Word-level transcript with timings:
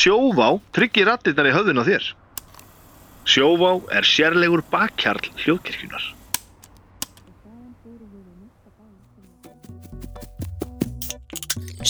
sjóvá 0.00 0.54
tryggir 0.72 1.08
rattirnar 1.10 1.50
í 1.50 1.54
höfðun 1.54 1.82
á 1.82 1.84
þér. 1.84 2.06
Sjóvá 3.28 3.74
er 3.92 4.06
sérlegur 4.08 4.62
bakkjarl 4.72 5.28
hljóðkirkjunar. 5.42 6.06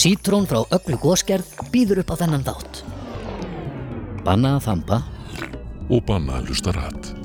Sítrón 0.01 0.47
frá 0.49 0.63
öllu 0.63 0.97
góskerð 0.99 1.47
býður 1.71 2.03
upp 2.03 2.15
á 2.15 2.19
þennan 2.23 2.45
þátt. 2.47 2.83
Banna 4.25 4.55
að 4.57 4.67
þampa, 4.69 5.01
og 5.91 6.05
banna 6.07 6.39
að 6.39 6.51
hlusta 6.51 6.75
rætt. 6.75 7.20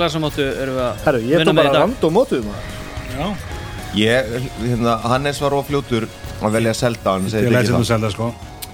Hvaða 0.00 0.08
glasamáttu 0.08 0.44
erum 0.56 0.76
við 0.78 0.84
að 0.86 1.00
herru, 1.04 1.18
ég 1.28 1.42
tók 1.44 1.56
bara 1.58 1.72
dag? 1.74 1.82
random 1.82 2.14
mótuð 2.16 2.44
maður. 2.46 3.40
Ég, 4.00 4.28
hérna, 4.62 4.94
Hannes 5.10 5.40
var 5.42 5.56
ofljótur 5.58 6.06
að 6.40 6.54
velja 6.56 6.72
Zelda 6.78 7.16
hann 7.18 7.26
segir 7.28 7.50
ekki 7.50 7.68
þetta 7.68 7.80
það. 7.82 7.88
selda 7.90 8.10
sko. 8.14 8.28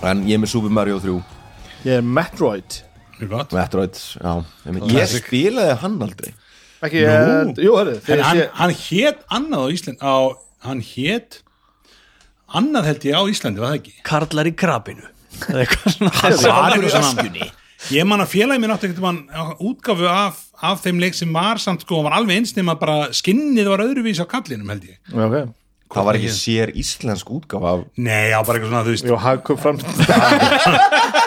En 0.07 0.21
ég 0.29 0.37
er 0.37 0.43
með 0.45 0.53
Super 0.53 0.75
Mario 0.77 1.01
3 1.03 1.17
Ég 1.87 1.97
er 1.97 2.07
Metroid. 2.07 2.79
Metroid, 3.19 3.99
já. 4.23 4.33
Ég, 4.69 4.81
ég 4.95 5.11
spilaði 5.17 5.77
hann 5.83 5.99
aldrei. 6.07 6.33
Ekki, 6.87 7.03
ég, 7.03 7.53
jú, 7.65 7.75
herru 7.81 7.99
hann, 8.07 8.39
sé- 8.39 8.49
hann 8.61 8.77
hét 8.85 9.27
annað 9.33 9.67
á 9.67 9.69
Ísland 9.75 9.99
á, 10.07 10.15
Hann 10.67 10.81
hét 10.85 11.41
Annað 12.55 12.85
held 12.93 13.05
ég 13.11 13.19
á 13.19 13.23
Íslandi, 13.27 13.59
var 13.59 13.73
það 13.75 13.79
ekki? 13.81 13.95
Karlar 14.07 14.47
í 14.47 14.55
krabinu. 14.55 15.09
Það 15.43 15.57
er 15.57 15.63
eitthvað 15.65 15.97
svona 15.97 16.11
Það 16.15 16.45
var 16.47 16.69
í 16.71 16.77
eitthvað 16.77 16.93
svona 16.95 17.09
öskjunni. 17.11 17.49
Ég 17.95 18.07
man 18.09 18.23
að 18.23 18.33
félagi 18.33 18.63
mér 18.63 18.73
einhvern 18.75 19.21
veginn 19.31 19.61
útgáfu 19.69 20.09
af, 20.11 20.41
af 20.59 20.81
þeim 20.83 20.99
leik 21.03 21.15
sem 21.15 21.31
var 21.35 21.61
samt 21.63 21.85
sko, 21.85 22.01
var 22.07 22.17
alveg 22.19 22.41
eins 22.41 22.57
nema 22.57 22.75
bara 22.81 23.13
skinnið 23.15 23.71
var 23.71 23.85
öðruvís 23.85 24.19
á 24.19 24.27
kallinum 24.31 24.73
held 24.73 24.89
ég. 24.89 24.99
Já, 25.13 25.23
ok. 25.29 25.55
Það 25.95 26.09
var 26.09 26.19
ekki 26.19 26.33
sér 26.35 26.73
íslensk 26.83 27.29
útgáfa 27.31 27.77
af 27.77 27.85
Nei, 27.95 28.33
já, 28.33 28.41
bara 28.43 28.59
eitthvað 28.59 28.73
svona, 28.73 28.87
þú 28.87 28.93
veist. 28.97 29.07
Fram 29.63 29.77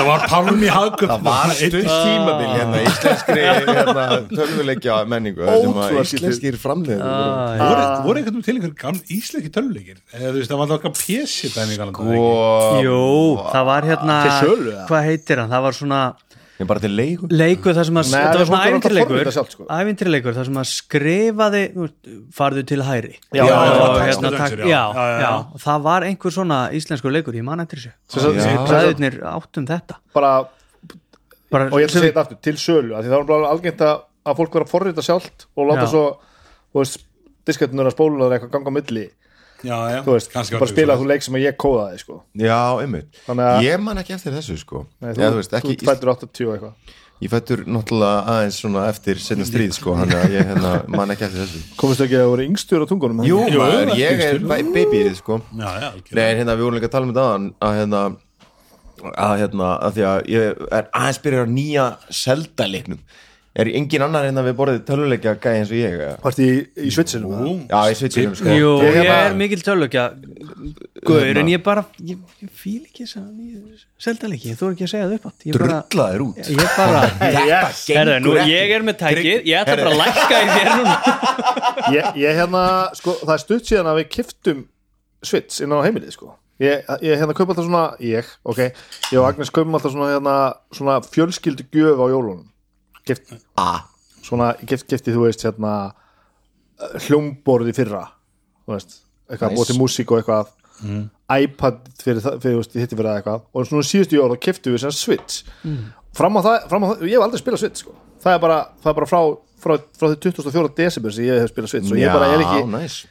Þetta 0.00 0.12
var 0.16 0.22
Pálmi 0.30 0.68
Hagkup 0.72 1.10
Það 1.10 1.24
var 1.26 1.50
stutt 1.52 1.88
tímabil 1.90 2.52
hérna 2.54 2.78
íslenskri 2.86 3.42
hérna, 3.50 4.04
tölvuleikja 4.30 4.94
menningu 5.12 5.44
þar 5.44 5.58
sem 5.60 5.74
að 5.74 5.80
Ótrúlega 5.82 6.04
skítið. 6.08 6.22
íslenskir 6.22 6.56
framleiður 6.62 7.02
voru, 7.60 7.82
voru 8.06 8.22
einhvern 8.22 8.38
veginn 8.38 8.46
til 8.46 8.54
einhver 8.56 8.72
gaml 8.80 9.02
íslenski 9.18 9.52
tölvuleikir? 9.52 9.98
Eða 10.16 10.30
þú 10.30 10.38
veist, 10.38 10.54
það 10.54 10.62
var 10.62 10.74
okkar 10.78 10.94
pjessi 10.96 11.52
og 11.52 12.80
Jú, 12.80 13.04
það 13.50 13.68
var 13.68 13.88
hérna? 13.90 14.18
Hvað 14.88 15.06
heitir 15.10 15.42
hann? 15.44 15.52
Það 15.52 15.66
var 15.68 15.78
svona 15.82 16.00
ég 16.60 16.68
bara 16.68 16.82
til 16.82 16.90
leiku 16.92 17.28
leikur 17.32 17.74
þar 17.76 17.88
sem 17.88 17.98
að 18.00 18.10
Nei, 18.10 18.20
þetta 18.20 18.40
var 18.40 18.48
svona 18.50 19.32
sjálft, 19.34 19.54
sko. 19.56 19.66
ævintýrleikur 19.72 20.36
þar 20.36 20.48
sem 20.50 20.60
að 20.60 20.68
skrifaði 20.70 21.62
farðu 22.36 22.64
til 22.68 22.80
hæri 22.84 23.12
Já, 23.16 23.42
já, 23.42 23.48
já, 23.48 23.84
hérna, 24.04 24.30
já, 24.30 24.36
tak, 24.36 24.56
já, 24.68 24.82
já, 25.24 25.30
það 25.64 25.84
var 25.88 26.06
einhver 26.08 26.34
svona 26.36 26.60
íslenskur 26.76 27.14
leikur, 27.14 27.36
ég 27.38 27.46
man 27.46 27.62
eftir 27.64 27.84
þessu. 27.84 28.32
Ræðurnir 28.70 29.20
áttum 29.30 29.68
þetta. 29.68 29.98
Bara, 30.16 30.32
bara, 31.52 31.68
og 31.70 31.80
ég 31.80 31.88
ætla 31.88 32.00
að 32.00 32.04
segja 32.04 32.10
þetta 32.12 32.24
aftur, 32.26 32.40
til 32.44 32.56
sölu 32.60 32.96
af 32.98 33.04
Því 33.06 33.12
það 33.12 33.16
var 33.22 33.30
bara 33.30 33.52
algengt 33.54 33.86
að, 33.86 34.02
fólk 34.40 34.58
vera 34.58 34.68
að 34.68 34.74
forrita 34.74 35.04
sjálft 35.06 35.48
Og 35.56 35.70
láta 35.70 35.86
Já. 35.86 35.92
svo, 35.94 36.04
þú 36.74 36.84
veist 36.84 37.06
Disketnur 37.48 37.88
að 37.88 37.96
spóla 37.96 38.26
það 38.28 38.36
eitthvað 38.36 38.52
ganga 38.58 38.70
á 38.70 38.76
milli 38.76 39.06
já, 39.66 39.76
já, 39.94 39.98
Þú 40.06 40.14
veist, 40.16 40.30
kannski 40.32 40.58
bara 40.60 40.70
spila 40.70 40.96
þú 41.00 41.10
leik 41.10 41.26
sem 41.26 41.36
að 41.38 41.44
ég 41.46 41.58
kóðaði, 41.60 42.00
sko. 42.04 42.22
Já, 42.40 42.60
einmitt. 42.84 43.20
Ég 43.66 43.84
man 43.84 44.00
ekki 44.02 44.16
eftir 44.16 44.36
þessu 44.38 44.56
sko. 44.62 44.86
Nei, 45.02 45.12
Já, 45.12 45.28
þú 45.28 45.42
veist, 45.42 45.58
ekki, 45.60 45.76
þú 45.82 45.90
fættur 45.90 46.12
80 46.14 46.48
og 46.48 46.56
eitthvað. 46.56 46.96
Ég 47.20 47.28
fættur 47.28 47.66
náttúrulega 47.68 48.20
aðeins 48.32 48.58
svona 48.62 48.86
eftir 48.88 49.18
setna 49.20 49.44
stríð 49.44 49.74
sko 49.76 49.92
hann 49.98 50.14
að 50.16 50.38
ég 50.38 50.46
hérna, 50.48 50.70
man 50.88 51.12
ekki 51.12 51.26
eftir 51.26 51.42
þessu. 51.42 51.60
Komist 51.82 52.00
ekki 52.06 52.16
að 52.16 52.30
voru 52.32 52.46
yngstur 52.48 52.80
á 52.80 52.86
tungunum 52.88 53.20
Jú, 53.28 53.42
Jú, 53.44 53.60
maður, 53.60 53.92
ég 54.00 54.22
er 54.24 54.40
babyið 54.48 55.12
sko. 55.18 55.36
Já, 55.52 55.68
já. 55.84 55.90
Nei, 56.16 56.24
hérna, 56.40 56.56
við 56.56 56.64
vorum 56.64 56.80
líka 56.80 56.88
að 56.88 56.94
tala 56.96 57.10
um 57.10 57.12
þetta 57.12 57.28
að 57.68 57.80
hérna 57.82 58.02
að 59.00 59.34
hérna, 59.40 59.68
að 59.80 59.96
því 59.96 60.06
að 60.10 60.18
ég 60.30 60.62
er 60.76 60.88
aðeins 61.00 61.20
byrjar 61.24 61.46
á 61.48 61.54
nýja 61.54 61.84
Zelda-leiknum 62.20 63.00
er 63.60 63.70
engin 63.78 64.02
annar 64.06 64.26
en 64.28 64.40
að 64.40 64.48
við 64.50 64.56
borðið 64.60 64.80
töluleikja 64.88 65.34
gæði 65.42 65.60
eins 65.60 65.70
og 65.74 65.78
ég? 65.80 66.02
Varst 66.24 66.40
í, 66.42 66.48
í 66.86 66.90
svitsinum 66.94 67.32
Ú, 67.36 67.54
Já, 67.70 67.78
ég 67.90 67.98
svitsinum 68.00 68.34
sko. 68.38 68.54
Jú, 68.56 68.72
Ég 68.84 68.90
ég, 68.90 68.98
hérna- 69.00 69.18
er 69.30 69.36
mikil 69.40 69.60
tölvökja 69.66 70.04
Guður, 71.06 71.40
en 71.40 71.48
ég 71.50 71.62
bara 71.64 71.84
ég, 72.04 72.18
ég 72.42 72.50
fíl 72.52 72.82
ekki 72.84 73.06
þess 73.06 73.20
að 73.20 73.84
seldalegi, 74.00 74.52
þú 74.58 74.66
er 74.68 74.74
ekki 74.76 74.86
að 74.86 74.92
segja 74.92 75.06
það 75.06 75.14
upp 75.16 75.28
átt 75.30 75.46
ég 75.48 75.56
bara, 75.60 75.78
Drullaður 75.94 76.24
út. 76.26 76.50
Ég 76.50 76.74
bara 76.76 77.00
Yes. 77.50 77.80
Herðu, 77.88 78.18
nú, 78.24 78.34
ég 78.50 78.74
er 78.76 78.84
með 78.86 78.98
tækið, 79.00 79.30
ég 79.48 79.62
ætla 79.62 79.78
bara 79.80 79.94
að 79.94 80.00
lækka 80.02 80.40
í 80.40 80.50
þér 80.50 80.70
núna. 80.74 80.96
Ég, 81.96 82.10
ég 82.20 82.36
hérna, 82.38 82.62
sko, 82.98 83.14
það 83.24 83.32
er 83.34 83.42
stutt 83.42 83.70
síðan 83.70 83.88
að 83.90 83.98
við 84.02 84.08
kiftum 84.18 84.60
svits 85.26 85.62
inn 85.64 85.72
á 85.74 85.78
heimilið, 85.84 86.12
sko. 86.16 86.34
Ég, 86.60 86.84
ég 87.00 87.16
hérna 87.22 87.32
kaup 87.36 87.48
alltaf 87.54 87.64
svona, 87.64 87.84
ég, 88.04 88.28
ok. 88.44 88.60
Ég 89.08 89.16
og 89.22 89.28
Agnes 89.30 89.48
kaupum 89.54 89.78
alltaf 89.78 89.94
svona, 89.94 90.10
hérna, 90.12 90.34
svona 90.76 90.98
fjölskyldu 91.08 91.64
gjöf 91.72 91.96
á 92.04 92.06
jólunum 92.12 92.44
Kift, 93.10 93.34
A 93.58 93.68
svona, 94.22 94.52
kift, 94.66 94.86
kifti, 94.90 95.12
þú 95.14 95.26
veist, 95.26 95.42
hérna 95.46 95.74
hljómborð 97.06 97.70
í 97.70 97.74
fyrra 97.76 98.04
þú 98.64 98.74
veist, 98.76 98.98
eitthvað, 99.30 99.50
Nice. 99.50 99.60
nice. 99.60 99.60
bóti 99.60 99.78
músík 99.80 100.12
og 100.14 100.20
eitthvað 100.20 100.56
iPad 101.30 101.80
fyrir, 102.00 102.20
það- 102.24 102.38
fyrir, 102.42 102.54
þú 102.56 102.60
veist, 102.62 102.76
hitti 102.80 102.96
fyrir 102.98 103.10
eitthvað 103.18 103.42
og 103.54 103.66
svona 103.68 103.84
síðustu 103.86 104.16
jól 104.16 104.30
og 104.32 104.40
kiftu 104.40 104.72
við 104.72 104.80
sem 104.86 104.94
Switch 104.96 105.42
fram 106.16 106.36
á 106.36 106.40
það, 106.42 106.68
fram 106.70 106.84
á 106.84 106.86
það, 106.90 107.02
ég 107.04 107.16
hef 107.18 107.26
aldrei 107.26 107.42
spilað 107.42 107.62
Switch 107.64 107.82
sko. 107.84 107.92
það 108.24 108.34
er 108.34 108.40
bara, 108.40 108.58
það 108.82 108.90
er 108.90 108.94
bara 109.00 109.06
frá 109.10 109.20
frá, 109.60 109.74
frá 109.98 110.06
því 110.08 110.16
24. 110.24 110.74
desember 110.76 111.10
sem 111.12 111.24
ég 111.24 111.40
hef 111.40 111.50
spilað 111.52 111.68
Switch 111.74 111.92
og 111.92 111.98
ég 112.00 112.12
bara 112.12 112.30
er 112.32 112.44
ekki, 112.46 112.64
næs 112.72 113.06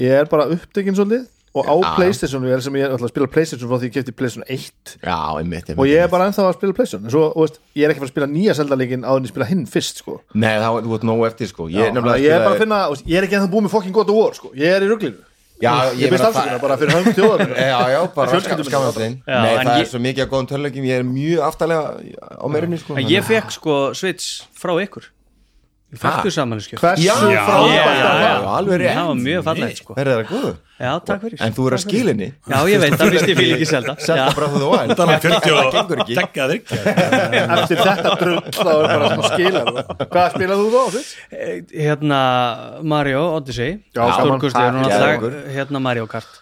ég 0.00 0.10
er 0.20 0.24
bara 0.32 0.48
upptekinn 0.48 0.96
svolítið 0.96 1.28
og 1.50 1.66
á 1.66 1.74
Playstation 1.96 2.44
er 2.46 2.60
sem 2.62 2.76
ég 2.78 2.86
er 2.86 2.92
að 2.94 3.10
spila 3.10 3.26
Playstation 3.30 3.70
frá 3.70 3.80
því 3.80 3.88
ég 3.88 3.94
kefti 3.96 4.14
Playstation 4.14 4.44
1 4.46 4.92
Já, 5.02 5.16
einmitt, 5.40 5.70
einmitt 5.72 5.80
og 5.82 5.88
ég 5.90 6.04
er 6.04 6.12
bara 6.12 6.28
ennþá 6.30 6.44
að 6.46 6.58
spila 6.60 6.76
Playstation. 6.78 7.08
En 7.08 7.14
svo, 7.14 7.24
og 7.34 7.46
veist, 7.46 7.58
ég 7.74 7.86
er 7.88 7.94
ekki 7.94 7.98
að 7.98 8.04
fara 8.04 8.10
að 8.10 8.14
spila 8.14 8.28
nýja 8.30 8.54
seldaleikin 8.60 9.02
áður 9.08 9.22
en 9.22 9.26
ég 9.26 9.32
spila 9.34 9.48
hinn 9.50 9.64
fyrst 9.70 10.04
sko. 10.04 10.20
Nei, 10.34 10.52
það 10.60 10.76
var, 10.76 10.86
þú 10.86 10.94
vart 10.94 11.08
nóg 11.10 11.24
eftir 11.26 11.50
sko. 11.50 11.66
Ég, 11.72 11.88
ég, 11.88 11.96
nefnilega 11.96 12.22
ég 12.22 12.36
er 12.36 12.44
bara 12.46 12.54
að 12.54 12.62
finna, 12.62 12.78
ég 13.02 13.18
er 13.18 13.26
ekki 13.26 13.40
ennþá 13.40 13.50
búið 13.56 13.66
með 13.66 13.74
fucking 13.74 13.98
God 13.98 14.14
of 14.14 14.20
War 14.20 14.38
sko. 14.38 14.52
ég 14.54 14.76
er 14.78 14.86
í 14.86 14.92
ruglinu. 14.92 15.26
Já, 15.60 15.92
ég 15.92 16.08
byrst 16.08 16.24
afsökunar 16.24 16.60
bara 16.62 16.76
fyrir 16.80 16.94
hönd 16.96 17.10
þjóðar 17.18 17.50
Já, 17.72 17.80
já, 17.92 17.98
bara 18.14 18.32
Já, 18.32 19.40
Nei, 19.44 19.50
það 19.58 19.66
ég- 19.68 19.82
er 19.82 19.88
svo 19.90 20.00
mikið 20.00 20.24
að 20.24 20.30
góðum 20.32 20.48
töluleikjum 20.48 20.86
Ég 20.88 21.02
er 21.02 21.04
mjög 21.04 21.42
aftalega 21.44 21.82
á 22.16 22.46
meirinni 22.48 22.78
sko. 22.80 22.96
En 22.96 23.10
ég 23.10 23.26
fekk 23.28 23.52
sko 23.58 23.74
Switch 23.98 24.46
frá 24.56 24.72
ykkur 24.80 25.10
fættu 25.98 26.30
saman 26.30 26.60
skjöf 26.62 26.78
hversu 26.84 27.02
Já, 27.02 27.14
já, 27.34 27.40
frábært 27.46 28.00
það? 28.00 28.20
já. 28.22 28.34
alveg 28.56 28.76
rétt. 28.80 28.94
Það 28.94 29.06
var 29.10 29.16
mjög 29.20 29.42
fallegt 29.48 29.80
sko. 29.80 29.94
Er 29.98 30.10
það 30.10 30.20
góðu? 30.30 30.50
Já, 30.80 30.90
takk 31.04 31.20
fyrir. 31.24 31.40
En 31.44 31.52
þú 31.56 31.64
er 31.68 31.74
að 31.76 31.80
skilinni 31.82 32.28
Já, 32.30 32.58
ég 32.70 32.80
veit, 32.80 32.94
það 32.96 33.10
finnst 33.10 33.30
ég 33.32 33.38
fíl 33.40 33.48
ekki 33.56 33.66
selda. 33.68 33.94
Selda 34.00 34.26
Já. 34.26 34.34
bara 34.38 34.48
þú 34.54 34.68
væl 34.70 34.94
Það 35.00 35.10
er 35.14 35.24
40 35.24 35.40
Það 35.50 35.58
og 35.60 35.72
gengur 35.74 36.02
ekki. 36.04 36.14
Tekka 36.20 36.46
þig. 36.52 36.70
Eftir 37.56 37.82
þetta 37.84 38.14
drull 38.20 38.38
þá 38.54 38.70
er 38.70 38.86
bara 38.86 39.10
svona 39.10 39.32
skilar 39.34 39.72
hvað 40.14 40.28
spilað 40.36 40.62
þú 40.62 40.70
þá? 40.76 41.00
Eh, 41.30 41.56
Hérna, 41.84 42.20
Mario 42.94 43.24
Odyssey. 43.40 43.74
Geðveikur. 43.96 45.36
Hérna 45.54 45.82
Mario 45.82 46.06
Kart. 46.10 46.40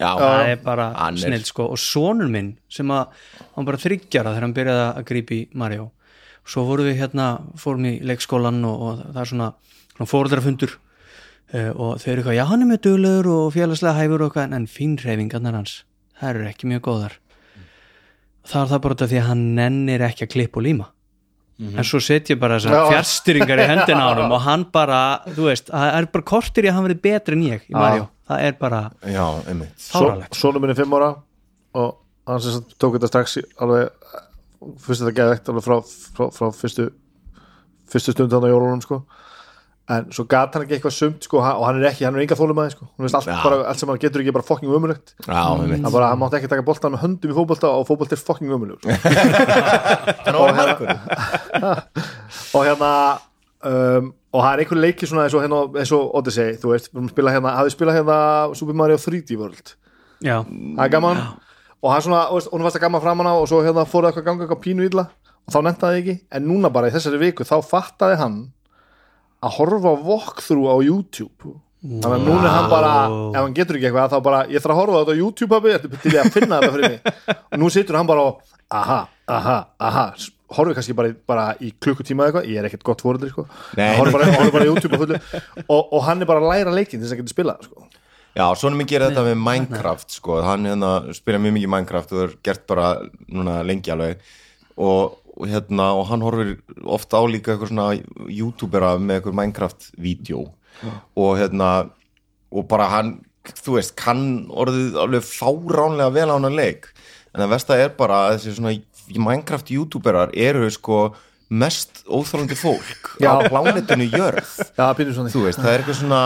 Já, 0.00 0.14
Það 0.16 0.48
er 0.52 0.60
bara 0.64 0.86
snill 1.18 1.44
sko. 1.44 1.66
Og 1.74 1.80
sonur 1.80 2.28
minn 2.30 2.54
sem 2.72 2.88
að 2.94 3.10
Hann 3.56 3.66
bara 3.68 3.80
þryggjara 3.82 4.32
þegar 4.36 4.46
hann 4.46 4.54
byrjaði 4.56 4.84
að 5.00 5.08
grípa 5.10 5.34
í 5.36 5.40
Mario 5.60 5.90
Svo 6.48 6.64
vorum 6.68 6.88
við 6.88 7.00
hérna 7.02 7.26
Fórum 7.60 7.88
í 7.90 7.96
leikskólan 8.06 8.62
og, 8.66 8.84
og 8.86 9.02
það 9.14 9.20
er 9.22 9.30
svona, 9.32 9.48
svona 9.96 10.10
Fóreldrafundur 10.10 10.76
uh, 10.76 11.72
Og 11.74 11.98
þau 12.00 12.06
eru 12.12 12.22
eitthvað, 12.22 12.38
já 12.38 12.44
hann 12.50 12.64
er 12.64 12.70
mjög 12.70 12.84
duglegur 12.86 13.30
Og 13.34 13.50
félagslega 13.56 13.98
hæfur 13.98 14.24
og 14.24 14.30
eitthvað 14.30 14.56
En 14.60 14.70
fínreifingarnar 14.70 15.58
hans, 15.60 15.74
það 16.20 16.32
eru 16.34 16.48
ekki 16.50 16.70
mjög 16.70 16.86
góðar. 16.88 17.18
Það 18.50 18.62
er 18.64 18.70
það 18.72 18.80
bara 18.86 18.96
af 18.96 19.10
því 19.12 19.20
að 19.20 19.28
hann 19.28 19.44
nennir 19.58 20.02
ekki 20.08 20.26
að 20.26 20.32
klippa 20.32 20.58
og 20.60 20.64
líma. 20.64 20.86
En 21.60 21.84
svo 21.84 21.98
set 22.00 22.30
ég 22.32 22.38
bara 22.40 22.56
þessar 22.56 22.72
Já. 22.72 22.84
fjärstyringar 22.88 23.60
í 23.60 23.66
hendina 23.68 24.06
á 24.08 24.10
honum 24.14 24.32
og 24.32 24.40
hann 24.46 24.62
bara, 24.72 25.00
þú 25.28 25.50
veist, 25.50 25.68
það 25.68 25.90
er 25.98 26.06
bara 26.14 26.24
kortir 26.30 26.64
í 26.64 26.70
að 26.70 26.76
hann 26.78 26.86
verið 26.86 27.02
betri 27.04 27.36
en 27.36 27.42
ég 27.44 27.66
í 27.68 27.74
Mario 27.76 28.06
það 28.30 28.44
er 28.46 28.56
bara 28.60 28.80
já, 29.04 29.24
einmitt. 29.50 29.74
Svo- 29.76 30.06
fáralegt 30.06 30.38
Sonur 30.38 30.62
minn 30.62 30.72
er 30.72 30.78
fimm 30.78 30.94
ára 30.96 31.10
og 31.80 31.98
hann 32.30 32.40
sem 32.44 32.64
tók 32.80 32.96
þetta 32.96 33.10
strax 33.10 33.36
alveg 33.60 33.90
fyrst 34.84 35.02
þetta 35.04 35.16
geðvegt 35.16 35.50
alveg 35.52 35.66
frá, 35.66 35.76
frá, 36.16 36.28
frá 36.36 36.50
fyrstu 36.56 36.90
fyrstu 37.90 38.14
stund 38.14 38.32
þannig 38.34 38.52
á 38.52 38.54
jólunum 38.54 38.82
sko. 38.84 39.00
En 39.90 40.04
svo 40.14 40.22
gat 40.30 40.54
hann 40.54 40.62
ekki 40.62 40.76
eitthvað 40.76 40.94
sumt 40.94 41.24
sko 41.26 41.40
og 41.40 41.64
hann 41.66 41.80
er 41.80 41.88
ekki, 41.88 42.04
hann 42.06 42.14
er 42.14 42.22
enga 42.22 42.36
þólumæði 42.38 42.74
sko. 42.76 42.86
Hann 42.92 43.06
veist 43.08 43.16
allt, 43.18 43.30
Já. 43.32 43.38
bara, 43.42 43.56
allt 43.72 43.80
sem 43.82 43.90
hann 43.90 43.98
getur 44.04 44.22
ekki 44.22 44.34
bara 44.36 44.46
fucking 44.46 44.70
umulegt 44.70 45.16
Já, 45.26 45.40
einmitt. 45.50 45.82
hann 45.82 45.94
bara, 45.96 46.12
hann 46.12 46.20
mátti 46.20 46.38
ekki 46.38 46.50
taka 46.52 46.66
boltan 46.68 46.94
með 46.94 47.02
höndum 47.06 47.32
í 47.32 47.38
fótbolta 47.40 47.72
og 47.74 47.88
fótbolta 47.88 48.14
er 48.14 48.22
sko. 48.22 48.36
Þannig 50.22 50.38
var 50.38 50.54
margur. 50.60 50.94
Og 52.54 52.64
hérna 52.68 52.92
um, 53.66 54.12
og 54.30 54.44
það 54.44 54.52
er 54.52 54.62
einhver 54.62 54.78
leiki 54.78 55.08
svona 55.10 55.26
eins 55.26 55.34
og, 55.34 55.42
hérna, 55.42 55.60
eins 55.82 55.92
og 55.94 56.12
Odyssey, 56.20 56.54
þú 56.62 56.70
veist, 56.70 56.90
við 56.94 57.10
spila 57.10 57.32
hérna 57.34 57.56
hafið 57.58 57.74
spilað 57.74 57.98
hérna 57.98 58.18
Super 58.58 58.76
Mario 58.78 58.98
3D 59.02 59.38
World? 59.40 59.72
Já, 60.22 60.36
það 60.46 60.84
er 60.84 60.92
gaman 60.94 61.22
og 61.82 61.92
hann 61.94 62.02
svona, 62.04 62.22
hún 62.52 62.64
varst 62.66 62.76
að 62.78 62.84
gaman 62.86 63.02
framan 63.04 63.30
á 63.30 63.34
og 63.40 63.48
svo 63.48 63.62
hérna 63.64 63.86
fór 63.88 64.04
það 64.04 64.10
eitthvað 64.10 64.22
að 64.24 64.28
ganga 64.30 64.44
eitthvað 64.46 64.62
pínu 64.66 64.86
illa. 64.90 65.04
Og 65.48 65.54
þá 65.54 65.58
nefntaði 65.66 66.00
ekki, 66.02 66.14
en 66.36 66.44
núna 66.50 66.70
bara 66.72 66.90
í 66.90 66.94
þessari 66.94 67.18
viku 67.22 67.46
þá 67.48 67.56
fattaði 67.64 68.18
hann 68.20 68.38
að 69.40 69.54
horfa 69.56 69.92
walkthrough 70.04 70.68
á 70.68 70.76
YouTube. 70.84 71.54
Þannig 71.80 72.12
að 72.12 72.24
núna 72.26 72.44
er 72.44 72.52
hann 72.52 72.66
bara 72.68 72.90
ef 73.32 73.38
hann 73.40 73.54
getur 73.56 73.78
ekki 73.78 73.88
eitthvað, 73.88 74.10
þá 74.12 74.18
bara, 74.26 74.40
ég 74.52 74.60
þarf 74.60 74.74
að 74.74 74.80
horfa 74.82 74.98
þetta 75.00 75.14
á 75.16 75.20
YouTube 75.22 75.48
pabbi, 75.54 75.70
þetta 75.78 76.00
til 76.02 76.12
ég 76.12 76.20
að 76.26 76.34
finna 76.34 76.58
þetta 76.60 76.74
fyrir 76.74 76.92
mig? 76.92 77.38
Og 77.40 77.62
nú 77.62 77.70
situr 77.72 77.96
hann 77.96 78.10
bara 78.10 78.26
og, 78.28 78.42
aha, 78.76 78.98
aha, 79.38 79.56
aha. 79.88 80.04
Horfið 80.50 80.76
kannski 80.76 80.94
bara, 80.98 81.08
í- 81.14 81.16
bara 81.30 81.46
í 81.62 81.70
klukkutíma 81.80 82.26
eða 82.26 82.30
eitthvað, 82.42 82.50
ég 82.52 82.58
er 82.60 82.68
ekkert 82.68 82.84
gott 82.90 83.00
fóruður 83.06 83.30
sko. 83.32 83.46
Horfið 83.96 84.16
bara, 84.18 84.50
bara 84.52 84.66
á 84.66 84.68
YouTube 84.68 85.00
og, 85.70 85.80
og 85.94 86.00
hann 86.04 86.20
er 86.20 86.28
bara 86.28 86.42
að 86.44 86.50
læra 86.52 86.74
leikinn 86.74 87.00
til 87.00 87.06
þess 87.08 87.14
að 87.16 87.22
geta 87.22 87.32
spilað 87.32 87.64
sko. 87.70 87.86
Já, 88.36 88.44
svona 88.54 88.78
mikið 88.78 88.96
er 88.96 89.04
þetta 89.08 89.24
með 89.26 89.40
Minecraft 89.42 90.14
sko, 90.14 90.36
hann 90.46 90.68
hérna 90.68 90.90
spila 91.16 91.40
mjög 91.42 91.56
mikið 91.56 91.72
Minecraft 91.74 92.12
og 92.12 92.18
það 92.20 92.26
er 92.28 92.36
gert 92.46 92.66
bara 92.70 92.90
núna 93.26 93.56
lengi 93.66 93.90
alveg. 93.90 94.20
Og, 94.80 95.16
og 95.34 95.48
hérna 95.50 95.88
og 95.98 96.04
hann 96.12 96.22
horfir 96.24 96.52
ofta 96.86 97.18
á 97.18 97.24
líka 97.26 97.54
eitthvað 97.54 97.72
svona 97.72 97.88
youtubera 98.30 98.92
með 99.02 99.18
eitthvað 99.18 99.38
Minecraft-vídeó 99.40 100.44
og 101.20 101.32
hérna 101.40 101.70
og 102.50 102.68
bara 102.70 102.86
hann, 102.90 103.16
þú 103.50 103.76
veist, 103.76 103.96
kann 103.98 104.46
orðið 104.50 104.96
alveg 105.02 105.26
fáránlega 105.26 106.14
vel 106.14 106.30
á 106.30 106.36
hann 106.38 106.54
leik. 106.56 106.88
En 107.34 107.42
það 107.42 107.52
versta 107.56 107.78
er 107.78 107.92
bara 107.98 108.22
að 108.28 108.38
þessi 108.38 108.56
svona 108.56 108.76
Minecraft 109.10 109.74
youtuberar 109.74 110.32
eru 110.38 110.70
sko 110.70 111.10
mest 111.50 112.04
óþólandi 112.06 112.54
fólk 112.54 113.16
Já. 113.18 113.34
á 113.34 113.50
plánetinu 113.50 114.06
jörð. 114.06 114.50
Já, 114.78 114.86
pínu 114.94 115.14
svona 115.14 115.32
þú 115.34 115.44
veist, 115.48 115.58
það 115.58 115.72
er 115.72 115.82
eitthvað 115.82 115.98
svona 115.98 116.22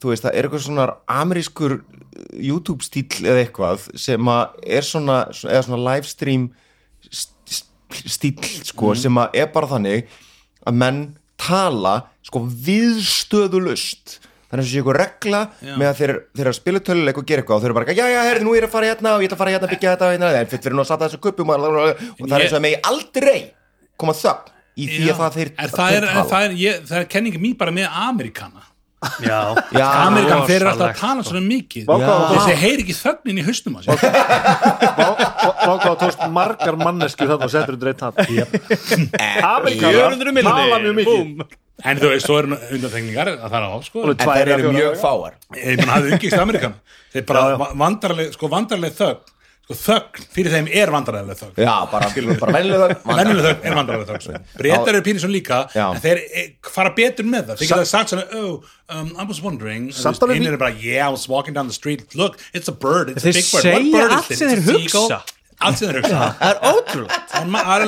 þú 0.00 0.12
veist, 0.12 0.24
það 0.24 0.34
er 0.40 0.48
eitthvað 0.48 0.64
svona 0.66 0.86
amerískur 1.12 1.76
YouTube 2.40 2.84
stíl 2.84 3.06
eða 3.24 3.44
eitthvað 3.44 3.86
sem 4.00 4.30
að 4.32 4.58
er 4.78 4.86
svona 4.86 5.18
eða 5.30 5.62
svona 5.66 5.82
livestream 5.90 6.48
st- 7.06 7.54
st- 7.58 8.10
stíl 8.16 8.50
sko, 8.70 8.94
sem 8.98 9.20
að 9.22 9.38
er 9.42 9.50
bara 9.54 9.70
þannig 9.74 10.10
að 10.66 10.76
menn 10.82 11.00
tala 11.40 11.94
sko 12.26 12.42
viðstöðulust 13.10 14.18
þannig 14.50 14.64
að 14.64 14.66
þessi 14.66 14.78
eitthvað 14.80 14.98
regla 14.98 15.40
með 15.78 15.86
að 15.88 15.98
þeir, 16.00 16.12
þeir 16.36 16.48
að 16.50 16.56
spila 16.58 16.80
töluleik 16.88 17.18
og 17.20 17.26
gera 17.28 17.42
eitthvað 17.44 17.56
og 17.56 17.62
þeir 17.62 17.70
eru 17.70 17.76
bara, 17.78 17.94
já, 17.94 18.06
já, 18.10 18.20
herri, 18.26 18.42
nú 18.44 18.54
er 18.56 18.64
ég 18.64 18.66
að 18.66 18.72
fara 18.74 18.88
hérna 18.90 19.12
og 19.14 19.22
ég 19.22 19.28
ætla 19.30 19.36
að 19.38 19.42
fara 19.44 19.52
hérna 19.54 19.68
að 19.68 19.74
byggja 19.76 19.92
þetta 19.94 20.08
og 20.08 20.14
hérna, 20.16 20.30
en 20.40 20.50
fyrir 20.50 20.74
nú 20.76 20.82
að 20.82 20.88
sata 20.90 21.06
þessu 21.06 21.20
kuppum 21.22 21.52
og, 21.54 21.66
og, 21.68 21.76
og 22.18 22.24
það 22.24 22.34
er 22.34 22.44
eins 22.46 22.54
og 22.54 22.58
að 22.58 22.64
megi 22.66 22.80
aldrei 22.90 23.36
koma 24.00 24.16
þögn 24.18 24.50
í 24.80 24.88
því 24.90 25.06
að 25.12 25.20
það 25.20 25.36
þeir, 25.38 25.52
er 25.54 25.70
það, 25.76 25.94
er, 25.94 25.94
þeir 25.94 26.08
er, 26.10 26.28
það, 26.32 26.44
er, 26.48 26.56
ég, 26.64 26.82
það 26.90 26.98
er 27.04 27.08
kenningi 27.14 27.42
mín 27.42 27.56
bara 27.60 27.74
með 27.78 27.96
Amerikana 28.08 28.66
já, 29.24 29.38
Já, 29.72 29.86
Amerikan 30.06 30.42
eru 30.52 30.68
alltaf 30.70 30.90
að 30.90 30.98
tala 31.00 31.24
svona 31.24 31.40
mikið. 31.46 31.86
Þessi 31.88 32.56
heyri 32.60 32.84
ekki 32.84 32.96
þögnin 32.98 33.40
í 33.40 33.44
haustum 33.46 33.78
á 33.78 33.80
sér. 33.86 34.04
Váka 35.00 35.94
tókst 36.02 36.26
margar 36.34 36.78
manneskur 36.80 37.30
þannig 37.32 37.46
og 37.48 37.54
settur 37.54 37.78
undir 37.78 37.92
eitt 37.94 38.04
hatt. 38.04 38.20
Amerikanar 39.56 39.96
400 39.96 40.36
milljónir, 40.36 40.62
tala 40.62 40.80
mjög 40.84 40.96
mikið. 41.00 41.24
Búm. 41.40 41.58
en 41.80 42.00
þú 42.02 42.10
veist, 42.12 42.26
svo 42.28 42.38
eru 42.42 42.56
undantekningar 42.76 43.32
að 43.38 43.46
það 43.48 43.58
er 43.60 43.66
á 43.66 43.72
sko. 43.88 44.04
En 44.04 44.16
eða 44.26 44.54
eru 44.58 44.72
mjög 44.76 44.96
fáar. 45.00 45.36
Ég 45.56 45.80
menn 45.80 45.92
hafði 45.94 46.16
umgist 46.18 46.40
Amerikan 46.44 46.74
þeir 47.14 47.26
bara 47.30 47.40
Já, 47.40 47.52
já. 47.54 47.60
va- 47.64 47.72
vandrarleg 47.84 48.34
sko 48.36 48.50
þögn 49.00 49.20
sko 49.70 49.78
þögn 49.78 50.26
fyrir 50.34 50.54
þeim 50.54 50.68
er 50.80 50.90
vandrarleg 50.92 51.38
þögn. 51.38 51.54
Já, 51.62 51.72
bara, 51.90 52.08
bara 52.40 52.54
venjuleg 52.56 52.80
þögn 52.82 53.16
vennileg 53.20 53.46
þögn 53.46 53.68
er 53.70 53.76
vandrarleg 53.78 54.08
þögn 54.10 54.24
sko. 54.24 54.40
breytar 54.58 54.92
eru 54.92 55.02
pínir 55.06 55.22
svo 55.22 55.30
líka 55.30 55.60
Já. 55.74 55.86
en 55.94 56.02
þeir 56.02 56.22
eh, 56.26 56.48
fara 56.66 56.94
betur 56.96 57.28
með 57.30 57.50
það. 57.52 57.60
Þeir 57.62 57.72
geta 57.72 57.90
sagt 57.90 58.14
svona 58.14 58.26
oh, 58.40 58.70
um, 58.90 59.12
I 59.14 59.26
was 59.28 59.42
wondering. 59.44 59.90
Bí- 59.90 60.40
er 60.50 60.58
bara 60.60 60.74
yeah 60.74 61.06
I 61.08 61.14
was 61.14 61.28
walking 61.30 61.54
down 61.54 61.70
the 61.70 61.76
street. 61.76 62.14
Look 62.18 62.40
it's 62.52 62.68
a 62.68 62.74
bird. 62.74 63.14
It's 63.14 63.24
Þeir 63.26 63.36
a 63.36 63.38
big 63.38 63.52
bird. 63.52 63.60
What 63.60 63.68
segja 63.68 63.92
bird 63.94 64.16
allt 64.18 64.30
is 64.34 64.42
sem 64.42 64.50
it 64.50 64.64
þeir 64.66 64.80
hugsa. 64.80 65.20
allt 65.60 65.78
sem 65.78 65.90
þeir 65.90 66.00
hugsa. 66.02 66.20
Það 66.40 66.50
er 66.50 66.62
ótrúlega 66.74 67.18
er 67.30 67.84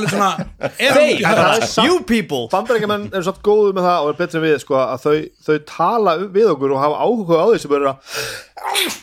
er 0.63 0.99
Þeir, 0.99 1.23
er 1.27 1.87
you 1.89 2.03
people. 2.07 2.45
Bandarækjumenn 2.53 3.09
eru 3.11 3.27
satt 3.27 3.43
góðu 3.43 3.75
með 3.75 3.89
það 3.91 4.05
og 4.05 4.13
er 4.13 4.21
betri 4.21 4.39
en 4.39 4.47
við 4.47 4.61
sko, 4.63 4.79
að 4.79 5.07
þau, 5.07 5.17
þau 5.49 5.57
tala 5.73 6.19
við 6.23 6.53
okkur 6.55 6.77
og 6.77 6.85
hafa 6.85 7.07
áhuga 7.09 7.41
á 7.43 7.47
því 7.51 7.65
sem 7.65 7.75
eru 7.81 7.91
að 7.91 9.01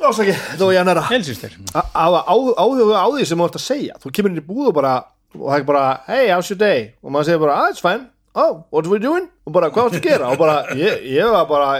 Ásaki, 0.00 0.32
þetta 0.36 0.64
var 0.66 0.74
ég 0.76 0.80
að 0.82 0.88
næra 0.90 1.02
helsýstir 1.08 1.54
hafa 1.74 2.20
á- 2.28 3.12
því 3.16 3.24
sem 3.26 3.38
þú 3.38 3.46
ert 3.48 3.56
að 3.56 3.64
segja. 3.64 3.94
Þú 4.02 4.12
kemur 4.12 4.30
inn 4.34 4.42
í 4.42 4.46
búð 4.46 4.68
og 4.68 4.74
bara 4.74 4.94
og 5.36 5.46
það 5.50 5.58
er 5.58 5.64
bara, 5.68 5.84
hey, 6.06 6.28
how's 6.28 6.50
your 6.50 6.58
day? 6.58 6.92
Og 7.02 7.10
maður 7.12 7.24
segir 7.30 7.40
bara, 7.40 7.54
ah, 7.62 7.70
it's 7.72 7.80
fine. 7.80 8.06
Oh, 8.34 8.64
what 8.70 8.84
are 8.86 8.90
we 8.92 8.98
doing? 8.98 9.28
Og 9.46 9.52
bara, 9.52 9.70
hvað 9.70 9.88
varstu 9.88 10.00
að 10.00 10.06
gera? 10.10 10.28
Og 10.32 10.38
bara, 10.38 10.66
ég, 10.76 11.00
ég 11.16 11.30
var 11.32 11.46
bara 11.48 11.70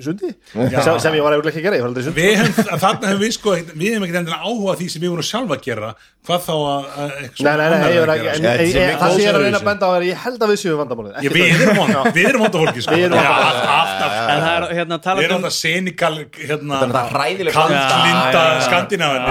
sundi? 0.00 0.30
Sem, 0.52 0.98
sem 1.04 1.16
ég 1.18 1.24
var 1.24 1.36
eiginlega 1.36 1.52
ekki 1.52 1.60
að 1.60 1.66
gera, 1.66 1.76
ég 1.78 1.84
var 1.84 1.90
aldrei 1.92 2.06
sundi 2.06 2.22
við 2.22 2.32
hefum, 2.40 3.18
við 3.20 3.32
sko 3.36 3.56
við 3.58 3.88
hefum 3.90 4.06
ekkert 4.06 4.20
endilega 4.22 4.42
áhuga 4.48 4.76
því 4.80 4.88
sem 4.94 5.04
við 5.04 5.12
vorum 5.12 5.28
sjálfa 5.28 5.58
að 5.58 5.64
gera. 5.66 5.92
Hvað 6.22 6.40
þá 6.46 6.52
að, 6.54 6.84
ekki, 7.26 7.40
sko. 7.42 7.46
Það 9.02 9.12
sem 9.12 9.22
ég 9.22 9.28
er 9.28 9.38
að 9.38 9.42
reyna 9.42 9.58
að 9.58 9.66
benda 9.66 9.84
á 9.86 9.90
er 9.92 10.02
að 10.02 10.08
ég 10.08 10.20
held 10.22 10.44
að 10.46 10.52
við 10.52 10.60
séum 10.62 10.78
vandamálið. 10.82 11.12
Ekki 11.18 11.32
við 11.34 11.46
erum 11.56 11.80
vond 11.82 12.12
við 12.14 12.28
erum 12.30 12.44
sko. 12.86 12.94
Alltaf 13.72 14.12
en 14.22 14.42
það 14.42 14.54
er 14.54 14.66
hérna 14.78 14.98
við 14.98 15.04
talað 15.06 15.26
erum 15.26 15.36
um 15.36 15.42
alltaf 15.42 15.56
senikal 15.58 16.12
hérna 16.38 16.80
er 16.82 17.54
kaldlinda 17.56 18.44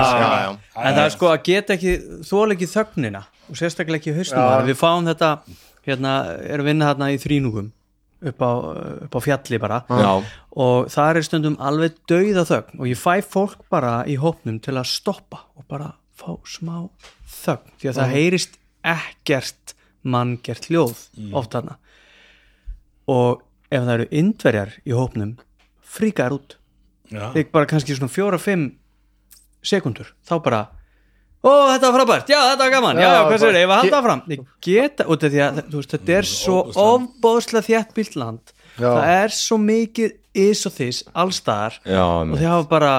Já, 0.01 0.29
já. 0.45 0.51
en 0.81 0.95
það 0.97 1.03
er 1.03 1.13
sko 1.15 1.29
að 1.31 1.43
geta 1.47 1.77
ekki 1.77 1.93
þóla 2.27 2.57
ekki 2.57 2.69
þögnina 2.71 3.23
og 3.49 3.59
sérstaklega 3.59 4.01
ekki 4.01 4.15
Já. 4.61 4.65
við 4.67 4.79
fáum 4.79 5.07
þetta 5.09 5.31
hérna, 5.87 6.15
erum 6.47 6.71
vinna 6.71 6.91
þarna 6.91 7.11
í 7.15 7.21
þrínúgum 7.21 7.71
upp 8.21 8.43
á, 8.45 8.51
upp 9.07 9.17
á 9.17 9.19
fjalli 9.23 9.59
bara. 9.61 9.81
Já. 9.89 10.13
og 10.51 10.89
það 10.93 11.15
er 11.15 11.27
stundum 11.27 11.57
alveg 11.59 11.97
dauða 12.09 12.45
þögn. 12.49 12.79
Og 12.79 12.89
ég 12.91 12.99
fæ 12.99 13.21
fólk 13.25 13.61
bara 13.71 14.01
í 14.05 14.17
hópnum 14.21 14.59
til 14.63 14.77
að 14.77 14.89
stoppa 14.91 15.45
og 15.57 15.67
bara 15.71 15.93
fá 16.17 16.35
smá 16.45 16.89
þögn. 17.41 17.77
Því 17.81 17.91
að 17.91 18.01
það 18.01 18.15
heyrist 18.17 18.59
ekkert 18.81 19.75
manngert 20.01 20.65
hljóð 20.69 20.97
oft 21.37 21.53
hana 21.53 21.77
og 23.11 23.43
ef 23.71 23.83
það 23.83 23.93
eru 23.93 24.07
indverjar 24.21 24.73
í 24.87 24.95
hópnum 24.95 25.35
fríkar 25.81 26.33
út. 26.35 26.57
Já. 27.11 27.33
þig 27.35 27.49
bara 27.51 27.67
kannski 27.67 27.95
svona 27.97 28.11
fjóra-fimm 28.11 28.69
sekundur, 29.67 30.13
þá 30.23 30.35
bara 30.43 30.61
ó, 31.41 31.51
þetta 31.73 31.89
var 31.89 31.95
frábært, 31.99 32.29
já, 32.31 32.39
þetta 32.51 32.63
var 32.65 32.73
gaman. 32.75 32.99
Já, 33.01 33.05
Já, 33.07 33.11
já, 33.15 33.21
hvað 33.27 33.43
sér, 33.43 33.57
ég 33.61 33.67
var 33.71 33.77
að 33.77 33.83
halda 33.85 33.99
áfram? 34.01 34.23
Ég 34.31 34.43
geta, 34.67 35.07
út 35.09 35.23
af 35.27 35.31
því 35.33 35.41
að, 35.45 35.61
þú 35.71 35.81
veist, 35.81 35.95
þetta 35.97 36.17
er 36.19 36.29
svo 36.31 36.57
ofbóðslega 36.85 37.67
þétt 37.69 37.95
bílt 37.97 38.17
land. 38.21 38.53
Já. 38.79 38.87
það 38.87 39.09
er 39.17 39.33
svo 39.35 39.57
mikið 39.59 40.13
is 40.41 40.61
og 40.69 40.71
þís, 40.77 41.01
allstaðar 41.11 41.73
Já, 41.83 42.03
og 42.07 42.37
þið 42.37 42.47
hafa 42.47 42.67
bara, 42.71 42.91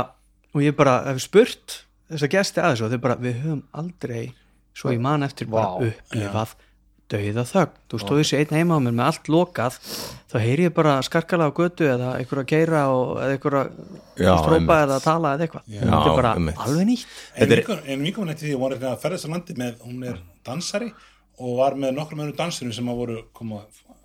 og 0.52 0.60
ég 0.66 0.74
bara 0.76 0.98
hef 1.08 1.22
spurt 1.24 1.78
þess 2.12 2.26
að 2.26 2.32
gesti 2.34 2.60
að 2.60 2.74
þessu 2.74 2.84
og 2.84 2.92
þau 2.92 3.00
bara, 3.06 3.16
við 3.22 3.38
höfum 3.40 3.62
aldrei 3.80 4.26
svo 4.76 4.92
ég 4.92 5.00
man 5.00 5.24
eftir 5.24 5.48
bara 5.48 5.70
Vá. 5.80 5.88
upplifað 5.88 6.52
dauða 7.12 7.44
þögn, 7.48 7.76
þú 7.92 7.98
stóð 8.02 8.18
þessi 8.22 8.38
einn 8.40 8.56
heima 8.56 8.76
á 8.76 8.80
mér 8.82 8.94
með 8.98 9.06
allt 9.10 9.30
lokað, 9.32 9.78
þá 10.32 10.36
heyri 10.42 10.66
ég 10.66 10.74
bara 10.76 10.94
skarkala 11.06 11.48
á 11.48 11.50
götu 11.54 11.86
eða 11.88 12.10
einhver 12.18 12.40
að 12.42 12.48
keira 12.52 12.82
og, 12.92 13.12
eða 13.22 13.36
einhver 13.36 13.56
að 13.60 13.70
strópa 14.42 14.78
eða 14.86 14.96
að 14.98 15.06
tala 15.06 15.32
eða 15.36 15.46
eitthvað. 15.46 15.64
Þetta 15.72 16.02
er 16.02 16.18
bara 16.20 16.34
einmitt. 16.38 16.60
alveg 16.66 16.88
nýtt. 16.90 17.06
En 17.36 17.52
er- 17.52 17.64
vinkomin 18.02 18.34
eftir 18.34 18.48
því, 18.48 18.54
hún 18.56 18.64
var 18.64 18.76
eitthvað 18.76 18.92
að 18.96 19.02
ferðast 19.06 19.26
á 19.26 19.32
landi 19.32 19.54
með, 19.60 19.74
hún 19.86 20.04
er 20.08 20.20
dansari 20.44 20.92
og 21.42 21.56
var 21.58 21.72
með 21.74 21.94
nokkrum 21.96 22.20
önnum 22.24 22.36
dansurum 22.36 22.72
sem 22.72 22.86
að 22.92 22.96
voru 23.02 23.18
koma 23.32 23.62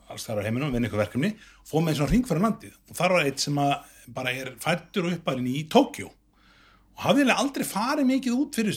alls 0.09 0.23
þar 0.27 0.39
á 0.39 0.45
heiminum, 0.47 0.71
vinna 0.71 0.87
ykkur 0.87 1.03
verkefni 1.03 1.33
og 1.35 1.67
fóð 1.67 1.83
með 1.83 1.97
svona 1.99 2.11
ringfæra 2.13 2.43
landið. 2.45 2.73
Og 2.89 2.95
þar 2.95 3.15
var 3.17 3.25
eitt 3.27 3.39
sem 3.43 3.57
að 3.59 3.73
bara 4.15 4.31
er 4.31 4.53
fættur 4.63 5.07
og 5.09 5.17
uppalinn 5.17 5.47
í 5.51 5.67
Tókjó 5.67 6.07
og 6.07 7.03
hafði 7.03 7.25
eiginlega 7.25 7.43
aldrei 7.43 7.65
farið 7.67 8.07
mikið 8.09 8.37
út 8.39 8.55
fyrir 8.57 8.73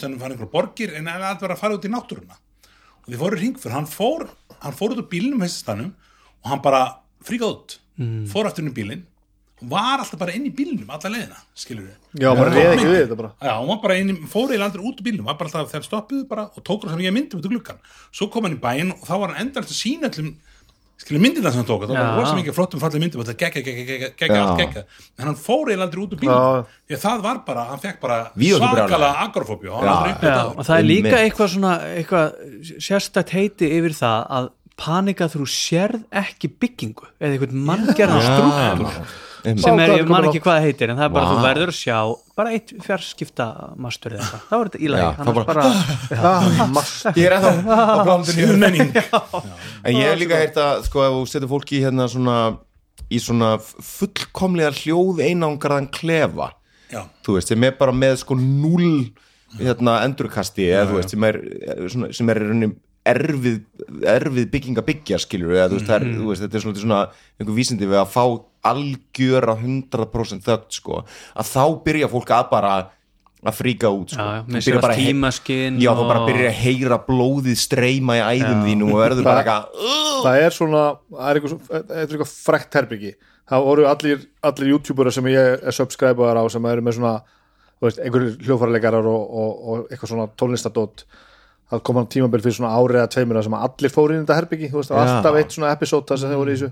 þannig 3.11 3.19
að 3.19 3.19
fara 3.19 3.19
einhver 3.19 3.19
borgir 3.19 3.19
en 3.19 3.19
hefði 3.19 3.19
aldrei 3.19 3.19
verið 3.19 3.19
að 3.19 3.19
fara 3.19 3.19
út 3.19 3.19
í 3.19 3.19
náttúruna 3.19 3.19
og 3.19 3.19
þið 3.19 3.21
fóru 3.21 3.37
ringfyrir, 3.40 3.75
hann 3.75 3.87
fór 3.87 4.29
hann 4.61 4.76
fór 4.76 4.90
út 4.90 5.00
á 5.00 5.11
bílnum 5.11 5.40
heistastanum 5.45 5.90
og 6.40 6.50
hann 6.50 6.62
bara 6.62 6.83
fríkað 7.25 7.55
út 7.55 7.79
fór 8.31 8.47
aftur 8.49 8.64
inn 8.64 8.71
í 8.71 8.76
bílinn. 8.76 9.02
Og 9.61 9.69
var 9.69 10.00
alltaf 10.00 10.17
bara 10.17 10.33
inn 10.33 10.47
í 10.49 10.52
bílnum 10.57 10.88
alla 10.88 11.11
leiðina, 11.12 11.37
skilur 11.52 11.85
við 11.85 12.23
Já, 12.25 12.31
bara 12.33 12.49
reið 12.49 12.71
ekki 12.73 12.87
við 12.88 13.00
þetta 13.05 13.17
bara. 13.19 13.31
Já, 13.45 13.52
hún 13.61 13.69
var 13.69 13.81
bara 13.83 13.97
inn, 14.00 14.09
í- 14.09 14.25
fór 14.25 14.47
eiginlega 14.49 14.64
aldrei 14.71 14.85
út 14.88 15.00
úr 15.00 15.05
bílnum, 15.05 15.25
var 15.29 15.37
bara 15.37 15.50
alltaf 15.50 15.69
þegar 15.75 15.85
stoppuðu 15.85 16.23
bara 16.31 16.45
og 16.57 16.64
tók 16.64 16.87
hann 16.88 16.95
sem 16.97 17.05
ég 17.05 17.12
myndi 17.12 17.37
út 17.37 17.45
úr 17.45 17.52
gluggan. 17.52 17.76
Svo 18.11 18.31
kom 18.33 18.45
hann 18.49 18.57
í 18.57 18.61
bæinn 18.62 18.93
og 18.95 19.05
þá 19.05 19.12
var 19.21 19.35
hann 19.35 19.43
endalist 19.45 19.75
að 19.75 19.81
sína 19.83 20.09
allum 20.09 20.31
skilur 21.00 21.23
myndina 21.25 21.50
sem 21.50 21.62
hann 21.62 21.69
tók 21.69 21.87
það 21.88 21.97
var 21.97 22.19
rosa 22.21 22.37
mikið 22.37 22.57
flottum 22.57 22.83
fallið 22.83 23.02
gegga, 23.40 23.62
gegga, 23.64 23.85
gegga, 23.88 24.09
gegga, 24.21 24.37
Já. 24.37 24.42
allt 24.45 24.61
gegga 24.61 24.83
en 25.16 25.30
hann 25.30 25.38
fór 25.40 25.71
eiginlega 25.71 25.87
aldrei 25.88 26.02
út 26.04 26.12
úr 26.12 26.19
Já. 26.19 26.23
bílum 26.25 26.66
því 26.90 26.97
að 26.97 27.04
það 27.07 27.25
var 27.26 27.40
bara, 27.47 27.64
hann 27.71 27.83
fekk 27.85 28.00
bara 28.04 28.19
Já, 29.80 29.95
uppgötvað. 30.12 30.52
Og 30.57 30.69
það 30.69 30.76
er 30.76 30.88
líka 30.90 31.16
eitthvað 31.23 31.52
svona 31.54 31.73
eitthvað 31.95 32.26
sérstætt 32.88 33.35
heiti 33.37 33.73
yfir 33.78 33.97
það 33.97 34.28
að 34.38 34.50
panika 34.80 35.28
þú 35.33 35.49
sérð 35.52 36.07
ekki 36.23 36.52
byggingu 36.61 37.11
eða 37.21 37.35
eitthvað 37.37 37.59
strúktur 38.28 38.62
Einmitt. 38.71 39.19
Sem 39.40 39.80
er, 39.80 39.92
ég 39.97 40.04
hvað 40.04 40.11
man 40.12 40.26
ekki 40.28 40.40
hvað 40.44 40.56
það 40.59 40.66
heitir 40.66 40.90
en 40.92 40.99
það 41.00 41.06
er 41.06 41.12
bara 41.14 41.30
þú 41.30 41.44
verður 41.47 41.73
að 41.73 41.76
sjá 41.80 41.99
bara 42.40 42.52
eitt 42.56 42.73
fjarskipta 42.85 43.47
mastur 43.80 44.14
eða 44.16 44.25
eitthvað, 44.26 44.42
þá 44.50 44.54
er 44.59 44.70
þetta 44.70 44.80
í 44.80 44.90
lagi 44.92 45.04
Já, 45.04 45.11
annars 45.11 45.28
þá 45.28 45.50
bara, 45.50 45.64
Ah, 46.20 46.66
mast- 46.75 47.06
Ég 47.16 47.26
er 47.30 47.37
ennþá 47.38 47.78
á 47.80 47.97
plánundinu 48.06 48.37
Siðmenning. 48.37 48.92
En 49.87 49.97
ég 49.97 50.11
hef 50.11 50.18
líka 50.20 50.40
heyrt 50.42 50.61
að 50.61 50.85
sko 50.88 51.04
ef 51.06 51.14
þú 51.16 51.23
setur 51.32 51.52
fólki 51.54 51.78
í 51.80 51.85
hérna 51.87 52.09
svona 52.12 52.37
í 53.11 53.18
svona 53.23 53.54
fullkomlega 53.61 54.70
hljóð 54.82 55.23
einangraðan 55.25 55.88
klefa 55.94 56.50
Já. 56.92 57.04
þú 57.25 57.37
veist, 57.38 57.50
sem 57.52 57.64
er 57.66 57.75
bara 57.78 57.94
með 57.94 58.20
sko 58.25 58.37
null 58.38 59.11
hérna 59.59 59.97
endurkasti 60.06 60.68
eða 60.70 60.87
þú 60.92 60.99
veist, 61.00 61.12
sem 61.16 61.25
er, 61.26 61.38
svona, 61.90 62.12
sem 62.14 62.30
er 62.30 62.38
í 62.42 62.47
rauninni 62.49 62.70
erfið, 63.11 63.54
erfið 64.12 64.49
bygging 64.52 64.78
að 64.78 64.87
byggja 64.90 65.18
skilur 65.23 65.54
eða 65.56 65.70
þú 65.73 65.78
veist, 65.78 65.88
það 65.88 66.04
þú 66.20 66.26
veist, 66.28 66.42
þetta 66.44 66.59
er 66.61 66.64
svona, 66.66 66.80
svona 66.85 66.99
einhver 67.40 67.56
vísindi 67.56 67.88
við 67.90 67.99
að 68.02 68.11
fá 68.12 68.25
algjöra 68.67 69.55
100% 69.57 70.45
þögt 70.47 70.76
sko. 70.81 71.05
Að 71.37 71.50
þá 71.55 71.62
byrja 71.85 72.09
fólk 72.12 72.33
að 72.37 72.50
bara 72.50 72.73
að 73.40 73.57
fríka 73.57 73.88
út 73.88 74.12
sko. 74.12 74.21
Já, 74.21 74.61
já, 74.61 74.81
bara 74.85 74.97
tímaskinn 74.99 75.79
Já, 75.81 75.95
þá 75.97 76.02
bara 76.11 76.21
og- 76.21 76.29
byrjar 76.29 76.50
að 76.50 76.59
heyra 76.61 76.99
blóðið 77.07 77.57
streyma 77.57 78.19
í 78.19 78.25
æðum 78.37 78.64
þínu 78.67 78.90
og 78.93 78.99
verður 79.00 79.25
bara 79.25 79.40
eitthvað 79.40 80.25
það 80.26 80.40
er 80.45 80.50
svona 80.59 80.83
það 81.09 81.31
er 81.31 81.38
eitthvað, 81.40 81.55
svo- 81.55 81.69
þetta 81.71 82.00
eitthvað 82.05 82.35
frækt 82.50 82.76
herbyggi 82.76 83.12
það 83.50 83.64
voru 83.64 83.87
allir, 83.88 84.26
allir 84.45 84.69
youtubera 84.75 85.11
sem 85.11 85.25
ég 85.33 85.64
er 85.64 85.73
subscriber 85.73 86.37
á 86.37 86.45
sem 86.52 86.69
eru 86.69 86.85
með 86.85 86.99
svona 87.00 87.14
þú 87.81 87.88
veist, 87.88 87.99
einhverjir 88.05 88.37
hljófarleikarar 88.45 89.09
og, 89.09 89.25
og, 89.40 89.50
og 89.73 89.88
eitthvað 89.88 90.11
svona 90.12 90.29
tónlistadót. 90.37 91.07
Það 91.71 91.81
kom 91.87 91.97
hann 91.97 92.09
tímabil 92.12 92.43
fyrir 92.45 92.57
svona 92.59 92.75
ári 92.76 92.99
eða 93.00 93.09
tveimur 93.14 93.40
sem 93.43 93.55
að 93.57 93.64
allir 93.71 93.93
fóru 93.95 94.12
inn 94.12 94.21
í 94.21 94.26
þetta 94.26 94.37
herbyggi 94.37 94.69
þú 94.69 94.83
veist, 94.83 94.93
Já. 94.93 95.00
alltaf 95.00 95.38
eitt 95.40 95.55
svona 95.57 95.71
episode 95.73 96.05
þar 96.11 96.21
sem 96.21 96.29
þeir 96.29 96.40
voru 96.43 96.52
í 96.52 96.59
þessu. 96.59 96.71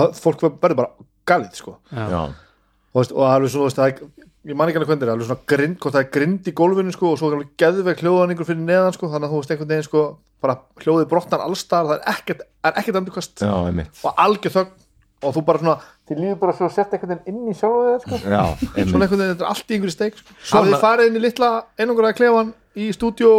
Og 0.00 0.14
fólk 0.16 0.40
verður 0.62 0.78
bara 0.80 0.88
galið 1.28 1.60
sko. 1.60 1.76
Já, 1.92 2.20
og, 2.24 2.98
veist, 3.00 3.12
og 3.14 3.26
alveg 3.28 3.52
svona, 3.52 3.74
það 3.76 3.88
er 3.90 4.28
ég 4.50 4.56
man 4.56 4.70
ekki 4.70 4.80
alveg 4.80 4.88
hvernig 4.88 5.04
það 5.04 5.08
er, 5.08 5.14
alveg 5.14 5.28
svona 5.28 5.48
grind, 5.52 5.78
hvort 5.82 5.94
það 5.96 6.04
er 6.04 6.12
grind 6.14 6.48
í 6.48 6.54
gólfinu 6.56 6.94
sko, 6.94 7.12
og 7.12 7.20
svo 7.20 7.28
er 7.28 7.38
alveg 7.38 7.50
geðveg 7.60 8.04
hljóðaningur 8.04 8.48
fyrir 8.48 8.62
neðan 8.64 8.94
sko, 8.96 9.10
þannig 9.12 9.28
að 9.28 9.34
þú 9.34 9.40
veist 9.42 9.54
einhvern 9.54 9.72
veginn 9.74 9.88
sko, 9.88 10.04
bara 10.40 10.56
hljóðið 10.80 11.08
brotnar 11.10 11.44
allstar, 11.44 11.90
það 11.90 11.98
er 11.98 12.14
ekkert, 12.14 12.46
er 12.64 12.78
ekkert 12.80 13.00
andurkast 13.02 13.44
já, 13.44 13.52
einmitt. 13.68 14.00
og 14.00 14.22
algjör 14.24 14.54
þögn 14.56 14.72
og 15.20 15.34
þú 15.36 15.42
bara 15.44 15.60
svona, 15.60 15.76
þið 16.08 16.22
líður 16.24 16.38
bara 16.40 16.56
svo 16.56 16.70
sett 16.72 16.94
einhvern 16.96 17.18
veginn 17.18 17.34
inn 17.36 17.52
í 17.52 17.56
sjálfu 17.58 17.82
þér 17.84 18.04
sko. 18.06 18.20
Já, 18.24 18.44
svona 18.56 19.04
einhvern 19.04 19.20
veginn, 19.20 19.34
þetta 19.34 19.44
er 19.44 19.50
allt 19.50 19.66
í 19.68 19.76
einhverju 19.76 19.92
steik 19.92 20.16
sko. 20.16 20.36
Svona- 20.40 20.62
hafið 20.64 20.72
þið 20.72 20.84
farið 20.86 21.10
inn 21.10 21.18
í 21.20 21.24
litla 21.26 21.50
einhverja 21.76 22.16
klefan 22.16 22.54
í 22.80 22.88
stúdíó 22.96 23.34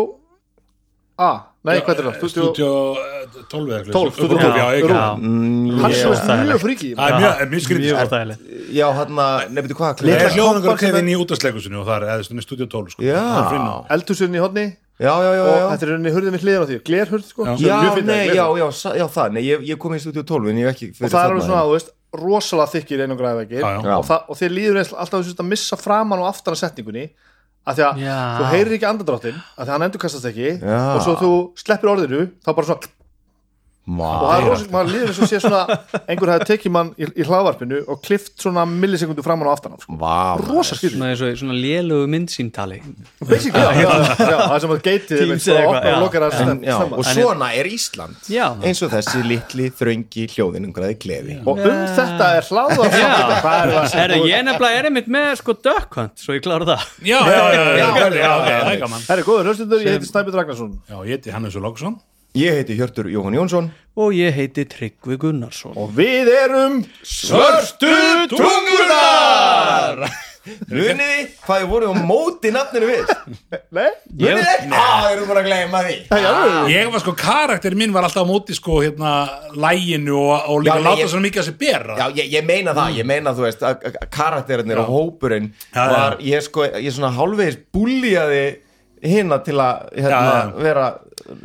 A, 1.18 1.32
nei, 1.68 1.77
hvað 1.86 2.00
er 2.01 2.08
það? 2.08 2.27
Stúdíó 2.32 2.70
12 3.51 3.72
eða 3.72 3.80
eitthvað. 3.80 3.96
12, 3.98 4.13
stúdíó 4.18 4.38
Já, 4.38 4.46
12, 4.46 4.58
já, 4.58 4.65
já, 4.65 4.80
ekki. 4.82 5.00
Mm, 5.22 5.82
hann 5.82 5.94
já. 5.94 6.00
svo 6.01 6.13
veist 6.13 6.32
mjög 6.41 6.62
fríki 6.63 6.91
Það 6.98 7.08
er 7.08 7.18
mjög, 7.22 7.44
mjög 7.51 7.65
skrítið 7.65 7.88
mjög 7.88 8.12
sko. 8.12 8.22
Já, 8.77 8.86
hann 8.98 9.22
að, 9.25 9.44
nefnir 9.58 9.77
hvað 9.82 10.01
Það 10.01 10.13
er 10.15 10.34
sem 10.36 10.80
kefinn 10.82 11.12
í 11.12 11.18
útastleikusinu 11.22 11.82
og 11.82 11.89
það 11.89 11.98
er 11.98 12.08
eða 12.15 12.30
svona 12.30 12.46
stúdíó 12.48 12.70
12 12.72 12.96
sko. 12.96 13.06
Já. 13.06 13.20
Það 13.22 13.41
er 13.41 13.51
frinn 13.51 13.70
á. 13.70 13.77
eldhúsinn 13.98 14.39
í 14.39 14.41
hodni 14.41 14.65
Já, 15.01 15.15
já, 15.18 15.32
já, 15.34 15.41
og 15.41 15.56
já 15.56 15.63
þetta 15.72 15.86
er 15.86 15.89
rauninni 15.89 16.12
hurðin 16.13 16.36
við 16.36 16.44
hliðin 16.46 16.62
á 16.62 16.68
því, 16.70 16.75
glerhurð 16.86 17.24
sko, 17.25 17.46
Já. 17.58 17.77
það, 19.10 19.32
nei, 19.34 19.41
ég, 19.48 19.63
ég 19.72 19.80
kom 19.82 19.96
í 19.98 20.01
stúdíu 20.03 20.22
12 20.30 20.51
en 20.51 20.60
ég 20.62 20.68
hef 20.70 20.75
ekki 20.75 20.89
og 20.94 21.10
það 21.10 21.24
er 21.24 21.32
alveg 21.32 21.48
svona, 21.48 21.63
þú 21.65 21.74
veist, 21.74 21.89
rosalega 22.22 22.70
veggir 23.39 23.63
Já, 23.65 23.72
já. 23.82 23.96
og, 23.98 24.38
þér 24.38 24.53
líður 24.53 24.80
alltaf 24.84 25.24
þess 25.24 25.41
að 25.41 25.50
missa 25.50 25.80
framan 25.82 26.22
og 26.22 26.30
aftan 26.30 26.53
að 26.53 26.62
setningunni 26.62 27.08
af 27.62 27.77
því 27.77 27.84
að 27.88 28.00
Já. 28.01 28.18
þú 28.39 28.48
heyrir 28.56 28.75
ekki 28.77 28.88
andadráttin 28.89 29.38
af 29.38 29.62
því 29.62 29.68
að 29.70 29.74
hann 29.75 29.86
endurkastast 29.88 30.27
ekki 30.32 30.50
Já. 30.58 30.80
og 30.96 31.03
svo 31.06 31.13
þú 31.22 31.32
sleppir 31.62 31.91
orðinu 31.94 32.22
þá 32.41 32.50
bara 32.58 32.68
svona 32.72 32.91
og 33.90 33.98
það 33.98 34.36
er 34.36 34.44
rosalega, 34.46 34.72
maður 34.76 34.92
líður 34.94 35.10
eins 35.10 35.20
og 35.20 35.30
sé 35.32 35.38
svona 35.42 35.78
einhver 36.06 36.30
hefði 36.36 36.48
tekið 36.52 36.74
mann 36.76 36.90
í, 37.02 37.08
í 37.18 37.26
hlaðvarpinu 37.26 37.80
og 37.90 38.04
klift 38.06 38.36
svona 38.44 38.62
millisekundu 38.70 39.24
framan 39.26 39.50
og 39.50 39.56
aftan 39.56 39.74
af, 39.74 39.82
sko. 39.82 39.96
vá 39.98 40.38
rosa 40.38 40.78
skýrði 40.78 41.00
svona, 41.00 41.32
svona 41.40 41.56
lélögu 41.58 42.10
myndsýntali. 42.14 42.78
Basically, 43.26 43.58
já, 43.58 43.82
já, 43.82 44.14
já, 44.22 44.38
það 44.38 44.58
sem 44.62 44.76
að 44.76 44.84
geitið 44.86 45.34
og 46.92 47.10
svona 47.10 47.50
er 47.58 47.72
Ísland. 47.72 48.22
Já. 48.30 48.46
eins 48.62 48.84
og 48.86 48.94
þessi 48.94 49.24
litli 49.26 49.72
þröngi 49.82 50.28
hljóðin 50.36 50.70
umgræði 50.70 51.00
klefi. 51.02 51.40
Og 51.42 51.66
um 51.66 51.82
þetta 51.98 52.30
er 52.38 52.52
hlaðvarp 52.52 52.96
er 54.06 54.16
ég 54.30 54.46
nefnilega 54.46 54.78
er 54.78 54.92
einmitt 54.92 55.10
með 55.12 55.34
sko 55.42 55.58
dökkvönd 55.58 56.22
svo 56.22 56.38
ég 56.38 56.46
klára 56.46 56.70
það. 56.70 56.86
Já, 57.02 57.18
já, 57.18 57.44
já, 57.58 57.66
já, 57.82 57.90
já, 57.98 58.32
já, 58.46 58.62
já, 58.78 58.88
það 59.10 59.18
er 59.18 59.26
góður 59.26 59.54
ég 59.82 59.92
heiti 59.96 60.14
Snæbjörn 60.14 60.42
Ragnarsson. 60.44 60.74
Já, 60.86 60.98
ég 61.02 61.18
heiti 61.18 61.34
Hannes 61.34 61.58
Lóksson 61.58 61.98
Ég 62.32 62.54
heiti 62.56 62.78
Hjörtur 62.80 63.10
Jóhann 63.12 63.36
Jónsson. 63.36 63.66
Og 64.00 64.14
ég 64.16 64.32
heiti 64.32 64.64
Tryggvi 64.72 65.18
Gunnarsson. 65.20 65.74
Og 65.76 65.90
við 65.98 66.30
erum 66.32 66.78
Svörstu 67.04 67.90
tungunar 68.32 70.06
Muniði 70.72 71.26
hvað 71.44 71.60
þið 71.60 71.68
voru 71.70 71.90
á 71.92 71.96
móti 72.08 72.50
nafninu 72.56 72.88
við? 72.88 73.12
Nei, 73.76 73.90
Muniði 74.16 74.48
ekki? 74.48 74.72
Á, 74.72 74.88
þeir 75.04 75.12
eru 75.18 75.28
bara 75.28 75.44
að 75.44 75.50
gleyma 75.52 75.82
því. 75.86 75.98
Ég 76.72 76.90
var 76.96 77.04
sko, 77.04 77.14
karakter 77.20 77.76
minn 77.78 77.94
var 77.94 78.08
alltaf 78.08 78.26
á 78.26 78.32
móti 78.32 78.56
sko, 78.58 78.80
hérna, 78.82 79.12
læginu 79.54 80.16
og, 80.18 80.48
og 80.56 80.64
líka 80.66 80.80
Já, 80.80 80.86
láta 80.88 81.12
svona 81.12 81.28
mikið 81.28 81.44
að 81.44 81.48
sér 81.52 81.60
bera. 81.62 82.00
Já, 82.00 82.08
ég, 82.24 82.32
ég 82.40 82.48
meina 82.48 82.74
það, 82.80 82.98
ég 82.98 83.10
meina 83.12 83.36
þú 83.38 83.46
veist 83.46 83.68
að 83.70 83.86
karakterinir 84.18 84.82
og 84.82 84.90
hópurinn 84.96 85.52
Já, 85.52 85.78
já. 85.84 85.86
var, 85.94 86.18
ég 86.32 86.48
sko, 86.48 86.66
ég 86.80 86.96
svona 86.96 87.12
hálfvegis 87.20 87.60
búlíaði 87.76 88.44
hinna 89.01 89.38
til 89.46 89.58
að 89.58 89.88
hérna, 89.98 90.20
Já, 90.22 90.41
já. 90.41 90.62
vera 90.63 90.86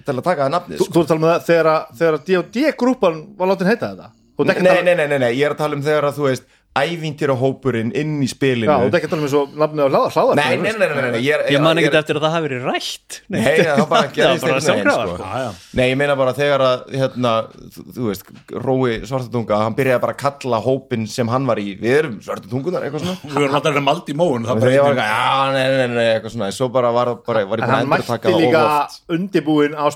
til 0.07 0.15
að 0.17 0.23
taka 0.25 0.45
það 0.47 0.53
nafnið 0.57 0.79
Þú, 0.81 0.85
sko. 0.85 0.93
þú 0.93 1.01
ert 1.01 1.07
að 1.07 1.09
tala 1.09 1.21
um 1.21 1.27
það 1.27 1.47
þegar, 1.49 2.19
D&D 2.27 2.73
grúpan 2.81 3.19
var 3.39 3.49
látin 3.53 3.71
heita 3.71 3.91
þetta 3.93 4.11
Þú 4.37 4.45
ert 4.45 4.51
ekki 4.53 4.61
að 4.61 4.67
nei, 4.67 4.73
tala- 4.75 4.85
nei, 4.85 4.95
nei, 4.95 5.07
nei, 5.09 5.19
nei, 5.19 5.33
ég 5.39 5.47
er 5.49 5.55
að 5.55 5.61
tala 5.63 5.77
um 5.79 5.83
þegar 5.87 6.05
að 6.11 6.17
þú 6.19 6.25
veist 6.29 6.45
ævintýra 6.83 7.35
hópurinn 7.41 7.91
inn 7.97 8.17
í 8.25 8.29
spilinu. 8.31 8.69
Já, 8.69 8.77
þú 8.83 8.87
ert 8.91 8.97
ekki 8.99 9.09
að 9.09 9.13
tala 9.15 9.21
um 9.23 9.27
eins 9.29 9.37
og 9.41 9.57
nafnið 9.63 9.83
á 9.83 9.89
hlaðar 9.93 10.13
hlaðar 10.17 10.35
nei, 10.37 10.57
nei, 10.57 10.73
nei, 10.73 10.73
nei, 10.77 10.89
nei, 10.97 11.11
nei, 11.17 11.21
ég, 11.25 11.33
er- 11.37 11.53
ég 11.57 11.61
man 11.65 11.79
er- 11.79 11.85
eftir 12.01 12.17
að 12.19 12.25
það 12.27 12.35
hafi 12.37 12.47
verið 12.49 12.63
rætt. 12.71 13.21
Nei, 13.29 13.43
bara 13.43 13.57
Það 13.67 13.77
var 13.77 13.89
bara 13.91 14.03
einhvern 14.07 14.37
veginn, 14.37 14.67
sjálfkrafa. 14.67 15.05
sko. 15.07 15.17
Já, 15.23 15.31
já. 15.41 15.51
Nei, 15.81 15.87
ég 15.91 15.97
meina 16.01 16.15
bara 16.21 16.33
þegar 16.37 16.61
að 16.67 16.79
hérna, 17.01 17.33
þú, 17.77 18.03
veist, 18.11 18.23
Rói 18.67 18.93
Svartatunga 19.07 19.55
hann 19.65 19.77
byrjaði 19.79 20.01
bara 20.07 20.15
að 20.17 20.21
kalla 20.25 20.59
hópin 20.67 21.07
sem 21.11 21.29
hann 21.33 21.45
var 21.49 21.59
í 21.63 21.67
við 21.81 21.97
erum 22.03 22.17
Svartatungunar, 22.25 22.83
eitthvað 22.87 23.03
svona. 23.07 23.17
Við 23.27 23.37
vorum 23.41 23.57
alltaf 23.61 23.77
að 23.77 23.87
maldi 23.87 24.13
í 24.13 24.19
móun 24.21 24.43
já, 24.47 25.53
nei, 25.57 25.65
nei, 25.77 25.89
nei, 25.97 26.07
eitthvað 26.17 26.33
svona 26.37 26.51
svo 26.57 26.69
bara 26.73 26.91
var, 26.95 27.09
bara, 27.27 27.45
var 27.47 27.59
ég 27.59 27.65
búin 27.65 27.67
að 27.67 27.71
hann 27.73 27.87
endur 27.87 27.97
mætti 27.97 28.11
taka 28.13 28.29
það 28.29 28.41
líka 28.45 28.61
of 28.61 28.69
oft 28.77 29.17
undibúin 29.17 29.73
á 29.77 29.87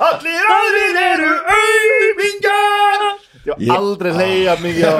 Allir 0.00 0.52
aðrir 0.56 1.00
eru 1.06 1.32
auðmingar 1.56 3.08
Ég 3.40 3.56
hef 3.56 3.72
aldrei 3.72 4.10
hleyja 4.12 4.54
mikið 4.60 4.84
á, 4.84 4.96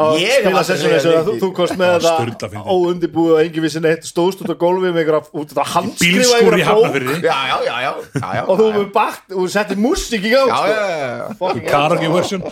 á 0.00 0.04
hlegið 0.16 0.46
eins 0.48 0.70
og 1.04 1.12
að 1.12 1.26
þú, 1.26 1.34
þú 1.42 1.48
kost 1.58 1.76
með 1.76 2.06
fyndið. 2.06 2.54
óundibúið 2.64 3.34
og 3.34 3.40
engin 3.42 3.64
vissi 3.66 3.82
neitt 3.84 4.08
stóðst 4.08 4.40
út 4.44 4.52
á 4.52 4.56
gólfi 4.56 4.88
með 4.88 5.02
einhverja 5.02 5.20
út 5.36 5.52
þetta 5.52 5.66
handskrifa 5.74 6.38
einhverja 6.38 6.76
bók. 6.78 6.96
Já, 7.20 7.36
já, 7.50 7.56
já, 7.66 7.76
já, 7.84 7.92
já, 8.16 8.30
já 8.38 8.42
og 8.46 8.62
þú 8.62 8.68
hefur 8.70 8.90
bakt 8.96 9.36
og 9.36 9.52
settir 9.52 9.80
músík 9.80 10.24
í 10.24 10.32
gang 10.32 10.48
Já, 10.48 10.60
sko. 11.36 11.52
Karaoke 11.68 12.12
version. 12.16 12.46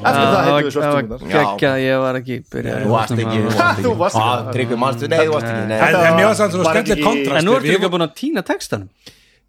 Eftir 0.00 0.22
það 0.24 0.46
heitum 0.46 0.68
við 0.68 0.76
það 0.78 0.94
var 0.94 1.24
geggja, 1.34 1.72
ég 1.82 1.98
var 2.00 2.18
ekki 2.20 2.36
byrjað 2.54 2.84
Þú 2.84 2.92
varst 2.94 3.16
ekki, 3.16 3.40
þú 3.84 3.94
varst 4.00 4.20
ekki 4.62 5.10
nei, 5.10 5.24
þú 5.26 5.34
varst 5.34 5.50
ekki 5.50 5.64
En, 5.76 6.14
mér 6.16 6.30
var 6.30 6.38
sann 6.38 6.54
svona 6.54 6.70
Var 6.70 6.78
skemmtileg 6.78 7.04
kontrast 7.04 7.40
en 7.42 7.48
nú 7.50 7.56
ertu 7.58 7.74
líka 7.74 7.90
búin 7.92 8.06
að 8.06 8.14
týna 8.22 8.44
textanum 8.46 8.88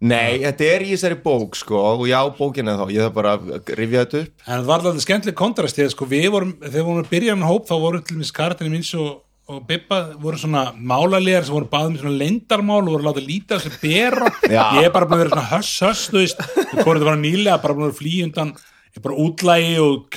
nei, 0.02 0.40
þetta 0.42 0.68
er 0.68 0.84
í 0.86 0.92
þessari 0.92 1.18
bók, 1.24 1.58
sko 1.58 1.82
og 1.92 2.06
já, 2.10 2.18
bókin 2.38 2.70
er 2.70 2.80
þá, 2.80 2.86
ég 2.92 3.06
þarf 3.06 3.18
bara 3.18 3.34
að 3.38 3.74
rifja 3.78 4.04
þetta 4.04 4.22
upp. 4.22 4.32
En 4.46 4.54
það 4.54 4.70
var 4.70 4.86
alveg 4.86 5.04
skemmtileg 5.06 5.38
kontrast 5.38 5.78
því 5.78 5.86
að 5.86 5.92
sko 5.94 6.08
við 6.10 6.30
vorum, 6.34 6.56
þegar 6.62 6.74
við 6.78 6.88
vorum 6.88 7.04
að 7.04 7.12
byrja 7.12 7.36
með 7.38 7.52
hóp 7.52 7.68
þá 7.70 7.76
voru 7.84 8.02
til 8.02 8.18
mér 8.18 8.32
karakterinn 8.40 8.76
minns 8.76 8.92
og, 8.98 9.12
og 9.52 9.62
Bibba 9.68 10.00
voru 10.22 10.40
svona 10.40 10.64
málalegar 10.76 11.46
sem 11.46 11.56
voru 11.56 11.70
baðum 11.72 11.96
svona 12.00 12.20
lendarmál 12.24 12.82
og 12.82 12.92
voru 12.96 13.08
látað 13.08 13.30
lítið 13.30 13.56
að 13.58 13.64
sér 13.66 13.78
bera. 13.82 14.34
Ég 14.50 14.86
er 14.86 14.92
bara 14.94 15.08
búin 15.08 15.18
að 15.20 15.24
vera 15.24 15.34
svona 15.36 15.50
höss 15.54 15.72
höss 15.86 16.10
þú 16.10 16.20
veist, 16.20 16.44
við 16.58 16.84
vorum 16.84 17.02
þetta 17.02 17.10
var 17.10 17.22
nýlega 17.22 17.62
bara 17.64 17.78
búin 17.78 17.88
að 17.88 17.92
vera 17.92 18.00
flý 18.02 18.14
undan 18.26 18.54
bara 19.00 19.16
útlægi 19.24 19.76
og 19.80 20.16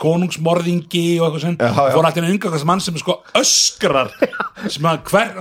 konungsmorðingi 0.00 1.04
og 1.20 1.26
eitthvað 1.26 1.42
sem, 1.42 1.56
fór 1.60 2.06
alltaf 2.08 2.24
unga 2.24 2.52
hvers 2.54 2.66
mann 2.68 2.80
sem 2.80 2.96
sko 2.96 3.18
öskrar 3.36 4.12
sem 4.72 4.88
að 4.88 5.02
hver, 5.10 5.34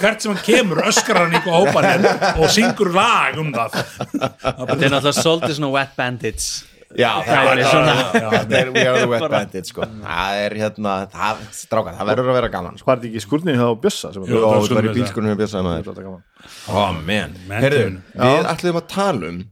hvert 0.00 0.24
sem 0.24 0.32
hann 0.32 0.42
kemur 0.42 0.82
öskrar 0.88 1.26
hann 1.26 1.36
ykkur 1.38 1.54
hópaninn 1.54 2.08
og 2.34 2.48
syngur 2.50 2.90
lag 2.96 3.38
um 3.38 3.52
það. 3.54 3.78
Þetta 4.16 4.80
er 4.80 4.96
náttúrulega 4.96 5.14
svolítið 5.20 5.60
svona 5.60 5.72
wet 5.76 5.94
bandits. 5.98 6.48
Já, 6.96 7.10
það 7.26 7.48
er 7.50 7.60
svona 7.66 7.94
Það. 8.14 8.70
We 8.72 8.84
are 8.86 9.00
the 9.00 9.08
wet 9.10 9.26
bandit 9.30 9.68
sko. 9.68 9.86
Það 10.02 10.42
er 10.42 10.54
hérna, 10.62 10.94
það, 11.12 11.42
stráka, 11.54 11.96
það 11.98 12.10
verður 12.12 12.30
að 12.30 12.38
vera 12.40 12.50
gaman 12.54 12.78
sko. 12.78 12.86
Hvað 12.88 12.94
er 12.94 13.02
þetta 13.02 13.10
ekki 13.10 13.24
skurnin 13.26 13.58
hjá 13.60 13.66
Bjössa 13.82 14.12
sem 14.14 14.24
er 14.24 14.32
Jú. 14.32 14.38
Ó, 14.38 14.46
það 14.46 14.70
það 14.70 14.78
var 14.78 14.88
í 14.88 15.66
maður. 15.66 15.90
Þetta 15.90 16.06
gaman. 16.06 16.24
Ó, 16.70 16.78
man. 16.96 17.36
Man, 17.50 17.60
Heyrðu, 17.66 17.84
man. 17.90 18.32
við 18.32 18.50
ætlum 18.54 18.80
að 18.80 18.88
tala 18.94 19.30
um 19.32 19.44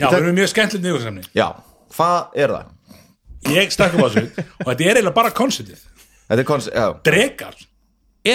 Já, 0.00 0.06
við 0.08 0.18
erum 0.18 0.36
mjög 0.38 0.50
skemmtilegt 0.52 0.86
nýgursamni 0.86 1.22
Já, 1.36 1.46
hvað 1.96 2.38
er 2.44 2.54
það? 2.56 2.68
Ég 3.52 3.72
stakk 3.74 3.96
upp 3.98 4.06
á 4.06 4.08
þessu 4.12 4.44
og 4.62 4.68
þetta 4.70 4.84
er 4.86 5.00
eiginlega 5.00 5.16
bara 5.16 5.32
konceptið. 5.34 5.80
Þetta 6.28 6.40
er 6.44 6.48
koncept, 6.48 6.76
já. 6.78 6.86
Drekar 7.08 7.58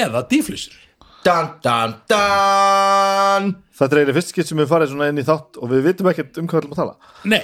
eða 0.02 0.26
dýflissur. 0.32 0.84
Dan, 1.28 1.48
dan, 1.64 1.94
dan 2.08 3.48
Þetta 3.78 3.94
er 3.94 4.00
eiginlega 4.00 4.16
fyrst 4.16 4.30
skipt 4.32 4.48
sem 4.50 4.60
við 4.62 4.70
farið 4.70 4.92
svona 4.94 5.08
inn 5.12 5.20
í 5.20 5.26
þátt 5.28 5.58
og 5.62 5.70
við 5.72 5.82
vitum 5.90 6.08
ekkert 6.12 6.38
um 6.42 6.48
hvað 6.50 6.58
við 6.58 6.64
ætlum 6.64 6.76
að 6.76 6.80
tala. 6.80 6.94
Nei, 7.28 7.40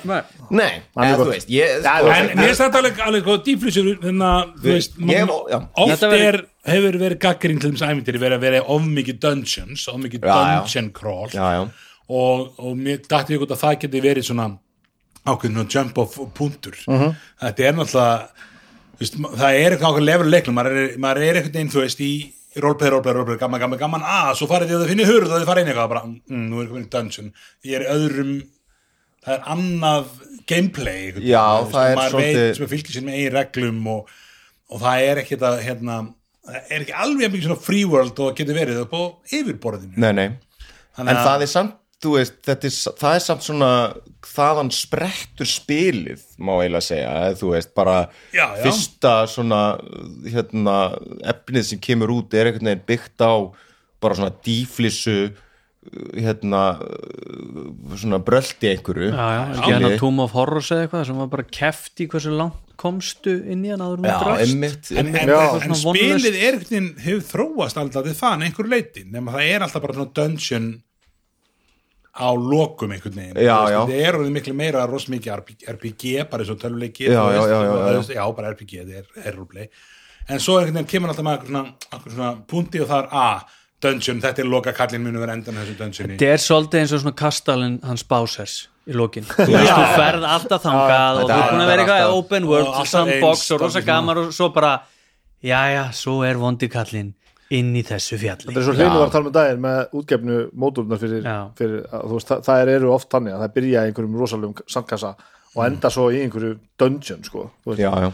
Nei, 0.53 0.69
er 0.71 1.07
eða 1.09 1.17
þú 1.19 1.27
veist 1.29 1.51
ég, 1.51 1.73
Já, 1.83 1.95
sko, 1.99 2.13
en 2.13 2.43
er 2.45 2.55
þetta 2.59 2.79
alveg, 2.79 3.01
alveg 3.07 3.27
dýflissur 3.49 3.89
þannig 4.05 4.27
að, 4.29 4.53
þú 4.63 4.71
veist 4.71 4.95
Ég- 4.97 5.27
man- 5.29 5.51
já. 5.51 5.59
oft 5.85 6.05
er, 6.09 6.39
hefur 6.73 6.97
verið 7.03 7.19
gaggrín 7.25 7.59
til 7.61 7.71
þess 7.73 7.85
æfintir 7.89 8.19
verið 8.23 8.37
að 8.39 8.45
vera 8.47 8.63
of 8.77 8.87
mikið 8.87 9.19
dungeons 9.27 9.87
of 9.91 9.99
mikið 10.05 10.21
Já, 10.23 10.33
já. 10.33 10.55
dungeon 10.63 10.91
crawl 11.01 11.29
Já, 11.33 11.45
já. 11.57 11.63
Og, 12.09 12.53
og 12.59 12.77
mér 12.77 13.03
dætti 13.03 13.37
ykkur 13.37 13.51
að 13.53 13.61
það 13.65 13.79
geti 13.83 14.01
verið 14.07 14.29
svona 14.29 14.47
ákveðin 15.25 15.69
jump 15.71 15.97
off 15.97 16.17
punktur. 16.35 16.75
Mhm. 16.87 17.15
þetta 17.41 17.67
er 17.67 17.73
náttúrulega 17.73 18.29
veist, 18.99 19.15
það 19.17 19.59
er 19.59 19.71
eitthvað 19.75 19.89
ákveðin 19.91 20.09
lefur 20.09 20.29
leiknum. 20.31 20.55
Maður 20.59 20.79
er, 20.83 20.97
maður 20.97 21.21
er 21.27 21.35
einhvern 21.39 21.53
veginn, 21.53 21.69
þú 21.73 21.81
veist, 21.83 21.99
í 22.03 22.33
roleplay, 22.61 22.89
roleplay, 22.93 23.13
roleplay, 23.17 23.37
gaman, 23.41 23.59
gaman, 23.63 23.79
gaman, 23.79 24.03
að, 24.05 24.33
svo 24.37 24.47
farið 24.47 24.69
þið 24.69 24.75
að 24.77 24.83
þið 24.83 24.91
finnir 24.93 25.09
hurð 25.09 25.31
og 25.31 25.39
þið 25.41 25.47
farið 25.49 25.63
inn 25.63 25.71
eitthvað, 25.73 25.89
bara, 25.93 26.03
mm, 26.05 26.43
nú 26.51 26.59
er 26.61 26.67
komin 26.69 26.85
í 26.85 26.89
dungeon. 26.93 27.31
Ég 27.65 27.79
er 27.79 27.87
öðrum 27.95 28.33
það 29.23 29.33
er 29.37 29.47
annað 29.55 30.05
gameplay 30.45 30.99
einhvern 31.07 31.25
Já, 31.25 31.41
veginn, 31.41 31.63
þú 31.63 31.63
veist, 31.63 31.73
það 31.73 31.89
er 31.89 31.95
maður 31.97 32.13
svolítið- 32.13 32.43
veit 32.43 32.55
sem 32.59 32.65
er 32.67 32.71
fylgir 32.73 32.93
sér 32.97 33.05
með 33.07 33.17
eigin 33.17 33.33
reglum 33.39 33.87
og, 33.87 34.09
og 34.69 34.81
það 34.83 35.05
er 35.07 35.21
ekki 35.23 35.37
þetta, 35.37 35.51
hérna 35.63 35.97
það 36.43 36.57
er 36.75 36.79
ekki 36.83 36.97
alveg 37.05 37.31
mikið 37.31 37.45
svona 37.47 37.61
free 37.63 37.85
world 37.85 38.19
og 38.19 38.35
getur 38.35 38.57
verið 38.59 38.81
upp 38.83 38.93
á 38.93 39.01
yfirborðinu. 39.31 39.97
Nei, 39.97 40.11
nei. 40.11 40.27
Þannig 40.97 41.09
En 41.09 41.15
að- 41.15 41.25
það 41.25 41.41
er 41.41 41.51
samt, 41.55 41.75
veist, 42.03 42.49
er, 42.51 42.55
það 42.99 43.15
er 43.15 43.23
samt 43.23 43.41
svona 43.47 43.69
þaðan 44.27 44.69
sprettur 44.73 45.49
spilið, 45.49 46.21
má 46.39 46.53
eiginlega 46.61 46.85
segja, 46.87 47.13
eða 47.27 47.39
þú 47.41 47.51
veist, 47.53 47.73
bara 47.77 47.95
Já, 48.33 48.45
já. 48.45 48.61
fyrsta 48.63 49.13
svona, 49.31 49.61
hérna, 50.33 50.75
efnið 51.33 51.65
sem 51.71 51.81
kemur 51.83 52.13
út 52.15 52.33
er 52.37 52.49
einhvern 52.51 52.71
veginn 52.71 52.85
byggt 52.93 53.23
á 53.25 53.33
bara 54.03 54.17
svona 54.19 54.33
dýflissu, 54.43 55.17
hérna, 56.15 56.61
svona 57.99 58.19
bröldi 58.23 58.69
einhverju. 58.71 59.09
Hérna 59.13 59.93
Tomb 59.99 60.23
of 60.23 60.35
Horrors 60.35 60.69
eða 60.71 60.85
eitthvað 60.87 61.07
sem 61.09 61.17
var 61.19 61.31
bara 61.33 61.45
keft 61.59 62.03
í 62.03 62.07
hversu 62.11 62.31
langt 62.35 62.59
komstu 62.79 63.35
inn 63.53 63.61
í 63.67 63.69
hann 63.71 63.83
áður 63.83 63.99
en 64.01 64.07
Já, 64.07 64.13
þú 64.17 64.25
drast 64.25 64.45
einmitt, 64.47 64.87
en, 64.91 65.09
einmitt. 65.11 65.27
en, 65.27 65.67
en 65.67 65.77
spilið 65.77 66.37
er 66.39 66.55
einhvern 66.57 66.71
veginn 66.71 66.87
hefur 67.03 67.25
þróast 67.29 67.77
alltaf 67.79 68.07
það 68.17 68.33
en 68.39 68.45
einhver 68.47 68.69
leiti 68.71 69.03
nema 69.13 69.35
það 69.35 69.51
er 69.51 69.65
alltaf 69.67 69.83
bara 69.85 69.97
svona 69.99 70.15
dungeon 70.17 70.65
á 72.13 72.29
lokum 72.37 72.93
einhvern 72.93 73.17
veginn. 73.17 73.41
Já, 73.41 73.57
já. 73.73 73.79
þetta 73.89 74.05
er 74.09 74.19
miklu 74.35 74.53
meira 74.53 74.85
rosa 74.89 75.09
mikið 75.13 75.33
RPG, 75.73 76.29
bara 76.29 76.45
eins 76.45 76.53
og 76.53 76.61
tölvuleiki 76.61 77.07
Já, 77.09 77.17
þú 77.17 77.33
já, 77.33 77.41
veist, 77.41 77.49
já, 77.49 77.57
já, 77.57 77.73
þú 77.73 77.81
já. 77.81 77.97
veist, 77.97 78.13
já, 78.13 78.23
bara 78.37 78.53
RPG, 78.53 78.83
þetta 78.83 79.01
er, 79.01 79.27
er 79.27 79.37
roleplay 79.39 79.69
en 80.29 80.39
svo 80.39 80.59
einhvern 80.59 80.77
veginn 80.79 80.91
kemur 80.91 81.11
alltaf 81.11 81.25
með 81.25 81.49
einhver 81.49 82.13
svona, 82.13 82.29
punti 82.47 82.81
og 82.83 82.89
það 82.91 83.01
er 83.01 83.17
að 83.23 83.57
dungeon, 83.83 84.21
þetta 84.23 84.43
er 84.43 84.47
loka 84.47 84.73
kallin 84.75 85.03
munu 85.03 85.19
vera 85.19 85.33
endan 85.35 85.57
þessu 85.59 85.73
dungeoni. 85.79 86.15
Þetta 86.15 86.29
er 86.31 86.43
svolítið 86.43 86.83
eins 86.83 86.93
og 86.95 87.01
svona 87.03 87.17
kastalinn 87.19 87.73
hans 87.83 88.05
Bowsers 88.07 88.53
í 88.87 88.95
lokin. 88.95 89.27
Þú 89.33 89.49
veist, 89.49 89.73
þú 89.73 89.89
ferð 89.97 90.27
alltaf 90.29 90.63
þangað 90.63 91.19
og 91.19 91.27
þú 91.27 91.35
er 91.35 91.51
búin 91.51 91.63
að 91.63 91.65
er 91.65 91.71
vera 91.73 91.83
eitthvað 91.83 92.15
open 92.19 92.47
world, 92.47 92.71
sandbox 92.87 93.43
eins, 93.43 93.51
og 93.55 93.65
rosa 93.65 93.83
gamar 93.83 94.21
og 94.23 94.31
svo 94.35 94.49
bara 94.55 94.71
jæja, 95.43 95.89
svo 95.97 96.21
er 96.27 96.39
vondi 96.39 96.71
kallinn 96.71 97.11
inn 97.53 97.75
í 97.75 97.83
þessu 97.85 98.17
fjalli. 98.21 98.49
Þetta 98.49 98.59
er 98.61 98.67
svo 98.67 98.73
hlinu 98.77 98.97
var 98.99 99.07
að 99.07 99.13
tala 99.15 99.27
með 99.27 99.35
daginn 99.37 99.63
með 99.63 99.95
útgefnu 99.99 100.37
mótornar 100.63 101.01
fyrir, 101.01 101.27
fyrir 101.59 101.85
að, 101.89 102.03
þú 102.09 102.17
veist, 102.19 102.27
það, 102.31 102.43
það 102.47 102.61
er, 102.63 102.71
eru 102.77 102.91
oft 102.95 103.09
þannig 103.13 103.33
að 103.35 103.41
það 103.45 103.55
byrja 103.57 103.83
í 103.87 103.89
einhverjum 103.91 104.19
rosalegum 104.21 104.69
sandkassa 104.77 105.15
og 105.53 105.65
enda 105.67 105.91
svo 105.93 106.05
í 106.13 106.21
einhverju 106.23 106.53
dungeon 106.81 107.25
sko, 107.27 107.49
þú 107.63 107.73
veist, 107.73 107.83
Já, 107.83 107.91
já. 108.07 108.11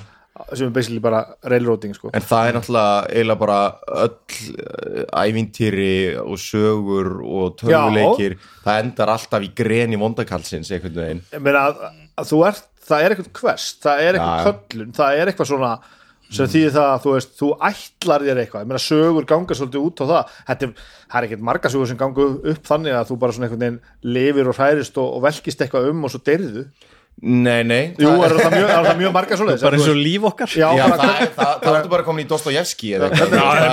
sem 0.53 0.67
er 0.69 0.73
basically 0.75 0.99
bara 1.03 1.21
railroading 1.51 1.95
sko. 1.95 2.11
En 2.15 2.23
það 2.23 2.49
er 2.49 2.57
náttúrulega 2.57 2.97
eiginlega 3.11 3.39
bara 3.41 3.59
öll 4.05 4.15
uh, 4.55 5.05
ævintýri 5.23 5.91
og 6.23 6.39
sögur 6.39 7.09
og 7.23 7.55
tölvuleikir 7.59 8.37
það 8.63 8.81
endar 8.85 9.13
alltaf 9.15 9.43
í 9.45 9.51
greni 9.55 9.99
vondakallsins 9.99 10.71
einhvern 10.75 10.99
veginn. 10.99 11.23
Að, 11.59 11.81
að 12.19 12.29
þú 12.31 12.41
ert, 12.47 12.67
það 12.89 13.05
er 13.05 13.15
eitthvað 13.15 13.31
quest 13.41 13.83
það 13.85 14.03
er 14.05 14.19
eitthvað 14.19 14.61
köllun, 14.69 14.93
það 14.99 15.19
er 15.21 15.31
eitthvað 15.33 15.51
svona 15.51 15.73
sem 16.29 16.45
þýðir 16.51 16.75
það 16.75 16.89
að 16.93 17.01
þú 17.05 17.13
veist, 17.15 17.31
þú 17.39 17.49
ætlar 17.69 18.25
þér 18.27 18.41
eitthvað, 18.43 18.61
ég 18.65 18.69
meina 18.69 18.83
sögur 18.85 19.25
ganga 19.29 19.57
svolítið 19.57 19.87
út 19.87 20.03
á 20.03 20.05
það, 20.11 20.35
þetta 20.51 20.67
er, 20.69 20.73
það 21.09 21.17
er 21.23 21.27
ekkert 21.29 21.47
marga 21.49 21.73
sögur 21.73 21.89
sem 21.89 21.97
ganga 22.03 22.27
upp 22.53 22.69
þannig 22.69 22.99
að 22.99 23.09
þú 23.09 23.19
bara 23.23 23.35
svona 23.37 23.49
einhvern 23.49 23.65
veginn 23.65 23.81
lifir 24.19 24.51
og 24.53 24.61
hærist 24.61 25.01
og, 25.01 25.09
og 25.17 25.25
velkist 25.25 25.65
eitthvað 25.65 25.89
um 25.93 26.05
og 26.05 26.13
svo 26.13 26.21
deyrðu, 26.29 26.67
Nei, 27.19 27.63
nei. 27.67 27.93
Jú, 27.99 28.07
það- 28.07 28.21
er 28.31 28.37
það 28.39 28.53
mjög, 28.53 28.69
er 28.71 28.85
það 28.87 28.99
mjög 29.01 29.11
marga 29.11 29.35
svoleiðis? 29.35 29.63
Bara 29.65 29.75
eins 29.75 29.87
og 29.91 29.97
líf 29.99 30.23
okkar. 30.29 30.51
Já, 30.55 30.69
Já, 30.77 30.83
það, 30.87 31.09
það, 31.35 31.49
það 31.65 31.75
ertu 31.79 31.89
bara 31.91 32.03
komin 32.07 32.23
í 32.23 32.27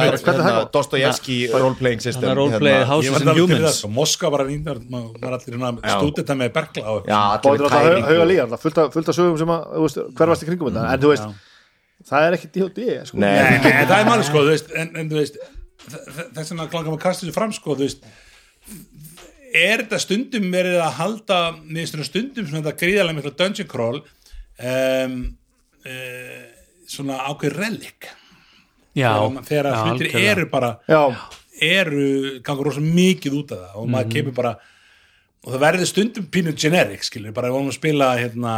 er 0.08 0.16
hvernig 0.26 0.42
hérna, 0.42 0.56
það? 0.56 0.66
Dostojevski 0.74 1.36
role-playing 1.52 2.02
system. 2.02 2.24
Þannig 2.26 2.32
að 2.34 2.40
roleplayið 2.40 2.74
hérna. 2.80 2.88
Houses 2.90 3.12
var 3.14 3.20
and 3.22 3.30
til 3.30 3.38
Humans 3.38 3.78
maður 4.96 5.28
er 5.30 5.36
allir 5.38 5.54
hérna 5.54 5.94
stúdenta 5.94 6.38
með 6.42 6.50
bergla 6.58 6.96
Já, 7.06 7.20
allir 7.38 7.62
þetta 7.62 7.84
með 7.86 8.26
líka 8.32 8.48
það 8.50 8.58
er 8.58 8.64
fullt 8.66 8.78
af- 8.82 8.98
sögum 9.20 9.38
sem 9.38 9.54
hverfast 10.18 10.42
í 10.42 10.50
kringum 10.50 10.72
þetta. 10.74 10.88
En 10.96 11.04
þú 11.06 11.12
veist, 11.14 11.45
það 12.06 12.26
er 12.26 12.36
ekki 12.38 12.50
D.O.D. 12.54 12.86
Sko. 13.08 13.20
Nei, 13.22 13.32
Nei, 13.36 13.56
nei, 13.64 13.86
það 13.86 13.98
er 13.98 14.08
mann 14.10 14.24
sko, 14.26 14.44
veist, 14.46 14.70
en, 14.76 14.92
en 14.98 15.10
þú 15.10 15.20
veist 15.20 15.40
þess 15.86 16.52
vegna 16.52 16.68
klangar 16.70 16.90
maður 16.90 17.00
að 17.00 17.04
kasta 17.06 17.26
þessu 17.26 17.36
fram 17.36 17.54
sko, 17.54 17.76
þú 17.78 17.86
veist 17.86 18.06
er 19.56 19.82
þetta 19.84 20.00
stundum 20.02 20.46
verið 20.52 20.78
að 20.82 20.94
halda 21.00 21.40
með 21.62 21.96
stundum 22.06 22.46
svona 22.46 22.62
þetta 22.62 22.78
gríðarlega 22.82 23.18
mikla 23.18 23.34
dungeon 23.40 23.70
crawl 23.70 23.98
um, 24.02 25.16
uh, 25.86 26.44
svona 26.90 27.20
ákveð 27.30 27.58
relic 27.60 28.10
Já, 28.96 29.12
þegar, 29.20 29.44
þegar 29.44 29.66
já, 29.68 29.80
hlutir 29.84 30.14
eru 30.22 30.46
bara 30.48 30.70
já, 30.88 31.02
eru, 31.66 32.06
gangur 32.44 32.70
rosa 32.70 32.80
mikið 32.80 33.34
út 33.42 33.52
af 33.52 33.64
það 33.66 33.80
og 33.82 33.90
maður 33.92 34.12
kemur 34.14 34.36
bara 34.38 34.52
og 35.44 35.50
það 35.52 35.64
verður 35.66 35.90
stundum 35.90 36.28
pínu 36.32 36.54
generic 36.56 37.04
skilur, 37.04 37.34
bara 37.36 37.50
við 37.50 37.58
vorum 37.58 37.68
að 37.70 37.76
spila 37.76 38.08
hérna, 38.18 38.54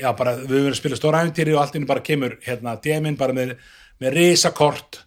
já 0.00 0.10
bara 0.18 0.36
við 0.36 0.44
höfum 0.44 0.68
verið 0.68 0.74
að 0.74 0.78
spila 0.80 0.98
stóra 1.00 1.22
æfintýri 1.24 1.54
og 1.56 1.62
allt 1.62 1.78
inni 1.78 1.88
bara 1.90 2.04
kemur 2.04 2.36
hérna 2.44 2.76
DM-in 2.84 3.18
bara 3.20 3.36
með, 3.36 3.56
með 4.02 4.16
risakort. 4.18 5.00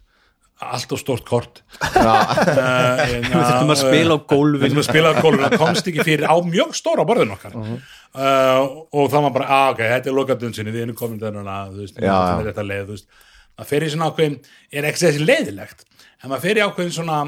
Allt 0.58 0.90
og 0.96 0.98
stórt 0.98 1.26
kort. 1.28 1.60
Uh, 1.86 2.32
Við 3.12 3.28
þurftum 3.30 3.74
að 3.76 3.78
spila 3.78 4.16
á 4.16 4.18
við 4.18 4.24
gólfinu 4.32 4.64
þurfum 4.64 4.82
að 4.82 4.88
spila 4.88 5.12
á 5.14 5.22
gólfinu. 5.22 5.50
Það 5.52 5.62
komst 5.62 5.90
ekki 5.92 6.06
fyrir 6.08 6.26
á 6.26 6.36
mjög 6.42 6.72
stóra 6.80 7.06
borðin 7.06 7.36
okkar. 7.36 7.58
Uh, 7.62 8.64
og 8.90 9.12
þá 9.14 9.18
var 9.28 9.36
bara, 9.36 9.50
að 9.54 9.74
ok, 9.76 9.84
þetta 9.92 10.10
er 10.10 10.18
lokadunsinni, 10.18 10.74
við 10.74 10.88
erum 10.88 10.98
komin 10.98 11.22
þennan 11.22 11.52
að 11.54 11.76
þú 11.76 11.84
veist, 11.84 12.00
Já, 12.02 12.08
já. 12.10 12.16
þetta 12.18 12.42
er 12.42 12.50
þetta 12.50 12.66
leið, 12.72 12.82
þú 12.88 12.96
veist. 12.96 13.22
Maður 13.58 13.70
fer 13.70 13.86
í 13.86 13.92
svona 13.94 14.10
ákveðin, 14.10 14.40
er 14.74 14.88
ekki 14.90 15.04
þessi 15.04 15.28
leiðilegt 15.28 15.86
en 16.18 16.32
maður 16.32 16.60
í 16.60 16.66
ákveðin 16.66 16.96
svona 16.98 17.20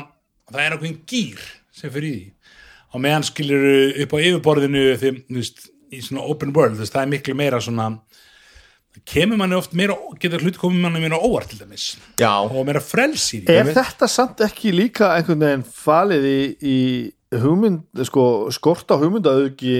það 0.49 0.61
er 0.63 0.75
ákveðin 0.75 0.99
gýr 1.09 1.45
sem 1.79 1.93
fer 1.93 2.05
í 2.09 2.11
því. 2.15 2.25
Og 2.89 3.03
meðan 3.05 3.25
skilur 3.27 3.67
upp 4.05 4.13
á 4.13 4.17
yfirborðinu 4.25 4.83
veist, 5.37 5.67
í 5.93 6.01
svona 6.05 6.25
open 6.29 6.53
world 6.55 6.79
veist, 6.79 6.93
það 6.95 7.05
er 7.05 7.13
miklu 7.13 7.37
meira 7.39 7.61
svona 7.63 7.91
kemur 9.07 9.39
manni 9.39 9.55
oft 9.57 9.75
meira, 9.77 9.95
getur 10.21 10.43
hluti 10.43 10.59
komið 10.59 10.83
manni 10.83 11.01
meira 11.03 11.19
óvart 11.21 11.51
til 11.51 11.61
dæmis. 11.61 11.93
Já, 12.19 12.31
og 12.41 12.65
meira 12.67 12.81
frelsi 12.83 13.39
í 13.39 13.41
því. 13.45 13.55
er 13.55 13.71
þetta 13.77 14.09
samt 14.11 14.43
ekki 14.43 14.73
líka 14.75 15.13
einhvern 15.15 15.45
veginn 15.45 15.65
falið 15.65 16.27
í, 16.29 16.39
í 16.59 17.39
hugmynd, 17.39 17.85
sko, 18.09 18.23
skort 18.53 18.91
á 18.91 18.99
hugmyndaauki 18.99 19.75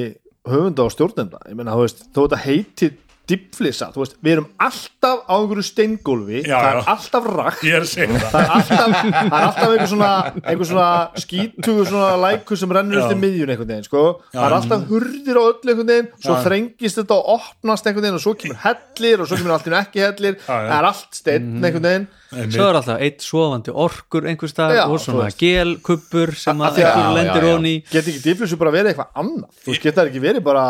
höfunda 0.49 0.85
og 0.85 0.93
stjórnenda? 0.93 1.41
Ég 1.49 1.57
meina, 1.59 1.75
þú 1.75 1.85
veist, 1.85 2.03
þó 2.13 2.21
þetta 2.21 2.41
heiti 2.45 2.91
dipflisa, 3.29 3.89
þú 3.93 4.03
veist, 4.03 4.15
við 4.25 4.33
erum 4.35 4.47
alltaf 4.65 5.21
á 5.29 5.35
einhverju 5.37 5.65
steingólfi, 5.67 6.41
Já, 6.43 6.55
það 6.57 6.69
er 6.69 6.79
já. 6.79 6.83
alltaf 6.93 7.27
rakt 7.35 7.63
er 7.69 7.85
það 7.89 8.39
er 8.39 8.53
alltaf, 8.55 8.95
það 8.99 9.35
er 9.39 9.45
alltaf 9.45 9.65
einhver 9.69 9.89
svona 9.93 10.11
einhver 10.43 10.69
svona 10.69 10.89
skítugu 11.23 11.85
svona 11.89 12.11
lækur 12.25 12.59
sem 12.61 12.73
rennur 12.77 12.99
Já. 12.99 13.03
eftir 13.05 13.21
miðjun 13.23 13.53
einhvern 13.53 13.71
veginn 13.73 13.87
sko. 13.87 14.03
það 14.33 14.45
er 14.45 14.53
Já. 14.53 14.59
alltaf 14.59 14.85
hurðir 14.89 15.39
á 15.39 15.43
öll 15.45 15.73
einhvern 15.73 15.91
veginn 15.93 16.11
svo 16.19 16.35
Já. 16.37 16.43
þrengist 16.47 17.01
þetta 17.01 17.17
og 17.19 17.33
opnast 17.37 17.89
einhvern 17.89 18.07
veginn 18.07 18.19
og 18.19 18.25
svo 18.25 18.35
kemur 18.39 18.61
hellir 18.65 19.23
og 19.23 19.29
svo 19.29 19.39
kemur 19.39 19.55
allt 19.57 19.67
í 19.67 19.71
einu 19.73 19.81
ekki 19.83 20.05
hellir 20.05 20.39
Já, 20.39 20.47
já. 20.49 20.69
það 20.69 20.77
er 20.79 20.89
allt 20.91 21.19
steinn 21.21 21.51
einhvern 21.59 21.89
veginn 21.89 22.09
Svo 22.29 22.65
er 22.69 22.77
alltaf 22.77 22.99
eitt 23.01 23.23
svofandi 23.25 23.73
orkur 23.73 24.27
einhvers 24.29 24.53
Já, 24.53 24.83
og 24.85 24.99
svona 25.01 25.31
gelkuppur 25.33 26.35
sem 26.37 26.59
að 26.61 26.77
einhver 26.83 27.01
Já, 27.01 27.15
lendir 27.17 27.41
já, 27.41 27.47
já. 27.49 27.55
honi 27.55 27.73
geti 27.89 28.13
ekki 28.13 28.21
dýflissu 28.27 28.59
bara 28.61 28.73
verið 28.75 28.91
eitthvað 28.93 29.23
annað 29.23 29.63
þú 29.65 29.77
það 29.97 30.11
ekki 30.11 30.21
verið 30.27 30.45
bara 30.45 30.65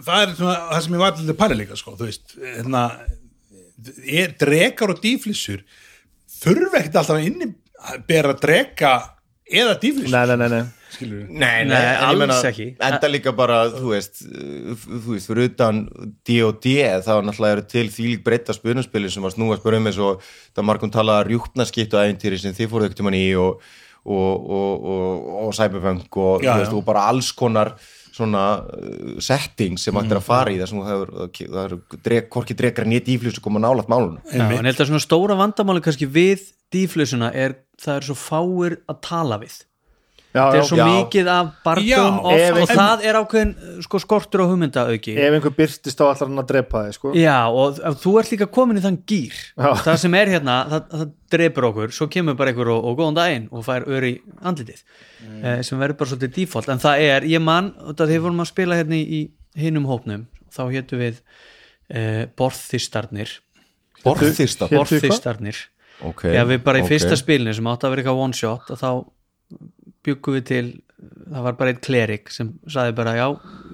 það 0.00 0.22
er 0.24 0.36
svona, 0.38 0.58
það 0.72 0.84
sem 0.86 0.96
ég 0.96 1.02
var 1.04 1.16
til 1.16 1.28
að 1.28 1.40
pæla 1.42 1.58
líka 1.58 1.78
sko, 1.78 1.96
þú 1.98 2.08
veist, 2.10 2.36
hérna 2.42 2.84
er 4.22 4.36
drekar 4.40 4.92
og 4.94 5.00
dýflissur 5.02 5.64
þurfa 6.42 6.80
ekkert 6.80 7.00
alltaf 7.02 7.18
að 7.18 7.26
inni 7.30 7.50
að 7.82 8.06
bera 8.08 8.36
dreka 8.38 8.92
eða 9.52 9.74
dýflissur 9.82 10.14
nei, 10.14 10.30
nei, 10.30 10.38
nei, 10.44 10.54
nei. 10.60 10.62
Nei, 11.00 11.64
nei, 11.64 11.78
alls 12.04 12.18
meina, 12.20 12.34
ekki. 12.44 12.66
Enda 12.84 13.08
líka 13.08 13.32
bara, 13.36 13.62
þú 13.72 13.94
veist 13.94 14.18
þú 14.20 15.14
veist, 15.14 15.28
fyrir 15.30 15.48
utan 15.48 15.78
D&D 16.28 16.74
þá 17.06 17.12
náttúrulega 17.24 17.56
eru 17.56 17.64
til 17.70 17.86
þvílík 17.94 18.20
breytta 18.26 18.52
spunarspili 18.52 19.08
sem 19.12 19.24
að 19.24 19.32
snúa 19.38 19.56
spörum 19.56 19.88
eins 19.88 20.00
og 20.02 20.20
það 20.52 20.66
margum 20.68 20.92
talaða 20.92 21.24
rjúpnaskiptu 21.30 21.96
æfintýri 21.96 22.42
sem 22.42 22.56
þið 22.58 22.70
fóruð 22.74 22.90
ekkert 22.90 23.00
um 23.04 23.08
hann 23.08 23.16
í 23.18 23.24
og, 23.40 23.64
og, 24.04 24.52
og, 24.58 24.86
og, 24.92 25.32
og 25.46 25.56
cyberpunk 25.56 26.20
og, 26.20 26.44
Já, 26.44 26.52
þú 26.52 26.60
veist, 26.60 26.76
og 26.76 26.86
bara 26.92 27.06
alls 27.08 27.32
konar 27.40 27.72
svona 28.12 28.44
uh, 28.62 29.16
setting 29.22 29.80
sem 29.80 29.96
hægt 29.96 30.12
er 30.12 30.20
að 30.20 30.26
fara 30.26 30.52
í 30.52 30.60
þú 30.60 30.84
hefur, 30.86 31.12
það 31.40 31.62
eru 31.64 32.22
hvorki 32.32 32.56
drekar 32.58 32.88
nýtt 32.88 33.10
íflýs 33.12 33.38
að 33.38 33.46
koma 33.46 33.62
nálægt 33.62 33.90
málunum 33.92 34.20
Já, 34.28 34.44
en 34.44 34.56
ég 34.56 34.64
held 34.68 34.84
að 34.84 34.90
svona 34.92 35.04
stóra 35.04 35.38
vandamáli 35.38 35.84
kannski 35.84 36.08
við 36.08 36.50
dýflösuna 36.72 37.32
er 37.32 37.58
það 37.80 37.98
er 37.98 38.08
svo 38.08 38.18
fáir 38.18 38.78
að 38.90 39.00
tala 39.08 39.40
við 39.42 39.60
það 40.32 40.56
er 40.58 40.66
svo 40.68 40.78
já. 40.78 40.84
mikið 40.88 41.28
af 41.32 41.68
Já, 41.82 41.98
oft 42.00 42.40
ef- 42.40 42.58
og 42.62 42.70
það 42.72 43.04
er 43.08 43.18
ákveðin 43.20 43.52
sko, 43.84 44.00
skortur 44.02 44.42
á 44.42 44.46
hugmyndaauki 44.48 45.14
ef 45.16 45.36
einhver 45.36 45.54
byrtist 45.56 45.98
þá 45.98 46.04
allar 46.06 46.30
hann 46.30 46.42
að 46.42 46.48
drepa 46.52 46.84
þig 46.86 46.96
sko. 46.96 47.12
Já, 47.18 47.36
og 47.52 47.80
þú 48.02 48.14
ert 48.20 48.32
líka 48.32 48.48
komin 48.58 48.80
í 48.80 48.84
þann 48.84 48.98
gýr 49.12 49.38
það 49.84 50.00
sem 50.04 50.16
er 50.18 50.32
hérna, 50.32 50.56
það, 50.72 50.88
það 50.94 51.06
drepur 51.36 51.68
okkur 51.68 51.94
svo 51.98 52.08
kemur 52.12 52.38
bara 52.38 52.52
einhver 52.52 52.72
og, 52.72 52.88
og 52.88 52.98
góðan 53.00 53.20
daginn 53.20 53.48
og 53.52 53.66
fær 53.68 53.86
öri 53.88 54.14
andlitið 54.40 54.82
eh, 55.42 55.60
sem 55.66 55.80
verður 55.80 56.00
bara 56.00 56.12
svolítið 56.12 56.34
default, 56.40 56.72
en 56.72 56.82
það 56.82 57.06
er, 57.08 57.28
ég 57.28 57.44
man 57.44 57.72
þetta 57.76 58.08
þegar 58.08 58.16
við 58.16 58.26
vorum 58.28 58.44
að 58.44 58.52
spila 58.52 58.80
hérna 58.80 58.98
í, 58.98 59.04
í 59.20 59.62
hinum 59.62 59.88
hópnum, 59.90 60.26
þá 60.52 60.62
hétu 60.72 61.00
við 61.00 61.22
eh, 61.92 62.24
hvað? 64.02 64.72
borðþistarnir 64.72 65.58
okay, 66.08 66.36
Já, 66.36 66.44
við 66.48 66.62
bara 66.64 66.80
í 66.80 66.84
ok. 66.84 66.90
fyrsta 66.90 67.18
spilinu 67.18 67.54
sem 67.56 67.68
átti 67.70 67.86
að 67.86 67.94
vera 67.94 68.02
eitthvað 68.02 68.22
one 68.24 68.36
shot 68.36 68.72
og 68.72 68.80
þá 68.80 68.88
byggum 70.06 70.38
við 70.38 70.48
til 70.50 70.66
það 71.02 71.46
var 71.46 71.56
bara 71.58 71.72
einn 71.72 71.82
klerik 71.82 72.30
sem 72.32 72.52
saði 72.70 72.94
bara 72.98 73.14
já, 73.16 73.26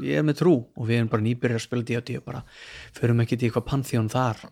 ég 0.05 0.21
er 0.21 0.27
með 0.27 0.41
trú. 0.41 0.55
Og 0.79 0.89
við 0.89 1.01
erum 1.01 1.13
bara 1.13 1.25
nýbyrjar 1.27 1.61
að 1.61 1.67
spila 1.67 1.87
D&D 1.91 2.17
og 2.21 2.27
bara 2.29 2.43
förum 2.97 3.23
ekki 3.25 3.39
til 3.39 3.51
eitthvað 3.51 3.69
panþjón 3.69 4.11
þar 4.13 4.43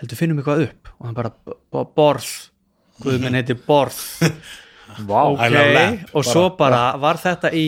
heldur 0.00 0.20
finnum 0.20 0.42
eitthvað 0.42 0.66
upp. 0.68 0.92
Og 0.98 1.08
hann 1.08 1.18
bara 1.18 1.32
borð, 1.96 2.30
guðminn 3.02 3.38
heitir 3.38 3.60
borð. 3.66 4.00
Lamp, 5.02 5.40
ok, 5.42 6.04
og 6.14 6.24
svo 6.24 6.44
bara 6.56 6.92
var 7.02 7.18
þetta 7.18 7.50
í 7.58 7.66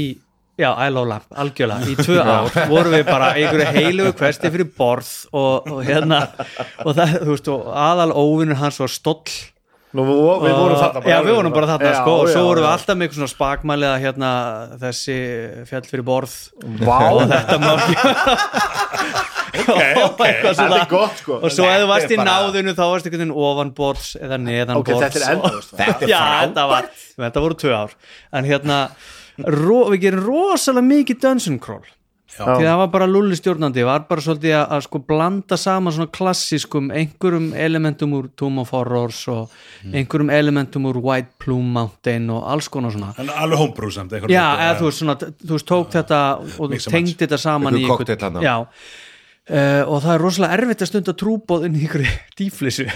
já, 0.59 0.69
I 0.71 0.91
love 0.91 1.11
lamp, 1.11 1.27
algjörlega. 1.35 1.91
Í 1.91 1.97
tvö 1.99 2.23
ár 2.23 2.51
vorum 2.71 2.95
við 2.95 3.05
bara 3.09 3.33
einhverju 3.35 3.73
heilugu 3.75 4.13
kvesti 4.21 4.51
fyrir 4.55 4.71
borð 4.77 5.11
og, 5.35 5.67
og 5.67 5.83
hérna 5.87 6.23
og 6.85 6.95
það, 6.95 7.17
þú 7.25 7.33
veist, 7.33 7.51
og 7.53 7.69
aðal 7.75 8.15
óvinnur 8.15 8.61
hans 8.63 8.79
var 8.83 8.93
stóll 8.95 9.35
Nú, 9.97 10.05
við, 10.05 10.53
vorum 10.53 10.77
þarna 10.77 11.01
bara 11.01 11.09
já, 11.09 11.19
við 11.25 11.35
vorum 11.39 11.55
bara 11.55 11.69
þarna 11.71 11.89
Já, 11.89 11.95
sko 12.03 12.15
og 12.21 12.29
svo 12.29 12.43
vorum 12.45 12.65
við 12.67 12.71
alltaf 12.75 12.99
með 12.99 13.07
eitthvað 13.07 13.21
svona 13.23 13.33
spakmæli 13.33 13.87
að 13.89 14.03
hérna 14.03 14.33
þessi 14.83 15.17
fjall 15.71 15.85
fyrir 15.89 16.05
borð. 16.05 16.35
Vá, 16.83 16.99
og 17.09 17.23
þetta 17.31 17.57
má 17.63 17.71
ekki 17.79 17.97
okay, 19.65 19.95
okay. 20.05 20.33
þetta 20.45 20.67
er 20.77 20.89
gott 20.91 21.21
sko. 21.23 21.39
Og 21.41 21.53
svo 21.55 21.67
ef 21.69 21.83
þú 21.83 21.89
varst 21.91 22.09
í 22.09 22.15
Þetta 22.15 22.25
bara- 22.25 22.49
náðinu 22.49 22.75
þá 22.77 22.83
varst 22.85 23.09
einhvern 23.09 23.25
veginn 23.25 23.37
ofan 23.49 23.73
borðs 23.79 24.09
eða 24.21 24.41
neðan 24.45 24.81
Ok, 24.81 24.91
borðs 24.93 25.05
þetta 25.07 25.21
er 25.23 25.37
endalaust. 25.37 25.75
Þetta 25.79 26.07
er 26.07 26.13
já, 26.13 26.21
þetta 26.45 26.67
var, 26.73 26.91
þetta 27.25 27.45
voru 27.45 27.59
tvö 27.63 27.77
ár. 27.79 27.95
En 28.39 28.49
hérna, 28.49 28.79
ro, 29.57 29.79
við 29.95 30.05
gerum 30.05 30.27
rosalega 30.29 30.91
mikið 30.93 31.23
dungeon 31.25 31.63
crawl 31.65 31.87
því 32.29 32.65
það 32.67 32.79
var 32.83 32.91
bara 32.93 33.09
lulli 33.09 33.37
stjórnandi 33.39 33.85
var 33.89 34.05
bara 34.09 34.23
svolítið 34.25 34.55
að, 34.59 34.65
að 34.77 34.83
sko 34.85 35.01
blanda 35.09 35.59
saman 35.59 35.95
svona 35.97 36.13
klassískum 36.13 36.91
einhverjum 36.93 37.49
elementum 37.57 38.15
úr 38.19 38.29
Tomb 38.39 38.63
of 38.63 38.73
Horrors 38.77 39.23
og 39.33 39.55
einhverjum 39.89 40.33
elementum 40.35 40.89
úr 40.91 41.01
White 41.05 41.39
Plume 41.41 41.73
Mountain 41.79 42.29
og 42.35 42.45
alls 42.53 42.69
konar 42.73 42.93
svona. 42.95 43.15
En 43.19 43.33
alveg 43.33 43.63
homebrew 43.63 43.93
samt 43.95 44.13
já, 44.13 44.45
eða 44.61 44.79
þú 44.79 44.89
veist 44.91 45.03
svona, 45.03 45.19
þú 45.19 45.53
veist, 45.57 45.69
tók 45.73 45.93
þetta 45.97 46.23
og 46.61 46.79
tengdi 46.89 47.17
þetta 47.25 47.41
saman 47.41 47.79
í 47.81 47.85
já, 48.45 48.57
uh, 48.61 49.83
og 49.89 50.03
það 50.05 50.13
er 50.15 50.27
rosalega 50.27 50.59
erfitt 50.59 50.85
að 50.85 50.93
stunda 50.93 51.17
trúbóð 51.25 51.69
inn 51.71 51.81
í 51.81 51.87
ykkur 51.89 52.05
dýflissu 52.41 52.91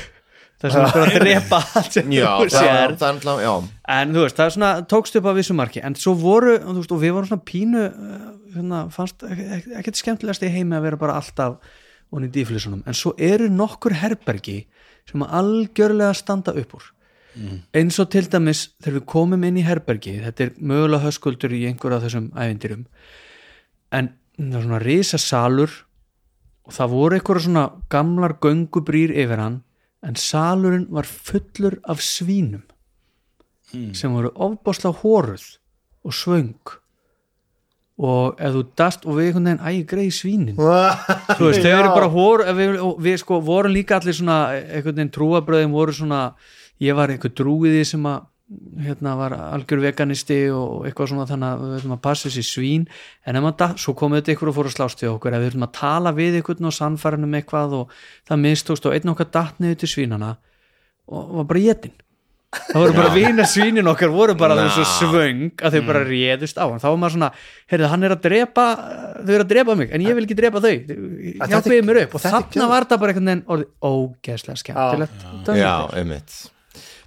það 0.62 0.72
sem 0.76 0.84
er 0.86 0.94
bara 0.96 1.10
að 1.10 1.18
drepa 1.26 1.58
allt 1.80 1.96
sem 1.98 2.12
Já, 2.14 2.26
þú 2.38 2.46
það, 2.46 2.54
sér 2.56 2.96
það 3.02 3.08
er 3.08 3.16
náttúrulega, 3.18 3.42
já. 3.48 3.54
En 3.98 4.14
þú 4.16 4.22
veist, 4.26 4.36
það 4.38 4.46
er 4.50 4.54
svona, 4.56 4.70
tókst 4.92 5.18
upp 5.20 5.28
á 5.28 5.32
vissu 5.38 5.56
marki. 5.58 5.82
En 5.84 5.96
svo 5.98 6.14
voru, 6.18 6.54
þú 6.62 6.76
veist, 6.78 6.94
og 6.96 7.02
við 7.02 7.14
vorum 7.16 7.30
svona 7.32 7.46
pínu 7.50 7.82
uh, 7.88 8.24
hérna, 8.56 8.80
fannst 8.94 9.26
ek- 9.28 9.44
ek- 9.58 9.70
ekkert 9.82 10.00
skemmtilegast 10.02 10.46
í 10.46 10.52
heimi 10.54 10.78
að 10.78 10.86
vera 10.88 11.00
bara 11.02 11.18
alltaf 11.20 11.58
onni 12.12 12.28
í 12.28 12.34
dýflissunum, 12.34 12.82
en 12.86 12.94
svo 12.98 13.14
eru 13.16 13.46
nokkur 13.48 13.94
herbergi 14.02 14.58
sem 15.08 15.22
að 15.24 15.30
algjörlega 15.38 16.14
standa 16.14 16.52
upp 16.60 16.74
úr. 16.76 16.90
Eins 17.72 17.96
og 18.02 18.10
til 18.12 18.26
dæmis 18.28 18.66
þegar 18.84 18.98
við 18.98 19.04
komum 19.08 19.44
inn 19.48 19.56
í 19.56 19.62
herbergi 19.64 20.18
þetta 20.20 20.44
er 20.44 20.50
mögulega 20.60 21.06
höskuldur 21.06 21.54
í 21.56 21.62
einhver 21.70 21.94
af 21.96 22.02
þessum 22.04 22.26
ævindirum 22.36 22.82
en 23.96 24.10
það 24.36 24.58
er 24.58 24.66
svona 24.66 24.80
risa 24.82 25.20
salur 25.22 25.72
og 26.68 26.74
það 26.76 26.92
voru 26.92 27.16
einhverja 27.16 27.44
svona 27.46 27.62
gamlar 27.94 28.34
göngubrýr 28.44 29.14
yfir 29.24 29.40
hann 29.40 29.56
en 30.02 30.18
salurinn 30.18 30.86
var 30.90 31.06
fullur 31.06 31.78
af 31.88 32.02
svínum 32.02 32.62
sem 33.96 34.12
voru 34.12 34.28
ofbáslega 34.34 34.92
hóruð 35.00 35.44
og 36.04 36.12
svöng. 36.12 36.78
Og 38.02 38.40
ef 38.40 38.52
þú 38.56 38.62
dast 38.76 39.06
og 39.06 39.16
við 39.16 39.28
einhvern 39.30 39.46
veginn 39.46 39.66
ægi 39.68 39.84
greið 39.92 40.10
svínin. 40.16 40.58
Þú 40.58 41.46
veist, 41.46 41.62
þau 41.62 41.72
eru 41.76 41.92
bara 41.94 42.08
hóru 42.10 42.54
við, 42.58 42.74
við 43.04 43.16
sko 43.22 43.38
vorum 43.44 43.72
líka 43.72 44.00
allir 44.00 44.16
svona 44.16 44.38
einhvern 44.58 44.96
veginn 44.96 45.12
trúabröðin 45.14 45.72
voru 45.72 45.94
svona 45.96 46.20
ég 46.82 46.96
var 46.98 47.12
einhver 47.14 47.32
trúiði 47.36 47.84
sem 47.86 48.04
að 48.10 48.26
hérna 48.84 49.16
var 49.16 49.32
algjör 49.36 49.80
veganisti 49.82 50.38
og 50.52 50.84
eitthvað 50.88 51.08
svona 51.12 51.26
þannig 51.30 51.48
að 51.48 51.62
við 51.64 51.74
höfum 51.78 51.94
að 51.96 52.02
passa 52.04 52.28
þessi 52.28 52.44
svín. 52.48 52.86
En 53.26 53.36
ef 53.36 53.42
maður, 53.42 53.56
da- 53.62 53.74
svo 53.80 53.94
komið 53.98 54.20
þetta 54.22 54.34
ykkur 54.36 54.48
og 54.52 54.56
fór 54.58 54.68
að 54.70 54.76
slást 54.76 55.02
við 55.04 55.12
okkur 55.14 55.32
ef 55.34 55.42
við 55.42 55.50
höfum 55.52 55.66
að 55.68 55.74
tala 55.80 56.12
við 56.12 56.38
ykkur 56.42 56.62
og 56.66 56.72
sannfæran 56.78 57.24
um 57.24 57.34
eitthvað 57.40 57.72
og 57.80 57.90
það 58.28 58.42
mistókst 58.46 58.86
og 58.86 58.94
einn 58.96 59.12
okkar 59.14 59.30
datt 59.32 59.60
niður 59.60 59.78
til 59.82 59.88
svínana 59.88 60.36
og 61.08 61.36
var 61.40 61.44
bara 61.50 61.58
jetin 61.66 61.92
það 62.52 62.76
voru 62.82 62.92
bara 62.92 63.12
vina 63.14 63.44
svínin 63.48 63.88
okkar 63.88 64.10
voru 64.12 64.34
bara 64.36 64.54
þessu 64.58 64.84
svöng 64.84 65.54
að 65.64 65.72
þau 65.78 65.86
bara 65.86 66.02
réðust 66.04 66.58
á 66.60 66.68
hann. 66.68 66.78
Þá 66.82 66.88
var 66.92 66.98
maður 67.00 67.14
svona, 67.16 67.30
heyrðu 67.72 67.88
hann 67.88 68.04
er 68.04 68.12
að 68.12 68.20
drepa 68.26 68.64
þau 69.24 69.32
eru 69.32 69.44
að 69.46 69.48
drepa 69.54 69.76
mig, 69.80 69.88
en 69.96 70.04
ég 70.04 70.14
vil 70.18 70.24
ekki 70.26 70.36
drepa 70.36 70.60
þau. 70.60 70.74
Hjálpiði 71.48 71.78
er- 71.78 71.86
mér 71.88 72.02
upp. 72.04 72.14
og 72.14 72.20
þetta 72.20 72.36
er 72.36 72.44
þarna 72.52 72.68
var 72.68 72.84
þetta 72.84 73.00
bara 73.00 73.12
einhvern 73.14 73.32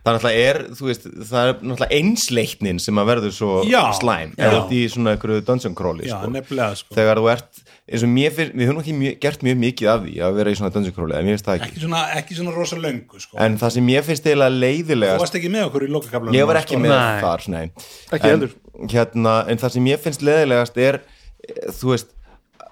Það 0.05 0.11
er 0.11 0.17
náttúrulega 0.19 0.41
er, 0.51 0.57
þú 0.77 0.85
veist, 0.85 1.05
það 1.25 1.47
er 1.49 1.55
náttúrulega 1.65 1.97
einsleitnin 1.97 2.79
sem 2.83 2.99
að 3.01 3.07
verður 3.09 3.31
svo 3.33 3.53
Já, 3.65 3.79
slæm 3.97 4.35
já. 4.37 4.43
eða 4.45 4.59
í 4.77 4.81
svona 4.93 5.15
einhverju 5.15 5.41
dungeon 5.47 5.77
crawli 5.79 6.05
Já, 6.05 6.19
sko. 6.19 6.29
nefnilega 6.35 6.75
sko 6.77 6.97
þegar 6.99 7.21
þú 7.21 7.29
ert, 7.33 7.61
eins 7.89 8.05
og 8.05 8.11
mér 8.13 8.35
finnst 8.37 8.53
við 8.59 8.69
höfum 8.69 8.81
ekki 8.83 8.93
mjög, 8.99 9.15
gert 9.25 9.45
mjög 9.47 9.57
mikið 9.63 9.89
af 9.95 10.03
því 10.05 10.13
að 10.27 10.37
vera 10.37 10.53
í 10.53 10.59
svona 10.59 10.71
dungeon 10.75 10.95
crawli, 10.99 11.17
en 11.17 11.25
mér 11.25 11.33
finnst 11.39 11.49
það 11.49 11.57
ekki 11.57 11.71
ekki 11.71 11.83
svona, 11.87 12.03
ekki 12.21 12.37
svona 12.37 12.53
rosa 12.59 12.79
löngu 12.85 13.23
sko 13.25 13.41
en 13.47 13.57
það 13.63 13.73
sem 13.79 13.89
mér 13.89 14.05
finnst 14.05 14.29
eiginlega 14.29 14.53
Þú 14.53 14.61
leiðilegast 14.67 15.23
varst 15.25 15.39
ekki 15.41 15.51
með 15.55 15.67
okkur 15.71 15.87
í 15.87 15.91
lokakaflanum 15.95 16.37
ég 16.37 16.49
var 16.51 16.61
ekki 16.61 16.81
með 16.85 16.93
Nei. 16.93 17.19
þar, 17.25 17.47
nei 17.55 17.65
Ekki 17.65 18.21
en, 18.21 18.29
heldur. 18.35 18.55
hérna, 18.93 19.35
en 19.49 19.63
það 19.65 19.75
sem 19.79 19.89
ég 19.89 20.05
finnst 20.05 20.25
leiðilegast 20.29 20.79
er 20.85 21.01
eh, 21.01 21.73
þú 21.81 21.95
veist 21.95 22.13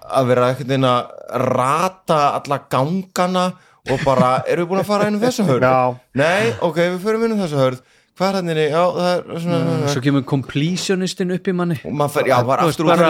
að 0.04 0.30
vera 0.30 0.50
að 0.54 1.12
rata 1.50 2.22
alla 2.38 2.62
gangana 2.70 3.46
og 3.90 4.06
bara, 4.06 4.30
erum 4.48 4.64
við 4.64 4.70
búin 4.72 4.84
að 4.84 4.88
fara 4.92 5.10
inn 5.10 5.18
um 5.18 5.24
þessa 5.24 5.48
hörð? 5.48 5.66
Já. 5.68 5.98
Nei, 6.22 6.54
ok, 6.64 6.80
við 6.94 7.02
förum 7.04 7.26
inn 7.26 7.36
um 7.36 7.44
þessa 7.44 7.60
hörð 7.60 7.84
hvað 8.14 8.28
er 8.28 8.36
hann 8.38 8.50
Já, 8.54 8.82
það 8.94 9.08
er 9.10 9.40
svona 9.42 9.88
svo 9.90 10.02
kemur 10.04 10.22
completionistin 10.28 11.34
upp 11.34 11.48
í 11.50 11.54
manni. 11.56 11.76
Og 11.82 11.96
maður 11.98 12.12
fer, 12.14 12.28
já, 12.30 12.36
bara 12.46 12.66
aftur 12.68 12.86
út 12.86 13.02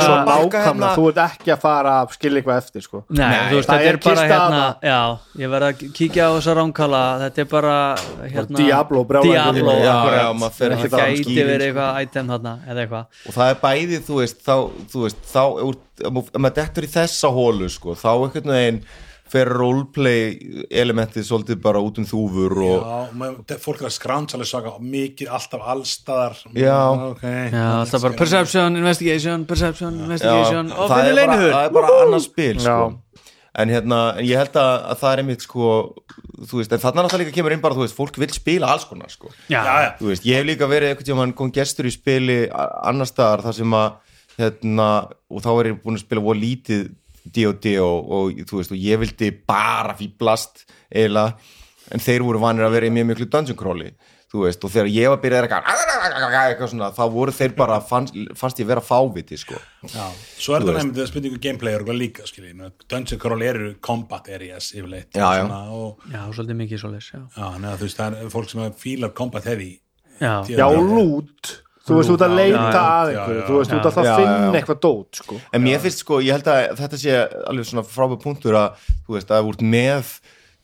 hérna. 0.62 0.92
þú 0.96 1.04
ert 1.10 1.20
ekki 1.26 1.52
að 1.52 1.60
fara 1.60 1.92
að 2.00 2.14
skilja 2.16 2.40
eitthvað 2.40 2.60
eftir 2.62 2.87
sko. 2.87 3.02
Nei, 3.10 3.20
Nei, 3.20 3.37
þú 3.50 3.58
veist, 3.58 3.68
það 3.68 3.84
þetta 3.84 3.92
er 3.92 4.00
bara 4.06 4.26
hérna 4.30 4.64
já, 4.88 4.98
ég 5.42 5.54
verð 5.54 5.68
að 5.68 5.84
kíkja 6.00 6.24
á 6.24 6.30
þessa 6.38 6.56
ránkala. 6.60 7.04
Þetta 7.24 7.44
er 7.44 7.48
bara 7.52 7.76
hérna, 8.22 8.60
Diablo. 8.62 9.04
Diablo, 9.28 9.78
Já, 9.84 9.96
já, 10.16 10.26
maður 10.40 10.58
fer 10.58 10.76
ekki 10.78 10.92
það. 10.96 11.06
gæti 11.12 11.38
verið 11.38 11.54
sko. 11.54 11.68
eitthvað 11.68 12.02
item 12.08 12.34
þarna 12.34 12.58
eða 12.64 12.87
eitthvað. 12.87 13.24
Og 13.28 13.38
það 13.38 13.52
er 13.52 13.64
bæði, 13.68 14.04
þú 14.08 14.20
veist, 14.22 14.44
þá, 14.44 14.54
þú 14.94 15.04
veist, 15.04 15.24
þá, 15.28 15.42
ef 16.08 16.38
maður 16.40 16.60
dettur 16.62 16.88
í 16.88 16.94
þessa 16.96 17.34
hólu, 17.37 17.68
sko, 17.76 17.98
þá 17.98 18.12
einhvern 18.14 18.56
veginn 18.56 18.87
fer 19.32 19.48
roleplay 19.48 20.34
elementið 20.70 21.24
svolítið 21.26 21.60
bara 21.64 21.80
út 21.82 21.96
um 21.98 22.04
þúfur 22.06 22.52
og 22.60 22.74
Já, 22.84 22.98
maður- 23.18 23.58
fólk 23.64 23.80
er 23.82 23.88
að 23.88 23.94
skráns 23.96 24.34
alveg 24.37 24.50
svaka 24.50 24.74
mikið, 24.80 25.30
alltaf 25.32 25.62
allstaðar 25.74 26.37
Já. 26.54 26.76
ok 27.10 27.22
já, 27.24 27.64
alltaf 27.80 28.02
bara 28.04 28.18
perception, 28.20 28.76
investigation 28.76 29.44
perception, 29.48 29.96
Já, 29.98 30.04
investigation 30.04 30.72
og 30.72 30.90
það, 30.90 30.96
finnir 31.00 31.10
er 31.10 31.18
leinihur 31.20 31.52
það 31.56 31.64
er 31.70 31.74
bara 31.78 31.96
annars 32.04 32.28
spil 32.28 32.60
sko. 32.60 32.68
Já. 32.68 33.22
en 33.62 33.68
hérna, 33.70 33.98
en 34.18 34.24
ég 34.26 34.37
held 34.37 34.56
að, 34.58 34.72
að 34.92 34.98
það 35.00 35.12
er 35.14 35.20
einmitt 35.22 35.42
sko, 35.46 35.66
þú 36.50 36.58
veist, 36.60 36.72
en 36.74 36.80
þarna 36.82 37.04
náttúrulega 37.04 37.24
líka 37.28 37.34
kemur 37.38 37.52
inn 37.54 37.60
bara, 37.62 37.74
þú 37.78 37.84
veist, 37.87 37.94
fólk 37.96 38.16
vil 38.18 38.32
spila 38.34 38.66
alls 38.74 38.84
konar 38.90 39.08
sko. 39.12 39.30
já, 39.48 39.60
Já, 39.62 39.74
já. 39.84 39.90
þú 40.00 40.08
veist, 40.10 40.24
ég 40.26 40.34
hef 40.40 40.46
líka 40.48 40.66
verið 40.68 40.90
einhvern 40.90 41.06
tíma 41.10 41.34
kom 41.38 41.52
gestur 41.54 41.87
í 41.87 41.92
spili 41.94 42.40
a- 42.50 42.70
annars 42.90 43.12
staðar 43.14 43.44
þar 43.46 43.54
sem 43.54 43.70
að, 43.78 43.92
hérna 44.38 44.88
og 45.30 45.42
þá 45.42 45.50
er 45.60 45.68
ég 45.72 45.82
búin 45.84 45.94
að 45.96 46.02
spila 46.04 46.20
voru 46.26 46.40
lítið 47.24 47.52
D&D 47.60 47.76
og, 47.80 48.10
og 48.10 48.32
þú 48.48 48.60
veist, 48.60 48.72
og 48.74 48.80
ég 48.80 49.00
vildi 49.00 49.30
bara 49.48 49.94
fýblast 49.98 50.64
eiginlega, 50.92 51.37
en 51.92 52.00
þeir 52.00 52.24
voru 52.26 52.40
vanir 52.42 52.64
að 52.66 52.76
vera 52.78 52.87
í 52.90 52.92
mjög 52.94 53.10
miklu 53.12 53.26
dungeon 53.32 53.56
crawli 53.56 53.94
þú 54.34 54.42
veist, 54.48 54.64
og 54.66 54.72
þegar 54.74 54.88
ég 54.90 55.10
var 55.12 55.20
byrjað 55.22 55.44
eitthvað, 55.46 56.37
eitthvað 56.40 56.70
svona, 56.72 56.88
þá 56.96 57.02
voru 57.14 57.34
þeir 57.37 57.52
bara 57.54 57.76
fannst, 57.87 58.16
fannst 58.34 58.58
ég 58.58 58.66
vera 58.66 58.82
fáviti 58.82 59.37
sko. 59.38 59.60
Já, 59.87 60.08
svo 60.42 60.56
er 60.56 60.64
þetta 60.64 60.74
nefndið 60.80 61.04
að 61.04 61.10
spurningu 61.12 61.38
gameplay 61.44 61.76
og 61.76 61.84
eitthvað 61.84 62.00
líka, 62.00 62.26
skiljið, 62.26 62.64
Dungeon 62.90 63.20
Crawl 63.22 63.44
eru 63.46 63.68
combat 63.84 64.30
areas 64.34 64.72
yfirleitt 64.74 65.14
Já, 65.14 65.28
já. 65.38 65.44
Svona, 65.44 65.60
og, 65.70 66.02
já, 66.10 66.20
svolítið 66.34 66.58
mikið 66.64 66.82
svoleiðis 66.82 67.12
já, 67.14 67.20
já, 67.38 67.46
neða, 67.62 67.76
þú 67.78 67.87
veist, 67.87 68.00
það 68.00 68.18
er 68.24 68.32
fólk 68.34 68.50
sem 68.50 68.74
fílar 68.82 69.14
combat 69.22 69.46
heavy. 69.52 69.70
Já, 70.18 70.34
Já, 70.50 70.66
að- 70.66 70.90
lút 70.90 71.54
Þú 71.85 71.99
veist, 71.99 72.09
þú 72.09 72.14
ert 72.16 72.25
að 72.25 72.37
leita 72.38 72.83
að 72.83 73.11
einhverju 73.12 73.42
Þú 73.44 73.57
veist, 73.59 73.70
þú 73.70 73.77
ert 73.77 73.88
alltaf 73.90 73.99
að 74.01 74.07
já, 74.09 74.14
já. 74.25 74.47
eitthvað 74.59 74.79
dót 74.87 75.18
sko. 75.20 75.40
en 75.53 75.64
mér 75.66 75.83
finnst 75.83 76.01
sko, 76.01 76.20
ég 76.25 76.38
held 76.38 76.49
að 76.49 76.79
þetta 76.81 77.01
sé 77.03 77.18
alveg 77.51 77.68
svona 77.68 77.85
frábæð 77.85 78.23
punktur 78.23 78.57
að 78.57 78.87
þú 79.05 79.18
veist, 79.18 79.35
að 79.35 79.51
ert 79.53 79.64
með 79.75 80.14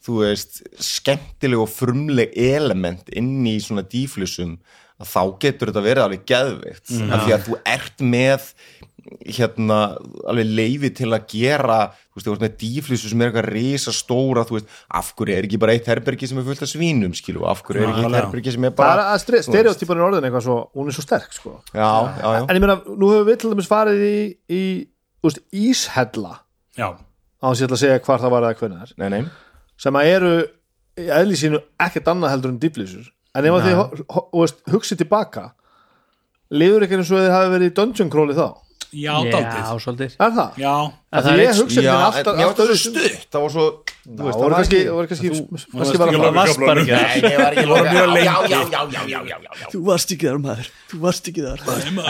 þú 0.00 0.20
veist, 0.22 0.60
skemmtileg 0.80 1.60
og 1.60 1.68
frumleg 1.68 2.32
element 2.40 3.10
inn 3.12 3.34
í 3.48 3.58
svona 3.60 3.84
díflusum 3.84 4.56
að 5.00 5.08
þá 5.08 5.22
getur 5.44 5.70
þetta 5.70 5.84
verið 5.84 6.04
alveg 6.04 6.24
geðveikt. 6.28 6.86
Mm, 6.92 7.12
af 7.14 7.22
því 7.24 7.34
að 7.36 7.44
þú 7.46 7.58
ert 7.72 8.02
með 8.04 8.48
hérna 9.26 9.78
alveg 10.28 10.50
leifi 10.58 10.90
til 11.00 11.08
að 11.14 11.26
gera 11.32 11.78
þú 11.90 12.18
veist, 12.18 12.26
þú 12.26 12.32
veist 12.34 12.44
með 12.44 12.54
díflusu 12.60 13.10
sem 13.10 13.22
er 13.22 13.30
eitthvað 13.30 13.48
risa 13.54 13.94
stóra, 13.94 14.44
þú 14.48 14.56
veist, 14.58 14.70
af 15.00 15.10
hverju 15.18 15.36
er 15.36 15.48
ekki 15.48 15.60
bara 15.62 15.74
eitt 15.76 15.90
herbergi 15.90 16.30
sem 16.30 16.40
er 16.40 16.46
fullt 16.48 16.64
af 16.66 16.70
svínum, 16.72 17.16
skilu 17.16 17.44
af 17.48 17.62
hverju 17.66 17.84
er 17.84 17.92
ekki 17.92 18.06
eitt 18.06 18.18
herbergi 18.20 18.54
sem 18.54 18.68
er 18.68 18.74
Það 18.74 18.80
bara 18.82 19.08
er 19.14 19.44
stereotypan 19.48 20.00
er 20.00 20.06
orðin 20.08 20.28
eitthvað 20.28 20.46
svo 20.46 20.58
Hún 20.76 20.90
er 20.90 20.96
svo 20.96 21.04
sterk 21.06 21.36
sko. 21.36 21.56
já, 21.74 21.90
já, 22.20 22.26
já, 22.38 22.42
En 22.46 22.56
ég 22.56 22.64
meina, 22.64 22.78
nú 22.86 23.12
hefur 23.14 23.28
við 23.30 23.40
til 23.42 23.52
dæmis 23.54 23.70
farið 23.70 24.06
í, 24.06 24.16
í 24.52 24.62
þú 25.20 25.30
veist, 25.30 25.44
íshella. 25.52 26.34
Já, 26.78 26.88
á 27.40 27.46
þess 27.50 27.60
að 27.60 27.62
ég 27.62 27.68
ætla 27.70 27.78
að 27.78 27.84
segja 27.84 28.02
hvar 28.06 28.24
það 28.24 28.34
var 28.36 28.48
eða 28.48 28.58
hvernig 28.60 28.82
er 28.84 28.96
nei, 29.00 29.08
nei. 29.16 29.22
Sem 29.80 29.96
að 29.96 30.12
eru 30.14 30.34
í 31.00 31.08
eðli 31.08 31.38
sínu 31.38 31.60
ekkert 31.80 32.10
annað 32.12 32.34
heldur 32.34 32.52
en 32.54 32.60
dýflýsur 32.60 33.08
en 33.38 33.46
ef 33.46 33.64
þið 33.64 34.54
hugsið 34.74 35.02
tilbaka 35.04 35.50
liður 36.50 36.86
ekki 36.86 36.98
eins 36.98 37.12
og 37.12 37.22
þið 37.22 37.34
hafi 37.34 37.52
verið 37.54 37.70
í 37.70 37.74
dungeon 37.76 38.10
crawli 38.12 38.36
þá 38.38 38.46
já, 38.92 39.14
já, 39.24 39.30
daldið 39.32 39.82
svolítið. 39.84 40.14
Er 40.20 40.32
það? 40.36 40.58
Já, 40.60 40.74
er 41.10 41.40
ég 41.40 41.48
eitt- 41.50 41.60
hugsa 41.60 41.82
Já, 41.82 41.90
þetta 41.90 41.94
en 41.94 42.04
alltaf 42.06 42.34
mér 42.36 42.46
var 42.46 42.54
þetta 42.54 42.64
svo 42.64 42.66
öðruvísi. 42.70 42.90
stutt. 42.90 43.30
það 43.30 43.40
var 43.44 43.50
svo, 43.54 43.64
þú 44.06 44.16
það 44.20 44.40
var 44.40 44.54
kannski, 44.56 44.80
kannski, 45.10 45.30
varst 45.50 45.66
kannski 45.70 45.90
ekki 45.90 46.00
var 46.00 46.08
alveg- 46.10 46.24
það 46.26 46.34
varst 46.40 46.60
bara 46.60 46.80
ekki 46.80 46.90
Nei, 46.90 47.30
ég 47.30 47.38
var 47.40 47.52
ekki 47.52 47.66
voru 47.70 47.84
mjög 47.84 48.00
já, 48.00 48.06
lengi. 48.14 48.26
já, 48.26 48.38
já, 48.50 48.60
já, 48.70 48.82
já, 48.90 49.02
já, 49.10 49.20
já, 49.30 49.36
já. 49.60 49.68
þú 49.74 49.80
varst 49.90 50.10
ekki 50.14 50.26
þar 50.30 50.38
maður. 50.44 50.70
Þú 50.90 51.00
varst 51.04 51.28
ekki 51.30 51.42
þar. 51.46 51.60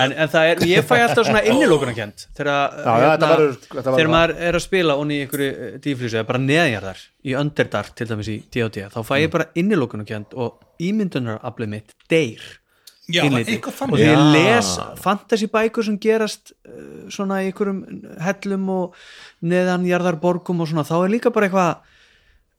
En, 0.05 0.13
en 0.13 0.29
það 0.29 0.51
er, 0.51 0.57
ég 0.71 0.85
fæ 0.85 0.95
alltaf 1.05 1.27
svona 1.27 1.43
innilókunarkent 1.51 2.27
þegar, 2.37 2.77
það. 2.85 4.09
maður 4.11 4.35
er 4.39 4.55
að 4.61 4.65
spila 4.65 4.97
onni 5.01 5.19
í 5.21 5.25
einhverju 5.27 5.81
dýflýsu 5.85 6.21
eða 6.21 6.27
bara 6.31 6.39
neðjarðar 6.45 7.03
í 7.25 7.35
Underdark 7.41 7.95
til 7.97 8.07
dæmis 8.09 8.29
í 8.33 8.39
D&D 8.53 8.87
þá 8.93 9.01
fæ 9.05 9.15
ég 9.21 9.31
bara 9.33 9.49
innilókunarkent 9.55 10.35
og 10.37 10.61
ímyndunaraflið 10.81 11.69
mitt 11.69 11.95
deyr 12.11 12.41
já, 13.15 13.23
er 13.27 13.69
og 13.69 13.95
því 13.95 14.07
ég 14.07 14.25
les 14.35 14.73
fantasybækur 15.03 15.87
sem 15.87 15.99
gerast 16.03 16.53
uh, 16.53 17.07
svona 17.13 17.41
í 17.45 17.51
einhverjum 17.51 17.81
hellum 18.25 18.69
og 18.75 18.99
neðanjarðarborgum 19.45 20.63
og 20.63 20.71
svona 20.71 20.87
þá 20.89 20.97
er 21.01 21.15
líka 21.15 21.33
bara 21.35 21.49
eitthvað 21.49 21.73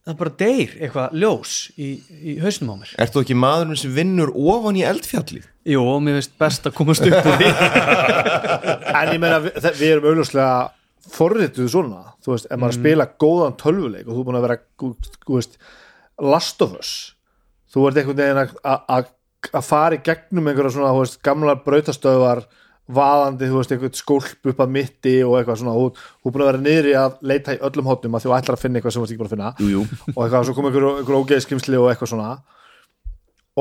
það 0.01 0.17
bara 0.17 0.33
deyr 0.41 0.75
eitthvað 0.81 1.15
ljós 1.21 1.55
í, 1.77 1.91
í 2.33 2.35
hausnum 2.41 2.73
á 2.73 2.75
mér. 2.81 2.93
Ert 3.03 3.13
þú 3.13 3.23
ekki 3.25 3.37
maðurinn 3.37 3.79
sem 3.79 3.93
vinnur 3.95 4.31
ofan 4.33 4.79
í 4.79 4.85
eldfjalli? 4.87 5.43
Jú, 5.69 5.83
og 5.85 6.01
mér 6.01 6.17
finnst 6.17 6.33
best 6.41 6.65
að 6.69 6.77
komast 6.79 7.05
upp 7.05 7.19
úr 7.21 7.37
því. 7.41 7.51
En 9.01 9.09
ég 9.13 9.21
meina, 9.21 9.37
við, 9.43 9.55
við 9.77 9.87
erum 9.93 10.07
augljóslega 10.11 10.55
forrituð 11.11 11.69
svona, 11.71 12.01
þú 12.21 12.33
veist, 12.35 12.47
ef 12.51 12.59
maður 12.61 12.75
spila 12.77 13.07
góðan 13.21 13.55
tölvuleik 13.61 14.05
og 14.07 14.13
þú 14.13 14.19
er 14.21 14.27
búin 14.27 14.37
að 14.37 14.45
vera 14.45 14.57
veist, 15.31 15.57
Last 16.21 16.61
of 16.65 16.75
Us 16.77 16.91
þú 17.71 17.87
ert 17.87 18.01
einhvern 18.01 18.19
veginn 18.19 18.41
að- 18.41 19.11
að 19.49 19.65
fara 19.67 19.97
í 19.97 20.01
gegnum 20.05 20.47
einhverja 20.51 20.75
svona, 20.75 20.91
veist, 20.99 21.17
gamlar 21.25 21.61
brautastöðvar 21.65 22.43
vaðandi, 22.91 23.47
þú 23.47 23.57
veist, 23.61 23.71
einhvern 23.71 23.95
skólp 23.95 24.49
upp 24.51 24.61
að 24.65 24.71
mitti 24.75 25.13
og 25.23 25.37
eitthvað 25.39 25.61
svona, 25.61 25.75
þú 25.77 26.27
er 26.27 26.33
búin 26.35 26.43
að 26.43 26.49
vera 26.51 26.61
niðri 26.65 26.95
að 26.99 27.13
leita 27.31 27.55
í 27.55 27.61
öllum 27.69 27.87
hóttum 27.87 28.17
að 28.17 28.25
þú 28.25 28.33
ætlar 28.35 28.57
að 28.57 28.63
finna 28.65 28.79
eitthvað 28.81 28.95
sem 28.95 29.01
þú 29.01 29.05
ert 29.05 29.13
ekki 29.13 29.21
búin 29.21 29.29
að 29.29 29.35
finna 29.35 29.51
Jú, 29.61 29.69
jú. 29.71 29.83
og 30.15 30.19
eitthvað, 30.25 30.45
svo 30.49 30.55
kom 30.57 30.67
einhver, 30.69 30.87
einhver 30.99 31.19
ógeðskrimsli 31.21 31.79
og 31.79 31.89
eitthvað 31.93 32.11
svona 32.11 32.31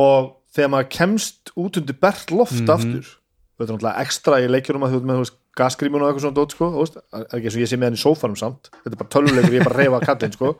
og 0.00 0.30
þegar 0.54 0.72
maður 0.74 0.90
kemst 0.96 1.52
út 1.58 1.78
undir 1.80 1.98
bert 2.02 2.32
loft 2.34 2.72
aftur 2.74 3.06
þetta 3.06 3.68
er 3.68 3.76
náttúrulega 3.76 4.02
ekstra 4.06 4.40
í 4.40 4.48
leikjunum 4.50 4.86
að 4.86 4.94
þú 4.94 5.00
ert 5.00 5.08
með 5.10 5.22
veist, 5.22 5.36
gasgrímun 5.60 6.02
og 6.04 6.08
eitthvað 6.10 6.24
svona 6.26 6.38
dót 6.40 6.54
sko, 6.56 6.68
þú 6.74 6.84
veist, 6.84 6.98
er 7.12 7.26
ekki 7.36 7.50
eins 7.50 7.56
og 7.58 7.62
ég 7.64 7.70
sé 7.70 7.78
með 7.78 7.90
hann 7.90 7.98
í 7.98 8.02
sófanum 8.02 8.38
samt 8.40 8.70
þetta 8.80 8.94
er 8.94 9.00
bara 9.02 9.12
tölvuleikur, 9.14 9.54
ég 9.54 9.60
er 9.60 9.68
bara 9.68 9.76
að 9.76 9.82
reyfa 9.84 10.00
kallinn 10.08 10.34
sko. 10.36 10.52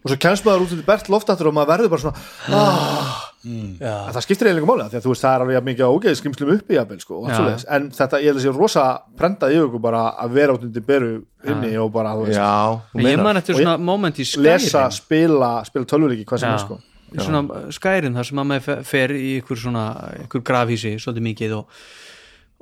Og 0.00 0.08
svo 0.12 0.16
kemst 0.20 0.46
maður 0.46 0.62
út 0.64 0.70
undir 0.74 0.86
bert 0.86 1.08
loft 1.12 1.28
aftur 1.32 1.50
og 1.50 1.54
maður 1.56 1.74
verður 1.74 1.90
bara 1.92 2.04
svona 2.04 2.60
ah, 2.60 3.26
Já, 3.40 3.92
en 4.06 4.12
það 4.12 4.24
skiptir 4.26 4.48
eiginlega 4.50 4.68
máli 4.68 4.84
af 4.84 4.90
því 4.92 4.98
að 4.98 5.04
þú 5.06 5.12
veist 5.14 5.22
það 5.24 5.34
er 5.34 5.42
alveg 5.46 5.62
mikið 5.64 5.92
ógeðskrimslum 5.94 6.50
uppi 6.58 6.76
jafnvel 6.76 6.98
sko, 7.00 7.14
og 7.16 7.22
allt 7.24 7.32
Já. 7.32 7.38
svoleiðis. 7.38 7.64
en 7.76 7.86
þetta 7.96 8.20
ég 8.20 8.28
held 8.28 8.40
að 8.40 8.44
sé 8.44 8.52
rosa 8.56 8.84
prendað 9.16 9.54
í 9.54 9.60
ykkur 9.62 9.82
bara 9.86 10.02
að 10.24 10.34
vera 10.36 10.56
út 10.58 10.66
undir 10.66 10.84
beru 10.84 11.08
inni 11.48 11.70
og 11.80 11.88
bara 11.94 12.12
þú 12.18 12.26
veist, 12.26 12.36
Já, 12.36 13.00
ég 13.00 13.22
man 13.24 13.40
eftir 13.40 13.56
svona 13.56 13.78
moment 13.80 14.20
í 14.20 14.26
lesa, 14.44 14.82
Skyrim. 14.90 14.98
spila, 14.98 15.50
spila 15.64 15.88
tölvuleiki 15.88 16.26
hvað 16.28 16.42
sem 16.44 16.52
er 16.52 16.62
sko. 16.66 16.78
Í 17.10 17.24
svona 17.24 17.40
Skyrim 17.74 18.14
þar 18.20 18.28
sem 18.28 18.42
að 18.44 18.50
maður 18.52 18.66
fe- 18.68 18.82
fer 18.92 19.16
í 19.16 19.30
ykkur 19.40 19.58
svona, 19.64 19.86
ykkur 20.26 20.44
grafhísi 20.46 20.92
svolítið 21.00 21.26
mikið 21.30 21.56
og, 21.56 21.80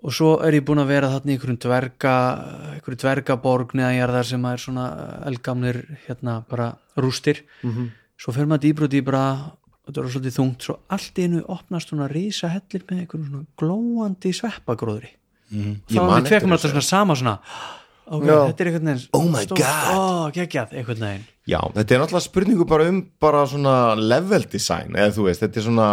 og 0.02 0.12
svo 0.14 0.36
er 0.46 0.54
ég 0.60 0.64
búin 0.68 0.78
að 0.82 0.90
vera 0.92 1.08
þarna 1.10 1.32
í 1.32 1.36
ykkur 1.38 1.56
dverga 1.64 2.14
ykkur 2.78 2.96
dvergaborg 3.02 3.72
neðanjarðar 3.78 4.24
sem 4.28 4.44
er 4.46 4.62
svona 4.62 4.84
elgamnir 5.26 5.80
hérna 6.06 6.40
bara 6.48 6.76
rústir 6.96 7.42
Mhm. 7.64 7.88
svo 8.18 8.32
fer 8.32 8.46
maður 8.46 8.62
dýbra 8.68 8.84
og 8.84 8.90
dýbra 8.94 9.22
og 9.88 9.94
þetta 9.94 10.04
er 10.04 10.10
svolítið 10.12 10.36
þungt, 10.38 10.60
svo 10.62 10.78
allt 10.90 11.18
einu 11.18 11.42
opnast 11.48 11.88
svona 11.90 12.08
rísa 12.12 12.48
hellir 12.52 12.84
með 12.90 13.06
ykkur 13.06 13.26
svona 13.26 13.46
glóandi 13.58 14.32
sveppagróðri 14.34 15.10
Ég 15.50 15.80
þá 15.88 16.02
man 16.04 16.22
við 16.22 16.26
eftir 16.26 16.28
tvekkum 16.34 16.52
alltaf 16.52 16.70
svona 16.74 16.84
sama 16.84 17.14
svona 17.16 17.38
ok, 18.08 18.24
Já. 18.24 18.36
þetta 18.52 18.60
er 18.60 18.68
einhvern 18.68 18.88
veginn 18.90 19.08
Oh 19.16 19.24
my 19.28 19.42
stórt, 19.44 19.58
God. 19.58 19.94
ó, 19.96 20.30
geggjað, 20.36 20.72
einhvern 20.76 21.00
veginn 21.06 21.24
Já, 21.48 21.60
þetta 21.74 21.94
er 21.94 22.00
náttúrulega 22.02 22.26
spurningu 22.28 22.66
bara 22.68 22.88
um 22.88 22.98
bara 23.20 23.46
svona 23.48 23.74
level 23.96 24.44
design 24.52 24.92
eða 24.94 25.14
þú 25.16 25.24
veist, 25.30 25.40
þetta 25.42 25.56
er 25.56 25.64
svona 25.64 25.88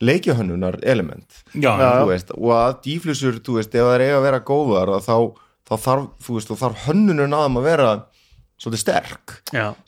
leikjahönnunar 0.00 0.78
element. 0.82 1.42
Já, 1.54 1.70
þú 2.00 2.06
veist, 2.10 2.30
og 2.36 2.52
að 2.56 2.76
dýflusur, 2.86 3.40
þú 3.44 3.56
veist, 3.58 3.74
ef 3.74 3.84
það 3.86 3.94
er 3.98 4.04
eiga 4.06 4.18
að 4.20 4.26
vera 4.28 4.40
góðar 4.50 4.94
að 4.96 5.02
þá, 5.08 5.16
þá 5.68 5.74
þarf, 5.86 6.06
þú 6.24 6.36
veist, 6.38 6.52
þá 6.52 6.62
þarf 6.64 6.86
hönnunum 6.86 7.36
aðum 7.40 7.60
að 7.60 7.68
vera 7.70 7.90
svolítið 8.60 8.80
sterk 8.82 9.36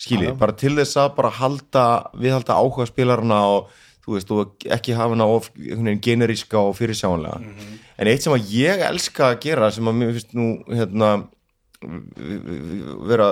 skiljið, 0.01 0.35
bara 0.40 0.53
til 0.57 0.75
þess 0.79 0.96
að 0.96 1.14
bara 1.16 1.31
halda, 1.37 1.87
viðhalda 2.16 2.57
áhuga 2.57 2.87
spilarana 2.88 3.40
og 3.53 3.72
þú 4.03 4.16
veist, 4.16 4.31
og 4.35 4.64
ekki 4.72 4.94
hafa 4.98 5.12
hana 5.14 5.27
of 5.31 5.51
generíska 6.03 6.59
og 6.59 6.72
fyrirsjáanlega. 6.79 7.38
En 8.01 8.09
eitt 8.11 8.25
sem 8.25 8.33
að 8.35 8.48
ég 8.57 8.81
elska 8.88 9.29
að 9.33 9.40
gera 9.44 9.68
sem 9.70 9.87
að 9.87 9.98
mér 10.01 10.14
finnst 10.16 10.33
nú 10.35 10.48
hérna 10.72 11.12
vera 13.11 13.29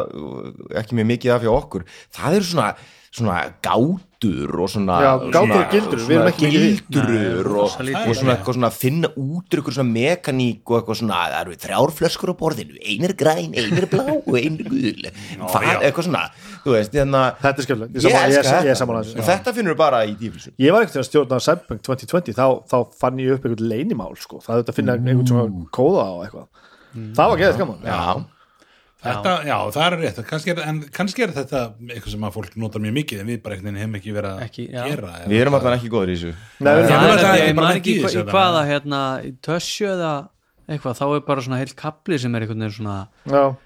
ekki 0.81 0.97
með 0.99 1.07
mikið 1.13 1.33
af 1.37 1.45
hjá 1.45 1.51
okkur 1.55 1.85
það 2.17 2.37
eru 2.37 2.47
svona, 2.49 2.71
svona 3.15 3.37
gátur 4.21 4.61
og 4.61 4.69
svona 4.71 4.97
Já, 5.01 5.13
gátur 5.33 5.33
svona, 5.33 5.57
og 5.65 5.71
gildrur, 5.73 6.01
við 6.05 6.17
erum 6.17 6.33
svona 6.33 6.51
gildrur 6.53 7.49
og, 7.57 7.65
og 7.65 8.15
svona 8.17 8.35
eitthvað 8.35 8.57
svona 8.57 8.71
finna 8.75 9.09
út 9.17 9.55
eitthvað 9.57 9.77
svona 9.77 9.93
mekaník 9.95 10.71
og 10.71 10.79
eitthvað 10.79 10.99
svona 11.01 11.21
það 11.21 11.37
eru 11.41 11.57
þrjár 11.65 11.95
flöskur 11.97 12.33
á 12.33 12.35
borðinu, 12.41 12.77
ein 12.85 13.07
er 13.09 13.15
græn 13.17 13.55
ein 13.57 13.79
er 13.81 13.87
blá 13.91 14.05
og 14.13 14.35
ein 14.37 14.59
er 14.61 14.69
gul. 14.71 15.09
Eitthvað 15.11 16.09
svona, 16.09 16.25
þú 16.65 16.75
veist 16.77 16.97
hérna, 16.97 17.23
Þetta 17.41 17.63
er 17.63 17.69
skemmtilegt, 17.69 17.97
er 19.17 19.29
þetta. 19.31 19.55
finnur 19.57 19.75
við 19.75 19.81
bara 19.81 20.03
í 20.05 20.17
dýflisum 20.21 20.53
Ég 20.61 20.75
var 20.75 20.85
ekkert 20.85 21.01
að 21.01 21.09
stjórna 21.09 21.41
Cyberpunk 21.41 21.85
2020 21.87 22.37
þá, 22.37 22.47
þá 22.69 22.77
fann 23.01 23.23
ég 23.23 23.39
upp 23.39 23.47
einhvern 23.49 23.71
leynimál 23.71 24.13
sko. 24.21 24.43
það 24.45 24.53
er 24.57 24.63
þetta 24.63 24.75
að 24.75 24.81
finna 24.81 24.99
einhvern 24.99 25.31
svona 25.31 25.65
kóða 25.73 26.05
á 26.05 26.15
eitthvað. 26.27 26.47
Það 27.17 27.31
var 27.31 27.41
geðið 27.41 27.59
gaman. 27.61 27.83
Já, 27.87 28.40
Þetta, 29.01 29.31
já, 29.49 29.55
það 29.73 29.85
er 29.87 29.95
rétt, 30.03 30.19
kannski 30.29 30.51
er, 30.53 30.59
en 30.69 30.81
kannski 30.93 31.23
er 31.25 31.31
þetta 31.33 31.61
eitthvað 31.89 32.13
sem 32.13 32.27
að 32.29 32.35
fólk 32.35 32.57
notar 32.61 32.83
mjög 32.85 32.97
mikið 32.99 33.23
en 33.23 33.31
við 33.31 33.39
bara 33.45 33.57
einhvern 33.57 33.71
veginn 33.71 33.81
hefum 33.81 33.97
ekki 34.01 34.13
verið 34.13 34.43
að 34.45 34.59
gera 34.91 35.13
eða- 35.15 35.31
við 35.31 35.41
erum 35.41 35.57
alltaf 35.57 35.77
ekki 35.79 35.93
góður 35.95 36.13
í 36.13 36.17
þessu. 36.19 36.33
Nei, 36.61 36.71
við 36.75 36.83
erum- 36.85 37.07
er 37.07 37.25
er, 37.25 37.49
ekki 37.55 37.79
ekki 37.79 37.95
í 37.95 38.03
þessu, 38.05 38.21
í 38.21 38.35
hvaða 38.35 38.63
hérna, 38.69 39.01
í 39.25 39.33
tösju 39.41 39.89
eða 39.95 40.13
eitthvað, 40.69 40.99
þá 41.01 41.07
er 41.17 41.25
bara 41.31 41.41
svona 41.47 41.61
heilt 41.63 41.77
kapli 41.77 42.19
sem 42.21 42.35
er 42.35 42.45
einhvern 42.45 42.61
veginn 42.67 42.77
svona 42.77 42.99
Já. 43.27 43.57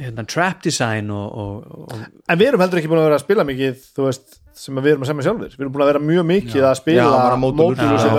hérna, 0.00 0.26
trap 0.28 0.60
design 0.62 1.10
og, 1.10 1.32
og, 1.32 1.88
og 1.90 2.04
En 2.28 2.38
við 2.38 2.48
erum 2.52 2.60
heldur 2.60 2.78
ekki 2.82 2.88
búin 2.92 3.00
að 3.00 3.08
vera 3.08 3.18
að 3.18 3.24
spila 3.24 3.44
mikið 3.48 3.80
þú 3.96 4.06
veist, 4.10 4.39
sem 4.54 4.74
við 4.80 4.90
erum 4.92 5.02
að 5.04 5.10
semja 5.10 5.24
sjálfur 5.26 5.52
við 5.54 5.60
erum 5.64 5.72
búin 5.72 5.84
að 5.84 5.90
vera 5.92 6.02
mjög 6.04 6.26
mikið 6.30 6.66
að 6.70 6.74
spila 6.80 7.04
Já, 7.04 7.10
bara 7.14 7.36
módúlur. 7.40 7.76
módúlur 7.76 8.00
sem, 8.02 8.16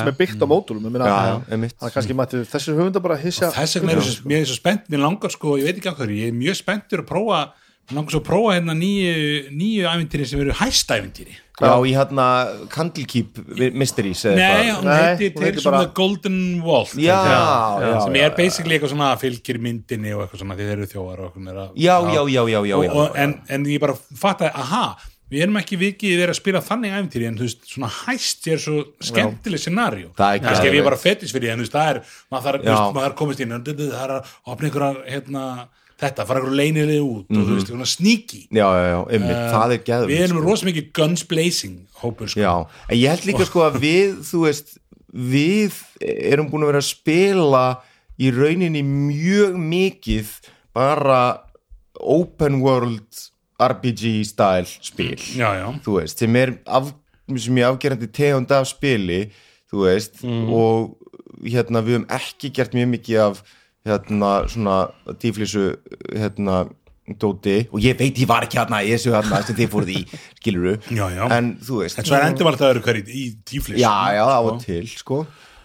sem 0.00 0.08
er 0.12 0.18
byggt 0.18 0.42
á 0.42 0.46
ég 0.48 1.52
einmitt. 1.52 1.74
þannig 1.78 1.88
að 1.90 1.94
kannski 1.98 2.18
mætti 2.18 2.42
þessir 2.52 2.76
höfundar 2.78 3.02
bara 3.06 3.16
hissja 3.22 3.50
þess 3.54 3.78
vegna 3.78 3.92
er 3.92 4.02
er 4.42 4.46
svo 4.50 4.58
spennt 4.60 4.88
mér 4.92 5.04
langar 5.06 5.30
sko, 5.30 5.56
ég 5.58 5.64
veit 5.70 5.76
ekki 5.80 5.88
af 5.92 5.98
hverju, 6.02 6.20
ég 6.24 6.28
er 6.32 6.38
mjög 6.42 6.56
spenntur 6.62 7.02
að 7.04 7.08
prófa, 7.12 7.40
mér 7.88 7.94
langar 8.00 8.10
svo 8.16 8.20
að 8.20 8.28
prófa 8.28 8.56
hérna 8.58 8.74
nýju, 8.76 9.52
nýju 9.56 9.84
ævintýri 9.92 10.26
sem 10.28 10.40
eru 10.44 10.52
hæstævintýri 10.58 11.36
já, 11.58 11.72
í 11.82 11.90
hérna 11.90 12.26
Candlekeep 12.70 13.38
Mysteries 13.74 14.20
eða 14.30 14.36
Nei, 14.36 14.46
eitthvað. 14.46 14.76
hún 14.78 14.86
from 15.64 15.72
bara- 15.74 15.86
the 15.88 15.92
Golden 15.96 16.62
Vault 16.62 16.92
ég. 16.94 18.04
sem 18.04 18.14
er 18.20 18.30
basically 18.36 18.76
eitthvað 18.78 18.92
svona 18.94 19.08
fylgir 19.18 19.58
myndinni 19.58 20.12
og 20.14 20.22
eitthvað 20.28 20.38
svona 20.44 20.54
þeir 20.60 20.70
eru 20.76 20.86
þjóðar 20.86 21.18
og, 21.24 21.32
eitthvað 21.34 21.48
er 21.48 21.54
að- 21.64 21.72
já, 21.74 21.96
já, 22.14 22.22
já, 22.30 22.42
já, 22.46 22.60
já, 22.68 22.76
og, 22.78 22.84
já, 22.84 22.92
og, 22.94 23.16
en, 23.16 23.34
en 23.48 23.64
ég 23.64 23.80
bara 23.80 23.94
fattaði, 24.14 24.52
aha 24.54 24.84
við 25.28 25.44
erum 25.44 25.58
ekki 25.60 25.78
vikið 25.80 26.14
verið 26.22 26.32
að 26.32 26.38
spila 26.40 26.62
þannig 26.64 26.94
æfintýri 26.96 27.28
en 27.28 27.38
þú 27.38 27.46
veist, 27.46 27.66
svona 27.68 27.90
hæst 27.92 28.46
er 28.48 28.62
svo 28.62 28.84
skemmtileg 29.04 29.62
scenario. 29.62 30.12
Kannski 30.16 30.70
ef 30.70 30.78
ég 30.78 30.86
bara 30.86 31.00
fetis 31.00 31.34
fyrir 31.34 31.48
því 31.48 31.52
en 31.54 31.60
þú 31.60 31.66
veist, 31.66 31.74
það 31.76 31.90
er 31.90 32.00
maður 32.32 32.46
þarf, 32.48 32.94
þarf 33.00 33.18
komist 33.18 33.42
inn 33.44 33.56
það 33.58 33.98
er 34.04 34.14
að 34.16 34.32
opna 34.48 34.70
einhverja, 34.70 35.04
hérna 35.12 35.44
þetta, 35.98 36.26
fara 36.28 36.40
einhverju 36.40 36.58
leinilegi 36.62 37.04
út 37.04 37.32
og 37.34 37.42
þú 37.42 37.56
veist, 37.56 37.72
svona 37.72 37.88
sneaky. 37.90 38.42
Já, 38.54 38.64
já, 38.64 38.84
já, 38.88 38.98
einmitt, 39.16 39.40
það 39.52 39.74
er 39.74 39.82
geðvikt 39.88 40.12
við 40.14 40.24
erum 40.28 40.44
rosa 40.46 40.68
mikið 40.68 40.90
guns 40.96 41.24
blazing 41.28 41.78
hópur, 42.02 42.30
sko. 42.30 42.42
Já, 42.44 42.52
en 42.88 43.00
ég 43.00 43.12
held 43.12 43.28
líka 43.28 43.48
sko 43.48 43.64
að 43.66 43.80
við, 43.82 44.20
þú 44.30 44.44
veist, 44.46 44.76
við 45.08 45.80
erum 46.06 46.48
búin 46.52 46.64
að 46.66 46.72
vera 46.72 46.84
að 46.84 46.90
spila 46.92 47.64
í 48.18 48.30
rauninni 48.34 48.82
mjög 48.86 49.58
mikið 49.60 50.32
bara 50.76 51.20
open 51.98 52.60
world 52.62 53.26
RPG 53.58 54.24
style 54.28 54.66
spil, 54.66 55.18
já, 55.34 55.50
já, 55.58 55.66
þú 55.82 55.98
veist, 55.98 56.20
sem 56.22 56.36
er 56.38 56.54
af, 56.66 56.92
sem 57.34 57.58
er 57.58 57.66
afgerandi 57.72 58.06
tegund 58.14 58.52
af 58.54 58.68
spili, 58.70 59.24
þú 59.70 59.84
veist, 59.86 60.20
og 60.24 60.94
hérna 61.42 61.82
við 61.82 61.98
höfum 61.98 62.10
ekki 62.18 62.52
gert 62.54 62.76
mjög 62.76 62.92
mikið 62.94 63.22
af 63.24 63.42
hérna 63.88 64.32
svona 64.50 64.76
tíflísu 65.18 65.72
hérna 66.12 66.66
dóti. 67.16 67.62
Og 67.72 67.80
ég 67.80 67.96
veit 67.98 68.18
ég 68.20 68.28
var 68.28 68.44
ekki 68.44 68.58
hérna 68.60 68.82
í 68.84 68.92
þessu 68.92 69.14
hérna 69.14 69.40
sem 69.46 69.56
þið 69.56 69.70
fóruð 69.72 69.92
í, 69.94 70.00
skiluru 70.40 70.74
Já, 70.92 71.06
en 71.32 71.54
þú 71.64 71.82
veist 71.82 72.00
en 72.00 72.08
svo 72.08 72.18
er 72.18 72.26
endur 72.28 72.50
alltaf 72.50 72.72
öðru 72.72 72.84
hverju 72.84 73.04
í 73.08 73.26
tíflis 73.48 73.80
já, 73.80 73.94
já, 74.18 74.24
á 74.28 74.38
og 74.38 74.58
til, 74.64 74.82
sko 74.92 75.22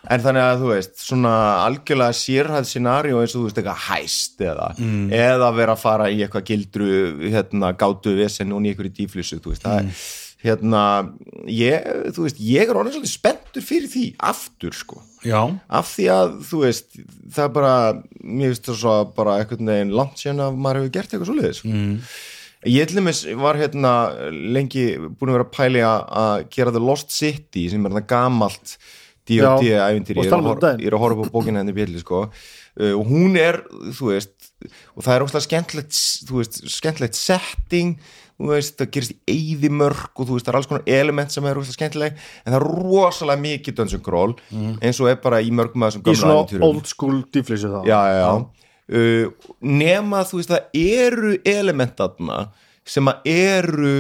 en 0.10 0.20
þannig 0.20 0.44
að 0.44 0.58
þú 0.64 0.72
veist, 0.74 0.96
svona 1.00 1.34
algjörlega 1.68 2.18
sérhæð 2.20 2.66
scenario 2.68 3.22
eins 3.22 3.36
og 3.36 3.42
þú 3.42 3.46
veist 3.48 3.62
eitthvað 3.62 3.86
hæst 3.88 4.42
eða, 4.44 4.68
Mm. 4.78 5.06
eða 5.12 5.54
vera 5.56 5.76
að 5.78 5.80
fara 5.86 6.10
í 6.12 6.20
eitthvað 6.26 6.44
gildru, 6.50 6.90
hérna, 7.32 7.74
gátu 7.78 8.16
vesen 8.18 8.52
og 8.52 8.62
í 8.62 8.74
einhverju 8.74 8.94
díflissu, 8.98 9.40
þú 9.40 9.54
veist, 9.54 9.64
það 9.64 9.80
Mm. 9.80 9.88
er 9.88 10.20
hérna, 10.44 11.14
ég, 11.48 12.12
þú 12.12 12.24
veist 12.28 12.38
ég 12.44 12.68
er 12.70 12.76
orðin 12.76 12.92
svolítið 12.98 13.16
spenntur 13.16 13.62
fyrir 13.64 13.88
því 13.88 14.16
aftur, 14.20 14.74
sko, 14.76 15.02
já, 15.24 15.40
af 15.70 15.86
því 15.96 16.06
að 16.12 16.34
þú 16.50 16.60
veist, 16.66 16.88
það 17.32 17.44
er 17.46 17.50
bara 17.50 17.94
mér 18.24 18.52
finnst 18.52 18.66
það 18.68 18.76
svo 18.82 19.16
bara 19.16 19.38
einhvern 19.40 19.66
veginn 19.72 19.96
langt 19.96 20.18
síðan 20.20 20.44
að 20.44 20.58
maður 20.60 20.82
hefur 20.84 20.92
gert 20.92 21.10
eitthvað 21.14 21.30
svoleiðis 21.32 21.56
sko. 21.64 21.70
Mm. 21.70 22.00
Ég 22.66 22.88
til 22.88 22.96
dæmis 22.96 23.26
var 23.40 23.56
hérna 23.56 23.94
lengi 24.32 24.96
búin 24.98 25.32
að 25.32 25.38
vera 25.38 25.50
pæli 25.52 25.82
að- 25.84 26.50
gera 26.50 26.72
The 26.72 26.80
Lost 26.80 27.12
City 27.12 27.68
sem 27.70 27.86
er 27.86 27.90
þarna 27.90 28.08
gamalt 28.08 28.78
Og 30.80 30.84
ég 30.84 30.90
er 30.90 30.98
að 30.98 31.04
horfa 31.06 31.24
upp 31.24 31.32
á 31.32 31.36
bókina 31.36 31.62
henni 31.64 31.76
bjelli 31.76 32.02
sko. 32.02 32.26
Uh, 32.74 32.94
og 32.98 33.06
hún 33.12 33.38
er, 33.40 33.62
veist 34.02 34.54
og 34.94 35.06
það 35.06 35.16
er 35.16 35.26
óslega 35.26 35.46
skemmtilegt 35.48 35.96
þú 36.28 36.40
veist, 36.40 36.60
skemmtilegt 36.72 37.18
setting 37.18 37.96
veist, 38.44 38.76
það 38.80 38.90
gerist 38.96 39.14
í 39.14 39.36
eyðimörk 39.36 40.20
og 40.20 40.32
það 40.32 40.50
er 40.52 40.58
alls 40.60 40.70
konar 40.70 40.88
element 40.90 41.34
sem 41.34 41.46
er 41.48 41.60
óslega 41.60 41.78
skemmtileg 41.78 42.18
en 42.18 42.54
það 42.54 42.58
er 42.60 42.66
rosalega 42.88 43.44
mikið 43.44 43.78
Dungeon 43.80 44.04
Crawl 44.06 44.36
eins 44.82 45.02
og 45.04 45.12
er 45.12 45.22
bara 45.24 45.42
í 45.44 45.54
mörgum 45.56 45.86
að 45.86 45.94
þessum 45.94 46.04
í 46.04 46.08
gömlu 46.10 46.22
svona 46.24 46.40
ævintýrum. 46.42 46.66
old 46.68 46.90
school 46.90 47.22
dýflísu 47.34 47.72
þá. 47.72 47.80
Já, 47.90 48.00
já, 48.10 48.18
já. 48.24 48.34
Uh, 48.94 49.54
nema 49.64 50.26
þú 50.28 50.42
veist 50.42 50.52
það 50.52 50.82
eru 50.84 51.38
elementatna 51.54 52.40
sem 52.84 53.08
að 53.08 53.30
eru 53.32 53.96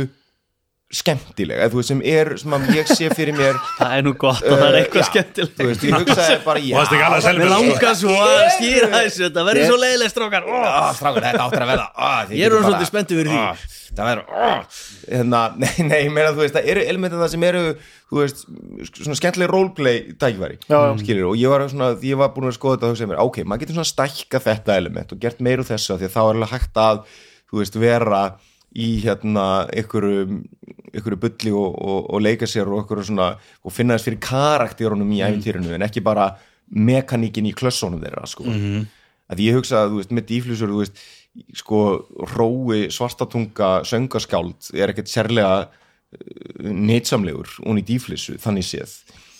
skemmtileg 0.93 1.57
eða 1.57 1.71
þú 1.73 1.79
veist 1.79 1.89
sem 1.91 2.01
er, 2.05 2.29
sem 2.37 2.53
að 2.53 2.67
ég 2.77 2.89
sé 2.91 3.07
fyrir 3.13 3.35
mér 3.37 3.57
það 3.79 3.93
er 3.97 4.03
nú 4.05 4.13
gott 4.21 4.43
og 4.45 4.59
það 4.59 4.65
er 4.67 4.77
eitthvað 4.79 5.01
já, 5.01 5.07
skemmtilegt 5.09 5.55
þú 5.57 5.67
veist, 5.69 5.85
ég 5.87 5.95
hugsaði 5.97 6.35
bara 6.45 6.61
já, 6.61 6.75
sko. 6.85 7.47
langar 7.53 7.97
svo 7.97 8.17
að 8.17 8.43
skýra 8.57 8.89
þessu 8.93 9.23
Þetta 9.23 9.45
verður 9.47 9.69
svo 9.71 9.79
leiðileg 9.81 10.13
strókar 10.13 10.45
ah, 10.59 10.91
strákur, 10.97 11.25
þetta 11.25 11.47
áttur 11.47 11.65
að 11.65 11.71
verða 11.73 11.87
ah, 11.95 12.19
Ég 12.29 12.45
er 12.45 12.53
bara- 12.53 12.67
svolítið 12.67 12.91
spenntur 12.91 13.21
fyrir 13.23 13.33
því. 13.33 13.73
það 13.97 14.11
verður 14.11 14.77
hérna, 15.09 15.41
nei, 15.63 15.73
nei, 15.89 15.97
ég 16.03 16.13
meina 16.13 16.31
þú 16.35 16.45
veist 16.45 16.57
það 16.59 16.71
eru 16.75 16.85
elementin 16.93 17.23
það 17.23 17.33
sem 17.33 17.47
eru 17.49 17.65
þú 18.13 18.21
veist, 18.21 18.45
svona 19.01 19.19
skemmtileg 19.19 19.49
roleplay 19.49 19.99
já. 20.13 20.79
skilur 21.01 21.31
og 21.31 21.37
ég 21.41 21.49
var 21.53 21.65
svona, 21.73 21.91
ég 22.05 22.21
var 22.21 22.33
búin 22.37 22.51
að 22.51 22.57
skoða 22.59 22.77
þetta 22.77 22.89
og 22.89 22.93
hugsaði 22.95 23.11
mér, 23.13 23.21
ok, 23.25 23.43
maður 23.49 23.65
getur 23.65 23.79
svona 23.79 23.89
stækka 23.89 24.41
þetta 24.45 24.77
element 24.77 25.13
og 25.15 25.21
gert 25.23 25.41
meir 25.41 25.63
úr 25.63 25.69
þessu 25.73 25.95
af 25.95 26.01
því 26.01 26.09
að 26.09 26.13
þá 26.13 26.21
er 26.23 26.33
alveg 26.35 26.53
hægt 26.53 26.81
að, 26.83 27.05
þú 27.49 27.61
veist, 27.63 27.79
vera 27.81 28.23
í 28.73 28.89
hérna 29.03 29.67
einhverju, 29.69 30.41
einhverju 30.93 31.19
bulli 31.21 31.53
og, 31.53 31.75
og, 31.77 31.99
og 32.13 32.23
leika 32.25 32.49
sér 32.49 32.71
og 32.71 33.05
svona 33.05 33.33
og 33.61 33.73
finna 33.73 33.97
þess 33.97 34.09
fyrir 34.09 34.21
karakterunum 34.23 35.11
í 35.13 35.21
æfintýrinu 35.25 35.75
en 35.75 35.85
ekki 35.85 36.03
bara 36.05 36.31
mekaníkin 36.73 37.49
í 37.49 37.53
klössónum 37.53 38.01
þeirra 38.01 38.25
sko. 38.25 38.45
-hmm. 38.49 38.85
að 39.29 39.43
ég 39.45 39.59
hugsa 39.59 39.83
að 39.83 39.91
þú 39.91 40.01
veist 40.81 41.03
sko 41.53 41.79
rói 42.35 42.89
svartatunga 42.93 43.83
söngaskáld 43.85 44.73
er 44.73 44.89
ekkert 44.89 45.09
sérlega 45.09 45.69
neitsamlegur 46.61 47.49
hún 47.65 47.79
í 47.81 47.85
dýflissu, 47.85 48.37
þannig 48.41 48.67
séð 48.67 48.91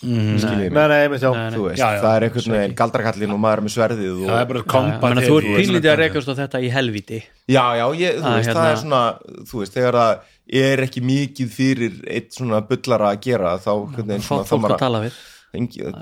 mm, 0.04 0.36
nei, 0.44 0.68
nei. 0.68 0.68
Nei, 0.68 1.18
þú 1.54 1.62
veist, 1.64 1.80
Já, 1.80 1.88
já. 1.96 2.00
það 2.04 2.14
er 2.18 2.26
einhvern 2.28 2.54
veginn 2.54 2.74
galdrakallin 2.80 3.34
og 3.34 3.40
maður 3.44 3.60
er 3.60 3.64
með 3.66 3.74
sverðið 3.74 4.12
og, 4.14 4.24
það 4.28 4.40
er 4.42 4.48
bara 4.52 4.62
Já, 4.62 4.66
kombat 4.74 5.04
menna, 5.08 5.24
Þú 5.26 5.36
ert 5.40 5.50
pínlítið 5.58 5.90
að 5.94 6.00
rekast 6.04 6.30
á 6.30 6.34
þetta 6.40 6.60
í 6.60 6.70
helviti 6.74 7.20
já, 7.48 7.64
já, 7.80 7.84
ég, 8.00 8.18
þú 8.20 8.24
Ah, 8.30 8.36
veist, 8.38 8.50
það 8.50 8.60
hérna- 8.60 8.70
er 8.72 8.80
svona 8.84 9.02
þú 9.50 9.62
veist, 9.64 9.76
þegar 9.78 9.98
það 10.00 10.32
er 10.64 10.84
ekki 10.86 11.04
mikið 11.08 11.54
fyrir 11.58 11.94
eitt 12.18 12.34
svona 12.36 12.60
bullara 12.68 13.12
að 13.14 13.20
gera 13.28 13.54
þá, 13.58 13.70
hvernig, 13.94 14.20
Fá 14.20 14.28
svona, 14.28 14.44
þá 14.50 14.54
maður 14.64 14.82
tala 14.84 15.00
við. 15.06 15.22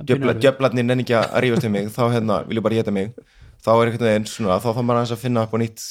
djöfla, 0.08 0.34
djöflarnir 0.40 0.84
nenni 0.88 1.04
ekki 1.06 1.16
að 1.18 1.38
rífast 1.44 1.66
við 1.66 1.70
mig 1.76 1.88
þá 1.92 2.02
hérna, 2.14 2.40
vil 2.48 2.56
ég 2.58 2.64
bara 2.66 2.74
geta 2.80 2.90
mig. 2.94 3.12
Þá 3.62 3.70
er 3.78 3.90
einhvern 3.92 4.08
veginn 4.08 4.24
svona, 4.26 4.56
þá 4.58 4.68
þá 4.74 4.80
maður 4.82 4.98
aðeins 4.98 5.12
að 5.14 5.20
finna 5.22 5.42
upp 5.46 5.52
á 5.54 5.58
nýtt 5.62 5.82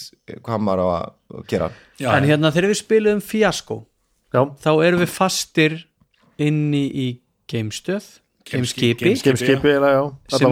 hvað 0.44 0.64
maður 0.66 0.82
á 0.84 0.88
að 0.92 1.46
gera. 1.48 1.70
En 2.02 2.28
hérna 2.28 2.52
þegar 2.52 2.68
við 2.74 2.80
spilum 2.82 3.22
fiasko 3.24 3.78
já. 4.34 4.42
þá 4.60 4.72
erum 4.84 5.00
við 5.06 5.14
fastir 5.14 5.78
inni 6.42 6.84
í 6.92 7.21
geimstöð. 7.52 8.10
Geimskipi 8.52 9.12
sem 9.22 9.36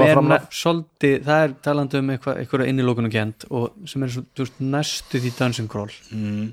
er 0.05 0.43
svolítið, 0.53 1.15
það 1.25 1.45
er 1.45 1.55
talandi 1.65 1.97
um 1.99 2.11
eitthvað, 2.13 2.43
eitthvað 2.43 2.67
innilókun 2.69 3.09
og 3.09 3.15
kent 3.15 3.47
og 3.49 3.87
sem 3.89 4.05
er 4.05 4.11
svo, 4.13 4.21
þú 4.37 4.45
veist, 4.45 4.59
næstu 4.61 5.21
því 5.23 5.31
Dungeon 5.39 5.71
Crawl. 5.71 5.95
Mm. 6.13 6.51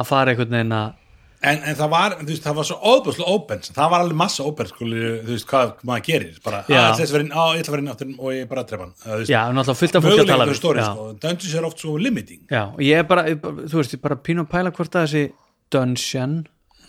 að 0.00 0.08
fara 0.08 0.32
einhvern 0.32 0.56
veginn 0.56 0.72
að 0.78 0.96
en, 1.40 1.62
en 1.64 1.76
það 1.76 1.90
var, 1.92 2.14
þú 2.20 2.28
veist, 2.28 2.44
það 2.44 2.56
var 2.58 2.68
svo 2.68 2.76
óbúslega 2.94 3.34
open, 3.34 3.62
það 3.64 3.92
var 3.92 4.04
alveg 4.04 4.18
massa 4.20 4.46
open 4.46 4.70
sko, 4.70 4.88
þú 4.90 5.30
veist, 5.30 5.48
hvað 5.50 5.72
maður 5.88 6.06
gerir 6.08 6.38
bara, 6.44 6.62
Já. 6.68 6.80
að 6.82 7.00
þess 7.00 7.14
verið, 7.16 7.32
á, 7.32 7.44
ég 7.56 7.62
ætla 7.62 7.72
að 7.72 7.76
vera 7.76 7.84
inn 7.84 7.92
áttur 7.94 8.12
og 8.16 8.34
ég 8.34 8.44
er 8.44 8.50
bara 8.50 8.64
að 8.64 8.72
drepa 8.72 8.86
hann. 8.86 9.24
Já, 9.30 9.40
náttúrulega 9.56 9.80
fullt 9.80 9.98
af 10.00 10.06
fólki 10.06 10.24
að 10.24 10.32
tala 10.32 10.48
við. 10.50 10.60
sko, 10.60 11.06
Dungeons 11.24 11.58
er 11.60 11.68
oft 11.70 11.84
svo 11.84 11.96
limiting. 12.00 12.42
Já, 12.50 12.62
og 12.68 12.82
ég 12.84 13.02
er 13.04 13.08
bara, 13.08 13.26
þú 13.40 13.80
veist, 13.80 13.96
ég 13.96 14.04
bara 14.04 14.18
pínu 14.20 14.44
að 14.44 14.50
pæla 14.52 14.74
hvort 14.76 14.98
að 15.00 15.06
þessi 15.08 15.24
Dungeon 15.72 16.36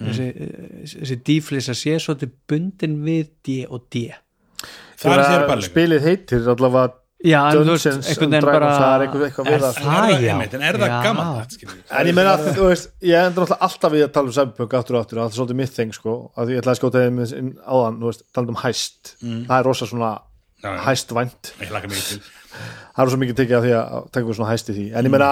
þessi, 0.07 0.27
þessi 0.95 1.19
díflisa 1.27 1.75
sé 1.77 1.97
svolítið 2.01 2.33
bundin 2.49 2.97
við 3.05 3.29
D 3.45 3.59
og 3.69 3.85
D. 3.93 4.07
Það 5.01 5.21
er 5.51 5.61
spilið 5.65 6.03
heitir 6.05 6.49
allavega 6.51 6.91
já, 7.21 7.37
en 7.51 7.57
þú 7.61 7.73
veist, 7.73 7.85
Dungeons 7.85 8.07
einhvern 8.09 8.25
and 8.25 8.33
veginn 8.33 8.45
Dragons, 8.45 8.57
bara 8.57 8.69
það 8.77 8.93
er 8.93 9.03
eitthvað, 9.05 9.23
eitthvað 9.27 9.45
við 9.47 9.53
Er 9.53 9.61
það 9.61 10.11
er 10.11 10.23
já. 10.25 10.31
einmitt, 10.33 10.53
en 10.57 10.63
er 10.65 10.77
það 10.81 10.91
Já. 10.91 10.97
gaman 11.05 11.31
það, 11.37 11.73
En 11.99 12.09
ég 12.09 12.15
meina 12.17 12.31
að 12.35 12.45
þú 12.57 12.67
veist, 12.71 12.89
ég 13.05 13.27
endur 13.29 13.53
alltaf 13.57 13.91
við 13.93 14.03
að 14.05 14.11
tala 14.15 14.31
um 14.31 14.35
Cyberpunk 14.37 14.73
aftur 14.79 14.97
og 14.97 15.03
aftur, 15.05 15.19
það 15.21 15.27
er 15.29 15.37
svolítið 15.37 15.59
mitt 15.61 15.75
þeng 15.77 15.93
sko, 15.97 16.15
að 16.37 16.53
ég 16.53 16.61
ætlaði 16.61 16.73
að 16.75 16.79
skjóta 16.81 17.03
þeim 17.05 17.21
inn 17.41 17.51
áðan, 17.61 17.99
þú 18.01 18.09
veist, 18.11 18.23
talað 18.33 18.53
um 18.55 18.59
hæst. 18.63 19.13
Það 19.21 19.55
er 19.59 19.67
rosa 19.69 19.89
svona 19.91 20.11
hæstvænt. 20.85 21.51
Það 21.61 23.01
er 23.01 23.07
rosa 23.09 23.21
mikið 23.21 23.37
tekið 23.41 23.57
af 23.57 23.65
því 23.65 23.73
að 23.77 23.85
taka 24.11 24.21
eitthvað 24.21 24.37
svona 24.41 24.51
hæst 24.51 24.69
í 24.73 24.77
því. 24.77 24.87
En 24.97 25.05
ég 25.09 25.13
meina, 25.13 25.29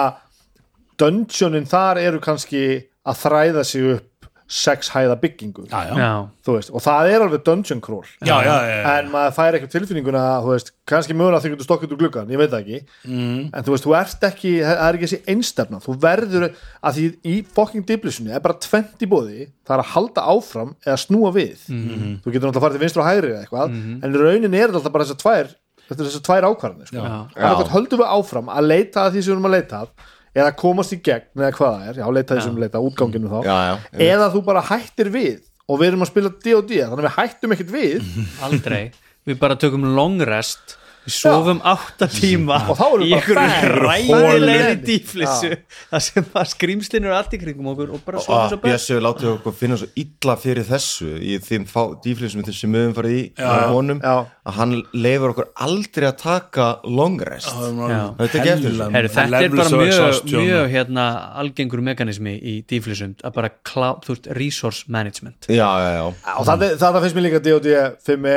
dungeonin 1.00 1.68
þar 1.70 2.00
eru 2.02 2.20
kannski 2.22 2.62
að 3.08 3.20
þræða 3.24 3.64
sig 3.66 3.90
upp 3.96 4.09
sex 4.50 4.88
hæða 4.90 5.14
byggingu 5.22 5.62
já, 5.70 5.78
já, 5.86 5.94
já, 5.94 6.08
þú 6.42 6.54
veist, 6.56 6.70
og 6.74 6.82
það 6.82 7.10
er 7.14 7.22
alveg 7.22 7.42
dungeon 7.46 7.80
crawl 7.86 8.02
já, 8.26 8.34
já, 8.42 8.54
já, 8.66 8.72
já. 8.82 8.94
en 8.98 9.10
maður 9.12 9.34
fær 9.36 9.58
ekki 9.60 9.68
tilfinninguna 9.70 10.22
þú 10.42 10.50
veist, 10.56 10.72
kannski 10.90 11.14
mögulega 11.14 11.38
að 11.38 11.44
þau 11.46 11.52
getur 11.54 11.68
stokkið 11.68 11.94
úr 11.94 12.00
gluggan 12.02 12.32
ég 12.34 12.40
veit 12.42 12.50
það 12.50 12.64
ekki, 12.64 12.80
Mm. 13.06 13.38
en 13.54 13.64
þú 13.68 13.74
veist 13.76 13.86
þú 13.86 13.94
ert 14.00 14.26
ekki, 14.30 14.52
það 14.66 14.82
er 14.88 14.98
ekki 14.98 15.06
þessi 15.06 15.20
einstefna 15.34 15.80
þú 15.86 15.96
verður, 16.02 16.48
að 16.82 16.98
því 16.98 17.06
í 17.30 17.36
fucking 17.54 17.86
diblissunni 17.86 18.34
er 18.34 18.42
bara 18.44 18.58
tvent 18.66 19.06
í 19.06 19.10
bóði, 19.14 19.46
það 19.62 19.76
er 19.78 19.84
að 19.84 19.90
halda 19.94 20.26
áfram 20.34 20.74
eða 20.84 20.98
snúa 21.06 21.30
við 21.38 21.58
Mhm. 21.70 22.20
þú 22.24 22.32
getur 22.34 22.50
náttúrulega 22.50 22.58
að 22.58 22.66
fara 22.66 22.74
til 22.74 22.82
vinstri 22.84 23.02
og 23.02 23.10
hægri 23.10 23.30
eða 23.30 23.42
eitthvað 23.46 23.74
en 24.02 24.14
í 24.14 24.18
raunin 24.18 24.54
er 24.54 24.66
þetta 24.68 24.80
alltaf 24.82 24.92
bara 24.92 25.04
þessar 25.04 25.22
tvær 25.22 25.54
þetta 25.90 26.00
er 26.02 26.06
þessar 26.10 26.26
tvær 26.26 26.44
ákvarðanir 26.50 26.86
sko. 26.86 26.96
Já. 27.02 27.16
annarkvæmt 27.34 27.74
höldum 27.74 27.98
við 28.02 28.10
áfram 28.18 28.48
að 28.50 28.66
leita 28.66 28.98
að 29.06 29.12
því 29.14 29.22
sem 29.22 29.30
við 29.30 29.36
erum 29.38 29.48
að 29.50 29.54
leita 29.56 29.80
að 29.82 29.88
eða 30.36 30.50
komast 30.58 30.94
í 30.94 31.00
gegn 31.02 31.42
eða 31.42 31.52
hvað 31.56 31.76
það 31.76 31.86
er, 31.90 32.00
já 32.00 32.10
leita 32.16 32.38
við 32.40 32.60
leita 32.64 32.82
útganginu 32.86 33.30
þá, 33.30 33.38
já, 33.46 33.56
já, 33.66 33.76
eða 34.10 34.28
þú 34.34 34.42
bara 34.46 34.64
hættir 34.70 35.10
við 35.14 35.40
og 35.70 35.80
við 35.80 35.92
erum 35.92 36.04
að 36.04 36.10
spila 36.10 36.32
D&D 36.34 36.82
þannig 36.82 36.98
að 36.98 37.06
við 37.06 37.16
hættum 37.16 37.54
ekkert 37.54 37.72
við. 37.74 38.10
Aldrei. 38.46 38.82
Við 39.28 39.36
bara 39.42 39.58
tökum 39.60 39.84
long 39.94 40.22
rest 40.26 40.76
við 41.04 41.14
sofum 41.16 41.60
átta 41.64 42.08
tíma 42.10 42.58
Og 42.70 42.78
þá 42.78 42.84
erum 42.86 43.04
í 43.04 43.10
við 43.10 43.16
einhverju 43.16 43.84
ræðilegri 43.86 44.76
dýflissu 44.84 45.50
það 45.90 46.04
sem 46.06 46.28
að 46.40 46.50
skrýmslinu 46.54 47.10
er 47.10 47.16
allt 47.16 47.36
í 47.36 47.40
kringum 47.40 47.70
okkur 47.72 47.94
og 47.96 48.04
bara 48.06 48.20
og 48.20 48.26
sofum 48.26 48.52
svo 48.52 48.60
best 48.60 48.68
Bjössi 48.70 49.00
látið 49.04 49.32
okkur 49.34 49.56
finna 49.60 49.78
svo 49.80 49.90
illa 50.02 50.36
fyrir 50.40 50.68
þessu 50.68 51.10
í 51.20 51.38
þeim 51.44 51.66
dýflisum 52.04 52.44
sem 52.50 52.74
við 52.74 52.84
höfum 52.84 52.96
farið 52.96 53.16
í 53.18 53.22
honum, 53.70 54.00
Já. 54.02 54.26
að 54.46 54.56
hann 54.58 54.74
leifur 54.94 55.34
okkur 55.34 55.48
aldrei 55.66 56.08
að 56.08 56.16
taka 56.20 56.66
long 56.88 57.20
rest. 57.24 57.50
Þetta 57.50 58.24
er 58.24 58.40
ekki 58.40 58.52
eftir 58.54 58.76
þessu. 58.76 58.88
Þetta 58.94 59.40
er 59.40 59.54
bara 59.54 59.80
mjög, 59.80 60.20
mjög 60.30 60.74
hérna, 60.74 61.06
algengur 61.42 61.84
mekanismi 61.90 62.34
í 62.36 62.56
dýflissum 62.70 63.16
að 63.24 63.36
bara 63.36 63.52
klá, 63.66 63.92
þú 64.04 64.16
veist, 64.16 64.30
resource 64.38 64.90
management 64.90 65.48
Já, 65.50 65.68
já, 65.82 65.90
já 65.98 66.04
og 66.36 66.48
það, 66.48 66.66
það 66.80 67.00
finnst 67.04 67.18
mér 67.18 67.26
líka 67.28 67.42
D.O.D. 67.44 67.78
5e 68.06 68.36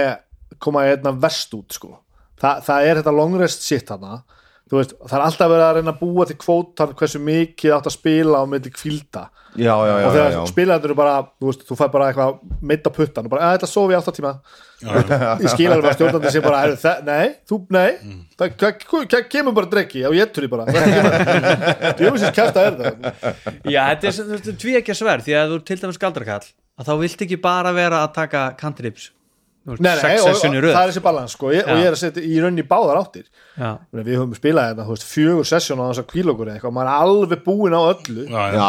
koma 0.63 0.85
einna 0.87 1.13
verst 1.19 1.53
út 1.57 1.75
sko. 1.75 1.97
Þa, 2.43 2.53
það 2.67 2.87
er 2.91 2.99
þetta 3.01 3.17
long 3.19 3.37
rest 3.39 3.63
shit 3.67 3.93
hana 3.93 4.21
þú 4.73 4.79
veist, 4.79 4.93
það 5.05 5.15
er 5.19 5.23
alltaf 5.27 5.49
verið 5.51 5.63
að 5.67 5.75
reyna 5.77 5.91
að 5.93 5.99
búa 6.01 6.25
til 6.27 6.35
kvótan 6.39 6.93
hversu 6.97 7.19
mikið 7.21 7.73
átt 7.75 7.87
að 7.89 7.95
spila 7.97 8.41
á 8.41 8.43
milli 8.49 8.71
kvílda 8.73 9.27
Já, 9.53 9.69
já, 9.85 9.93
já, 10.01 10.05
og 10.07 10.13
þegar 10.15 10.31
já. 10.33 10.39
spilaðir 10.49 10.87
eru 10.89 10.95
bara 10.97 11.17
þú 11.29 11.49
veist, 11.51 11.65
þú 11.67 11.75
fær 11.77 11.89
bara 11.93 12.05
eitthvað 12.09 12.39
meitt 12.71 12.87
á 12.89 12.91
puttan 12.95 13.27
og 13.27 13.33
bara, 13.35 13.49
að 13.51 13.57
þetta 13.59 13.67
sofi 13.69 13.93
í 13.93 13.97
átta 13.99 14.13
tíma. 14.17 14.31
Ég 14.81 15.51
skil 15.53 15.67
alveg 15.69 15.89
að 15.91 15.97
stjórnandi 15.99 16.31
sé 16.33 16.41
bara 16.41 16.61
"Heyrðu, 16.63 16.79
það, 16.81 17.03
nei, 17.05 17.35
þú, 17.51 17.59
nei. 17.75 17.91
Það, 18.39 18.55
það, 18.63 18.87
það 19.13 19.27
kemur 19.35 19.55
bara 19.59 19.69
drekki 19.75 20.01
og 20.09 20.17
ég 20.17 20.33
því 20.33 20.49
bara. 20.55 20.65
Ég 20.73 22.09
veist 22.15 22.25
að 22.31 22.33
kæfta 22.39 22.65
er 22.65 22.79
það. 22.81 23.13
Já, 23.69 23.81
þetta 23.93 24.13
er, 24.39 24.57
tví 24.65 24.75
ekki 24.81 24.95
að 24.95 24.99
sver 25.03 25.25
því 25.27 25.37
að 25.37 25.53
þú 25.53 25.59
til 25.69 25.79
dæmis 25.85 26.01
galdrakall 26.01 26.47
að 26.81 26.89
þá 26.89 26.93
vilt 27.03 27.25
ekki 27.27 27.37
bara 27.45 27.75
vera 27.77 28.01
að 28.07 28.15
taka 28.17 28.47
cantrips 28.57 29.11
nei, 29.63 29.93
nei, 29.95 30.15
og, 30.19 30.29
og, 30.33 30.55
röð. 30.59 30.73
það 30.73 30.81
er 30.81 30.89
þessi 30.91 31.03
balans 31.05 31.35
sko, 31.37 31.51
ég, 31.55 31.63
og 31.63 31.79
ég 31.79 31.87
er 31.87 31.95
að 31.95 31.99
setja 32.01 32.23
í 32.27 32.39
rauninni 32.43 32.65
báðar 32.67 32.99
áttir. 32.99 33.27
Já. 33.55 33.69
Við 33.95 34.09
höfum 34.17 34.33
spilað 34.35 34.71
þetta, 34.71 34.85
þú 34.87 34.95
veist, 34.95 35.05
fjögur 35.07 35.47
sessjón 35.47 35.83
á 35.83 35.85
þess 35.87 36.01
að 36.03 36.09
kvíla 36.09 36.33
okkur 36.33 36.49
eða 36.49 36.57
eitthvað, 36.59 36.73
maður 36.75 36.91
er 36.91 37.05
alveg 37.05 37.45
búinn 37.45 37.77
á 37.77 37.81
öllu. 37.83 38.25
Já, 38.27 38.43
Já, 38.57 38.65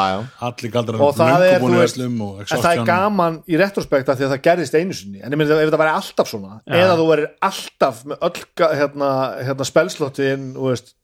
og 0.95 1.17
það 1.19 1.47
er, 1.49 1.67
veist, 1.75 2.01
og 2.05 2.55
það 2.55 2.71
er 2.71 2.85
gaman 2.93 3.41
í 3.49 3.59
retrospekta 3.61 4.15
því 4.15 4.29
að 4.29 4.37
það 4.37 4.45
gerðist 4.47 4.79
einu 4.79 4.99
sinni, 5.01 5.25
en 5.25 5.35
ég 5.35 5.41
meina 5.41 5.59
ef 5.59 5.67
þetta 5.67 5.83
væri 5.83 5.97
alltaf 5.97 6.31
svona, 6.31 6.61
eða 6.69 6.95
þú 7.01 7.11
verir 7.11 7.29
alltaf 7.51 8.05
með 8.13 8.25
öll 8.31 8.71
hérna, 8.85 9.11
hérna 9.51 9.69
spelslottin, 9.73 10.49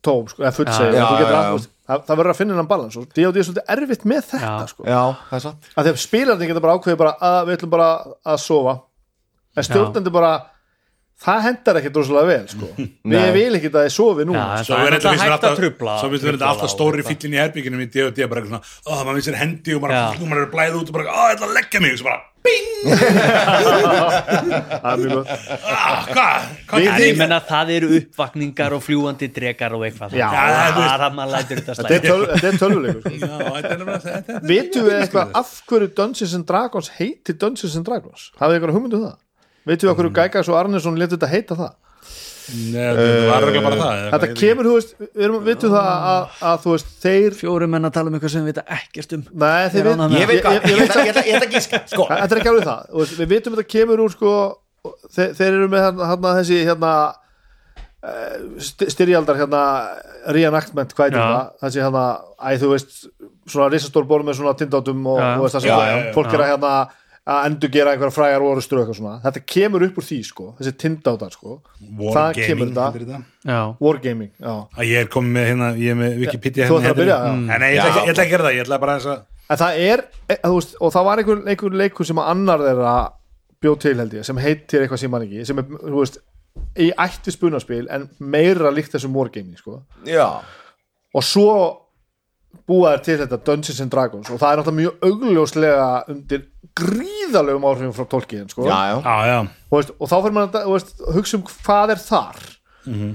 tóm 0.04 0.30
sko, 0.30 0.46
eða 0.46 0.54
getur 0.54 1.36
veist, 1.56 1.70
það, 1.90 2.04
það 2.06 2.20
verður 2.20 2.32
að 2.32 2.38
finna 2.38 2.54
hennan 2.54 2.70
balans 2.70 2.98
og 3.00 3.08
D.O.D. 3.10 3.40
er 3.40 3.48
svolítið 3.48 3.72
erfitt 3.74 4.06
með 4.08 4.22
þetta 4.30 4.68
sko, 4.70 4.86
Já, 4.86 5.00
það 5.30 5.36
er 5.38 5.44
satt. 5.46 5.70
Að 5.74 5.88
þegar 5.88 6.02
spilarnir 6.04 6.50
geta 6.50 6.62
bara 6.64 6.76
ákveðið 6.78 7.00
bara 7.00 7.14
að 7.30 7.40
við 7.48 7.58
ætlum 7.58 7.72
bara 7.74 7.90
að 8.34 8.40
sofa 8.44 8.76
en 9.56 9.66
stjórnandi 9.66 10.10
bara 10.14 10.32
það 11.20 11.40
hendar 11.44 11.76
ekkert 11.80 11.96
rosalega 12.00 12.26
vel 12.30 12.46
sko. 12.48 12.66
við 13.12 13.32
vil 13.36 13.54
ekki 13.58 13.68
að 13.74 13.82
þið 13.84 13.92
sofi 13.96 14.24
núna. 14.24 14.44
Já, 14.56 14.64
Svo 14.64 14.74
það. 14.76 14.80
er 14.80 14.94
er 14.94 15.00
þetta 15.02 15.10
hægt 15.20 15.44
að 15.50 15.58
trubla 15.60 15.96
Svo 16.00 16.08
finnst 16.14 16.24
mér 16.24 16.36
þetta 16.38 16.48
alltaf 16.54 16.70
stóri 16.72 17.02
fíllin 17.04 17.34
í 17.36 17.40
herbyggjunum 17.42 17.82
í 17.84 17.88
D&D 17.92 18.28
bara 18.30 18.40
eitthvað 18.40 18.54
svona, 18.54 18.64
ó, 18.88 18.92
maður 19.04 19.18
finnst 19.20 19.28
sér 19.28 19.40
hendi 19.42 19.76
og 19.76 19.82
maður 19.84 20.44
er 20.46 20.50
blæð 20.54 20.78
út 20.80 20.88
og 20.88 20.96
bara, 20.96 21.04
ætla 21.34 21.50
að 21.50 21.56
leggja 21.58 21.82
mig, 21.84 21.92
og 21.92 22.00
svo 22.00 22.08
bara, 22.08 22.20
bing, 22.40 22.70
það 24.80 24.90
er 24.90 25.00
mjög 25.02 25.12
gott. 25.12 25.30
Ah, 25.60 26.06
hvað, 26.08 26.46
hvað 26.70 26.80
Við- 26.80 26.88
En 26.88 26.94
er 26.94 27.04
ég 27.04 27.18
menna 27.20 27.38
það 27.50 27.72
eru 27.76 27.88
uppvakningar 27.98 28.76
og 28.76 28.82
fljúandi 28.86 29.28
drekar 29.36 29.74
og 29.76 29.84
eitthvað. 29.86 30.14
Það 30.16 30.20
það 30.20 30.48
er- 30.48 30.80
er 30.80 31.04
að 31.04 31.34
þetta 31.50 31.74
þetta 31.76 31.94
er, 31.96 32.00
þetta 32.32 32.48
er 32.48 32.60
tölvuleikur. 32.62 33.02
Þetta 33.04 33.74
er 33.74 33.84
þetta 34.06 34.36
er- 34.38 34.46
Vitum 34.54 34.88
við 34.88 34.96
eitthvað 35.02 35.34
af 35.42 35.52
hverju 35.68 35.90
Dungeons 36.00 36.34
and 36.40 36.46
Dragons 36.48 36.88
heiti 36.96 37.32
Dungeons 37.36 37.76
and 37.76 37.84
Dragons? 37.90 38.30
Hafið 38.40 38.54
þið 38.54 38.60
eitthvað 38.60 38.76
hugmyndu 38.78 39.02
það? 39.04 39.18
Vitum 39.70 39.86
við 39.86 39.92
af 39.92 40.00
hverju 40.00 40.12
Gægas 40.18 40.50
og 40.50 40.58
Arnesson 40.58 40.98
letur 40.98 41.18
þetta 41.18 41.30
heita 41.30 41.58
það? 41.60 41.78
Nei, 42.50 42.86
þetta 42.90 43.50
ekki 43.50 43.62
bara 43.62 43.78
það 43.78 44.00
Þetta 44.14 44.28
kemur, 44.40 44.66
þú 44.66 44.72
veist, 44.76 44.94
við 45.04 45.24
erum, 45.26 45.42
vitum 45.46 45.74
það 45.74 45.90
að, 45.90 46.24
að 46.50 46.56
þú 46.64 46.72
veist, 46.74 46.90
þeir 47.04 47.36
Fjóri 47.38 47.68
menn 47.70 47.86
að 47.86 47.94
tala 47.94 48.10
um 48.10 48.16
eitthvað 48.16 48.32
sem 48.34 48.46
við 48.46 48.50
vita 48.50 48.64
ekkert 48.76 49.14
um. 49.16 49.24
Nei, 49.42 49.68
þeir 49.74 49.90
Ég 49.90 50.00
veit 50.00 50.18
Ég 50.18 50.30
veit 50.32 50.42
hvað, 50.42 51.06
ég, 51.06 51.12
ætla 51.12 51.22
ætla 51.22 51.46
að 51.46 51.54
gíska 51.54 51.82
Sko, 51.92 52.08
Þetta 52.10 52.36
er 52.36 52.42
ekki 52.42 52.52
alveg 52.52 52.66
það, 52.66 52.84
þú 52.90 53.02
veist, 53.02 53.16
við 53.20 53.32
vitum 53.34 53.54
að 53.54 53.60
þetta 53.60 53.74
kemur 53.76 54.04
úr 54.04 54.14
sko, 54.16 54.34
þeir, 55.14 55.34
þeir 55.38 55.50
eru 55.52 55.68
með 55.70 55.84
hérna, 55.86 56.10
hérna 56.10 56.34
þessi 56.40 56.60
hérna 56.66 56.92
uh, 57.06 58.38
st 58.70 58.90
styrjaldar 58.96 59.40
hérna 59.40 59.64
reenactment, 60.34 60.96
hvað 60.96 61.12
er 61.12 61.20
það? 61.20 61.52
Þessi 61.66 61.84
hérna, 61.84 62.06
æ 62.40 62.48
þú 62.64 62.72
veist 62.74 62.96
svona 63.50 63.70
risastór 63.70 64.08
borð 64.10 64.26
með 64.26 64.40
svona 64.40 64.56
tindátum 64.58 65.06
og, 65.06 65.20
og 65.20 65.44
veist, 65.46 65.58
það 65.58 65.68
sem 65.68 66.10
fólk 66.16 66.34
er 66.34 66.44
að 66.46 66.52
hérna 66.54 66.74
að 67.28 67.46
endur 67.46 67.70
gera 67.70 67.92
einhverja 67.92 68.14
frægar 68.16 68.42
orustur 68.42 68.78
og 68.78 68.84
eitthvað 68.84 68.98
svona. 69.00 69.16
Þetta 69.24 69.42
kemur 69.54 69.84
upp 69.86 69.98
úr 70.00 70.06
því 70.06 70.20
sko, 70.24 70.46
þessi 70.58 70.72
tindátar 70.80 71.34
sko. 71.34 71.58
Það 72.00 72.38
kemur 72.40 72.70
þetta, 72.72 73.18
wargaming 73.80 74.32
já. 74.40 74.54
að 74.76 74.88
ég 74.88 75.04
er 75.04 75.10
komið 75.12 75.36
með 75.36 75.50
hérna, 75.50 75.68
ég 75.78 75.92
er 75.92 76.00
með 76.00 76.16
Wikipedia 76.24 76.70
Þú 76.70 76.78
ætlar 76.78 76.86
hérna 76.86 76.94
að 76.96 77.02
byrja, 77.02 77.18
já. 77.20 77.34
En 77.54 77.60
nei, 77.60 77.68
ég 77.74 77.82
ætla 77.82 77.90
ekki- 77.90 78.06
ég 78.06 78.14
ætla 78.14 78.24
ekki 78.24 78.30
að 78.30 78.34
gera 78.34 78.48
það, 78.48 78.56
ég 78.56 78.64
ætla 78.64 78.80
bara 78.80 78.96
eins 78.96 79.06
að 79.06 79.20
en 79.50 79.58
það 79.58 79.78
er, 79.82 80.02
e, 80.28 80.34
þú 80.44 80.56
veist, 80.56 80.74
og 80.80 80.92
það 80.94 81.06
var 81.08 81.22
einhver, 81.22 81.40
einhver 81.50 81.76
leikur 81.80 82.06
sem 82.06 82.20
að 82.22 82.30
annar 82.32 82.64
þeirra 82.64 82.94
bjóð 83.60 83.78
til 83.84 83.94
held 83.98 84.12
ég, 84.12 84.24
sem 84.24 84.40
heitir 84.40 84.84
eitthvað 84.84 85.02
sem 85.02 85.10
man 85.10 85.26
ekki 85.26 85.46
sem 85.48 85.58
er, 85.58 85.62
þú 85.82 85.98
veist, 85.98 86.18
í 86.78 86.90
ætt 87.04 87.26
við 87.28 87.36
spunaspil 87.36 87.86
en 87.90 88.08
meira 88.20 88.70
líkt 88.74 88.94
þessum 88.94 89.16
wargaming 89.16 89.58
sko. 89.58 89.82
já. 90.06 90.40
Og 91.14 91.22
svo 91.26 91.50
búa 92.70 92.92
þær 92.94 93.02
til 93.06 93.18
þetta 93.22 93.38
Dungeons 93.46 93.80
and 93.84 93.90
Dragons 93.94 94.30
og 94.30 94.38
það 94.40 94.52
er 94.52 94.60
náttúrulega 94.60 94.80
mjög 94.80 95.08
augljóslega 95.10 95.88
undir 96.14 96.44
gríðalegum 96.80 97.66
áhrifum 97.70 97.94
frá 97.96 98.06
tólkiðin 98.14 98.50
sko. 98.52 98.66
Já, 98.68 98.78
já 98.90 98.96
Já, 99.02 99.16
já, 99.30 99.38
og, 99.70 99.74
veist, 99.78 99.90
og 99.98 100.10
þá 100.10 100.16
fyrir 100.24 100.36
maður 100.36 100.60
að 100.60 100.66
þú 100.68 100.74
veist, 100.76 100.92
hugsa 101.16 101.36
um 101.40 101.44
hvað 101.50 101.94
er 101.96 102.02
þar 102.06 102.40
Mhm. 102.86 103.10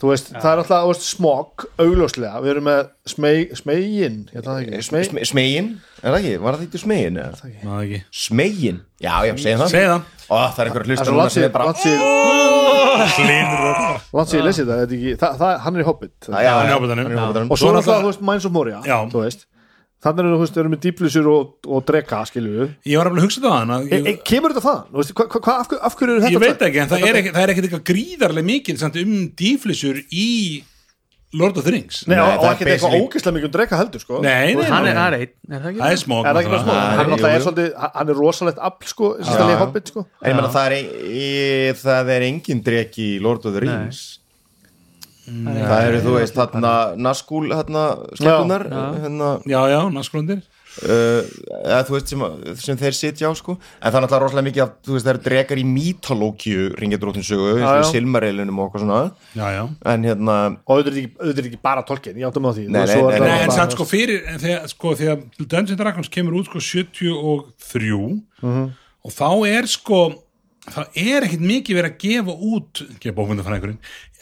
Þú 0.00 0.10
veist, 0.10 0.30
það 0.32 0.50
er 0.50 0.62
alltaf 0.62 0.84
þú 0.84 0.90
veist, 0.90 1.06
smog, 1.10 1.64
augljóslega, 1.84 2.40
við 2.44 2.52
erum 2.54 2.66
með 2.70 2.80
smeg, 3.12 3.52
smegin, 3.60 4.18
ég 4.32 4.40
ætla 4.40 4.54
það 4.54 4.62
ekki. 4.64 4.82
Smeg, 4.88 5.04
Sme- 5.10 5.26
Smegin, 5.28 5.68
er 6.00 6.08
það 6.14 6.18
ekki? 6.20 6.34
Var 6.44 6.56
það 6.56 6.64
ekki 6.66 6.80
smegin? 6.84 7.20
eða? 7.20 7.32
maður 7.66 7.84
ekki? 7.84 8.00
Smegin, 8.24 8.78
já, 9.00 9.14
já, 9.28 9.34
segja 9.36 9.58
það. 9.60 9.74
Segð 9.74 9.90
það. 9.92 10.02
Ó, 10.30 10.36
það 10.40 10.60
er 10.60 10.70
einhver 10.70 10.84
það 10.84 10.90
hlustur 10.90 11.44
er 11.44 11.54
bara 11.54 11.68
landsið 11.70 11.94
ég 14.40 14.44
lesið 14.46 14.68
það, 14.70 14.80
er 14.84 15.16
það, 15.20 15.38
það, 15.40 15.54
hann 15.64 15.76
er 15.76 15.80
í 15.82 15.86
Hobbit. 15.88 16.18
Og 17.50 17.58
svo 17.60 17.70
er 17.70 17.78
alltaf, 17.80 18.02
þú 18.02 18.10
veist, 18.10 18.22
Minds 18.30 18.46
of 18.48 18.52
Moria 18.54 18.80
Já. 18.86 18.96
þú 19.12 19.24
veist, 19.24 19.46
þannig 20.04 20.26
við, 20.26 20.32
þú 20.32 20.40
veist, 20.42 20.58
erum 20.60 20.74
við 20.74 20.82
dýplisur 20.86 21.28
og, 21.30 21.52
og 21.68 21.84
dreka, 21.88 22.22
skilju 22.30 22.56
við. 22.56 22.72
Ég 22.88 23.00
var 23.00 23.10
alveg 23.10 23.20
að 23.20 23.28
hugsa 23.28 23.44
það 23.44 23.56
hann 23.58 23.74
að 23.76 23.86
e, 23.86 23.92
ég, 23.92 24.08
e, 24.08 24.16
kemur 24.30 24.54
þetta 24.54 24.64
það? 24.66 24.80
Hva, 25.12 25.28
hva, 25.36 25.54
af, 25.56 25.70
af 25.90 25.96
hverju 25.98 26.16
eru 26.16 26.24
þetta 26.24 26.34
ég 26.34 26.44
veit 26.46 26.66
ekki, 26.68 26.82
en 26.82 26.90
það 26.90 27.06
er 27.10 27.20
er 27.30 27.54
ekkert 27.54 27.68
eitthvað 27.68 27.86
gríðarlega 27.92 28.76
samt, 28.80 29.00
um 29.02 29.16
dýflissur 29.40 30.02
í 30.08 30.28
Lord 31.32 31.60
of 31.60 31.62
the 31.62 31.70
Rings. 31.70 32.00
Nei, 32.08 32.16
Nei, 32.16 32.24
og, 32.24 32.42
er 32.42 32.56
ekki 32.56 32.64
eitthvað 32.64 32.90
basically- 32.90 33.02
ógeðslega 33.04 33.34
mikið 33.36 33.46
um 33.46 33.52
dreka 33.54 33.76
heldur, 33.78 34.02
sko. 34.02 34.22
Nei, 34.24 34.54
nei, 34.58 34.64
hann 34.66 34.82
nei, 34.82 34.90
er, 34.90 34.96
það 34.96 35.06
er 35.06 35.18
einn 35.20 35.54
er 35.54 35.60
það 35.62 35.92
er 35.92 36.00
smók 36.00 36.24
Er 36.24 36.32
það 36.32 36.40
ekki 36.40 36.50
bara 36.50 36.62
náttúrulega. 36.64 37.44
Hann, 37.44 37.60
er 37.60 37.92
hann 37.94 38.10
er 38.10 38.18
rosalegt 38.18 38.58
afl, 38.58 38.88
sko, 38.90 39.10
sérstaklega 39.20 39.54
í 39.54 39.60
Hobbit, 39.60 39.92
sko. 39.92 40.06
Ég 40.26 40.34
meina 40.34 40.50
það 40.50 40.74
er, 40.80 42.16
er 42.16 42.26
engin 42.26 42.64
dreki 42.66 43.06
í 43.12 43.20
Lord 43.22 43.46
of 43.46 43.54
the 43.54 43.62
Rings 43.62 44.19
Það 45.30 45.88
eru, 45.88 46.00
þú 46.04 46.14
veist, 46.16 46.38
þarna 46.38 46.72
Nazgul, 47.00 47.44
þarna, 47.52 47.84
skeppunar 48.18 48.64
hérna, 48.70 49.34
Já, 49.48 49.60
já, 49.70 49.80
nasklundir 49.94 50.40
uh, 50.84 51.26
eða, 51.60 51.80
þú 51.88 51.94
veist, 51.96 52.12
sem, 52.12 52.24
sem 52.60 52.78
þeir 52.80 52.96
sitja 52.96 53.30
á, 53.30 53.32
sko. 53.38 53.56
En 53.80 53.88
það 53.88 53.98
er 53.98 54.04
náttúrulega 54.06 54.22
rosalega 54.24 54.46
mikið 54.48 54.74
þú 54.86 54.96
veist, 54.96 55.06
það 55.06 55.12
eru 55.12 55.22
drekar 55.26 55.60
í 55.60 55.66
mítolókju 55.70 56.70
ringedróttinsögu, 56.80 57.50
eins 57.56 57.66
og. 57.68 57.88
Silmarillinum 57.90 58.62
og 58.62 58.68
eitthvað 58.70 58.86
svona. 58.86 59.02
Já, 59.34 59.44
já. 59.56 59.62
En 59.94 60.08
hérna, 60.08 60.38
og 60.64 60.80
auðvitað 60.80 61.42
er 61.42 61.50
ekki, 61.50 61.62
bara 61.70 61.84
tolkien, 61.86 62.18
ég 62.20 62.30
áttum 62.30 62.48
á 62.48 62.52
því. 62.56 62.66
Nei, 62.68 62.80
nei, 62.80 62.96
nei, 62.96 63.04
það 63.18 63.26
Nei, 63.26 63.36
en 63.44 63.54
samt 63.56 63.76
sko 63.76 63.86
fyrir 63.88 64.24
en 64.30 64.42
þegar, 64.42 64.66
sko, 64.72 64.96
þegar 65.00 65.22
Dungeons 65.40 65.76
and 65.76 65.84
Dragons 65.84 66.12
kemur 66.12 66.40
út 66.40 66.50
sko 66.50 66.64
73 66.64 67.94
og 69.00 69.14
þá 69.16 69.28
er 69.48 69.70
sko 69.70 70.00
þá 70.70 70.82
er 70.98 71.24
ekkit 71.24 71.42
mikið 71.44 71.78
verið 71.78 71.94
að 71.94 72.02
gefa 72.02 72.34
út 72.36 72.82
gefa 73.00 73.24
einhverjum 73.24 73.78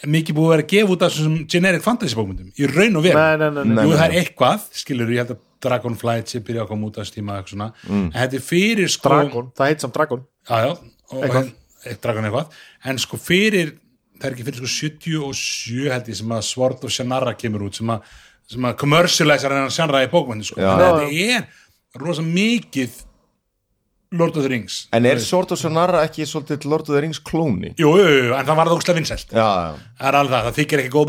mikið 0.07 0.37
búið 0.37 0.47
að 0.47 0.53
vera 0.55 0.65
að 0.65 0.71
gefa 0.73 0.93
út 0.95 1.03
af 1.03 1.13
þessum 1.15 1.37
generic 1.51 1.83
fantasy 1.83 2.15
bókmyndum 2.19 2.51
í 2.55 2.69
raun 2.71 2.99
og 3.01 3.03
veru 3.09 3.65
nei, 3.67 3.85
það 3.91 4.05
er 4.05 4.15
eitthvað, 4.21 4.67
skilur 4.79 5.11
ég 5.15 5.25
held 5.25 5.33
að 5.35 5.45
Dragonflight 5.59 6.31
sem 6.31 6.43
byrja 6.47 6.63
að 6.63 6.69
koma 6.71 6.87
út 6.87 7.01
að 7.03 7.09
stíma 7.09 7.39
eitthvað 7.41 7.55
svona 7.57 7.67
en 7.91 8.13
þetta 8.15 8.39
er 8.39 8.45
fyrir 8.47 8.93
sko 8.95 9.11
Dragon, 9.11 9.49
það 9.59 9.73
heit 9.73 9.83
samt 9.83 9.97
Dragon 9.97 10.21
já, 10.23 10.57
já, 10.63 10.71
Eitthvað. 11.19 11.51
eitt 11.91 12.03
dragon 12.05 12.29
eitthvað 12.29 12.61
en 12.93 13.01
sko 13.03 13.19
fyrir, 13.19 13.73
það 14.21 14.29
er 14.29 14.37
ekki 14.37 14.47
fyrir 14.47 14.63
sko 14.63 14.71
77 14.77 15.91
held 15.97 16.13
ég 16.13 16.21
sem 16.21 16.35
að 16.39 16.45
Sword 16.53 16.87
of 16.87 16.95
Shannara 16.95 17.35
kemur 17.39 17.67
út 17.67 17.81
sem 17.81 17.91
að, 17.91 18.07
sem 18.55 18.71
að 18.71 18.79
commercialisar 18.85 19.57
hennar 19.57 19.75
sjannra 19.75 20.05
í 20.07 20.11
bókmyndi 20.13 20.47
sko. 20.53 20.61
Já. 20.63 20.71
en 20.77 20.85
þetta 20.85 21.43
er 21.43 22.05
rosa 22.05 22.23
mikið 22.23 23.03
Lord 24.11 24.37
of 24.37 24.43
the 24.43 24.49
Rings. 24.49 24.87
En 24.97 25.05
er 25.05 25.19
Sword 25.21 25.51
of 25.53 25.61
Sonara 25.61 26.01
ekki 26.07 26.25
svolítið 26.25 26.65
Lord 26.73 26.87
of 26.89 26.95
the 26.95 27.03
Rings 27.05 27.21
klóni? 27.21 27.75
jú, 27.77 27.91
jú, 28.01 28.07
jú, 28.09 28.31
en 28.39 28.47
það 28.49 28.57
var 28.57 28.71
það 28.71 28.77
ógstlega 28.79 28.99
vinsælt. 29.03 29.35
Já, 29.37 29.45
já, 29.45 29.75
það 30.01 30.09
er 30.09 30.19
alveg 30.23 30.35
það, 30.35 30.47
það 30.49 30.59
þykir 30.59 30.83
ekki 30.85 30.93
góð 30.95 31.07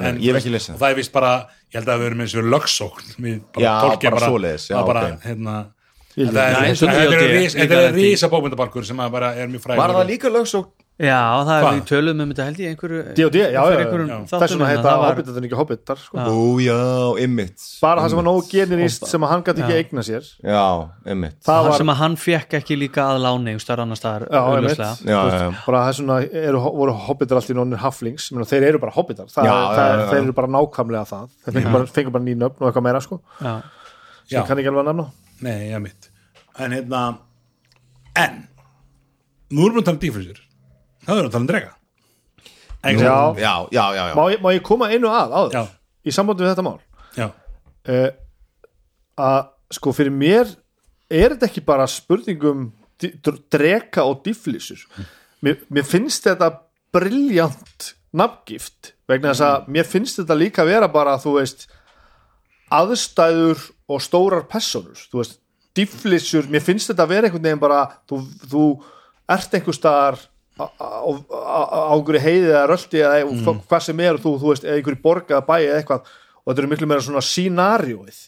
nei, 0.00 0.12
ég 0.24 0.32
hef 0.32 0.40
ekki 0.40 0.54
lesið 0.54 0.74
og 0.74 0.80
það 0.80 0.94
er 0.94 0.98
vist 1.02 1.12
bara, 1.12 1.32
ég 1.68 1.78
held 1.80 1.92
að 1.92 2.00
við 2.00 2.10
erum 2.10 2.24
eins 2.24 2.36
og 2.40 2.48
lögsókn. 2.54 3.12
Við 3.18 3.40
bara 3.52 3.64
Já, 3.66 3.74
bara 4.88 5.04
það 5.04 5.28
hérna 5.28 5.56
Ég 6.14 6.28
þetta 6.30 7.78
er- 7.88 7.96
rísa 7.98 8.28
bókmyndabarkur 8.30 8.84
sem 8.86 9.00
að 9.02 9.10
bara 9.10 9.32
er 9.34 9.48
mjög 9.50 9.64
frægur. 9.64 9.80
Var 9.82 9.94
það 9.98 10.10
líka 10.12 10.30
lögsók 10.30 10.68
Já, 10.94 11.42
það 11.42 11.48
er 11.58 11.64
Hvað? 11.64 11.74
við 11.74 11.86
tölum 11.90 12.20
um 12.22 12.30
þetta 12.30 12.44
held 12.46 12.58
ég 12.62 12.68
einhverju 12.70 12.98
D&D, 13.18 13.38
já, 13.40 13.46
já, 13.50 13.62
já, 13.66 13.78
einhverjum 13.82 14.10
já. 14.12 14.18
þáttum 14.30 14.42
þess 14.44 14.52
vegna 14.54 14.66
hérna, 14.68 14.82
heita 14.84 14.90
hobbitar 15.08 15.38
en 15.40 15.46
ekki 15.48 15.56
hobbitar 15.58 15.98
sko. 15.98 16.18
Ó, 16.22 16.36
já, 16.62 16.76
ymmit 17.24 17.64
bara 17.82 18.04
það 18.04 18.12
sem 18.12 18.20
var 18.20 18.26
nógu 18.28 18.44
generist 18.52 19.06
sem 19.10 19.26
að 19.26 19.32
hann 19.32 19.42
gæti 19.48 19.64
ekki 19.64 19.74
eigna 19.80 20.04
sér. 20.06 20.28
Já, 20.46 20.60
ymmit 21.10 21.34
það 21.42 21.50
það 21.50 21.66
var 21.66 21.74
sem 21.80 21.90
að 21.90 21.98
hann 22.04 22.14
fekk 22.26 22.54
ekki 22.60 22.78
líka 22.78 23.08
að 23.10 23.18
láni 23.26 23.56
og 23.58 23.64
starf 23.64 23.82
annar 23.82 23.98
staðar 23.98 24.28
Já, 24.30 25.18
já. 25.34 25.50
bara 25.66 25.82
þess 25.88 26.04
vegna 26.04 26.20
eru, 26.44 26.62
voru 26.78 26.94
hobbitar 27.08 27.42
allt 27.42 27.50
í 27.50 27.58
nonnir 27.58 27.82
haflings 27.82 28.30
þeir 28.54 28.68
eru 28.70 28.78
bara 28.86 28.94
hobbitar. 28.94 29.26
Það, 29.34 29.50
er- 29.50 29.74
það, 29.74 29.90
er- 29.98 30.06
þeir 30.14 30.22
eru 30.22 30.38
bara 30.38 30.52
nákvæmlega 30.54 31.04
það. 31.10 31.28
Þeir 31.42 31.58
fengur 31.58 31.72
bara, 31.74 31.90
fengur 31.98 32.14
bara 32.20 32.24
ný 32.30 32.38
nöfn 32.38 32.62
og 32.62 32.70
eitthvað 32.70 32.86
meira 32.86 33.02
sko, 33.02 33.18
Já. 33.42 33.54
sem 34.30 34.46
kann 34.46 34.62
ekki 34.62 34.70
alveg 34.70 34.86
að 34.86 34.90
nefna. 34.94 35.10
Nei, 35.42 35.58
ég 35.74 35.82
mitt 35.82 36.10
En 36.62 36.70
hérna 36.70 37.18
En 38.14 38.44
Nú 39.50 39.66
erum 39.66 39.74
við 39.74 39.82
að 39.82 39.86
tala 39.90 39.96
um 39.98 40.02
dýfrisur 40.06 40.38
Það 41.04 41.16
við 41.18 41.24
að 41.24 41.30
tala 41.34 41.40
um 41.42 41.48
drega. 41.50 41.72
Já. 42.84 43.16
Já, 43.40 43.52
já, 43.72 43.84
já, 43.96 44.02
já. 44.10 44.14
má, 44.18 44.24
ég- 44.32 44.40
má 44.44 44.50
ég 44.52 44.62
koma 44.66 44.88
einu 44.92 45.08
að 45.08 45.32
áður? 45.38 45.52
Já. 45.56 45.64
í 46.04 46.12
sambandi 46.12 46.44
við 46.44 46.50
þetta 46.52 46.64
mál? 46.66 46.80
Já, 47.16 47.26
uh, 47.88 48.10
að 49.16 49.38
sko 49.72 49.92
fyrir 49.96 50.12
mér 50.12 50.50
er 51.08 51.32
þetta 51.32 51.46
ekki 51.48 51.62
bara 51.64 51.86
spurningum 51.88 52.66
dreka 53.50 54.04
og 54.04 54.20
difflísur 54.24 54.82
mér, 55.44 55.56
mér 55.72 55.84
finnst 55.88 56.24
þetta 56.28 56.50
briljant 56.94 57.94
nafngift 58.14 58.92
vegna 59.08 59.32
þess 59.32 59.44
að 59.48 59.68
mér 59.74 59.88
finnst 59.88 60.20
þetta 60.20 60.36
líka 60.38 60.64
vera 60.68 60.88
bara 60.88 61.16
þú 61.22 61.38
veist 61.40 61.66
aðstæður 62.74 63.64
og 63.92 64.00
stórar 64.02 64.44
personur 64.50 64.96
þú 65.10 65.20
veist, 65.22 65.38
difflísur 65.76 66.46
mér 66.52 66.62
finnst 66.64 66.90
þetta 66.92 67.06
vera 67.10 67.28
einhvern 67.28 67.44
veginn 67.48 67.62
bara 67.62 67.82
þú, 68.08 68.20
þú 68.50 68.64
ert 69.34 69.56
einhver 69.58 69.76
staðar 69.76 70.20
á 70.54 71.90
einhverju 71.90 72.20
heiði 72.22 72.52
eða 72.52 72.66
röldi 72.70 73.00
eða 73.02 73.24
mm. 73.26 73.64
hvað 73.66 73.82
sem 73.88 74.02
er 74.06 74.20
þú, 74.22 74.36
þú 74.38 74.52
veist, 74.52 74.66
eða 74.68 74.78
einhverju 74.78 75.02
borga 75.02 75.34
eða 75.34 75.46
bæi 75.48 75.62
eða 75.64 75.80
eitthvað 75.80 76.12
og 76.44 76.50
þetta 76.50 76.62
eru 76.62 76.70
miklu 76.70 76.88
meira 76.90 77.04
svona 77.04 77.24
scenarióið 77.24 78.20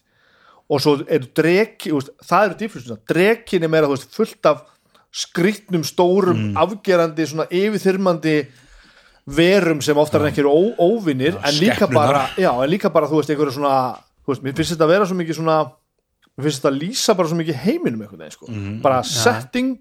og 0.66 0.83
svo 0.83 0.97
eru 1.05 1.31
dreki 1.39 1.93
það 2.27 2.49
eru 2.49 2.59
difflísuna, 2.62 2.99
drekin 3.07 3.66
er 3.66 3.70
meira 3.70 3.91
veist, 3.91 4.11
fullt 4.16 4.51
af 4.51 4.64
skrýtnum 5.16 5.85
stórum, 5.87 6.51
afgerandi, 6.59 7.29
svona 7.31 7.47
yfirþyrmandi 7.55 8.37
verum 9.37 9.81
sem 9.83 9.99
oftar 9.99 10.24
en 10.24 10.31
ekki 10.33 10.43
eru 10.43 10.53
óvinnir 10.83 11.39
en 11.39 11.59
líka 11.61 11.89
bara, 11.91 12.27
já, 12.39 12.51
en 12.51 12.70
líka 12.70 12.91
bara 12.95 13.09
þú 13.11 13.20
veist, 13.20 13.31
einhverju 13.31 13.57
svona, 13.57 13.77
þú 14.27 14.35
veist, 14.35 14.45
mér 14.45 14.57
finnst 14.59 14.74
þetta 14.74 14.87
að 14.87 14.95
vera 14.97 15.09
svo 15.09 15.18
mikið 15.18 15.39
svona, 15.39 15.59
mér 16.35 16.49
finnst 16.49 16.61
þetta 16.61 16.72
að 16.74 16.81
lýsa 16.83 17.16
bara 17.18 17.31
svo 17.31 17.39
mikið 17.39 17.62
heiminum 17.62 18.03
einhvern 18.03 18.24
veginn, 18.24 18.35
sko. 18.35 18.51
Bara 18.85 19.01
setting 19.07 19.77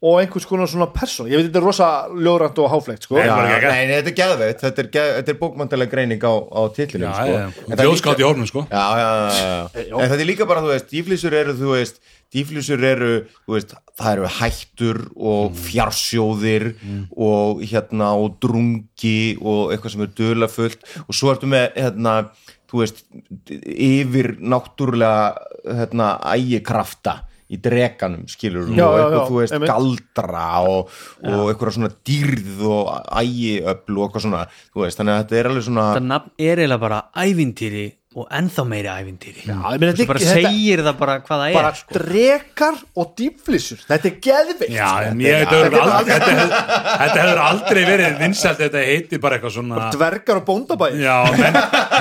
og 0.00 0.16
einhvers 0.22 0.46
konar 0.48 0.68
svona 0.70 0.86
person, 0.94 1.28
ég 1.28 1.36
veit 1.36 1.50
þetta 1.50 1.60
er 1.60 1.64
rosa 1.66 1.86
ljóðrænt 2.08 2.60
og 2.62 2.70
háflegt, 2.72 3.04
sko. 3.04 3.18
Nei, 3.20 3.82
þetta 3.90 4.08
er 4.08 4.14
geðveitt 4.16 4.62
þetta 4.64 4.84
er, 4.86 5.18
er 5.20 5.36
bókmæntalega 5.36 5.92
greining 5.92 6.24
á, 6.24 6.34
á 6.40 6.60
titlunum 6.72 7.10
já, 7.10 7.50
sko. 7.52 7.82
Ljóðskátt 7.84 8.22
í 8.22 8.24
hornum 8.24 8.48
sko. 8.48 8.64
Já, 8.72 8.86
já, 8.96 9.10
já, 9.10 9.84
já. 9.90 9.94
en 9.98 10.08
þetta 10.14 10.18
er 10.24 10.30
líka 10.30 10.48
bara, 10.48 10.64
þú 10.64 10.72
veist, 10.72 10.88
dýflýsur 10.94 11.36
eru 11.42 11.56
þú 11.58 11.74
veist, 11.74 12.00
dýflýsur 12.32 12.88
eru 12.94 13.12
þú 13.44 13.58
veist, 13.58 13.76
það 14.00 14.12
eru 14.14 14.32
hættur 14.38 15.02
og 15.20 15.62
fjarsjóðir 15.68 16.68
og 17.12 17.64
hérna, 17.68 18.14
og 18.16 18.40
drungi 18.40 19.18
og 19.36 19.74
eitthvað 19.74 19.98
sem 19.98 20.06
er 20.08 20.14
dölafullt 20.16 20.92
og 21.04 21.12
svo 21.12 21.34
ertu 21.34 21.50
með, 21.50 21.74
hérna 21.76 22.22
þú 22.70 22.86
veist, 22.86 23.04
yfir 23.50 24.38
náttúrulega, 24.40 25.34
hérna, 25.66 26.14
ægikrafta 26.32 27.20
í 27.50 27.58
drekanum, 27.58 28.26
skilur 28.30 28.68
Já, 28.70 28.84
og 28.86 28.94
já, 28.94 29.02
eitthvað, 29.04 29.14
já, 29.18 29.28
þú 29.30 29.38
veist, 29.40 29.54
einmitt. 29.56 29.70
galdra 29.72 30.44
og, 30.70 30.92
og 31.26 31.48
eitthvað 31.50 31.74
svona 31.76 31.90
dýrð 32.06 32.60
og 32.70 32.90
ægiöfl 33.20 33.96
og 33.98 34.04
eitthvað 34.06 34.26
svona, 34.26 34.42
þú 34.74 34.84
veist, 34.84 35.00
þannig 35.00 35.16
að 35.16 35.22
þetta 35.24 35.40
er 35.40 35.50
alveg 35.50 35.66
svona 35.66 35.86
þetta 35.90 36.06
nafn 36.12 36.30
er 36.50 36.62
eiginlega 36.62 36.84
bara 36.84 37.00
ævintýri 37.26 37.86
og 38.18 38.24
ennþá 38.34 38.62
meiri 38.66 38.88
ævintýri. 38.90 39.44
Já, 39.46 39.54
ég 39.70 39.78
meina, 39.78 39.92
Þú 39.94 40.04
bara 40.08 40.18
þetta- 40.18 40.48
segir 40.50 40.80
það 40.82 40.96
bara 40.98 41.12
hvað 41.20 41.42
það 41.44 41.52
bara 41.54 41.68
er 41.70 41.76
sko. 41.78 41.92
drekar 41.94 42.74
og 42.98 43.12
dýflissur 43.20 43.84
þetta 43.86 44.06
er 44.10 44.16
geðveikt 44.26 44.72
Já, 44.74 44.88
sko. 44.90 45.04
en 45.12 45.20
ég, 45.22 45.36
þetta 45.44 45.54
hefur 45.60 45.78
aldrei, 45.84 46.10
þetta 46.10 46.32
hefur- 46.34 46.54
þetta 46.98 47.20
hefur 47.22 47.40
aldrei 47.44 47.82
verið 47.86 48.18
vinsælt 48.24 48.58
þetta 48.64 48.82
heiti 48.88 49.20
bara 49.22 49.38
eitthvað 49.38 49.54
svona 49.54 49.90
dvergar 49.94 50.36
og 50.40 50.44
bóndabæði 50.50 51.04
Já, 51.04 51.16
menn, 51.38 51.58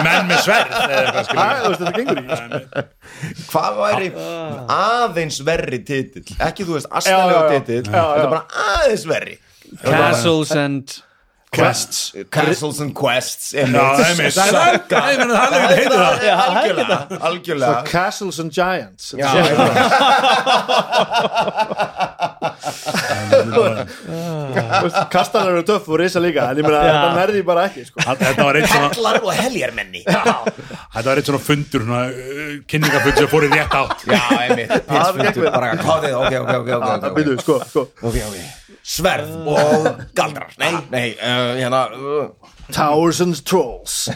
menn 0.08 0.26
með 0.32 0.40
sverð 0.48 0.74
hvað 3.52 3.78
væri 3.84 4.10
aðeins 4.74 5.40
verri 5.46 5.80
titill? 5.86 6.26
Ekki 6.42 6.66
þú 6.68 6.78
veist 6.80 6.90
astalega 6.90 7.44
titill 7.54 7.84
þetta 7.86 8.24
er 8.24 8.32
bara 8.34 8.46
aðeins 8.80 9.06
verri. 9.10 9.38
Castles 9.84 10.52
and 10.58 10.96
Quests. 11.50 12.14
Castles 12.30 12.78
and 12.80 12.94
Quests. 12.94 13.54
Já, 13.54 13.66
einmitt. 13.66 14.34
Það 14.38 14.54
er 14.54 14.58
ég 15.14 15.18
meina, 15.24 15.34
það 15.34 15.54
er 15.56 15.62
ekki 15.64 15.76
heitið 15.80 15.98
það 15.98 16.14
algjörlega 16.46 16.98
algjörlega 17.30 17.80
Castles 17.90 18.38
and 18.44 18.52
Giants. 18.54 19.06
Já, 19.18 19.34
kastanar 25.14 25.54
eru 25.54 25.64
töff 25.68 25.88
og 25.90 26.00
risa 26.02 26.22
líka 26.24 26.50
en 26.52 26.62
ég 26.62 26.68
meina, 26.68 26.82
það 26.86 27.18
nærði 27.20 27.44
bara 27.48 27.66
ekki 27.70 27.86
sko. 27.88 28.04
Þetta 28.06 28.46
var 28.48 28.60
eitt 28.60 28.70
svona, 28.72 28.92
Hellar 28.96 29.20
og 29.24 29.34
heljarmenni 29.40 30.04
þetta 30.06 31.06
var 31.10 31.22
eitt 31.22 31.30
svona 31.32 31.42
fundur 31.44 31.86
svona, 31.86 32.04
uh, 32.10 32.54
kynningafull 32.70 33.18
sem 33.20 33.32
fór 33.32 33.48
í 33.48 33.52
rétt 33.54 33.76
átt. 33.80 34.06
Já, 34.10 34.22
einmitt. 34.40 34.74
Pitsfundur, 34.90 35.50
bara 35.54 35.74
hvað 35.80 36.08
þið, 36.08 36.16
ok, 36.20 36.40
ok, 36.44 36.56
ok, 36.60 36.72
ok, 36.80 36.88
ok, 36.96 37.12
Býtu, 37.20 37.36
sko, 37.44 37.60
sko. 37.70 37.86
ok, 38.02 38.18
ok. 38.30 38.40
Sverð 38.90 39.36
og 39.50 39.90
galdrar. 40.18 40.54
Nei, 40.62 40.72
nei, 40.90 41.08
uh, 41.20 41.52
hérna 41.60 41.84
uh, 41.94 42.56
Towers 42.74 43.20
and 43.22 43.38
Trolls 43.46 44.08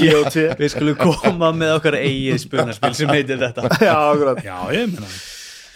við 0.00 0.70
skulum 0.72 0.96
koma 1.00 1.50
með 1.54 1.74
okkar 1.78 1.96
eigið 2.00 2.38
spunarspil 2.44 2.94
sem 2.96 3.12
heitir 3.12 3.40
þetta. 3.42 3.66
Já, 3.82 3.94
akkurat. 4.12 4.40
Já, 4.44 4.56
ég 4.74 4.94
meina 4.94 5.10
Það, 5.10 5.18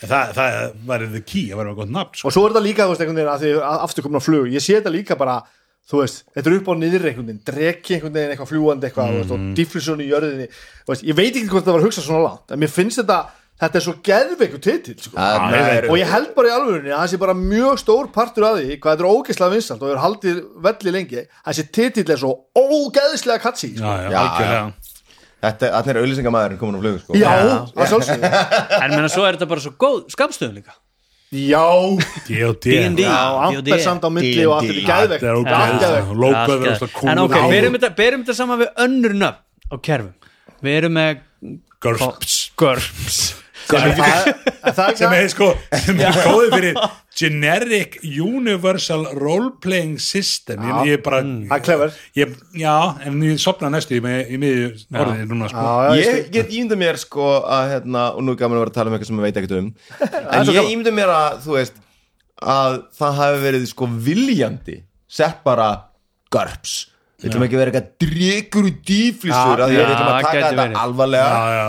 það 0.09 0.78
væri 0.88 1.11
the 1.12 1.22
key, 1.24 1.44
það 1.50 1.61
væri 1.61 1.70
með 1.70 1.78
gott 1.82 1.92
nafn 1.94 2.18
sko. 2.18 2.28
og 2.28 2.36
svo 2.36 2.46
er 2.46 2.55
þetta 2.55 2.64
líka, 2.64 2.86
þú 2.86 2.94
veist, 2.94 3.05
einhvern 3.05 3.20
veginn 3.20 3.34
að 3.34 3.44
því 3.44 3.52
aftur 3.74 4.07
komin 4.07 4.20
á 4.20 4.26
flug, 4.28 4.48
ég 4.52 4.64
sé 4.64 4.78
þetta 4.78 4.94
líka 4.94 5.18
bara 5.20 5.38
þú 5.90 6.00
veist, 6.00 6.24
þetta 6.34 6.50
er 6.50 6.59
upp 6.59 6.68
á 6.68 6.74
niður 6.80 7.07
einhvern 7.11 7.30
veginn 7.30 7.46
dreki 7.50 7.96
einhvern 7.96 8.16
veginn 8.16 8.34
eitthvað 8.34 8.52
fljúandi 8.52 8.88
eitthvað 8.88 9.11
mm 9.11 9.22
-hmm. 9.22 9.32
og 9.32 9.57
difflusun 9.59 10.05
í 10.05 10.11
jörðinni, 10.11 10.50
veist, 10.88 11.05
ég 11.05 11.16
veit 11.16 11.34
ekki 11.34 11.48
hvort 11.52 11.64
það 11.64 11.76
var 11.76 11.82
að 11.82 11.88
hugsa 11.88 12.05
svona 12.05 12.26
langt, 12.28 12.50
en 12.50 12.61
mér 12.61 12.72
finnst 12.72 13.00
þetta 13.02 13.18
þetta 13.61 13.78
er 13.78 13.84
svo 13.84 13.94
geðveiku 14.02 14.59
titill 14.59 14.96
sko. 14.98 15.14
Og 15.16 15.98
ég 16.00 16.11
held 16.11 16.32
bara 16.34 16.50
í 16.50 16.55
alvörunni 16.55 16.90
að 16.90 17.05
það 17.05 17.11
sé 17.12 17.20
bara 17.22 17.34
mjög 17.38 17.78
stór 17.78 18.09
partur 18.14 18.48
af 18.48 18.57
því 18.59 18.78
hvað 18.82 18.96
þetta 18.96 19.05
er 19.05 19.12
ógeðslega 19.14 19.55
vinsalt 19.55 19.84
og 19.84 19.92
hefur 19.92 20.02
haldið 20.02 20.40
velli 20.66 20.94
lengi, 20.96 21.26
þessi 21.46 21.66
titill 21.70 22.11
er 22.11 22.18
svo 22.18 22.32
ógeðslega 22.59 23.44
katsi 23.44 23.76
sko. 23.76 23.84
Já, 23.84 24.02
já, 24.02 24.11
Já, 24.11 24.18
algjörlega 24.24 24.64
Þetta, 25.45 25.70
þetta 25.76 25.92
er 25.92 26.01
auðlýsingamæðurinn 26.01 26.61
komin 26.61 26.78
á 26.78 26.80
flug 26.80 26.99
sko. 27.03 27.18
já, 27.20 27.30
að 27.34 27.92
sjálfsögðu. 27.92 28.32
En 28.82 28.95
menna 28.95 29.12
svo 29.12 29.26
er 29.28 29.36
þetta 29.36 29.51
bara 29.51 29.64
svo 29.64 29.74
góð 29.84 30.01
skapstöðum 30.14 30.59
líka. 30.61 30.76
Já. 31.34 31.64
D&D. 32.28 33.03
já, 33.03 33.22
ampersand 33.49 34.05
á 34.07 34.11
milli 34.14 34.45
og 34.47 34.57
allt 34.61 34.70
er 34.70 35.09
Þetta 35.14 35.30
er 35.30 35.38
ógæðið 35.40 36.12
Lókaður 36.14 36.66
er 36.68 36.74
alltaf 36.74 37.07
en 37.11 37.22
ok, 37.24 37.34
kúl 37.34 37.49
berum 37.51 37.78
þetta, 37.78 37.90
berum 37.99 38.22
þetta 38.22 38.36
saman 38.38 38.61
við 38.62 38.84
önnur 38.86 39.16
nöfn 39.18 39.40
á 39.42 39.76
kerfum. 39.82 40.12
Við 40.64 40.78
erum 40.80 40.95
með 41.01 41.24
Gurps 41.84 43.43
Er 44.65 44.97
sem 44.97 45.12
er 45.12 45.27
sko 45.29 45.51
sem 45.85 45.99
er 46.01 46.17
góðið 46.25 46.55
fyrir 46.55 46.79
generic 47.15 47.99
universal 48.03 49.05
role-playing 49.19 49.99
system. 50.03 50.62
Ég, 50.65 50.95
ég 50.95 51.03
bara 51.05 51.21
clever. 51.65 51.93
Ég, 52.19 52.33
já, 52.59 52.75
en 53.07 53.21
ég 53.25 53.39
sopna 53.43 53.71
næstu 53.73 53.99
í, 53.99 54.01
með- 54.05 54.33
í 54.35 54.41
miðju 54.41 54.71
orðið 54.91 55.29
núna 55.31 55.51
sko. 55.53 55.67
Já, 55.69 55.99
já, 56.01 56.01
Ég 56.01 56.31
get 56.35 56.51
ímynda 56.57 56.79
mér 56.81 56.99
sko 57.03 57.29
að 57.45 57.75
hérna, 57.75 58.07
og 58.17 58.25
nú 58.27 58.35
er 58.35 58.41
gaman 58.41 58.59
að 58.59 58.65
vera 58.65 58.73
að 58.73 58.79
tala 58.79 58.91
um 58.91 58.97
eitthvað 58.99 59.11
sem 59.12 59.21
ég 59.21 59.29
veit 59.29 59.43
ekkert 59.43 59.57
um 59.61 59.71
en 60.41 60.55
ég 60.57 60.73
ímynda 60.73 60.95
mér 60.97 61.12
að 61.15 61.39
þú 61.45 61.57
veist 61.59 61.79
að 62.57 62.81
það 62.99 63.21
hafi 63.21 63.45
verið 63.47 63.69
sko 63.71 63.91
viljandi 64.09 64.81
sett 65.21 65.45
bara 65.47 65.69
GURPS. 66.35 66.75
Við 67.23 67.31
ætlum 67.31 67.45
ekki 67.47 67.57
að 67.57 67.61
vera 67.62 67.71
eitthvað 67.73 67.93
dregur 68.05 68.67
í 68.69 68.73
dýflissur 68.85 69.61
Já, 69.61 69.65
að 69.65 69.71
við 69.73 69.85
ætlum 69.85 70.09
að 70.11 70.25
taka 70.27 70.41
þetta 70.51 70.83
alvarlega. 70.83 71.29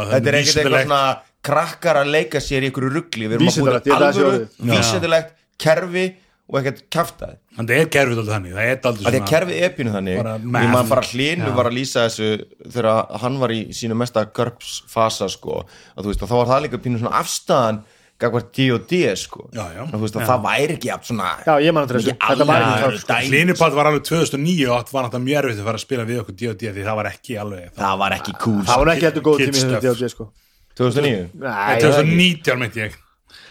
Þetta 0.10 0.32
er 0.32 0.38
ekkert 0.41 0.58
eitthvað 0.64 0.82
svona 0.88 1.04
krakkar 1.46 2.02
að 2.02 2.14
leika 2.18 2.41
sér 2.43 2.66
í 2.66 2.70
einhverju 2.70 2.93
ruggli 2.98 3.30
við 3.30 3.39
erum 3.39 3.50
að 3.50 3.60
búið 3.62 3.74
held 3.74 3.89
að 3.96 4.16
sé 4.18 4.28
alvöru 4.28 4.70
vísindilegt 4.72 5.36
kerfi 5.62 6.06
og 6.46 6.60
ekkert 6.60 6.84
kæftæði 6.93 7.38
þannig 7.56 7.72
að 7.72 7.80
það 7.80 7.82
er 7.82 7.91
kerfið 7.96 8.20
alltaf 8.22 8.36
þannig 8.36 8.56
það 8.56 8.68
er 8.68 8.76
alltaf 8.76 9.10
að 9.10 9.18
að 9.18 9.28
kerfið 9.32 9.64
er 9.66 9.74
pínu 9.74 9.96
þannig. 9.96 10.20
math. 10.46 10.70
man 10.76 10.91
bara 10.91 11.08
hlinu 11.10 11.56
var 11.58 11.70
að 11.72 11.78
lýsa 11.80 12.06
þessu 12.06 12.30
þegar 12.76 13.20
hann 13.24 13.41
var 13.41 13.54
í 13.56 13.60
sínu 13.74 13.98
mesta 13.98 14.28
GURPS-fasa 14.30 15.30
sko, 15.34 15.64
að 15.96 16.06
þú 16.06 16.14
veist 16.14 16.26
að 16.26 16.34
þá 16.34 16.38
var 16.38 16.52
það 16.54 16.66
líka 16.68 16.82
pínu 16.86 17.02
svona 17.02 17.22
afstæðan 17.24 17.82
gagvart 18.22 18.54
D&D 18.56 19.00
sko. 19.20 19.50
Já, 19.52 19.66
já. 19.76 19.82
að 19.84 19.98
þú 19.98 20.04
veist 20.06 20.18
að 20.22 20.30
það 20.30 20.46
væri 20.46 20.76
ekki 20.78 20.88
jafn 20.88 21.10
svona 21.10 21.32
Já, 21.43 21.54
ég 21.66 21.74
man 21.76 21.84
eftir 21.84 21.98
þessu. 22.00 22.14
Var 22.16 22.38
það, 22.38 23.58
sko. 23.58 23.72
var 23.76 23.89
alveg 23.89 24.06
2009 24.08 24.70
og 24.70 24.86
það 24.86 24.96
var 24.96 25.08
náttúrulega 25.10 25.26
mjög 25.26 25.39
erfitt 25.41 25.60
að 25.60 25.68
fara 25.68 25.82
að 25.82 25.84
spila 25.84 26.08
við 26.08 26.22
okkur 26.22 26.38
D&D 26.39 26.72
því 26.78 26.86
það 26.86 27.00
var 27.02 27.10
ekki 27.12 27.38
alveg 27.41 27.68
það 27.74 27.84
það 27.84 28.02
var 28.06 28.16
ekki 28.22 28.38
cool 28.46 28.62
Það 28.70 28.82
var 28.84 28.93
ekki 28.93 29.08
heldur 29.10 29.26
góð 29.26 29.43
tími 29.43 29.82
DLG 29.84 30.12
sko 30.14 30.30
2009 30.76 31.32
Nei, 31.39 31.80
2019 31.82 32.59
meinti 32.61 32.82
ég. 32.84 32.95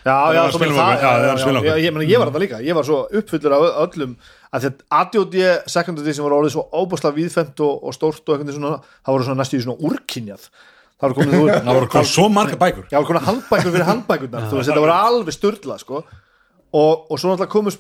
Já, 0.04 0.12
Það 0.12 0.34
já, 0.36 0.40
það, 0.52 0.60
það 0.60 0.74
var 0.76 1.04
að 1.08 1.24
já, 1.24 1.36
spila 1.40 1.54
já, 1.54 1.60
okkur. 1.60 1.68
já, 1.70 1.76
ég, 1.80 1.92
meni, 1.96 2.06
ég 2.12 2.20
var 2.20 2.28
þetta 2.28 2.40
líka, 2.42 2.58
ég 2.60 2.76
var 2.76 2.84
svo 2.84 2.98
uppfullur 3.20 3.54
af 3.56 3.62
öllum 3.86 4.10
að 4.54 4.66
þetta 4.66 4.84
ADOD 4.98 5.36
second 5.72 6.02
edition 6.02 6.26
var 6.26 6.34
orðið 6.36 6.52
svo 6.58 6.64
óbúslega 6.76 7.16
víðfemt 7.16 7.62
og, 7.64 7.78
og 7.88 7.96
stórt 7.96 8.28
og 8.28 8.34
eitthvað 8.36 8.58
svona, 8.58 8.74
það 9.00 9.16
voru 9.16 9.26
svona 9.30 9.40
næstu 9.40 9.56
í 9.56 9.64
svona 9.64 9.88
úrkynjað. 9.88 10.44
Það 11.00 11.08
voru 11.08 11.16
komin, 11.22 11.48
það 11.56 11.78
voru 11.78 11.88
komið 11.94 12.10
svo 12.12 12.26
marga 12.36 12.60
bækur. 12.60 12.84
Já, 12.92 12.98
konar 13.08 13.24
handbækur 13.30 13.72
fyrir 13.74 13.88
handbækurnar 13.88 14.46
þú 14.50 14.60
veist, 14.60 14.68
þetta 14.70 14.84
voru 14.84 14.94
alveg 14.98 15.34
störla 15.38 15.78
sko. 15.80 16.04
og, 16.74 17.06
og 17.08 17.18
svo 17.18 17.32
náttúrulega 17.32 17.52
komu 17.54 17.72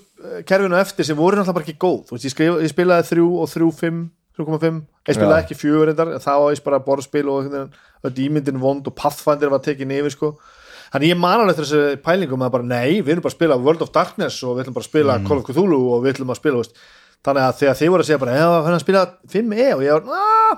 kerfinu 0.48 0.76
eftir 0.80 1.04
sem 1.06 1.16
voru 1.18 1.36
náttúrulega 1.36 1.58
bara 1.60 1.68
ekki 1.68 1.78
góð. 1.84 2.00
Þú 2.08 2.16
veist, 2.16 2.24
ég, 2.30 2.34
skrif, 2.34 2.58
ég 2.64 2.72
spilaði 2.72 3.08
þrjú 3.12 3.28
og 3.42 3.48
þrjú, 3.52 3.70
fimm 3.84 4.02
3,5, 4.38 4.82
ég 5.08 5.14
spilaði 5.18 5.44
ekki 5.44 5.56
fjögur 5.60 5.86
reyndar, 5.90 6.08
en 6.16 6.22
þá 6.24 6.30
var 6.42 6.52
ég 6.56 6.64
bara 6.64 6.80
borðspil 6.82 7.28
og 7.30 7.48
öll 8.04 8.18
ímyndin 8.26 8.58
vond 8.62 8.86
og 8.90 8.94
Pathfinder 8.98 9.52
var 9.52 9.62
tekin 9.62 9.92
yfir 9.94 10.10
sko. 10.14 10.32
Þannig 10.94 11.10
ég 11.14 11.18
man 11.18 11.40
alveg 11.42 11.54
eftir 11.54 11.66
þessi 11.70 12.02
pælingum 12.02 12.42
að 12.46 12.52
bara 12.54 12.66
nei, 12.70 13.00
við 13.02 13.14
erum 13.16 13.22
bara 13.24 13.32
að 13.32 13.38
spila 13.38 13.56
World 13.58 13.82
of 13.82 13.90
Darkness 13.94 14.36
og 14.46 14.56
við 14.58 14.62
ætlum 14.64 14.74
bara 14.76 14.84
að 14.86 14.90
spila 14.90 15.16
Call 15.26 15.38
of 15.40 15.46
Cthulhu 15.48 15.80
og 15.94 16.04
við 16.04 16.12
ætlum 16.14 16.30
að 16.34 16.38
spila 16.38 16.60
veist. 16.60 16.74
þannig 17.24 17.42
að 17.46 17.56
þegar 17.62 17.78
þið 17.80 17.90
voru 17.94 18.02
að 18.04 18.08
segja 18.10 18.20
bara, 18.22 18.36
já, 18.38 18.48
hann 18.66 18.74
að 18.76 18.84
spila 18.84 19.02
5e 19.32 19.66
og 19.74 19.82
ég 19.82 19.92
var, 19.94 20.02
aaa, 20.14 20.54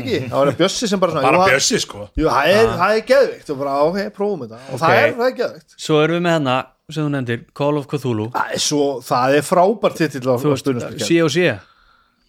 ekki. 0.00 0.18
Þá 0.30 0.36
var 0.38 0.46
það 0.50 0.58
Bjössi 0.62 0.88
sem 0.90 1.00
bara 1.02 1.12
svona 1.12 1.26
bara 1.28 1.46
bjössi 1.52 1.78
sko. 1.82 1.98
Jú, 2.18 2.26
það 2.26 2.46
er, 2.54 2.66
það 2.80 2.90
er 2.96 3.02
geðvikt 3.12 3.48
og 3.52 3.56
bara, 3.60 3.74
ok, 3.86 3.98
prófum 4.16 4.40
þetta. 4.46 4.58
Og 4.72 4.80
það 4.80 4.88
Ok. 4.88 4.94
er, 5.02 5.10
það 5.18 5.26
er 5.28 5.36
geðvikt 5.42 5.68
svo 5.76 5.94
erum 6.02 6.16
við 6.16 6.22
með 6.26 6.34
hana 6.38 6.56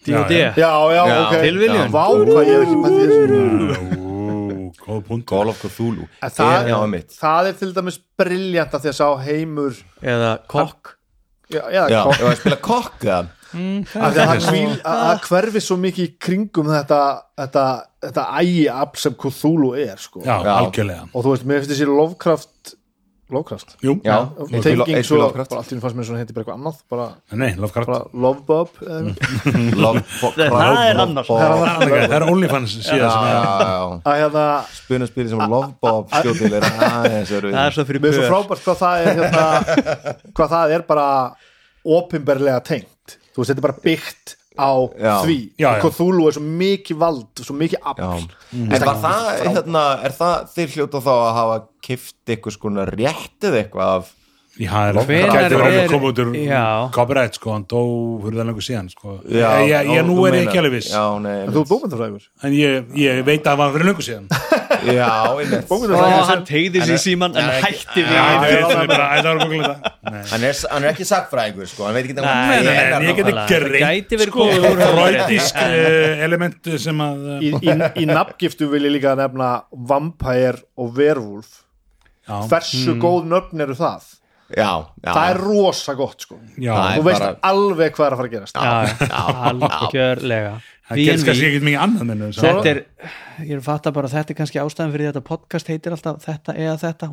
D&D 0.06 0.38
Já, 0.40 0.50
já, 0.60 0.70
já, 0.94 1.04
Já, 1.08 1.18
ok. 1.26 1.36
Tilviljun. 1.44 1.92
vá, 1.94 2.04
hvað 2.14 2.48
ég 2.48 2.54
hef 2.54 2.64
ekki 2.64 2.80
pælt 2.84 2.98
í 2.98 3.06
þessu. 3.10 4.00
Góð 4.84 4.98
punkt 5.08 5.24
Call 5.30 5.48
of 5.48 5.62
Cthulhu. 5.64 6.08
Það, 6.20 6.66
Já, 6.68 6.76
mitt 6.92 7.14
það 7.16 7.46
er 7.48 7.54
til 7.62 7.70
dæmis 7.76 7.96
briljant 8.20 8.74
að 8.76 8.82
því 8.84 8.90
að 8.90 8.98
sá 8.98 9.06
heimur 9.24 9.78
eða 10.02 10.32
Kokk. 10.50 10.92
Já, 11.52 11.62
já, 11.72 11.82
Já, 11.92 12.02
kokk, 12.04 12.20
ef 12.20 12.28
að 12.28 12.36
spila 12.40 12.58
kokk 12.64 13.06
eða? 13.08 13.22
Að 13.54 14.16
því 14.48 14.60
að 14.90 15.18
hverfi 15.28 15.60
svo 15.62 15.76
mikið 15.78 16.04
í 16.08 16.12
kringum 16.26 16.68
þetta 16.72 17.00
þetta, 17.38 17.64
þetta 18.02 18.24
ægi 18.40 18.64
afl 18.74 19.00
sem 19.04 19.14
Cthulhu 19.24 19.72
er 19.78 20.00
sko. 20.02 20.24
já, 20.24 20.34
Já. 20.42 20.52
algjörlega. 20.58 21.04
Og 21.14 21.24
þú 21.24 21.34
veist, 21.36 21.46
mér 21.48 21.62
finnst 21.62 21.72
þessi 21.76 21.86
Lovecraft 21.88 22.74
Lovecraft? 23.32 23.76
Jú, 23.80 23.94
Já, 24.04 24.28
tenging 24.60 24.84
H.P. 24.84 25.02
svo, 25.08 25.16
Lovecraft. 25.22 25.50
bara 25.50 25.60
allt 25.62 25.70
í 25.70 25.74
einu 25.74 25.80
fannst 25.80 25.96
mér 25.96 26.06
svona 26.08 26.20
heiti 26.20 26.34
bara 26.36 26.44
eitthvað 26.44 26.58
annað 26.60 26.76
bara, 26.92 27.06
nei, 27.40 27.54
Lovecraft. 27.56 27.88
bara. 27.88 28.04
Love, 28.14 30.02
Það 30.34 30.82
er 30.90 31.00
annars. 31.04 31.28
það 31.30 32.14
er 32.18 32.26
OnlyFans 32.28 32.74
Já, 32.76 32.82
síðan 32.84 33.10
sem 33.14 33.24
já, 33.24 33.40
já. 33.64 33.80
Að 34.04 34.18
hérna 34.20 34.44
Spunaspili 34.76 35.28
sem 35.32 35.42
Lovebob 35.54 36.12
skjótil 36.20 36.52
er 36.58 36.66
aðeins 36.68 37.32
það 37.32 37.80
er 37.80 37.88
fyrir 37.88 38.04
Mér 38.04 38.12
er 38.12 38.18
svo 38.18 38.28
frábært 38.30 38.64
hvað 38.68 38.78
það 38.82 38.94
er 39.00 39.20
hérna, 39.22 39.44
hvað 40.36 40.54
það 40.54 40.74
er 40.78 40.86
bara 40.92 41.08
opinberlega 41.84 42.60
tengt. 42.64 43.18
Þú 43.34 43.42
veist, 43.42 43.50
þetta 43.50 43.60
er 43.60 43.66
bara 43.68 43.80
byggt 43.84 44.36
á 44.54 44.70
Já. 44.94 45.14
því. 45.24 45.38
Já, 45.58 45.68
já. 45.74 45.82
Cthulhu 45.84 46.26
er 46.30 46.36
svo 46.36 46.42
mikið 46.64 47.00
vald 47.00 47.44
svo 47.44 47.56
mikið 47.58 47.80
afl. 47.82 48.02
Já. 48.02 48.26
En 48.64 48.84
var 48.88 49.00
það, 49.02 49.30
hérna, 49.48 49.86
er 50.06 50.18
það 50.18 50.50
þeir 50.54 50.74
hljóta 50.76 51.00
þá 51.04 51.14
að 51.14 51.32
hafa 51.38 51.56
kift 51.84 52.34
eitthvað 52.34 52.56
skona 52.58 52.86
rétt 52.90 53.48
eða 53.50 53.64
eitthvað 53.64 53.96
af 53.98 54.12
Já, 54.54 54.70
það 54.70 55.00
er 55.02 56.90
copyright 56.94 57.34
sko, 57.34 57.50
hann 57.56 57.64
dó 57.66 57.80
fyrir 58.22 58.38
það 58.38 58.46
lengur 58.52 58.62
síðan 58.62 58.90
sko. 58.92 59.16
Já, 59.26 59.48
ég, 59.64 59.72
ég, 59.72 59.88
ég, 59.96 60.04
nú 60.06 60.14
er 60.28 60.36
ég 60.38 60.46
ekki 60.46 60.60
alveg 60.60 60.76
viss. 60.76 60.92
Já, 60.94 61.02
nei, 61.24 61.40
en 61.42 61.50
þú 61.50 61.64
er 61.64 61.70
bókmyndafræður 61.72 62.28
en 62.46 62.54
ég, 62.54 62.92
ég 63.02 63.24
veit 63.26 63.40
að 63.42 63.48
það 63.50 63.58
var 63.64 63.74
fyrir 63.74 63.90
lengur 63.90 64.06
síðan 64.06 64.28
já, 64.92 65.08
einmitt. 65.40 65.70
Og 65.74 65.84
hann 66.28 66.44
tegði 66.48 66.82
sér 66.84 67.00
síman 67.02 67.36
en 67.40 67.50
hætti 67.64 68.04
við 68.04 68.14
það. 68.14 68.88
Hann. 70.04 70.44
Er, 70.44 70.58
hann 70.70 70.84
er 70.84 70.90
ekki 70.90 71.06
sagfræðingur, 71.08 71.68
sko, 71.70 71.86
hann 71.88 71.96
veit 71.96 72.04
ekki 72.08 72.16
Nei, 72.18 72.24
Nei, 72.24 72.58
nei, 72.62 72.74
nei, 72.74 72.86
en 72.98 73.06
ég 73.08 73.20
geti. 73.20 73.34
Það 73.34 74.16
verið 74.20 74.32
sko, 74.32 74.48
freudisk 74.94 75.60
uh, 75.62 76.24
element 76.28 76.72
sem 76.86 77.04
að 77.06 77.24
uh, 77.36 77.46
í, 78.02 78.08
nafngiftu 78.10 78.68
vil 78.72 78.88
ég 78.88 78.96
líka 78.98 79.14
nefna 79.18 79.52
Vampire 79.70 80.60
og 80.80 80.92
Werewolf. 80.98 81.62
Já, 82.24 82.38
hversu 82.48 82.94
góð 83.00 83.26
nöfn 83.28 83.60
eru 83.66 83.74
það? 83.76 84.04
Já, 84.54 84.70
já. 85.00 85.08
Það 85.10 85.26
er 85.30 85.38
rosa 85.40 85.94
gott 85.98 86.24
sko. 86.24 86.36
Já, 86.60 86.72
Það 86.76 86.94
þú 86.98 87.04
veist 87.08 87.22
bara- 87.24 87.36
alveg 87.50 87.94
hvað 87.96 88.06
er 88.06 88.14
að 88.14 88.20
fara 88.20 88.28
að 88.28 88.34
gerast. 88.34 88.56
Já, 88.60 89.22
algjörlega 89.50 90.54
það 90.88 91.00
gerist 91.04 91.26
kannski 91.28 91.46
ekkert 91.48 91.66
mikið 91.68 91.82
annað 91.86 92.08
minnu 92.10 92.30
þetta 92.36 92.70
er 92.74 92.80
ég 93.44 93.52
er 93.54 93.60
að 93.60 93.66
fatta 93.68 93.92
bara 93.96 94.10
þetta 94.12 94.34
er 94.34 94.38
kannski 94.40 94.60
ástæðan 94.62 94.92
fyrir 94.94 95.10
þetta 95.12 95.24
podcast 95.30 95.70
heitir 95.72 95.94
alltaf 95.96 96.18
þetta 96.26 96.56
eða 96.60 96.74
þetta 96.84 97.10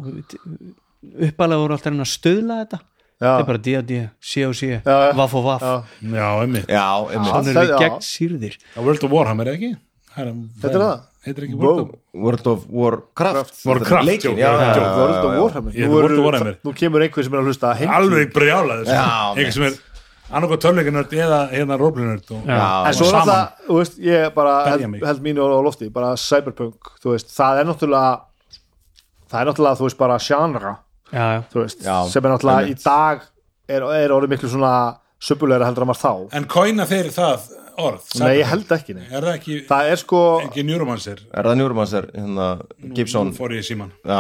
uppalega 1.28 1.62
voru 1.64 1.76
alltaf 1.76 1.88
að 1.90 1.94
reyna 1.96 2.08
að 2.08 2.12
stöðla 2.16 2.58
þetta 2.64 2.82
Já. 3.22 3.28
þetta 3.30 3.44
er 3.44 3.48
bara 3.52 3.62
D&D, 3.68 3.98
C 4.32 4.44
og 4.48 4.56
C 4.58 4.68
Já, 4.72 4.82
já. 4.82 5.12
vaff 5.14 5.36
og 5.38 5.44
vaff, 5.46 5.66
Já. 6.02 6.26
einmitt 6.42 6.68
þannig 6.72 7.54
er 7.54 7.60
við 7.62 7.74
gegn 7.84 8.00
sýrðir 8.08 8.56
World 8.82 9.06
of 9.08 9.12
Warhammer, 9.14 9.52
ekki? 9.56 9.72
Þetta 10.16 10.72
er 10.72 10.82
það? 10.82 11.04
heitir 11.22 11.46
ekki 11.46 11.58
Wow. 11.62 11.62
World 11.62 11.82
of 11.86 11.92
World 12.18 12.48
of 12.50 12.64
Warcraft 12.74 13.60
Warcraft, 13.70 14.26
já, 14.26 14.32
já, 14.34 14.50
já, 14.50 14.80
World 14.98 15.18
of 15.20 15.30
já, 15.30 15.36
já. 15.38 15.42
Warhammer 15.44 15.76
er 15.78 15.86
nú, 15.86 15.94
World 15.94 16.06
of 16.10 16.18
eru- 16.18 16.26
Warhammer. 16.26 16.56
nú 16.66 16.74
kemur 16.74 17.06
einhver 17.06 17.24
sem 17.28 17.34
er 17.38 17.44
að 17.44 17.50
hlusta 17.52 17.74
alveg 17.78 18.34
brjálaður 18.34 18.90
Já, 18.90 19.06
einhver 19.38 19.54
sem 19.54 19.68
er 19.70 19.78
annarkoð 20.32 20.62
töfleikinörd 20.66 21.14
eða 21.18 21.40
hérna 21.52 21.78
Já. 22.48 22.88
en 22.88 22.98
svo 22.98 23.08
er 23.08 23.16
saman. 23.16 23.32
það, 23.32 23.68
þú 23.68 23.78
veist, 23.82 24.00
ég 24.08 24.34
bara 24.36 24.56
held, 24.70 24.98
held 25.06 25.24
mínu 25.28 25.44
á 25.46 25.60
lofti, 25.68 25.90
bara 25.94 26.12
cyberpunk 26.20 26.92
þú 27.04 27.16
veist, 27.16 27.32
það 27.36 27.62
er 27.62 27.70
náttúrulega 27.70 28.12
það 29.32 29.40
er 29.42 29.52
náttúrulega, 29.52 29.80
þú 29.80 29.88
veist, 29.88 30.00
bara 30.02 30.20
já. 31.12 31.28
þú 31.52 31.64
veist, 31.64 31.86
Já, 31.86 31.98
sem 32.12 32.26
er 32.26 32.36
náttúrulega 32.36 32.66
einmitt. 32.66 32.80
í 32.80 32.84
dag 32.84 33.26
er, 33.72 33.88
er 34.04 34.16
orðið 34.18 34.36
miklu 34.36 34.52
svona 34.52 34.76
subbulegra 35.22 35.68
heldur 35.70 35.86
en 35.86 35.92
maður 35.92 36.02
þá. 36.02 36.38
En 36.40 36.48
kóina 36.50 36.88
þeir 36.90 37.12
það 37.14 37.50
orð 37.82 38.16
nei, 38.20 38.32
ég 38.40 38.50
held 38.50 38.72
ekki, 38.76 38.96
nei. 38.98 39.04
Er 39.10 39.26
það 39.26 39.36
ekki, 39.38 39.58
það 39.70 39.92
er 39.92 40.02
sko, 40.02 40.22
ekki 40.46 40.64
Neuromancer? 40.68 41.22
Er 41.32 41.48
það 41.48 41.60
Njúrumanser, 41.60 42.08
hérna, 42.16 42.48
Gibson? 42.98 43.32
Fór 43.38 43.56
ég 43.56 43.64
í 43.64 43.68
síman 43.68 43.94
Já, 44.04 44.20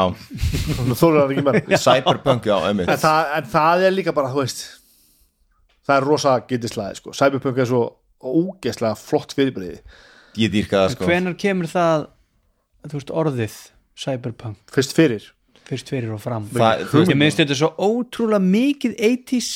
þú 1.01 1.09
hann 1.17 1.33
ekki 1.35 1.45
meira. 1.47 1.81
Cyberpunk, 1.81 2.47
já, 2.51 2.55
einmitt. 2.69 2.91
En 2.91 3.01
það, 3.01 3.33
en 3.37 3.49
það 3.55 3.85
er 3.87 3.97
líka 3.97 4.15
bara, 4.15 4.31
þú 4.33 4.43
veist 4.45 4.63
það 5.87 5.97
er 5.97 6.07
rosa 6.07 6.35
getislæði, 6.49 6.95
sko. 7.01 7.13
Cyberpunk 7.17 7.57
er 7.57 7.69
svo 7.69 7.83
ógeðslega 8.21 8.97
flott 9.01 9.33
fyrirbriði 9.37 9.79
Ég 10.37 10.51
dýrka 10.53 10.85
það, 10.85 10.95
sko. 10.95 11.05
hvenar 11.09 11.37
kemur 11.41 11.67
það 11.71 12.07
veist 12.91 13.11
orðið 13.11 13.57
cyberpunk? 14.01 14.57
Fyrst 14.73 14.95
fyrir. 14.97 15.25
Fyrst 15.67 15.89
fyrir 15.91 16.13
og 16.13 16.21
fram. 16.23 16.47
Veist- 16.51 16.93
ég 17.11 17.17
minnst 17.17 17.37
þetta 17.41 17.55
svo 17.57 17.73
ótrúlega 17.77 18.41
mikið 18.43 18.95
80s 18.99 19.51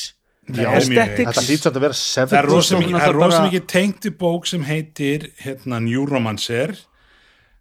Já, 0.46 0.70
þetta 0.78 1.42
hlýt 1.42 1.58
samt 1.64 1.74
að 1.74 1.82
vera 1.82 1.96
það 1.96 2.22
er 2.22 2.46
70 2.46 2.52
rosa 2.52 2.76
mikið, 2.78 3.00
er 3.02 3.16
bara- 3.18 3.40
mikið 3.50 3.64
tengt 3.66 4.04
í 4.06 4.10
bók 4.14 4.46
sem 4.46 4.62
heitir 4.62 5.32
hérna 5.42 5.80
Neuromancer 5.82 6.76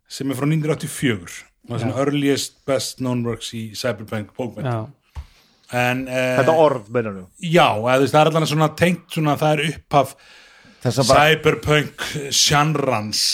sem 0.08 0.30
er 0.30 0.36
frá 0.38 0.46
1984 0.46 1.46
og 1.66 1.72
það 1.72 1.76
er 1.76 1.80
svona 1.82 1.98
earliest 2.04 2.60
best 2.68 2.98
known 3.02 3.24
works 3.26 3.50
í 3.58 3.72
cyberpunk 3.74 4.36
bókmynd 4.38 4.92
en 5.74 6.06
uh, 6.08 6.22
þetta 6.40 6.56
orð, 6.62 6.90
meinar 6.94 7.16
þú 7.18 7.26
já, 7.56 7.68
eða, 7.74 8.08
það 8.14 8.22
er 8.22 8.32
allan 8.32 8.48
svona 8.52 8.70
tengt 8.78 9.06
svona, 9.18 9.38
það 9.42 9.58
er 9.60 9.68
upphaf 9.74 10.16
cyberpunk 10.86 12.04
sjanrans 12.36 13.26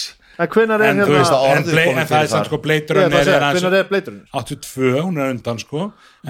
en 0.42 0.48
hvenar 0.50 0.82
er 0.82 0.90
en, 0.96 1.02
þú 1.04 1.12
hérna 1.12 1.18
veist, 1.20 1.34
Það 1.34 1.44
en, 1.52 1.66
komið 1.92 2.00
en 2.02 2.08
það 2.10 2.24
er 2.24 2.30
þar. 2.32 2.48
sko 2.48 2.58
segja, 2.64 3.04
er 3.12 3.76
er 3.82 3.90
bleiturinn 3.92 4.22
82, 4.32 4.94
hún 5.04 5.20
er 5.22 5.34
undan 5.36 5.60
sko 5.62 5.82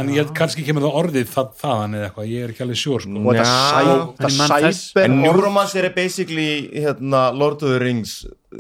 en 0.02 0.10
ég 0.12 0.18
held 0.24 0.34
kannski 0.36 0.66
kemur 0.68 0.84
það 0.88 0.98
orðið 1.02 1.30
það, 1.32 1.54
þaðan 1.62 1.96
eða 2.00 2.08
eitthvað, 2.10 2.28
ég 2.32 2.44
er 2.48 2.52
ekki 2.56 2.66
alveg 2.66 2.80
sjór 2.82 3.06
sko. 3.06 3.22
og 3.22 3.38
þetta 3.38 3.46
Já. 3.46 3.94
En 3.94 4.18
þetta 4.18 4.58
þess- 4.66 4.82
sæber 4.92 5.06
En 5.06 5.16
orð 5.16 5.22
Njúrumanser 5.22 5.88
er 5.88 5.96
basically, 5.96 6.50
hérna, 6.74 7.22
Lord 7.38 7.62
of 7.64 7.70
the 7.76 7.80
Rings 7.80 8.18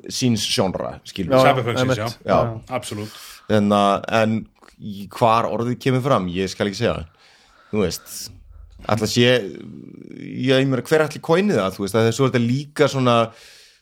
síns 0.07 0.45
sjónra, 0.47 0.93
Já. 1.35 1.41
Cyberpunk 1.49 1.81
síns, 1.83 1.97
já. 1.97 2.07
Já, 2.31 2.39
absolutt 2.69 3.17
en, 3.51 3.71
en 4.21 4.37
hvar 5.11 5.49
orðið 5.51 5.75
kemur 5.83 6.05
fram, 6.05 6.29
ég 6.31 6.47
skal 6.53 6.69
ekki 6.69 6.79
segja 6.85 7.01
þú 7.71 7.83
veist 7.85 8.15
alltaf 8.89 9.11
sé, 9.11 9.35
ég 10.41 10.69
meira 10.69 10.85
hver 10.85 11.05
allir 11.05 11.23
kóinið 11.23 11.59
það, 11.59 11.75
þú 11.75 11.85
veist, 11.85 11.95
það 11.97 12.09
er 12.09 12.17
svo 12.17 12.29
þetta 12.29 12.43
líka 12.43 12.89
svona, 12.91 13.15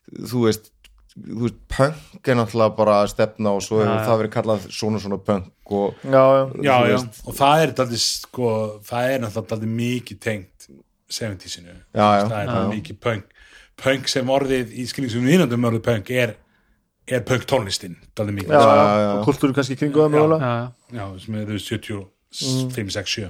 þú 0.10 0.44
veist 0.48 0.72
þú 1.20 1.46
veist, 1.46 1.60
punk 1.72 2.30
er 2.30 2.38
náttúrulega 2.38 2.76
bara 2.78 3.00
að 3.04 3.12
stefna 3.14 3.54
og 3.58 3.64
svo 3.66 3.80
hefur 3.82 3.96
ja. 3.96 4.04
það 4.08 4.20
verið 4.22 4.34
kallað 4.36 4.68
svona 4.76 5.02
svona 5.04 5.20
punk 5.30 5.74
og 5.80 6.04
já, 6.04 6.24
já, 6.66 6.76
já. 6.92 6.98
og 7.26 7.38
það 7.38 7.64
er 7.64 7.74
alltaf 7.74 7.96
sko, 8.04 8.52
það 8.88 9.14
er 9.14 9.24
náttúrulega 9.24 9.58
alltaf 9.58 9.74
mikið 9.80 10.22
tengt 10.26 10.70
70'sinu, 11.10 11.74
það 11.96 12.36
er 12.38 12.70
mikið 12.70 13.02
punk. 13.02 13.36
Punk 13.80 14.10
sem 14.12 14.30
orðið 14.30 14.76
í 14.78 14.86
skilningsum 14.92 15.26
viðnandum 15.26 15.66
orðið 15.70 15.84
punk 15.88 16.12
er, 16.14 16.36
er 17.10 17.24
punk 17.26 17.48
tónlistinn, 17.50 17.98
alltaf 18.12 18.30
mikið. 18.36 18.54
Og 18.60 19.24
kultúru 19.26 19.56
kannski 19.58 19.80
kringuða 19.80 20.12
mjög 20.14 20.28
alveg 20.28 20.46
já, 21.00 21.06
sem 21.24 21.40
er 21.40 21.54
75-67 21.66 23.30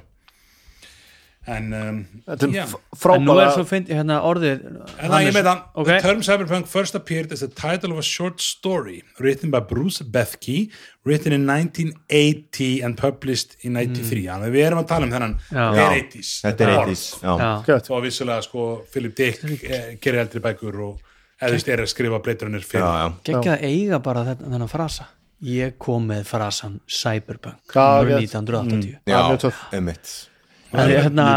en 1.49 1.67
um, 1.73 1.99
Þetta 2.27 2.49
f- 2.65 3.05
en 3.15 3.25
nú 3.25 3.35
er 3.41 3.51
svo 3.55 3.63
fyndi 3.67 3.95
hérna 3.97 4.19
orðið 4.27 4.63
En 4.69 5.11
það 5.13 5.25
ég 5.25 5.35
með 5.35 5.47
það, 5.49 5.61
Ok. 5.73 5.89
the 5.89 5.99
term 6.03 6.21
cyberpunk 6.25 6.69
first 6.69 6.97
appeared 6.99 7.33
as 7.35 7.41
the 7.43 7.49
title 7.49 7.93
of 7.95 8.01
a 8.01 8.05
short 8.05 8.41
story 8.43 9.01
written 9.19 9.51
by 9.53 9.59
Bruce 9.59 10.03
Bethke 10.03 10.69
written 11.07 11.33
in 11.33 11.45
1980 11.49 12.81
and 12.85 12.97
published 12.99 13.55
in 13.65 13.73
93 13.73 14.25
mm. 14.27 14.47
við 14.53 14.65
erum 14.67 14.81
að 14.83 14.89
tala 14.93 15.07
um 15.09 15.13
þennan 15.15 15.35
Já. 15.49 15.65
það 15.73 15.83
er 15.83 15.97
80s 16.03 16.31
þetta 16.45 16.65
er 16.67 16.73
orð. 16.77 16.89
80s 16.95 17.05
já. 17.23 17.35
já, 17.43 17.51
Gött. 17.69 17.91
og 17.95 18.03
vissulega 18.05 18.45
sko 18.45 18.65
Philip 18.93 19.15
Dick 19.17 19.63
eh, 19.63 19.93
gerir 20.01 20.23
eldri 20.25 20.43
bækur 20.43 20.81
og 20.85 21.05
veist 21.39 21.71
er 21.71 21.85
að 21.85 21.91
skrifa 21.93 22.19
breyturinn 22.23 22.59
fyrir 22.61 23.15
geggja 23.23 23.55
að 23.55 23.63
eiga 23.69 24.01
bara 24.03 24.25
þetta, 24.27 24.49
þennan 24.51 24.71
frasa 24.71 25.07
ég 25.45 25.77
kom 25.79 26.09
með 26.11 26.25
frasan 26.27 26.81
Cyberpunk 26.91 27.71
Já, 27.71 27.85
árið 28.03 28.17
rétt. 28.19 28.35
1980 28.35 28.99
Já, 29.07 30.28
Það 30.69 30.91
er 30.93 31.03
hérna, 31.07 31.27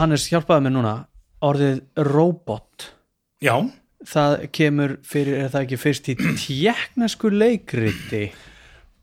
Hannes 0.00 0.24
hjálpaði 0.32 0.64
mér 0.66 0.74
núna. 0.74 0.94
Orðið 1.44 1.80
robot 2.08 2.88
já, 3.44 3.54
það 4.08 4.34
kemur 4.56 4.96
fyrir, 5.04 5.42
er 5.44 5.52
það 5.52 5.66
ekki 5.66 5.78
fyrst 5.82 6.08
í 6.10 6.14
tjekknesku 6.18 7.30
leikriti? 7.34 8.24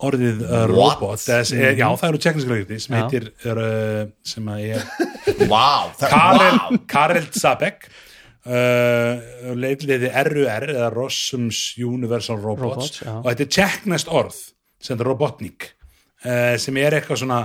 Orðið 0.02 0.40
uh, 0.48 0.64
robot 0.72 1.22
þess, 1.22 1.52
er, 1.54 1.76
já 1.78 1.86
það 1.94 2.08
eru 2.08 2.22
tjekkniskleikti 2.26 2.80
sem 2.82 2.96
Já. 2.96 3.02
heitir 3.04 3.28
er, 3.46 3.60
uh, 3.62 4.00
sem 4.26 4.48
að 4.50 4.64
er 4.74 4.88
Vá, 5.46 5.68
það- 6.00 6.16
Karel, 6.16 6.58
vá. 6.58 6.80
Karel 6.90 7.28
Zabek 7.38 7.86
uh, 8.50 9.54
leitliði 9.62 10.10
RUR 10.26 10.66
eða 10.74 10.88
Rossums 10.96 11.60
Universal 11.78 12.40
Robots, 12.42 12.66
Robots, 12.66 13.04
já. 13.06 13.14
og 13.22 13.30
þetta 13.30 13.46
er 13.46 13.52
tjekknest 13.60 14.10
orð 14.10 14.40
sem 14.82 14.98
er 14.98 15.06
robotnik 15.12 15.70
uh, 16.26 16.58
sem 16.62 16.82
er 16.82 16.98
eitthvað 16.98 17.22
svona 17.22 17.42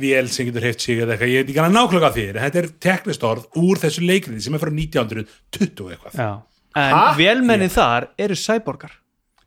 vél 0.00 0.28
sem 0.32 0.48
getur 0.48 0.64
hreift 0.66 0.80
sig 0.84 1.00
eða 1.02 1.14
eitthvað, 1.16 1.32
ég 1.32 1.42
veit 1.42 1.52
ekki 1.52 1.62
hana 1.62 1.80
nákvæmlega 1.80 2.12
en 2.28 2.42
þetta 2.44 2.62
er 2.62 2.68
tjekknest 2.86 3.26
orð 3.28 3.48
úr 3.60 3.80
þessu 3.82 4.04
leikriði 4.06 4.44
sem 4.44 4.54
er 4.54 4.62
frá 4.62 4.72
1920 4.74 5.90
eitthvað. 5.94 6.14
Já. 6.18 6.30
en 6.78 7.16
vélmenni 7.18 7.68
þar 7.72 8.08
eru 8.18 8.34
cyborgar. 8.38 8.92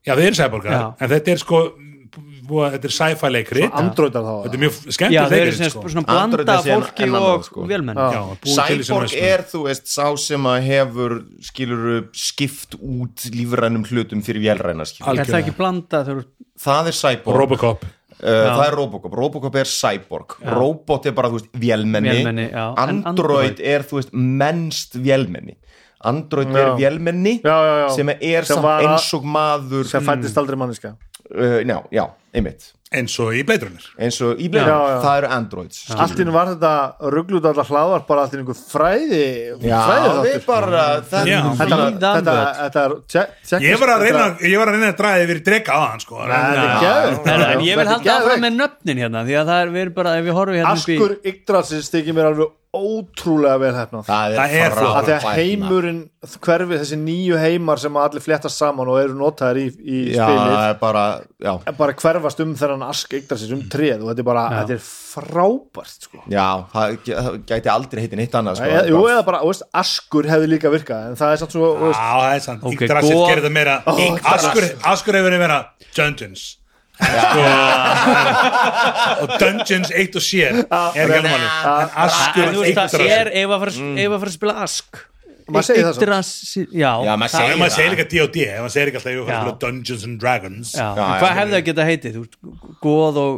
Já 0.05 0.15
þeir 0.17 0.27
eru 0.31 0.35
sæborgar, 0.41 0.71
Já. 0.73 0.85
en 0.99 1.09
þetta 1.09 1.31
er 1.31 1.37
sko 1.37 1.61
búa- 2.51 2.71
þetta 2.73 2.89
er 2.89 2.93
sci-fi 2.95 3.29
leikrið 3.31 3.75
Androidar 3.77 4.25
þá 4.25 4.33
þetta 4.45 4.57
er 4.57 4.61
mjög 4.63 4.73
já, 4.73 4.93
skemmtilegt 4.97 5.31
þeir 5.31 5.43
eru 5.47 5.69
sko. 5.69 5.83
svona 5.93 6.05
blanda 6.09 6.41
er 6.41 6.65
fólki 6.65 7.05
og 7.07 7.15
annað, 7.21 7.45
sko. 7.47 7.65
svona 8.51 8.67
Cyborg 8.81 9.15
er, 9.21 9.43
þú 9.51 9.63
veist, 9.67 9.87
sá 9.87 10.05
sem 10.17 10.49
að 10.51 10.67
hefur 10.67 11.15
skiluru 11.47 11.97
skipt 12.13 12.75
út 12.81 13.27
lífrænum 13.35 13.85
hlutum 13.87 14.23
fyrir 14.25 14.43
vélræna 14.43 14.85
skilur. 14.89 15.19
er 15.19 15.25
það 15.25 15.41
ekki 15.43 15.57
blanda 15.57 16.03
þegar 16.05 16.25
Það 16.61 16.87
er 16.91 16.91
Cyborg. 16.93 17.37
Robocop 17.41 17.85
Það 18.21 18.63
er 18.67 18.75
Robocop, 18.77 19.13
Robocop 19.17 19.55
er 19.57 19.65
Cyborg. 19.69 20.35
Robot 20.45 21.07
er 21.09 21.15
bara, 21.17 21.29
þú 21.33 21.39
veist, 21.39 21.47
vélmenni, 21.57 22.11
Vélmenni, 22.13 22.47
já. 22.51 22.65
En 22.77 23.01
Android, 23.01 23.07
Android? 23.13 23.61
er, 23.73 23.81
þú 23.89 23.97
veist, 23.99 24.11
mennst 24.13 24.95
vélmenni. 25.01 25.55
Android 26.03 26.49
Já. 26.49 26.57
er 26.61 26.69
vélmenni 26.79 27.35
Já, 27.43 27.57
já, 27.65 27.73
já. 27.83 27.89
sem 27.93 28.09
er 28.09 28.45
Sem 28.45 28.55
samt 28.55 28.63
var 28.65 28.81
eins 28.87 29.09
og 29.13 29.25
maður 29.29 29.85
sem 29.85 30.01
fættist 30.01 30.37
aldrei 30.41 30.57
manniska 30.57 30.95
uh, 31.29 31.59
Já, 31.61 31.75
já, 31.93 32.05
einmitt 32.33 32.71
eins 32.91 33.13
og 33.23 33.29
í 33.31 33.41
bleitrunir 33.47 33.85
eins 34.03 34.17
og 34.25 34.39
í 34.43 34.49
já. 34.51 34.63
það 34.99 35.13
eru 35.21 35.27
Androids 35.31 35.77
skilurðu. 35.85 36.01
allt 36.03 36.17
í 36.17 36.21
hennu 36.25 36.33
var 36.35 36.49
þetta 36.51 36.71
rugglut 37.15 37.45
allar 37.51 37.69
hlaðvar 37.69 38.03
bara 38.09 38.25
allt 38.25 38.33
í 38.35 38.39
einhver 38.41 38.59
fræði 38.59 39.21
Já, 39.63 39.77
fræði 39.87 40.23
við 40.25 40.45
bara 40.49 40.83
það, 41.07 41.29
Já. 41.31 41.39
þetta, 41.61 41.79
þetta, 42.01 42.35
þetta 42.59 42.83
er 42.83 42.95
tjek- 43.15 43.33
tjek- 43.47 43.67
ég 43.69 43.79
var 43.79 43.93
að 43.95 44.03
reyna, 44.05 44.23
þetta- 44.27 44.51
ég 44.51 44.57
var 44.59 44.67
að 44.67 44.77
reyna 44.77 44.91
að 44.91 44.97
draga 45.01 45.23
yfir 45.25 45.43
drega 45.47 45.71
á 45.71 45.79
hann 45.87 45.99
sko 46.03 46.19
Nei, 46.19 46.27
Reyna- 46.31 46.79
geðveikt. 46.83 47.27
En, 47.31 47.41
en 47.51 47.59
ég 47.69 47.77
vil 47.81 47.87
halda 47.93 48.17
áfram 48.19 48.43
með 48.47 48.57
nöfnin 48.59 49.01
hérna 49.05 49.23
því 49.27 49.37
að 49.41 49.51
það 49.53 49.61
er, 49.63 49.69
við 49.77 49.81
erum 49.85 49.93
bara, 50.01 50.15
ef 50.19 50.25
við 50.27 50.37
horfum 50.41 50.59
hérna 50.59 50.75
Askur 50.75 51.15
Yggdrasins 51.31 51.89
þykir 51.95 52.13
mér 52.19 52.29
alveg 52.33 52.51
ótrúlega 52.71 53.57
vel 53.59 53.73
hefnað 53.75 54.05
það 54.07 54.35
Það 54.37 54.53
er 54.55 54.61
er 54.65 54.71
flott. 54.75 54.95
að 54.95 55.07
því 55.07 55.13
að 55.13 55.23
frábært. 55.23 55.39
heimurinn 55.41 55.97
hverfi 56.45 56.77
þessi 56.79 56.97
nýju 57.01 57.39
heimar 57.41 57.81
sem 57.81 57.97
að 57.99 58.05
allir 58.07 58.23
fléttast 58.23 58.61
saman 58.61 58.87
og 58.93 58.99
eru 59.01 59.15
notaðir 59.19 59.57
í, 59.59 59.65
í 59.81 59.97
Já, 60.15 60.21
spilið 60.23 60.53
það 60.55 60.67
er 60.69 60.77
bara, 60.79 61.03
bara 61.81 61.95
hverfast 61.99 62.43
um 62.45 62.53
þennan 62.55 62.85
Ask 62.87 63.15
Yggdrasins 63.17 63.51
um 63.57 63.65
treð 63.73 64.05
og 64.05 64.11
þetta 64.13 64.23
er 64.23 64.29
bara, 64.29 64.45
þetta 64.61 64.77
er 64.77 64.85
frábært 64.85 66.07
sko. 66.07 66.21
Já, 66.31 66.45
það, 66.71 66.95
gæ- 67.03 67.17
það 67.19 67.37
gæti 67.51 67.73
aldrei 67.75 68.01
heitin 68.05 68.23
eitt 68.23 68.39
annað 68.39 68.61
sko. 68.61 68.71
Jú, 68.93 69.01
eða 69.11 69.25
bara, 69.27 69.43
þú 69.43 69.51
veist, 69.51 69.67
Askur 69.83 70.31
hefði 70.31 70.47
líka 70.55 70.71
virkað 70.71 71.09
en 71.11 71.19
það 71.19 71.35
er 71.35 71.43
samt 71.43 71.57
svo, 71.57 71.73
þú 71.75 71.89
veist, 71.91 71.99
Já, 71.99 72.15
það 72.21 72.35
er 72.39 72.45
sant, 72.47 72.63
Ok, 72.63 72.79
Yggdrasil 72.87 73.15
góð- 73.17 73.27
gerir 73.33 73.43
það 73.49 73.55
meira 73.59 73.75
Askur, 74.37 74.69
Askur 74.95 75.19
hefur 75.19 75.29
verið 75.31 75.43
meira 75.43 75.59
Dungeons 75.97 76.47
og 79.21 79.27
Dungeons 79.41 79.91
eitt 79.95 80.15
og 80.17 80.23
sér 80.25 80.61
er 80.61 81.05
ekki 81.05 81.17
alveg 81.17 81.31
en 81.31 81.45
Askur 82.05 82.43
En 82.45 82.53
þú 82.55 82.61
veist, 82.65 82.77
það 82.77 82.85
Yggdrasil 82.85 83.07
er 83.11 83.31
ef 83.41 83.49
að 83.51 83.59
fara 83.61 84.29
að 84.31 84.35
spila 84.35 84.55
Ask. 84.65 84.89
Maður 85.51 85.65
segir 85.67 85.83
það. 85.83 85.95
Yggdrasil, 85.97 86.65
já, 86.71 86.91
Já, 87.03 87.13
maður 87.19 87.71
segir 87.75 87.91
líka 87.95 88.07
D&D 88.07 88.37
maður 88.61 88.73
segir 88.75 88.91
ekki 88.91 88.99
alltaf 89.01 89.55
Dungeons 89.63 90.03
and 90.07 90.19
Dragons. 90.21 90.75
Já. 90.77 90.87
Já, 90.95 91.05
hvað 91.19 91.31
já, 91.31 91.37
hefði 91.39 91.53
það 91.57 91.65
geta 91.69 91.87
heitið? 91.89 92.13
Góð 92.83 93.15
og 93.25 93.33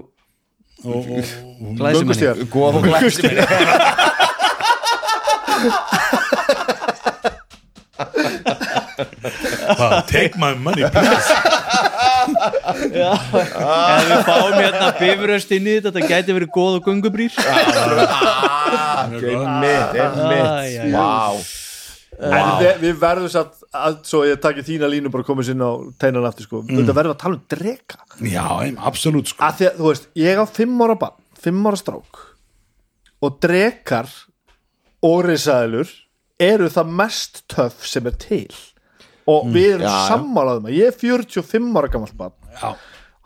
og, 0.84 1.08
og, 1.08 1.76
glæsimenni 1.80 2.46
Góð 2.52 2.76
og 2.76 2.84
glæsimenni 2.84 3.40
og 9.80 10.08
take 10.08 10.38
my 10.38 10.54
money 10.54 10.84
please 10.92 11.53
ef 12.38 14.08
við 14.10 14.24
fáum 14.28 14.56
hérna 14.58 14.88
bifuröst 15.00 15.52
inn 15.56 15.68
í 15.68 15.76
þetta 15.78 15.92
þetta 15.94 16.10
gæti 16.12 16.38
verið 16.38 16.52
góð 16.56 16.80
og 16.80 16.88
gungubrýr 16.88 17.36
Einmitt, 19.04 20.00
einmitt. 20.00 20.94
Vá. 20.94 21.44
En 22.24 22.50
við, 22.62 22.74
við 22.84 23.00
verðum 23.02 23.32
satt 23.34 23.56
að, 23.74 23.96
svo 24.08 24.22
ég 24.28 24.38
taki 24.42 24.62
þína 24.66 24.88
línu 24.92 25.10
bara 25.14 25.26
komið 25.26 25.48
sinna 25.50 25.66
á 25.66 25.74
teinan 26.02 26.28
aftur 26.30 26.46
sko, 26.46 26.62
þetta 26.70 26.94
verðum 26.96 27.16
að 27.16 27.22
tala 27.24 27.40
um 27.40 27.46
drega 27.50 27.98
já, 28.22 28.46
em, 28.68 28.78
absolutt 28.78 29.32
sko. 29.32 29.42
Að 29.48 29.58
því 29.60 29.68
að, 29.70 29.80
þú 29.80 29.88
veist, 29.90 30.06
ég 30.22 30.42
á 30.42 30.46
fimm 30.60 30.84
ára 30.86 30.98
barn 31.02 31.18
fimm 31.44 31.66
ára 31.68 31.80
strák 31.82 32.22
og 33.26 33.40
drekar 33.44 34.12
og 35.04 35.18
risaðilur 35.26 35.90
eru 36.44 36.70
það 36.72 36.94
mest 37.02 37.42
töff 37.52 37.88
sem 37.90 38.08
er 38.08 38.16
til 38.22 38.54
og 39.30 39.50
við 39.54 39.70
erum 39.78 39.88
já, 39.88 39.94
já. 39.94 40.04
sammálaðum 40.12 40.70
að 40.70 40.78
ég 40.80 40.92
er 40.92 41.00
45 41.00 41.74
ára 41.80 41.92
gammal 41.94 42.14
barn. 42.20 42.38
Já, 42.60 42.70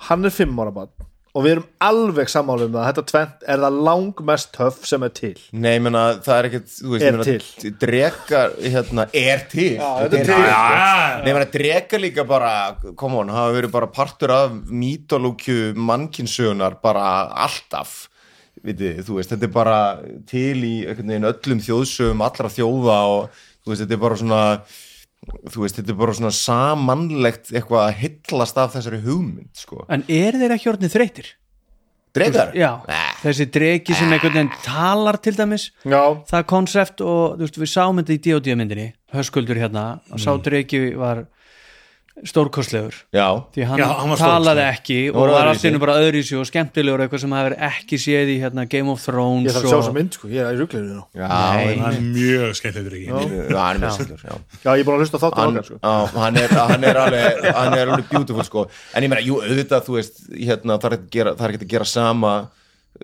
hann 0.09 0.25
er 0.29 0.33
5 0.35 0.63
ára 0.63 0.73
barn. 0.75 0.93
Og 1.37 1.43
við 1.45 1.51
erum 1.53 1.65
alveg 1.85 2.29
sammálaðum 2.33 2.77
að 2.79 2.85
þetta 2.87 3.01
tvent 3.11 3.43
er 3.53 3.59
það 3.61 3.75
langmest 3.85 4.47
töff 4.55 4.77
sem 4.89 5.03
er 5.05 5.11
til. 5.13 5.33
Nei, 5.53 5.75
ég 5.75 5.83
meina, 5.85 6.03
það 6.25 6.37
er 6.39 6.47
ekkert 6.49 6.71
þú 6.71 6.93
veist, 6.93 7.03
Er 7.03 7.07
ég 7.07 7.17
meina, 7.19 7.27
til. 7.27 7.73
Drekar, 7.83 8.55
hérna, 8.63 9.05
er 9.21 9.43
til. 9.51 9.67
Þetta 9.77 10.17
er 10.17 10.29
til. 10.31 10.39
Já, 10.47 10.63
Nei, 10.71 11.27
ég 11.29 11.37
meina, 11.37 11.49
drekar 11.53 12.01
líka 12.01 12.25
bara 12.29 12.53
come 12.97 13.21
on, 13.21 13.29
hafa 13.35 13.53
verið 13.53 13.75
bara 13.75 13.91
partur 13.93 14.33
af 14.33 14.55
mítolókju 14.69 15.75
mannkinsögunar 15.77 16.79
bara 16.81 17.05
alltaf. 17.45 18.07
Vitið, 18.65 19.03
þú 19.05 19.19
veist, 19.19 19.35
þetta 19.35 19.45
er 19.45 19.53
bara 19.53 19.77
til 20.25 20.57
í 20.65 20.73
öllum 20.89 21.61
þjóðsögum 21.61 22.25
allra 22.25 22.49
þjóða 22.49 22.97
og 23.13 23.43
þú 23.61 23.69
veist, 23.75 23.83
þetta 23.83 23.93
er 23.93 24.01
bara 24.07 24.17
svona 24.23 24.41
þú 25.51 25.63
veist, 25.63 25.80
þetta 25.80 25.93
er 25.93 25.99
bara 25.99 26.15
svona 26.17 26.34
samannlegt 26.36 27.51
eitthvað 27.53 27.84
að 27.84 27.99
hillast 28.03 28.61
af 28.61 28.78
þessari 28.78 29.01
hugmynd, 29.03 29.51
sko. 29.57 29.84
en 29.91 30.05
er 30.07 30.39
þeir 30.39 30.55
ekki 30.57 30.71
orðnið 30.73 30.95
þreytir? 30.95 31.34
Drekar? 32.17 32.53
já, 32.57 32.71
Nei. 32.88 33.13
þessi 33.21 33.45
dregi 33.53 33.93
sem 33.93 34.09
einhvern 34.09 34.34
veginn 34.39 34.53
talar 34.65 35.19
til 35.21 35.36
dæmis 35.38 35.67
já, 35.86 36.01
það 36.30 36.45
konsept 36.49 37.03
og 37.05 37.36
þú 37.38 37.45
veist, 37.45 37.59
við 37.61 37.71
sáum 37.73 38.01
þetta 38.01 38.15
í 38.15 38.21
D.O.D. 38.25 38.55
myndinni 38.57 38.88
höskuldur 39.13 39.59
hérna, 39.59 39.86
mm. 40.07 40.21
sá 40.23 40.32
dregi 40.41 40.82
var 40.97 41.28
stórkostlegur 42.26 42.95
Já. 43.13 43.28
því 43.53 43.65
hann, 43.70 43.82
Já, 43.82 43.88
hann 43.99 44.13
talaði 44.18 44.63
ekki 44.65 44.97
og 45.11 45.20
var 45.20 45.30
var 45.30 45.36
öðruvísi. 45.38 45.51
allt 45.51 45.65
í 45.65 45.70
einu 45.70 45.82
bara 45.84 45.95
öðruvísi 46.01 46.38
og 46.39 46.47
skemmtilegur 46.49 47.03
eitthvað 47.03 47.22
sem 47.24 47.36
hefur 47.38 47.55
ekki 47.68 47.99
séð 48.01 48.32
í 48.34 48.38
hérna, 48.41 48.65
Game 48.72 48.89
of 48.93 49.03
Thrones 49.05 49.45
ég 49.45 49.53
þarf 49.57 49.68
að 49.68 49.70
sjá 49.70 49.78
og... 49.78 49.84
þessa 49.84 49.95
mynd 49.99 50.18
sko, 50.18 50.32
ég 50.34 50.41
er 50.49 50.57
í 50.57 50.61
ruggleinu 50.61 50.95
nú 50.95 51.03
Já, 51.13 51.28
Nei. 51.28 51.78
hann 51.84 51.99
er 51.99 52.07
mjög 52.07 52.57
skemmtilegur 52.61 52.97
ekki 52.97 53.07
Já, 53.07 53.59
hann 53.61 53.78
er 53.78 53.84
með 53.84 53.95
skilur, 53.99 54.26
já. 54.26 54.36
já, 54.63 54.72
ég 54.72 54.82
er 54.82 54.88
búin 54.89 54.97
að 54.97 55.03
hlusta 55.05 55.22
á 55.22 55.24
þáttan 55.28 55.43
hann, 55.45 55.63
sko. 55.70 55.80
hann, 56.18 56.41
er, 56.41 56.57
hann 56.74 56.88
er 56.89 57.01
alveg 57.05 57.49
hann 57.61 57.78
er 57.78 57.93
alveg 57.93 58.11
beautiful 58.11 58.47
sko 58.49 58.68
en 58.68 59.05
ég 59.05 59.13
meina, 59.13 59.26
jú, 59.26 59.41
auðvitað, 59.43 59.86
þú 59.86 59.99
veist 59.99 60.24
hérna, 60.34 60.80
að 60.80 60.88
það 60.88 61.45
er 61.45 61.53
ekki 61.53 61.68
að 61.68 61.74
gera 61.78 61.91
sama 61.93 62.38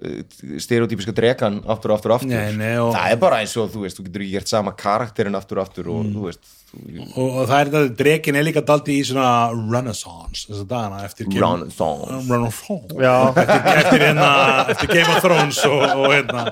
uh, 0.02 0.58
stereotypiska 0.64 1.14
drekan 1.16 1.62
aftur 1.70 1.94
og 1.94 2.00
aftur 2.00 2.14
og 2.16 2.20
aftur. 2.22 2.34
Nei, 2.34 2.52
nei, 2.58 2.74
og- 2.82 2.94
það 2.96 3.12
er 3.16 3.22
bara 3.22 3.40
eins 3.44 3.54
og, 3.62 3.70
þú 3.74 3.84
veist, 3.86 4.00
þú 4.00 4.06
getur 4.10 4.26
ekki 4.26 4.36
gert 4.40 4.52
sama 4.52 4.74
karakterin 4.80 5.36
aftur 5.40 5.62
og 5.62 5.68
aftur 5.68 5.90
og, 5.94 6.06
þú 6.16 6.26
veist 6.30 6.52
þú, 6.72 6.82
og, 7.14 7.28
og 7.28 7.50
það 7.52 7.56
er 7.60 7.72
þetta, 7.74 7.82
drekin 8.02 8.40
er 8.40 8.48
líka 8.48 8.64
daldi 8.66 8.96
í 8.98 9.04
svona 9.06 9.28
renaissance 9.74 10.48
þess 10.50 10.64
að 10.64 10.70
dagana 10.72 11.04
eftir 11.06 11.28
Renaissance. 11.30 12.22
Renaissance. 12.32 12.96
Já, 13.04 13.14
eftir, 13.30 13.68
eftir, 13.84 14.06
hérna, 14.08 14.30
eftir 14.74 14.94
Game 14.96 15.12
of 15.14 15.22
Thrones 15.26 15.60
og, 15.70 15.84
og 15.84 16.08
hérna 16.16 16.48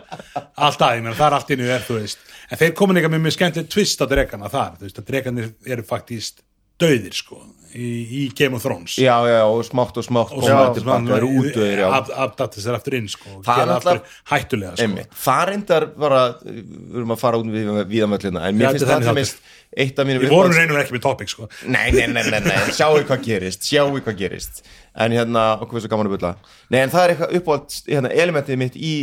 allt 0.61 0.85
að, 0.85 0.99
ég 0.99 1.05
meina, 1.07 1.15
það 1.17 1.27
er 1.31 1.37
allt 1.39 1.55
innu 1.55 1.71
er, 1.73 1.87
þú 1.87 1.97
veist. 2.01 2.27
En 2.51 2.59
þeir 2.59 2.75
komin 2.77 2.99
eitthvað 2.99 3.15
með 3.15 3.25
mjög 3.25 3.35
skemmtilegt 3.39 3.71
twist 3.73 4.01
á 4.03 4.05
drekana 4.11 4.49
þar, 4.51 4.77
þú 4.77 4.85
veist, 4.89 5.01
að 5.01 5.09
drekanir 5.09 5.51
eru 5.71 5.85
faktist 5.87 6.41
döðir, 6.81 7.13
sko 7.15 7.41
í, 7.76 7.89
í 8.22 8.22
Game 8.38 8.57
of 8.57 8.63
Thrones. 8.65 8.95
Já, 9.01 9.13
já, 9.30 9.39
og 9.47 9.61
smátt 9.67 9.97
og 9.97 10.05
smátt 10.05 10.32
og 10.36 10.41
koma 10.43 10.49
svo 10.51 10.74
til 10.76 10.84
baka, 10.88 11.15
eru 11.17 11.30
útdöðir, 11.41 11.82
já. 11.84 11.88
Abdatis 12.26 12.67
er 12.67 12.78
aftur 12.78 12.97
inn 12.99 13.07
sko, 13.11 13.39
Það 13.45 13.61
er 13.63 13.72
náttúrulega- 13.72 14.19
hættulega 14.32 14.74
sko. 14.78 15.05
Það 15.26 15.41
reyndar 15.51 15.88
bara 15.95 16.22
við 16.43 16.99
erum 16.99 17.15
að 17.15 17.22
fara 17.24 17.41
út 17.41 17.49
við, 17.55 17.72
viðamöllina 17.93 18.45
en 18.49 18.59
mér 18.59 18.72
finnst 18.76 18.86
þetta 18.86 18.99
er 18.99 19.07
það 19.09 19.19
mist 19.22 19.41
eitt 19.78 19.99
af 20.03 20.07
mínum 20.07 20.26
við 20.26 20.34
vorum 20.36 20.55
reynur 20.57 20.82
ekki 20.84 20.97
með 20.97 21.03
topic 21.07 21.30
sko. 21.32 21.47
nei, 21.65 21.91
nei, 21.95 22.07
nei, 22.11 22.24
nei, 22.30 22.39
nei, 22.43 22.57
sjáu 22.76 22.99
hvað 23.07 23.24
gerist 23.24 23.63
sjáu 23.69 23.89
hvað 24.01 24.17
gerist. 24.19 24.63
En 24.95 25.11
hérna, 25.15 25.57
okkur 25.61 25.78
finnst 25.80 25.88
það 25.88 25.93
gaman 25.95 26.09
að 26.09 26.15
bulla. 26.17 26.36
Nei, 26.69 26.80
en 26.84 26.89
það 26.91 27.03
er 27.05 27.13
eitthvað 27.15 27.36
uppáhald 27.39 27.76
hérna, 27.88 28.09
elementið 28.11 28.57
mitt 28.59 28.76
í 28.76 28.95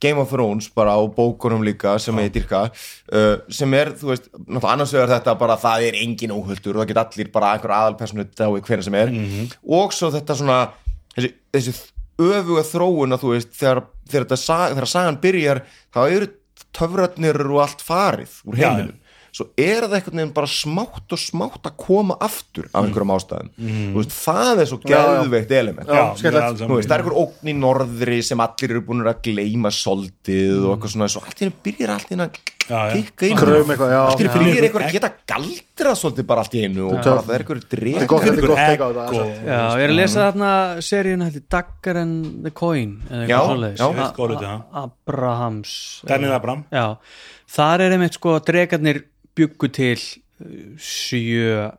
Game 0.00 0.22
of 0.22 0.30
Thrones 0.32 0.70
bara 0.74 0.96
á 0.96 1.00
bókunum 1.12 1.64
líka 1.66 1.96
sem 2.00 2.16
ég 2.22 2.32
dyrka 2.34 2.62
uh, 2.70 3.36
sem 3.52 3.74
er, 3.76 3.92
þú 4.00 4.12
veist, 4.12 4.30
náttúrulega 4.32 4.72
annars 4.74 4.94
vegar 4.96 5.12
þetta 5.14 5.36
bara 5.40 5.58
það 5.60 5.86
er 5.90 5.98
engin 6.00 6.34
óhuldur 6.34 6.78
og 6.78 6.82
það 6.82 6.90
get 6.92 7.02
allir 7.04 7.32
bara 7.34 7.54
einhver 7.54 7.76
aðalpersonu 7.76 8.26
dái 8.30 8.48
hvernig 8.66 8.88
sem 8.88 8.98
er. 9.00 9.14
Og 9.68 9.92
svo 9.96 10.12
þetta 10.14 10.38
svona 10.40 10.60
þessi, 11.16 11.34
þessi 11.56 11.76
öfuga 12.20 12.64
þróun 12.68 13.16
að 13.16 13.22
þú 13.24 13.34
veist, 13.34 13.52
þegar, 13.56 13.84
þegar, 14.08 14.26
þetta 14.26 14.40
sag, 14.40 14.74
þegar 14.74 14.92
sagan 14.94 15.20
byrjar 15.22 15.62
þá 15.94 16.00
eru 16.06 16.32
töfratnir 16.76 17.40
og 17.48 17.62
allt 17.64 17.84
farið 17.84 18.40
úr 18.46 18.60
Já, 18.60 18.68
heiminum 18.68 18.98
svo 19.30 19.46
er 19.56 19.86
það 19.86 19.96
einhvern 19.98 20.20
veginn 20.20 20.34
bara 20.36 20.50
smátt 20.50 21.14
og 21.16 21.20
smátt 21.22 21.68
að 21.70 21.76
koma 21.80 22.16
aftur 22.20 22.68
af 22.72 22.84
einhverjum 22.84 23.14
ástæðum 23.16 23.50
þú 23.60 24.00
veist, 24.00 24.14
það 24.16 24.62
er 24.64 24.70
svo 24.70 24.78
Já, 24.82 24.90
já. 24.90 25.00
geðveikt 25.22 25.56
element 25.60 25.88
Já, 25.90 26.04
saman. 26.20 26.76
veist, 26.76 26.88
það 26.90 26.96
er 26.96 27.04
einhver 27.04 27.18
ógn 27.24 27.52
í 27.52 27.56
norðri 27.64 28.20
sem 28.26 28.44
allir 28.46 28.74
eru 28.76 28.84
búin 28.88 29.04
að 29.06 29.20
gleyma 29.30 29.70
soldið 29.74 30.64
og 30.64 30.72
eitthvað 30.76 30.96
svona, 30.96 31.10
svo 31.14 31.22
allt 31.26 31.38
í 31.38 31.46
henni 31.46 31.60
byrjar 31.68 31.94
allt 31.96 32.10
í 32.10 32.16
henni 32.16 32.26
að 32.28 32.40
Já, 32.70 32.76
já. 32.86 32.90
kikka 33.00 33.26
inn 33.26 33.34
já. 33.34 34.00
allt 34.06 34.20
í 34.20 34.26
henni 34.26 34.30
Já. 34.30 34.34
byrjar 34.44 34.66
eitthvað 34.68 34.84
að 34.86 34.92
geta 34.94 35.08
galdrað 35.32 35.96
svolítið 35.98 36.26
bara 36.28 36.44
allt 36.44 36.54
í 36.54 36.60
hennu 36.62 36.84
og 36.86 36.92
bara 37.00 37.22
það 37.26 37.32
er 37.34 37.42
eitthvað 37.42 37.60
Þetta 37.60 37.76
er 37.76 37.80
dreg 37.80 38.10
gott, 38.10 38.26
þetta 38.28 38.86
er 38.90 39.00
altså. 39.04 39.24
Já, 39.50 39.58
ég 39.80 39.82
er 39.86 39.90
að 39.90 39.96
lesa 39.98 40.26
þarna 40.28 40.50
seríun 40.86 41.24
hætti 41.26 41.42
Dagger 41.50 41.98
and 42.04 42.28
the 42.44 42.52
Coin 42.54 42.92
Já, 43.10 43.40
já. 43.74 43.80
Já. 43.80 44.52
Abrahams 44.84 45.72
Daniel 46.06 46.36
Abram 46.36 46.62
Já, 46.70 46.86
þar 47.50 47.86
er 47.88 47.96
einmitt 47.96 48.18
sko 48.20 48.36
dregarnir 48.46 49.02
byggu 49.38 49.70
til 49.76 49.98
uh, 49.98 50.74
sjö 50.80 51.70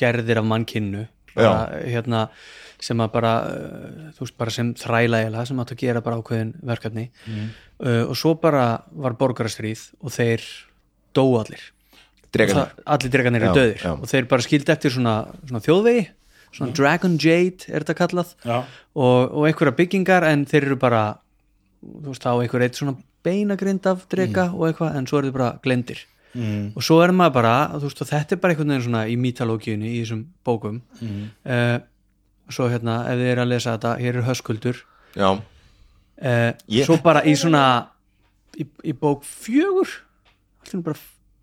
gerðir 0.00 0.40
af 0.40 0.46
mannkinnu 0.48 1.06
bara, 1.34 1.82
hérna, 1.86 2.22
sem 2.82 3.00
að 3.04 3.10
bara 3.14 3.32
uh, 3.46 4.06
veist, 4.18 4.36
bara 4.40 4.50
sem 4.54 4.72
þrælægilega 4.78 5.44
sem 5.48 5.60
átt 5.62 5.74
að 5.76 5.82
gera 5.84 6.02
bara 6.04 6.18
ákveðin 6.20 6.54
verkefni. 6.66 7.08
Uh, 7.80 8.06
og 8.10 8.16
svo 8.18 8.34
bara 8.40 8.64
var 8.92 9.14
borgarastríð 9.20 9.86
og 10.00 10.14
þeir 10.16 10.46
dóu 11.16 11.36
allir. 11.40 11.62
Dregarnir 12.30 12.70
Það- 12.70 12.82
allir 12.94 13.10
dregarnir 13.14 13.42
eru 13.48 13.54
döðir 13.58 13.80
já. 13.82 13.92
og 13.96 14.06
þeir 14.10 14.26
bara 14.30 14.44
skildi 14.46 14.72
eftir 14.72 14.92
svona, 14.94 15.14
svona 15.48 15.62
þjóðvegi 15.64 16.04
svona 16.54 16.74
Dragon 16.74 17.16
Jade 17.18 17.66
er 17.70 17.84
þetta 17.84 17.96
kallað. 17.98 18.30
Og, 18.46 19.18
og 19.34 19.46
einhverja 19.48 19.74
byggingar 19.78 20.26
en 20.28 20.44
þeir 20.50 20.66
eru 20.68 20.76
bara 20.82 21.02
þú 21.82 22.10
veist 22.12 22.24
þá 22.26 22.30
einhver 22.34 22.64
eitt 22.66 22.78
svona 22.78 22.96
beinagrind 23.26 23.86
af 23.90 24.06
drega 24.10 24.48
og 24.54 24.66
eitthvað 24.68 24.96
en 24.98 25.06
svo 25.10 25.20
eru 25.20 25.30
þeir 25.30 25.36
bara 25.38 25.50
glendir 25.64 26.02
mm. 26.34 26.72
og 26.76 26.84
svo 26.86 27.00
er 27.04 27.14
maður 27.16 27.36
bara 27.38 27.54
þú 27.74 27.88
veist 27.88 28.02
þetta 28.12 28.36
er 28.36 28.42
bara 28.42 28.54
einhvern 28.54 28.74
veginn 28.74 28.86
svona 28.88 29.04
í 29.10 29.16
mítalógíunni 29.20 29.94
í 29.94 30.02
þessum 30.02 30.24
bókum. 30.46 30.82
Mm. 31.00 31.86
svo 32.50 32.66
hérna 32.70 33.00
ef 33.06 33.20
þið 33.20 33.32
eru 33.32 33.44
að 33.44 33.52
lesa 33.52 33.76
þetta 33.76 33.96
hér 34.00 34.20
er 34.20 34.28
höskuldur. 34.28 34.82
Já, 35.14 35.30
uh, 35.34 36.50
Ég- 36.68 36.86
svo 36.86 36.98
bara 37.02 37.22
í 37.22 37.36
svona 37.38 37.64
í, 38.58 38.66
í 38.84 38.92
bók 38.92 39.22
fjögur 39.26 40.00
allir 40.64 40.82
bara 40.84 40.98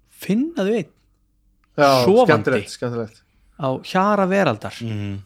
finna 0.09 0.63
þau 0.65 0.75
einn. 0.75 0.91
Skemmtilegt 1.77 3.23
á 3.57 3.69
hjara 3.81 4.25
veraldar. 4.29 4.75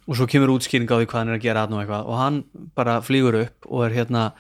Og 0.07 0.15
svo 0.15 0.27
kemur 0.27 0.53
útskýring 0.55 0.87
á 0.87 0.95
því 0.95 1.07
hvað 1.07 1.19
hann 1.19 1.31
er 1.33 1.39
að 1.39 1.45
gera 1.45 1.65
eitthvað. 1.67 2.05
Og 2.07 2.17
hann 2.17 2.43
bara 2.75 3.01
flýgur 3.03 3.41
upp 3.43 3.67
og 3.67 3.85
er 3.85 3.95
hérna 3.99 4.31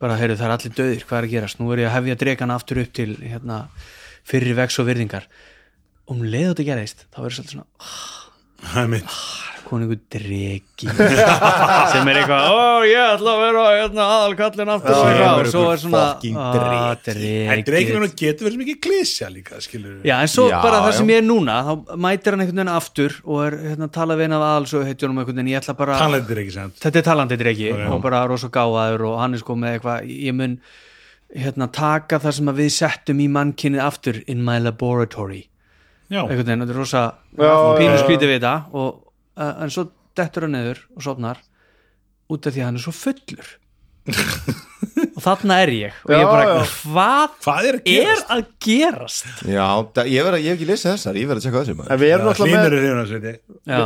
bara, 0.00 0.16
heyrðu, 0.16 0.38
það 0.38 0.46
er 0.46 0.54
allir 0.54 0.74
döðir, 0.78 1.04
hvað 1.04 1.18
er 1.18 1.26
að 1.26 1.32
gerast? 1.34 1.60
Nú 1.60 1.72
er 1.72 1.82
ég 1.82 1.88
að 1.90 1.96
hefja 1.98 2.18
dregana 2.22 2.56
aftur 2.58 2.80
upp 2.84 2.92
til 2.94 3.16
hérna, 3.18 3.66
fyrri 4.28 4.54
vex 4.58 4.78
og 4.82 4.88
virðingar. 4.90 5.28
Og 6.08 6.16
um 6.16 6.24
leið 6.24 6.52
og 6.52 6.56
þetta 6.56 6.70
gerist, 6.70 7.04
þá 7.12 7.20
verður 7.24 7.38
svolítið 7.38 7.58
svona 7.58 7.68
Það 8.58 8.80
er 8.82 8.88
mitt. 8.90 9.18
Komin 9.68 9.84
einhver 9.84 9.98
dregi 10.14 10.88
sem 11.92 12.08
er 12.08 12.18
eitthvað, 12.22 12.46
ó 12.48 12.86
ég 12.88 13.10
ætla 13.12 13.34
að 13.34 13.42
vera 13.42 13.64
hérna, 13.74 14.06
aðalkallin 14.14 14.70
aftur 14.72 14.94
og 14.96 15.50
svo 15.52 15.64
er 15.74 15.82
svona. 15.82 16.04
En 16.24 17.64
dreikinu 17.66 18.08
dregið 18.08 18.14
getur 18.16 18.48
verið 18.48 18.54
svo 18.56 18.62
mikið 18.62 18.78
klísja 18.86 19.28
líka 19.28 19.60
skilur 19.60 20.00
Já, 20.08 20.14
en 20.22 20.32
svo 20.32 20.46
Já, 20.48 20.56
bara 20.64 20.80
það 20.86 20.96
sem 21.02 21.12
ég 21.12 21.20
er 21.20 21.28
núna 21.28 21.58
þá 21.66 21.72
mætir 22.00 22.34
hann 22.34 22.44
einhvern 22.46 22.62
veginn 22.62 22.72
aftur 22.72 23.18
og 23.26 23.44
er 23.44 23.58
hérna, 23.66 23.90
talað 23.92 24.22
við 24.22 24.28
einn 24.30 24.38
af 24.38 24.46
aðalsögu 24.48 24.88
heitjónum 24.88 25.20
einhvern 25.20 25.40
veginn, 25.42 25.52
ég 25.52 25.60
ætla 25.60 25.76
bara 25.78 26.00
þetta 26.80 26.94
er 27.02 27.08
talandi 27.12 27.40
dregi 27.44 27.72
og 27.76 28.00
bara 28.08 28.24
rosa 28.30 28.48
gáðaður 28.48 29.10
og 29.12 29.18
hann 29.20 29.36
er 29.36 29.44
sko 29.44 29.58
með 29.60 29.76
eitthvað 29.76 30.12
ég 30.16 30.38
mun 30.40 30.56
hérna, 31.36 31.68
taka 31.72 32.18
það 32.22 32.36
sem 32.38 32.50
við 32.56 32.70
settum 32.72 33.20
í 33.20 33.28
mannkynnið 33.32 33.84
aftur 33.84 34.22
in 34.26 34.40
my 34.46 34.58
laboratory 34.64 35.44
Já, 36.08 36.22
einhvern 36.24 36.46
veginn, 36.48 36.62
þetta 36.64 36.72
er 36.72 36.80
rosa 36.80 37.02
Já, 37.36 37.52
pínu 37.76 37.90
já, 37.92 37.96
já. 37.98 38.02
skrítið 38.06 38.30
við 38.30 38.38
þetta 38.38 38.54
og, 38.80 39.00
uh, 39.36 39.54
en 39.64 39.72
svo 39.74 39.88
dettur 40.16 40.46
hann 40.46 40.56
neður 40.56 40.80
og 40.96 41.04
sopnar 41.04 41.42
út 42.32 42.48
af 42.48 42.54
því 42.54 42.62
að 42.62 42.68
hann 42.70 42.78
er 42.80 42.84
svo 42.86 42.94
fullur 42.96 43.50
og 45.18 45.20
þarna 45.20 45.58
er 45.66 45.72
ég 45.74 45.96
og 46.06 46.12
ég 46.14 46.22
Já, 46.22 46.28
bara, 46.30 46.44
já. 46.48 46.62
hvað 46.80 47.34
hvað 47.44 47.68
er 47.68 47.76
að 47.76 47.90
er 47.92 47.98
gerast? 48.06 48.30
að 48.32 48.42
gerast 48.64 49.42
já 49.44 49.66
það, 49.68 50.08
ég, 50.08 50.16
hef 50.48 50.56
ekki 50.56 50.68
lesið 50.70 50.90
þessar, 50.94 51.18
ég 51.20 51.28
verð 51.28 51.42
að 51.42 51.46
tjekka 51.46 51.62
þessi 51.66 51.76
En 51.92 52.00
við 52.00 52.14
erum 52.14 52.30
Hlynur 52.48 52.56
með 52.56 52.72
er 52.72 52.78
Já. 53.68 53.82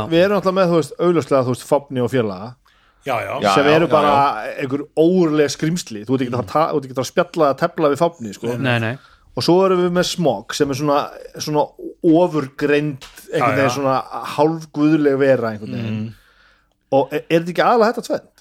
með, 0.55 0.71
þú 0.71 0.79
veist, 0.79 0.95
augljóslega, 1.03 1.43
þú 1.43 1.55
veist, 1.57 1.65
Fopni 1.73 2.03
og 2.05 2.11
félaga 2.13 2.49
Já, 3.03 3.15
já, 3.19 3.53
sem 3.55 3.67
eru 3.67 3.89
bara 3.91 4.13
einhver 4.53 4.85
óurlega 4.95 5.51
skrimsli 5.51 6.05
þú 6.07 6.15
ert 6.15 6.25
ekki 6.25 6.35
ekki 6.87 7.01
að 7.03 7.09
spjalla 7.09 7.49
að 7.51 7.57
tefla 7.59 7.91
við 7.91 7.99
Fopni, 7.99 8.31
sko. 8.35 8.53
Nei, 8.55 8.77
nei, 8.79 8.93
og 9.33 9.45
svo 9.45 9.57
erum 9.65 9.81
við 9.83 9.95
með 9.97 10.07
Smog 10.11 10.55
sem 10.55 10.71
er 10.71 10.79
svona, 10.79 10.99
svona 11.35 11.65
ofurgreind 12.03 13.07
einhvern 13.33 13.57
veginn 13.57 13.75
svona 13.77 13.97
hálfguðleg 14.35 15.17
vera 15.19 15.53
einhvern 15.53 15.77
veginn. 15.77 16.03
Og 16.93 17.09
er, 17.11 17.25
er 17.25 17.41
þetta 17.41 17.53
ekki 17.55 17.65
aðalega 17.65 17.95
þetta 17.97 18.07
tvend? 18.09 18.32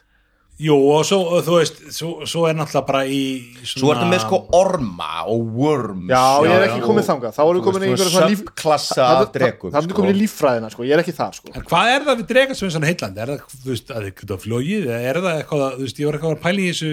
Jú, 0.62 0.76
og 0.94 1.02
svo, 1.06 1.40
þú 1.42 1.56
veist, 1.56 1.80
svo, 1.94 2.10
svo 2.28 2.44
er 2.46 2.54
náttúrulega 2.54 2.86
bara 2.86 3.02
í 3.10 3.22
svona... 3.60 3.80
Svo 3.80 3.92
ertu 3.94 4.08
með 4.12 4.20
sko 4.22 4.38
orma 4.54 5.24
og 5.32 5.48
worms. 5.58 6.06
Já, 6.12 6.22
ég 6.46 6.54
er 6.54 6.66
ekki 6.68 6.84
komið 6.84 7.08
þangað, 7.08 7.34
þá 7.34 7.40
erum 7.42 7.58
við 7.58 7.66
komin 7.66 7.82
í 7.82 7.88
einhverja 7.88 8.12
svona 8.12 8.28
líf 8.30 8.42
Subklassa 8.42 9.08
af 9.08 9.32
dregum 9.34 9.72
Það 9.74 9.88
er 9.88 9.96
komin 9.98 10.14
í 10.14 10.20
líffræðina, 10.20 10.70
sko, 10.74 10.86
ég 10.86 10.94
er 10.94 11.02
ekki 11.02 11.16
þar, 11.16 11.34
sko. 11.40 11.50
En 11.56 11.66
hvað 11.66 11.90
er 11.96 12.06
það 12.06 12.20
við 12.22 12.30
drega 12.30 12.58
sem 12.58 12.68
er 12.68 12.76
svona 12.76 12.92
heitlandi? 12.92 13.24
Er 13.24 13.32
það, 13.32 13.58
þú 13.64 13.72
veist, 13.72 13.90
að 13.90 14.06
þið 14.06 14.14
geta 14.22 14.38
flóið? 14.44 14.86
eða 14.86 15.00
Er 15.10 15.20
það 15.26 15.40
eitthvað, 15.40 15.66
þú 15.80 15.88
veist, 15.88 16.02
ég 16.02 16.10
var 16.10 16.20
eitthvað 16.20 16.36
að 16.36 16.42
pæla 16.46 16.62
í 16.62 16.70
þessu 16.70 16.92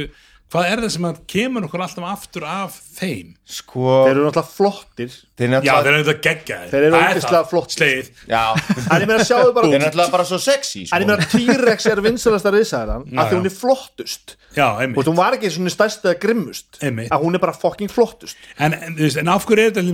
Hvað 0.50 0.66
er 0.66 0.80
það 0.82 0.89
sem 0.95 1.06
að 1.06 1.18
kemur 1.30 1.66
okkur 1.68 1.82
alltaf 1.86 2.06
aftur 2.10 2.43
af 2.50 2.74
þeim? 2.97 3.28
Sko, 3.45 3.84
Þeir 4.08 4.12
eru 4.16 4.24
náttúrulega 4.26 4.50
flottir. 4.50 5.12
þeir 5.38 5.45
eru 5.45 5.54
Já, 5.54 5.60
þeir 5.60 5.70
náttúrulega 5.70 5.91
eru 6.00 6.08
þetta 6.08 6.24
geggja 6.26 6.58
Þeir 6.72 6.86
eru 6.88 6.95
ógeðslega 7.00 7.41
flottir. 7.52 7.76
Sleið 7.78 8.10
Já, 8.32 8.41
En 8.95 9.04
ég 9.04 9.08
meina, 9.12 9.28
sjáðu 9.30 9.54
bara 9.54 9.70
þeir 9.70 9.76
eru 9.78 9.84
náttúrulega 9.86 10.16
bara 10.16 10.26
svo 10.32 10.39
sexy 10.41 10.82
En 10.82 10.86
ég 10.86 10.89
sko. 10.89 11.00
meina, 11.06 11.18
T-Rex 11.30 11.86
er 11.93 12.02
vinsalasta 12.02 12.50
risaðan 12.56 13.06
að 13.14 13.30
því 13.30 13.38
hún 13.39 13.45
er 13.52 13.56
flottust. 13.60 14.36
Já, 14.58 14.66
og 14.74 14.82
einmitt. 14.82 15.06
hún 15.12 15.20
var 15.22 15.38
ekki 15.38 15.54
svona 15.54 15.70
stærst 15.76 16.02
eða 16.10 16.18
grimmust 16.26 16.82
Einmitt. 16.82 17.12
að 17.14 17.22
hún 17.28 17.38
er 17.38 17.43
bara 17.45 17.54
fucking 17.54 17.91
flottust. 17.93 18.38
En, 18.58 18.74
en, 18.74 18.97
en 18.97 19.30
af 19.36 19.45
hverju 19.45 19.70
er 19.70 19.76
þetta 19.78 19.86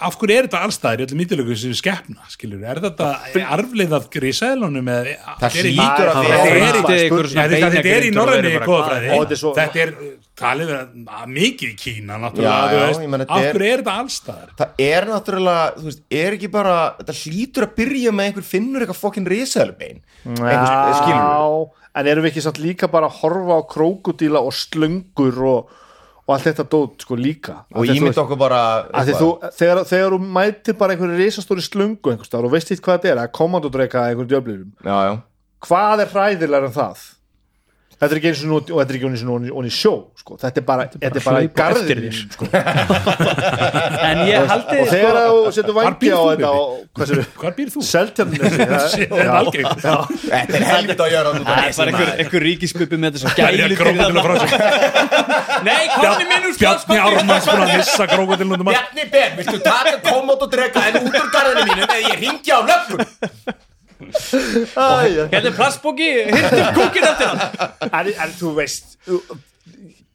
af 0.00 0.14
hverju 0.20 0.36
er 0.38 0.46
þetta 0.48 0.60
allstæðir 0.66 1.00
í 1.00 1.06
öllu 1.08 1.16
mítilögu 1.18 1.56
sem 1.58 1.72
skeppna, 1.74 2.22
skilur, 2.30 2.62
er 2.64 2.78
þetta 2.84 3.08
arfleið 3.56 3.92
af 3.98 4.08
grísælunum 4.14 4.88
eða 4.92 5.16
Það 5.40 5.58
er 5.58 5.68
hlýtur 5.68 6.10
að 6.12 6.18
Þetta 6.18 6.44
vera 6.44 6.58
er 6.58 6.68
í- 6.68 6.72
Þetta 6.78 6.92
er 6.94 7.48
þetta- 7.48 7.70
þetta 7.74 7.94
er 7.96 8.04
í 8.04 8.12
Og 8.18 9.28
þetta 9.28 9.38
er 9.38 9.58
þetta 9.58 9.80
er 9.84 9.92
talið 10.38 10.68
mikið 11.34 11.70
í 11.72 11.76
Kína 11.82 12.18
náttúrulega, 12.22 12.68
já, 12.68 12.78
þú 12.78 12.84
veist, 12.86 13.00
ég 13.02 13.10
meina, 13.10 13.24
af 13.26 13.28
þetta 13.28 13.48
er- 13.48 13.54
hverju 13.58 13.72
er 13.72 13.82
þetta 13.82 13.96
allstæðar 14.02 14.52
Það 14.58 14.84
er 14.86 15.08
náttúrulega, 15.12 15.64
þú 15.78 15.84
veist, 15.88 16.02
er 16.10 16.36
ekki 16.38 16.50
bara 16.54 16.76
þetta 17.00 17.16
hlýtur 17.22 17.66
að 17.66 17.74
byrja 17.80 18.12
með 18.14 18.28
einhver 18.30 18.46
finnur 18.52 18.80
eitthvað 18.86 19.02
fokkin 19.02 19.26
risaðalbein 19.32 19.98
einhver 20.26 20.94
skilur 21.00 21.18
Já, 21.18 21.70
en 21.98 22.06
erum 22.12 22.22
við 22.24 22.30
ekki 22.32 22.42
samt 22.46 22.60
líka 22.62 22.86
bara 22.90 23.08
að 23.10 23.18
horfa 23.22 23.58
á 23.58 23.62
krókudíla 23.74 24.38
og 24.46 24.52
slöngur 24.54 25.38
og, 25.42 25.70
og 26.28 26.34
allt 26.36 26.44
þetta 26.44 26.64
dót 26.68 27.00
sko 27.06 27.16
líka. 27.16 27.54
Og 27.72 27.86
því 27.86 27.94
ímynd 27.96 28.10
veist- 28.12 28.20
okkur 28.20 28.38
bara 28.38 28.60
því 28.92 29.14
þú, 29.16 29.28
þegar, 29.56 29.78
þegar 29.88 30.12
þú 30.12 30.18
mætir 30.36 30.76
bara 30.78 30.92
einhverju 30.94 31.16
risastóri 31.22 31.64
slöngu 31.64 32.12
einhvers 32.12 32.28
staðar 32.28 32.44
og 32.44 32.52
veist 32.52 32.68
hitt 32.68 32.82
hvað 32.84 32.98
þetta 33.00 33.12
er 33.14 33.22
að 33.24 33.32
komandodreika 33.38 34.02
einhverju 34.10 34.28
djöflirum 34.34 34.72
hvað 35.64 36.02
er 36.04 36.12
hræðilegar 36.12 36.68
en 36.68 36.76
það? 36.76 37.06
Þetta 37.98 38.14
er 38.14 38.18
ekki 38.20 38.30
eins 38.30 38.42
og 38.44 38.48
nú 38.48 38.56
og 38.58 38.66
þetta 38.78 38.92
er 38.92 38.96
ekki 38.98 39.08
eins 39.08 39.22
og 39.24 39.28
nú 39.28 39.52
onni 39.58 39.70
sjó 39.74 39.92
sko. 40.20 40.36
þetta 40.38 40.60
er 40.60 40.66
bara, 40.68 40.84
þetta 40.92 41.18
er 41.18 41.24
bara 41.24 41.40
í 41.42 41.48
hlaupa 41.48 41.66
eftir 41.72 41.98
garðinum 41.98 42.14
þér. 42.14 42.22
sko. 42.34 42.44
en 44.08 44.18
ég 44.28 44.52
haldi 44.52 44.76
og 44.78 44.86
þegar 44.92 45.18
sko, 45.18 45.38
þú 45.38 45.52
setur 45.56 45.74
vangi 45.78 46.12
á 46.14 46.20
þetta 46.28 46.48
og 46.54 46.68
hvað 47.42 47.52
býr 47.58 47.68
þú? 47.74 47.80
Er 49.18 49.28
algengt. 49.32 49.82
Þetta 49.82 50.56
er 50.58 50.64
helvita 50.68 51.06
að 51.06 51.12
gjöra 51.12 51.30
það 51.38 51.82
er 51.88 51.92
bara 51.98 52.14
einhver, 52.22 52.44
ríkisbubi 52.44 52.98
með 53.00 53.18
þessu 53.18 53.32
Það 53.34 53.48
er 53.48 53.58
gælu 53.62 53.78
krókódilna 53.78 54.24
frá 54.26 54.34
sig 54.42 54.50
nei, 55.68 55.84
komni 55.94 56.26
minn 56.30 56.48
úr 56.48 56.58
Bjarni 56.58 56.98
Ármanns 57.02 57.48
búin 57.48 57.64
að 57.64 57.72
missa 57.74 58.08
krókódilna 58.12 58.58
um 58.58 58.70
Bjarni 58.70 59.08
Ben, 59.12 59.38
viltu 59.40 59.62
taka 59.64 59.96
komót 60.06 60.44
og 60.46 60.52
drega 60.52 60.84
en 60.90 61.00
út 61.02 61.18
úr 61.18 61.32
garðinu 61.34 61.66
mínum 61.72 61.88
eða 61.88 62.02
ég 62.04 62.20
ringi 62.22 62.54
á 62.54 62.60
löggun 62.62 63.58
hérna 63.98 65.42
er 65.42 65.54
plastbóki, 65.56 66.08
hittum 66.30 66.72
kúkin 66.78 67.06
eftir 67.10 67.30
hann. 67.32 67.76
En, 67.90 68.10
en 68.14 68.34
þú 68.38 68.54
veist 68.58 68.98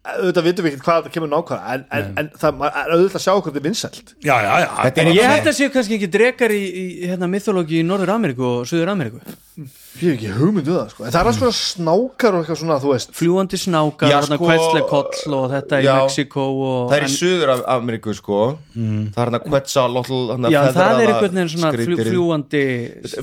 auðvitað 0.03 0.47
vitum 0.49 0.65
við 0.65 0.73
ekki 0.73 0.83
hvað 0.83 1.05
það 1.05 1.13
kemur 1.15 1.29
nákvæða 1.31 1.75
en, 1.75 1.83
en, 1.95 2.07
en 2.19 2.29
það 2.39 2.65
er 2.67 2.89
auðvitað 2.91 3.19
að 3.19 3.23
sjá 3.23 3.31
hvað 3.31 3.45
þetta 3.47 3.61
er 3.61 3.67
vinsælt. 3.67 4.09
Já, 4.19 4.33
já, 4.43 4.49
já. 4.63 4.67
Þetta 4.81 5.03
er 5.03 5.07
en 5.07 5.15
ég 5.15 5.29
held 5.31 5.47
að 5.51 5.55
séu 5.59 5.71
kannski 5.71 5.97
ekki 5.99 6.09
drekar 6.11 6.55
í, 6.55 6.63
í 6.63 6.85
hérna, 7.07 7.29
mythologi 7.31 7.79
í 7.79 7.85
Norður 7.87 8.11
Ameríku 8.17 8.49
og 8.49 8.67
Suður 8.67 8.91
Ameríku 8.95 9.23
ég 10.01 10.07
hef 10.07 10.13
ekki 10.17 10.29
hugmyndu 10.37 10.73
það 10.73 10.89
sko. 10.93 11.03
en 11.05 11.11
það 11.13 11.19
er 11.21 11.27
alls 11.29 11.37
svona 11.37 11.55
snákar 11.57 12.33
og 12.33 12.41
eitthvað 12.43 12.59
svona 12.63 12.77
þú 12.81 12.89
veist. 12.93 13.11
Fljúandi 13.13 13.57
snákar, 13.61 14.09
Já, 14.09 14.15
hérna 14.21 14.37
sko- 14.39 14.47
kvætsleikoll 14.49 15.33
og 15.37 15.45
þetta 15.53 15.79
í 15.79 15.83
Já. 15.85 15.93
Mexiko 16.01 16.45
og, 16.49 16.89
Það 16.89 16.97
er 16.97 17.03
í 17.03 17.09
en- 17.09 17.17
Suður 17.17 17.49
af 17.53 17.61
Ameríku 17.75 18.13
sko. 18.17 18.39
Það 18.73 19.19
er 19.21 19.29
hann 19.29 19.37
að 19.39 19.45
Quetzalotl 19.49 20.19
hann 20.33 20.49
já, 20.51 20.61
það 20.73 21.01
er 21.03 21.07
einhvern 21.13 21.37
veginn 21.37 21.51
svona 21.53 21.71
fljú, 21.77 21.97
fljúandi 22.07 22.63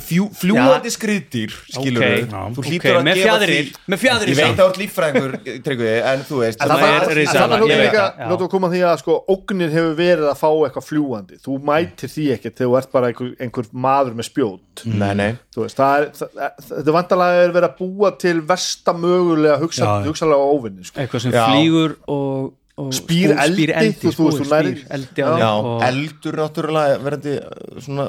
Fjú, 0.00 0.24
Fljúandi 0.40 0.90
skriðdýr 0.94 1.50
skilur 1.74 2.00
Ok, 2.00 2.10
við 2.10 2.30
já. 2.30 2.40
Þú 2.54 2.58
ok, 2.60 2.68
hlýtur 2.70 2.96
að 3.00 3.04
með 3.08 3.14
gefa 3.20 3.26
fjaðrir, 3.30 3.64
því. 3.70 3.74
með 3.90 3.98
fjaðrir 4.04 4.30
Ég 4.30 4.36
veit 4.40 4.46
samt. 4.46 4.58
að 4.58 4.64
þú 4.64 4.70
ert 4.70 4.80
líffræðingur 4.84 5.34
Tryggvi, 5.66 5.90
en 6.12 6.24
þú 6.28 6.36
veist 6.44 6.60
En 6.60 6.68
það 6.68 6.80
er 6.80 6.86
er 6.90 7.10
er 7.10 7.18
ég 7.20 7.80
veit 7.80 7.80
líka 7.80 8.00
það, 8.00 8.18
já. 8.20 8.28
Lótu 8.30 8.44
að 8.46 8.50
koma 8.54 8.68
að 8.68 8.74
því 8.76 8.80
að 8.90 8.98
sko 9.02 9.18
ógnir 9.34 9.70
hefur 9.74 9.94
verið 9.98 10.26
að 10.30 10.38
fá 10.40 10.48
eitthvað 10.50 10.86
fljúandi 10.90 11.40
þú 11.44 11.58
mætir 11.64 12.08
því 12.14 12.24
ekkert 12.36 12.56
þegar 12.60 12.70
þú 12.70 12.78
ert 12.80 12.92
bara 12.92 13.06
einhver, 13.10 13.30
einhver 13.40 13.66
maður 13.72 14.14
með 14.20 14.28
spjót. 14.30 14.84
Nei, 14.86 15.14
nei. 15.14 15.30
Þú 15.54 15.64
veist, 15.66 15.76
það 15.76 15.96
er, 16.00 16.06
það, 16.20 16.50
þetta 16.68 16.94
vantarlega 16.96 17.42
er 17.44 17.52
verið 17.56 17.68
að 17.70 17.76
búa 17.80 18.10
til 18.20 18.40
versta 18.46 18.92
mögulega 18.96 19.58
hugsa, 19.62 19.84
Já. 19.84 20.08
hugsalega 20.08 20.48
óvinni 20.54 20.84
sko. 20.88 21.00
eitthvað 21.00 21.24
sem 21.26 21.32
Já. 21.36 21.44
flýgur 21.50 21.96
og, 22.08 22.52
og 22.80 22.92
Spýr 22.96 23.34
og 23.34 23.42
eldi, 23.44 23.66
eldi, 23.76 24.12
þú 24.16 24.28
nærð- 24.30 24.76
spýr 24.78 24.84
eldi 24.96 25.22
Já. 25.22 25.50
og, 25.52 25.82
eldur 25.88 26.38
náttúrulega 26.40 27.00
verandi 27.04 27.34
uh, 27.38 27.80
svona 27.84 28.06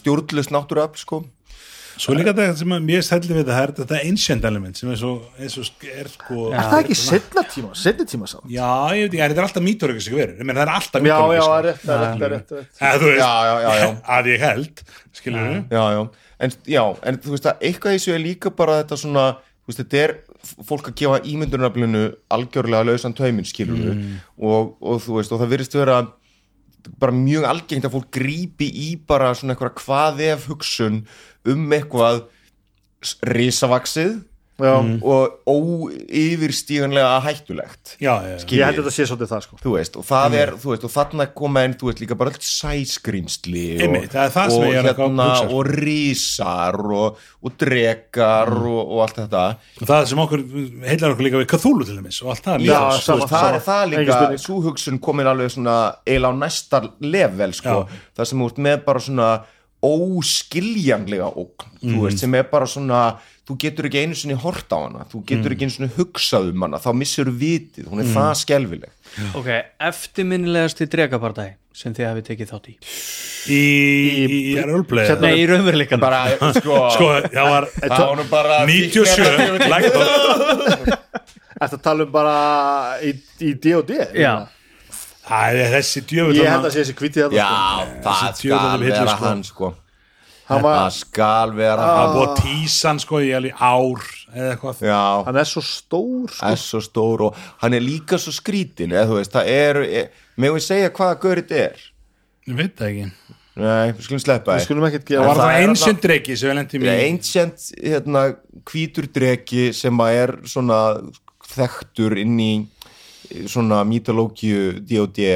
stjórnlust 0.00 0.50
náttúruöfl 0.54 1.02
sko 1.04 1.24
Svo 2.00 2.14
líka 2.16 2.32
þetta 2.34 2.56
sem 2.58 2.72
að 2.74 2.86
mér 2.88 3.04
stældi 3.06 3.30
við 3.30 3.40
þetta 3.44 3.58
er 3.62 3.72
þetta 3.78 3.98
ancient 4.08 4.46
element 4.48 4.80
sem 4.80 4.90
er 4.90 4.98
svo, 4.98 5.12
eins 5.38 5.56
og 5.60 5.86
er 5.94 6.10
sko 6.10 6.48
er 6.50 6.58
það 6.70 6.76
ekki 6.80 6.96
setna 6.98 7.44
tíma, 7.54 7.70
setni 7.78 8.06
tíma 8.10 8.28
saman 8.30 8.50
Já, 8.54 8.70
ég 8.98 9.04
veit 9.04 9.14
ekki, 9.14 9.22
þetta 9.24 9.42
er 9.42 9.46
alltaf 9.46 9.64
mítóriðis 9.68 10.08
ekki 10.10 10.18
verið, 10.18 10.40
ég 10.42 10.48
meina 10.48 10.58
það 10.60 10.66
er 10.66 10.74
alltaf 10.74 11.06
já, 11.06 11.14
já, 11.14 11.20
mítóriðis 11.20 11.46
það 11.46 11.56
er 11.56 11.68
rétt, 11.68 11.84
það 11.84 11.94
er 11.94 12.04
rétt, 12.04 12.18
það 12.18 12.26
er 12.26 12.34
rétt, 12.34 12.46
það 12.50 12.58
er 12.58 12.64
rétt. 12.64 12.84
Eða 12.84 13.00
þú 13.00 13.10
veist, 13.10 13.22
Já, 13.22 13.32
já, 13.48 13.56
já, 13.64 13.72
já. 13.84 13.88
að 14.18 14.30
ég 14.32 14.44
held, 14.48 14.84
skilur 15.20 15.46
við 15.48 15.76
Já, 15.78 15.84
já, 15.94 16.02
en, 16.48 16.56
já, 16.74 16.82
en 17.10 17.20
þú 17.24 17.34
veist 17.36 17.48
að 17.52 17.66
eitthvað 17.70 17.96
þessu 17.98 18.14
er 18.16 18.24
líka 18.24 18.54
bara 18.62 18.80
þetta 18.82 19.00
svona 19.04 19.26
þú 19.38 19.70
veist, 19.72 19.80
þetta 19.84 20.02
er 20.02 20.16
fólk 20.68 20.90
að 20.90 20.98
gefa 21.00 21.22
ímyndunaraflinu 21.30 22.02
algjörlega 22.36 22.84
lausan 22.90 23.14
taumin 23.16 23.46
skilur 23.48 23.78
við 23.80 24.02
og, 24.44 24.74
og 24.82 25.00
þú 25.06 25.20
veist, 25.20 25.32
og 25.32 25.40
það 25.40 25.54
virðist 25.54 25.78
vera 25.78 26.02
bara 26.98 27.12
mjög 27.16 27.44
algengt 27.48 27.84
að 27.88 27.94
fólk 27.96 28.10
grípi 28.14 28.68
í 28.68 28.88
bara 29.06 29.32
svona 29.34 29.54
eitthvað 29.56 29.78
hvað 29.84 30.20
ef 30.30 30.46
hugsun 30.50 31.02
um 31.44 31.66
eitthvað 31.72 32.24
s- 33.04 33.16
risavaxið 34.54 35.00
Já, 35.00 35.02
og 35.02 35.32
óyfirstíganlega 35.50 37.20
hættulegt. 37.24 37.96
Já, 38.00 38.14
já, 38.22 38.36
já. 38.38 38.44
Ég 38.54 38.64
held 38.64 38.78
að 38.78 38.84
þetta 38.84 38.92
sé 38.94 39.06
svolítið 39.08 39.30
það 39.32 39.42
sko. 39.44 39.56
Þú 39.62 39.72
veist, 39.74 39.96
og 39.98 40.04
það 40.06 40.36
er, 40.38 40.52
þú 40.62 40.70
veist, 40.70 40.84
og 40.86 40.92
þarna 40.94 41.26
koma 41.34 41.64
en 41.66 41.74
þú 41.80 41.88
veist 41.90 42.02
líka 42.04 42.16
bara 42.20 42.30
öll 42.30 42.46
sæskrýmsli 42.48 43.64
og, 43.88 43.96
það 44.12 44.30
það 44.36 44.52
sem 44.54 44.62
og, 44.62 44.68
að 44.68 44.88
hérna, 44.88 45.26
sko. 45.40 45.58
og 45.58 45.70
rísar 45.74 46.78
og, 47.00 47.24
og 47.42 47.56
drekar 47.64 48.52
og, 48.54 48.80
og 48.94 49.02
allt 49.08 49.18
þetta. 49.24 49.44
Og 49.80 49.90
það 49.90 50.06
sem 50.12 50.22
okkur 50.24 50.44
heilar 50.86 51.16
okkur 51.16 51.28
líka 51.28 51.42
við 51.42 51.50
Cthulhu 51.54 51.88
til 51.88 51.98
dæmis 51.98 52.20
og 52.22 52.32
allt 52.34 52.46
það 52.46 52.54
Já, 52.54 52.78
líka, 52.78 52.84
Þú 52.94 53.02
sama- 53.08 53.24
veist, 53.24 53.34
það 53.34 53.48
er 53.58 53.66
það 53.68 53.84
líka, 53.94 54.20
spurning. 54.20 54.44
svo 54.46 54.60
hugsun 54.68 55.02
komin 55.02 55.32
alveg 55.34 55.50
svona 55.56 55.76
eiginlega 56.06 56.30
á 56.30 56.42
næsta 56.44 56.82
level 57.02 57.52
sko, 57.58 57.76
það 58.16 58.30
sem 58.30 58.46
ert 58.46 58.62
með 58.68 58.84
bara 58.86 59.02
svona 59.02 59.28
óskiljanlega 59.84 61.28
ógn, 61.34 61.70
þú 61.84 62.02
veist, 62.06 62.22
sem 62.24 62.34
er 62.38 62.46
bara 62.50 62.66
svona 62.70 63.00
þú 63.44 63.56
getur 63.60 63.88
ekki 63.90 64.00
einu 64.06 64.16
sinni 64.16 64.36
hort 64.40 64.72
á 64.72 64.78
hana 64.86 65.02
þú 65.10 65.20
getur 65.28 65.52
ekki 65.52 65.66
einu 65.66 65.74
sinni 65.74 65.90
hugsað 65.98 66.46
um 66.54 66.64
hana 66.64 66.78
þá 66.80 66.88
missur 66.96 67.28
vitið, 67.28 67.90
hún 67.92 68.00
er 68.00 68.08
það 68.14 68.30
skelfileg. 68.40 68.94
Ok, 69.36 69.50
eftirminnilegasti 69.90 70.86
dregabardæ 70.94 71.50
sem 71.74 71.92
þið 71.94 72.06
hafið 72.08 72.26
tekið 72.30 72.50
þátt 72.54 72.68
í? 72.70 72.74
Í, 73.44 73.60
í, 73.60 74.24
í 74.24 74.54
Hérna- 75.10 75.26
nei, 75.26 75.34
í 75.42 75.46
raunveruleikan 75.50 76.00
bara, 76.00 76.20
sko, 76.56 76.78
Sko, 76.94 77.08
það 77.34 77.50
var 77.50 77.66
það 77.82 78.04
var 78.06 78.16
nú 78.20 78.26
bara 78.30 78.58
97 78.70 79.68
lægt 79.74 79.98
á 79.98 80.02
Þetta 81.64 81.78
tala 81.84 82.04
um 82.06 82.12
bara 82.14 82.36
í, 83.04 83.12
í 83.44 83.52
D&D 83.62 83.98
já, 84.18 84.32
Það 85.24 85.56
er 85.62 85.70
þessi 85.78 86.00
djöfull 86.10 86.36
Ég 86.36 86.50
held 86.52 86.66
að 86.68 86.74
sé 86.74 86.82
þessi 86.82 86.94
kvítið 86.98 87.22
þetta 87.24 87.38
já, 87.38 87.48
sko. 87.48 88.02
það 88.04 88.20
Þessi 88.24 88.42
djöfull 88.44 88.60
skal 88.68 88.84
vera 88.84 89.14
sko. 89.16 89.24
hann 89.24 89.44
sko. 89.48 89.70
Hann 90.44 90.58
það 90.60 90.66
var, 90.68 90.90
skal 90.92 91.52
vera 91.56 91.84
Það 91.88 91.98
hann 92.02 92.10
búið 92.14 92.26
að 92.28 92.40
tísa 92.44 92.88
hann 92.90 92.98
sko 93.00 93.20
í 93.24 93.30
alveg 93.38 93.62
ár 93.64 94.02
eða 94.34 94.50
eitthvað. 94.52 94.82
Já, 94.84 94.98
hann 95.30 95.38
er 95.40 95.48
svo 95.48 95.62
stór 95.64 96.34
sko. 96.34 96.50
er 96.50 96.60
svo 96.60 96.80
stór 96.84 97.24
og 97.30 97.38
hann 97.62 97.76
er 97.78 97.80
líka 97.86 98.18
svo 98.20 98.34
skrítin 98.36 98.92
eða 98.92 99.06
þú 99.08 99.16
veist, 99.22 99.32
það 99.32 99.48
er, 99.54 99.80
er 100.02 100.10
megum 100.36 100.58
við 100.60 100.66
segja 100.66 100.90
hvaða 100.98 101.16
gaur 101.24 101.40
þetta 101.40 101.62
er? 101.64 101.86
Ég 102.44 102.58
veit 102.60 102.76
það 102.76 102.90
ekki. 102.92 103.08
Nei, 103.54 103.92
við 103.94 104.02
skulum 104.04 104.20
sleppa 104.26 104.50
Við 104.52 104.60
því. 104.60 104.66
skulum 104.68 104.84
ekkert 104.90 105.04
Það 105.08 105.14
gera 105.14 105.26
var 105.30 105.38
það 105.40 105.48
það 105.54 105.64
ancient 105.70 106.00
dregi 106.04 106.36
sem 106.36 106.48
við 106.50 106.56
lendum 106.58 106.84
í. 106.84 106.92
Ancient 107.08 107.66
hérna, 107.80 108.22
hvítur 108.68 109.06
dreki 109.14 109.64
sem 109.80 110.00
að 110.04 110.20
er 110.20 110.32
svona 110.50 110.78
þekktur 111.54 112.16
inn 112.20 112.36
í 112.42 112.52
svona 113.50 113.80
mítológíu 113.88 114.80
D.O.D. 114.84 115.28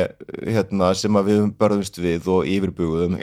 hérna, 0.46 0.92
sem 0.98 1.18
að 1.18 1.30
við 1.30 1.44
börðumst 1.60 2.00
við 2.02 2.28
og 2.32 2.48
yfirbuguðum 2.48 3.18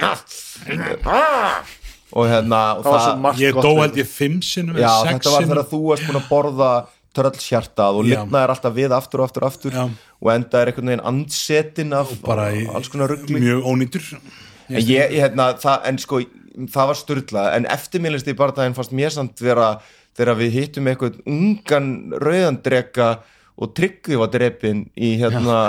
og 2.16 2.30
hérna 2.30 2.62
og 2.80 2.86
Það 2.86 3.42
Ég 3.42 3.58
dó 3.60 3.72
held 3.82 3.98
ég 4.00 4.10
fimm 4.10 4.42
sinnum 4.46 4.78
já, 4.80 4.92
þetta 5.10 5.34
var 5.34 5.48
þegar 5.48 5.68
þú 5.72 5.82
varst 5.90 6.08
búin 6.08 6.22
að 6.22 6.30
borða 6.30 6.72
törlshjartað 7.16 8.00
og 8.00 8.06
Já. 8.06 8.10
lifnaðir 8.12 8.54
alltaf 8.54 8.74
við 8.76 8.96
aftur 8.96 9.22
og 9.24 9.30
aftur 9.30 9.46
og 9.46 9.52
aftur 9.52 9.76
Já. 9.76 9.84
og 10.20 10.32
enda 10.34 10.62
er 10.62 10.72
einhvern 10.72 10.92
veginn 10.92 11.06
andsetin 11.12 11.94
af 11.96 12.12
alls 12.76 12.90
konar 12.92 13.14
ruggli 13.14 13.40
mjög 13.40 13.70
ónýtur 13.72 14.10
en, 14.16 14.82
ég, 14.82 15.16
hérna, 15.16 15.54
það, 15.62 15.86
en 15.92 16.02
sko 16.02 16.22
það 16.72 16.90
var 16.92 17.00
styrlað, 17.00 17.52
en 17.58 17.70
eftirminnlist 17.76 18.28
í 18.32 18.36
bardaginn 18.38 18.76
fannst 18.76 18.96
mér 18.96 19.14
samt 19.16 19.42
vera 19.44 19.76
þegar 20.16 20.40
við 20.40 20.60
hittum 20.60 20.88
eitthvað 20.92 21.20
ungan 21.28 21.90
rauðandreka 22.24 23.10
og 23.56 23.72
tryggði 23.78 24.18
var 24.20 24.28
drepin 24.34 24.82
í 25.00 25.14
hérna, 25.22 25.60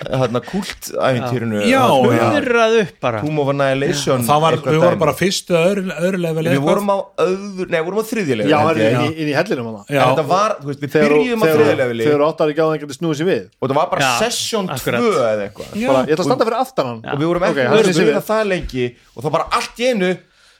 hérna 0.00 0.40
kultæfintýrinu 0.46 1.60
Já, 1.68 1.82
urrað 1.92 2.76
upp 2.82 2.94
bara. 3.04 3.20
Tomb 3.20 3.42
of 3.42 3.50
Annihilation 3.52 4.22
Það 4.24 4.40
var, 4.44 4.56
við 4.64 4.78
vorum 4.80 5.02
bara 5.02 5.14
fyrstu 5.18 5.56
öðru, 5.58 5.84
öðru 5.92 6.20
level 6.22 6.46
við 6.48 6.62
vorum 6.64 6.88
á 6.88 6.96
öður, 7.24 7.68
nei, 7.74 7.78
vorum 7.84 8.00
á 8.00 8.04
þriðjulega 8.08 8.48
Já, 8.48 8.56
hann 8.64 8.80
er 8.80 8.88
inn, 8.88 9.02
í- 9.10 9.18
inn 9.24 9.32
í 9.32 9.36
hellinum 9.36 9.68
þetta 9.90 10.24
var, 10.30 10.56
þú 10.62 10.70
veist, 10.72 10.80
við 10.86 10.94
byrjum 10.96 11.44
á 11.44 11.46
þriðjulega 11.52 11.98
þegar 12.08 12.24
áttar 12.28 12.54
ekki 12.54 12.64
á 12.64 12.66
það 12.68 12.74
einhvern 12.78 12.96
snúið 12.98 13.20
sér 13.20 13.28
við. 13.28 13.44
Og 13.60 13.68
það 13.68 13.76
var 13.82 13.90
bara 13.92 14.10
session 14.22 14.70
2 14.72 14.78
akkurat. 14.78 15.06
eða 15.18 15.44
eitthvað. 15.48 15.68
Bara, 15.74 16.00
Ég 16.08 16.16
ætla 16.16 16.24
að 16.24 16.28
standa 16.30 16.48
fyrir 16.48 16.60
aftan 16.62 16.88
hann. 16.88 17.00
Og 17.12 17.20
við 17.20 17.28
vorum 17.28 17.44
verið 17.44 18.00
við. 18.08 18.18
það 18.28 18.48
lengi 18.54 18.86
og 19.14 19.24
þá 19.24 19.28
bara 19.36 19.48
allt 19.58 19.76
í 19.84 19.90
einu 19.92 20.10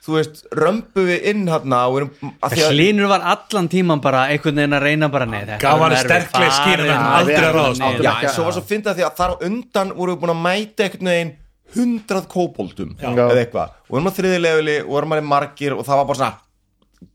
þú 0.08 0.14
veist, 0.16 0.38
römbu 0.56 1.02
við 1.04 1.26
inn 1.30 1.42
hérna 1.52 1.80
og 1.90 1.98
erum 2.00 2.10
að 2.40 2.54
því 2.54 2.62
að 2.64 2.70
Hlynur 2.78 3.10
var 3.12 3.26
allan 3.34 3.68
tíman 3.68 4.00
bara 4.04 4.22
einhvern 4.32 4.56
veginn 4.62 4.76
að 4.78 4.84
reyna 4.88 5.10
bara 5.12 5.26
nei 5.28 5.40
þetta 5.44 5.58
Gaf 5.60 5.74
hann 5.74 5.82
verður 5.84 6.08
sterkleg 6.08 6.54
skýr, 6.56 6.80
farið 6.80 6.88
en 6.88 6.96
að- 6.96 7.18
aldrei 7.18 7.36
að 7.42 7.54
ráðast. 7.58 7.82
niður. 7.84 8.02
Já, 8.08 8.12
en 8.24 8.32
svo 8.34 8.44
var 8.48 8.52
svo 8.56 8.62
að 8.64 8.70
finna 8.72 8.94
því 8.96 9.04
að 9.08 9.14
þar 9.20 9.36
undan 9.50 9.92
vorum 9.98 10.16
við 10.16 10.20
búin 10.24 10.34
að 10.34 10.42
mæta 10.48 10.86
einhvern 10.88 11.12
veginn 11.12 11.32
hundrað 11.76 12.26
kóboldum 12.32 12.94
eða 12.96 13.28
eitthvað 13.44 13.68
og 13.68 13.92
við 13.92 13.98
erum 14.00 14.08
á 14.08 14.16
þriði 14.18 14.38
leveli 14.40 14.76
og 14.88 14.94
erum 15.02 15.12
að 15.18 15.24
margir 15.28 15.76
og 15.76 15.84
það 15.84 15.98
var 16.00 16.06
bara 16.08 16.18
svona 16.22 16.36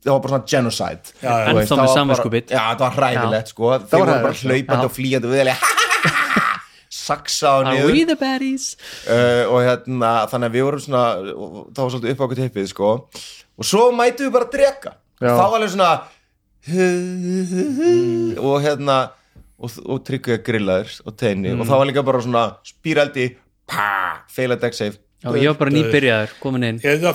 það 0.03 0.11
var 0.13 0.19
bara 0.23 0.33
svona 0.37 0.47
genocide 0.53 1.01
Já, 1.17 1.33
já. 1.33 1.47
Ennþá 1.49 1.55
veist, 1.57 1.71
það 1.73 2.05
með 2.05 2.21
bara- 2.21 2.45
Já, 2.53 2.63
það 2.77 2.83
var 2.85 2.93
hræðilegt 2.99 3.47
sko 3.49 3.71
Þeir 3.89 3.99
voru 4.03 4.19
bara 4.27 4.37
hlaupandi 4.43 4.83
Já. 4.83 4.85
og 4.85 4.93
flýjandi 4.93 5.25
og 5.25 5.33
viðlega 5.33 5.57
saksa 7.03 7.51
á 7.51 7.55
Are 7.61 7.75
niður. 7.75 7.91
we 7.91 8.03
the 8.07 8.15
baddies? 8.19 8.65
uh, 9.05 9.43
og 9.51 9.59
hérna, 9.67 10.11
þannig 10.31 10.49
að 10.51 10.57
við 10.57 10.67
vorum 10.69 10.83
svona 10.87 11.03
það 11.19 11.81
var 11.83 11.93
svolítið 11.95 12.13
upp 12.15 12.23
á 12.23 12.25
okkur 12.27 12.41
teipið 12.41 12.67
sko. 12.71 12.91
Og 13.59 13.67
svo 13.69 13.83
mætum 13.95 14.27
við 14.29 14.35
bara 14.37 14.47
að 14.49 14.55
dreka. 14.57 14.95
Já. 15.23 15.29
þá 15.37 15.43
var 15.43 15.57
alveg 15.59 15.71
svona 15.75 15.91
og 18.39 18.57
hérna 18.63 18.97
og, 19.59 19.71
og 19.85 20.03
tryggja 20.07 20.39
grillaður 20.43 20.93
og 21.07 21.15
teini 21.19 21.51
og 21.55 21.65
þá 21.67 21.73
var 21.75 21.89
líka 21.89 22.03
bara 22.07 22.21
svona 22.23 22.43
spýraldi 22.67 23.29
feila 24.33 24.57
deck 24.59 24.75
save. 24.77 24.99
Já, 25.23 25.31
ég 25.39 25.47
var 25.53 25.59
bara 25.61 25.71
nýbyrjaður, 25.71 26.31
komin 26.43 26.65
inn. 26.67 26.79
Við 26.83 27.05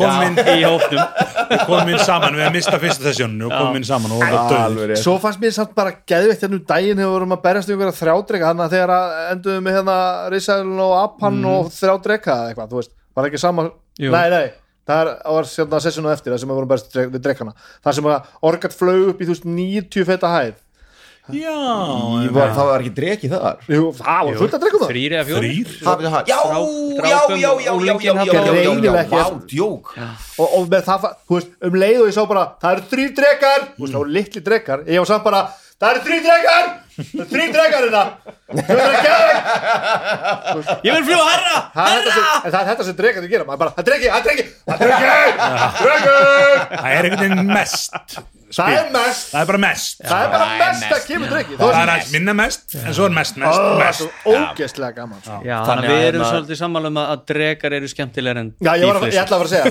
komum 0.00 0.22
inn, 0.24 0.38
í 0.40 0.62
hópnum 0.64 1.02
við 1.50 1.64
komum 1.68 1.90
inn 1.92 2.02
saman 2.06 2.36
við 2.38 2.44
hefum 2.46 2.56
mistað 2.56 2.84
fyrsta 2.84 3.06
sessjónu 3.08 3.48
og 3.48 3.52
komum 3.54 3.78
inn 3.80 3.86
saman 3.88 4.14
og 4.14 4.22
vorum 4.22 4.80
rétt. 4.80 5.02
Svo 5.02 5.16
fannst 5.22 5.42
mér 5.42 5.54
samt 5.56 5.74
bara 5.76 5.92
geðveitt 6.12 6.44
hérna 6.44 6.58
um 6.60 6.64
daginn 6.70 7.02
hefur 7.02 7.16
vorum 7.16 7.36
að 7.36 7.44
berjast 7.44 7.70
um 7.70 7.76
einhverja 7.76 7.98
þrjádreka 7.98 8.50
þannig 8.50 8.64
að 8.66 8.74
þegar 8.76 8.94
að 8.96 9.18
enduðum 9.34 9.66
með 9.66 9.78
hérna 9.78 9.98
Rísælun 10.34 10.82
og 10.86 10.96
Appan 11.00 11.44
og 11.50 11.70
þrjádreka 11.76 12.38
eða 12.38 12.54
eitthvað, 12.54 12.72
þú 12.72 12.80
veist, 12.80 12.96
var 13.18 13.30
ekki 13.30 13.42
sama 13.42 13.68
Jú. 14.00 14.08
Nei, 14.14 14.30
nei, 14.32 14.46
það 14.88 15.02
er, 15.02 15.12
var 15.28 15.84
sessjónu 15.84 16.08
eftir 16.14 16.32
það 16.32 16.40
sem 16.40 16.50
við 16.50 16.56
vorum 16.56 16.70
berjast 16.70 16.94
við 16.96 17.20
drekana. 17.20 17.52
Það 17.84 17.96
sem 17.98 18.06
að 18.08 18.30
orgat 18.48 18.76
flög 18.76 19.10
upp 19.10 19.20
í 19.20 19.26
þú 19.28 19.34
veist 19.34 19.48
90 19.50 20.06
feta 20.08 20.30
hæð 20.32 20.54
Já, 21.36 22.30
var, 22.34 22.50
það 22.56 22.68
var 22.70 22.80
ekki 22.84 22.92
dreki 22.96 23.30
þar. 23.32 23.56
Jú, 23.70 23.84
það 24.00 24.20
var 24.28 24.38
fullt 24.40 24.54
að 24.56 24.64
drekum 24.64 24.80
það 24.84 24.90
Þrýr 24.90 25.14
eða 25.16 25.24
fjór 25.30 25.40
þrýr 25.44 25.70
Það- 25.80 26.04
það- 26.10 26.28
Já, 26.30 26.38
já, 26.40 26.58
já, 27.00 27.20
já, 27.20 27.38
já, 27.40 27.50
já, 27.64 27.72
úlinginn 27.72 28.02
já, 28.02 28.24
já, 28.24 28.32
þarna. 28.32 28.34
já, 28.34 28.42
já, 28.42 28.52
Greinilega 28.52 28.94
já, 28.94 29.04
ekki. 29.04 29.16
vá, 29.16 29.46
djók. 29.54 29.94
Og, 30.38 30.48
og 30.58 30.68
með 30.68 30.82
það, 30.90 31.08
þú 31.28 31.34
veist, 31.38 31.50
um 31.62 31.74
leið 31.84 32.00
og 32.00 32.06
ég 32.10 32.14
sá 32.14 32.22
bara 32.28 32.44
það 32.62 32.72
eru 32.76 32.82
þrý 32.92 33.04
drekar, 33.20 33.60
þú 33.76 33.80
veist, 33.84 33.92
það 33.94 34.00
voru 34.04 34.10
litli 34.18 34.40
drekar. 34.50 34.78
Ég 34.86 34.98
var 34.98 35.06
samt 35.06 35.24
bara, 35.24 35.42
það 35.80 35.90
eru 35.94 36.00
þrý 36.08 36.18
drekar! 36.26 36.40
það 36.50 36.60
eru 36.60 36.89
þrý 37.30 37.44
drekar 37.54 37.86
hérna. 37.86 38.02
Þú 38.50 38.56
veist, 38.56 38.70
það 38.70 38.90
er 38.90 38.98
geðveikt 39.06 40.86
Ég 40.88 40.96
vil 40.96 41.04
fljúa 41.06 41.28
herra 41.28 41.56
það 41.74 41.86
er 41.86 42.00
þetta 42.00 42.12
sem, 42.16 42.26
en 42.40 42.50
það 42.50 42.60
er 42.60 42.68
þetta 42.72 42.88
sem 42.88 42.96
drekar 43.00 43.22
þú 43.22 43.30
gera. 43.34 43.46
Maður 43.50 43.62
bara, 43.62 43.70
það 43.76 43.82
er 43.82 43.88
dreki, 43.90 44.06
það 44.10 44.18
er 44.18 44.24
dreki, 44.26 44.44
það 44.66 44.74
er 44.74 44.80
dreki 44.82 45.06
drekur, 45.84 46.18
Það 46.74 46.90
er 46.90 47.08
einhvern 47.10 47.24
veginn 47.24 47.54
mest 47.54 48.20
það 48.50 48.72
er 48.74 48.88
mest. 48.90 49.28
Það 49.30 49.40
er 49.40 49.46
bara 49.46 49.58
mest. 49.62 50.00
Það 50.02 50.22
er 50.24 50.30
bara 50.32 50.46
mest 50.58 50.94
að 50.94 51.04
kemur 51.06 51.28
dreki 51.30 51.52
þú 51.54 51.58
Það 51.60 51.70
er 51.70 51.90
aðeins 51.92 52.10
minna 52.14 52.34
mest, 52.40 52.64
en 52.80 52.94
svo 52.96 53.04
er 53.06 53.12
mest, 53.14 53.34
mest, 53.38 53.58
það 53.60 53.82
er 53.84 53.94
svo 54.00 54.08
ógeðslega 54.32 54.92
gaman 54.96 55.20
sko. 55.22 55.36
Þannig 55.44 55.70
að 55.70 55.76
að 55.80 55.84
við 55.90 56.06
erum 56.08 56.24
svolítið 56.26 56.56
sammála 56.60 56.90
um 56.90 56.98
að 57.00 57.06
að 57.14 57.20
drekar 57.30 57.76
eru 57.78 57.88
skemmtilegar 57.92 58.36
en 58.42 58.48
Já, 58.58 58.72
að- 58.72 58.80
ég 58.80 58.88
ætla 58.90 59.34
að 59.36 59.40
fara 59.40 59.46
að 59.46 59.52
segja 59.54 59.64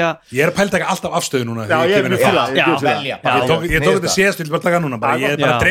ég, 0.00 0.12
ég 0.12 0.12
að 0.16 0.20
því 0.20 0.34
að 0.34 0.36
Ég 0.38 0.44
er 0.46 0.52
að 0.52 0.56
pæla 0.60 0.74
taka 0.74 0.90
alltaf 0.94 1.16
afstöðu 1.20 1.48
núna 1.50 1.66
Já, 1.70 1.78
ég 1.86 1.96
er 1.96 2.06
ég 2.16 2.22
fíla. 2.24 2.44
velja. 2.90 3.18
Ég 3.24 3.50
tók, 3.50 3.66
ég 3.70 3.84
tók 3.84 3.98
þetta 4.00 4.14
síðast, 4.16 4.42
vil 4.44 4.50
bara 4.56 4.64
taka 4.68 4.80
núna 4.84 4.98
bara, 5.00 5.18
Ég 5.20 5.36
er 5.36 5.42
bara 5.44 5.58
Já. 5.58 5.64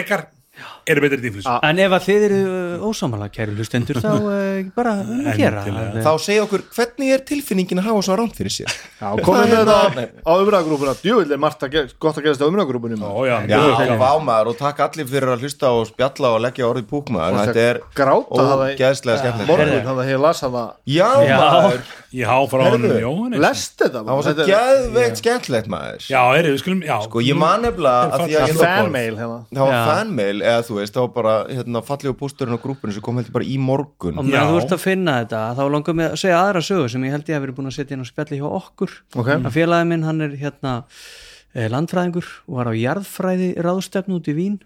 Eru 0.90 1.04
betri 1.04 1.20
dýflis 1.24 1.48
En 1.70 1.82
ef 1.84 1.96
að 1.98 2.06
þið 2.08 2.26
eru 2.30 2.40
ósámála 2.90 3.30
kæru 3.34 3.56
hlustendur 3.58 4.00
þá 4.02 4.10
uh, 4.20 4.60
bara 4.76 4.96
um 5.04 5.28
að 5.30 5.40
gera. 5.40 5.64
Þá 6.00 6.12
segja 6.24 6.46
okkur, 6.46 6.66
hvernig 6.76 7.14
er 7.16 7.24
tilfinningin 7.30 7.82
að 7.82 7.90
hafa 7.92 8.06
svo 8.08 8.18
rámt 8.20 8.38
fyrir 8.40 8.56
sér? 8.56 8.76
Já, 9.00 9.10
komið 9.26 9.54
með 9.54 9.72
þetta 9.72 10.08
á 10.26 10.32
umræðagrúpuna 10.36 10.96
djúvill 11.00 11.36
er 11.36 11.42
margt 11.42 11.66
gott 12.02 12.20
að 12.20 12.28
gerast 12.28 12.44
á 12.44 12.48
umræðagrúpunum 12.50 13.06
já, 13.30 13.38
Já, 13.50 13.96
vámaður 14.00 14.52
og 14.54 14.60
takk 14.60 14.84
allir 14.88 15.10
fyrir 15.10 15.34
að 15.34 15.46
hlusta 15.46 15.72
og 15.76 15.88
spjalla 15.90 16.34
og 16.36 16.44
leggja 16.46 16.68
orðið 16.70 16.90
púkmaður 16.92 17.40
Þetta 17.50 17.66
er 17.70 17.82
það 17.96 18.26
ógeðslega 18.30 19.24
skemmtilegt. 19.24 19.50
Morgun, 19.50 19.74
þannig 19.88 20.04
að 20.04 20.12
ég 20.14 20.22
las 20.24 20.44
hann 20.46 20.60
að 20.60 20.70
Já, 20.90 21.10
Já. 21.26 21.38
maður, 21.40 21.84
Ég 22.10 22.26
há 22.26 22.38
frá 22.50 22.64
honum 22.66 22.96
Jóhannes. 22.98 23.42
lest 23.44 23.76
þetta 23.78 24.00
það 24.02 24.16
var 24.18 24.24
svo 24.26 24.46
geðveikt 24.50 25.20
skemmtilegt 25.22 25.68
maður. 25.70 26.06
Já, 26.10 26.22
er, 26.40 26.48
við 26.50 26.62
skulum, 26.64 26.80
já. 26.88 26.96
Sko, 27.06 27.22
ég 27.22 27.38
man 27.38 27.62
nefnilega 27.62 28.08
að 28.08 28.24
því 28.24 28.24
að 28.24 28.40
það 28.40 28.50
ég 28.50 28.50
er 28.50 28.62
fanmail 28.64 29.20
hérna. 29.20 29.38
Það 29.54 29.62
var 29.62 29.76
Já. 29.76 29.84
fanmail, 29.90 30.40
eða 30.42 30.64
þú 30.66 30.79
veist, 30.80 30.96
það 30.96 31.06
var 31.06 31.12
bara 31.16 31.34
hérna, 31.50 31.82
pósturinn 32.20 32.58
á 32.58 32.64
grúpunni 32.64 32.96
sem 32.96 33.04
kom 33.06 33.20
heldur 33.20 33.36
bara 33.36 33.48
í 33.48 33.58
morgun. 33.62 34.20
Og 34.22 34.30
þú 34.30 34.60
ert 34.62 34.76
að 34.76 34.84
finna 34.84 35.18
þetta 35.22 35.44
þá 35.60 35.64
langar 35.76 35.98
mig 36.00 36.10
að 36.10 36.20
segja 36.24 36.40
aðra 36.42 36.64
sögu 36.66 36.90
sem 36.94 37.06
ég 37.08 37.16
held 37.16 37.30
ég 37.30 37.38
hef 37.38 37.46
verið 37.46 37.60
búin 37.60 37.72
að 37.72 37.78
setja 37.78 37.98
inn 37.98 38.06
á 38.06 38.12
spjalli 38.12 38.40
hjá 38.42 38.48
okkur. 38.50 38.96
Ok. 39.16 39.30
að 39.36 39.52
félagi 39.56 39.90
minn 39.92 40.08
hann 40.08 40.26
er 40.26 40.36
hérna 40.40 40.74
eh, 41.54 41.70
landfræðingur 41.72 42.32
og 42.48 42.60
var 42.62 42.72
á 42.72 42.74
jarðfræði 42.80 43.54
ráðstefnu 43.60 44.20
út 44.20 44.32
í 44.32 44.38
Vín 44.38 44.60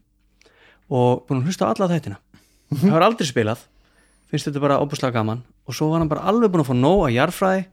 og 0.94 1.26
búin 1.28 1.44
að 1.44 1.52
hlusta 1.52 1.70
á 1.70 1.72
alla 1.74 1.92
þættina. 1.92 2.20
Það 2.74 2.98
var 2.98 3.08
aldrei 3.10 3.30
spilað 3.30 3.68
finnst 4.34 4.50
þetta 4.50 4.64
bara 4.64 4.80
óbúslega 4.82 5.14
gaman 5.14 5.44
og 5.70 5.76
svo 5.78 5.92
var 5.92 6.02
hann 6.02 6.10
bara 6.10 6.26
alveg 6.30 6.50
búin 6.50 6.64
að 6.64 6.72
fá 6.72 6.78
nóg 6.78 7.04
að 7.06 7.16
jarðfræði 7.20 7.66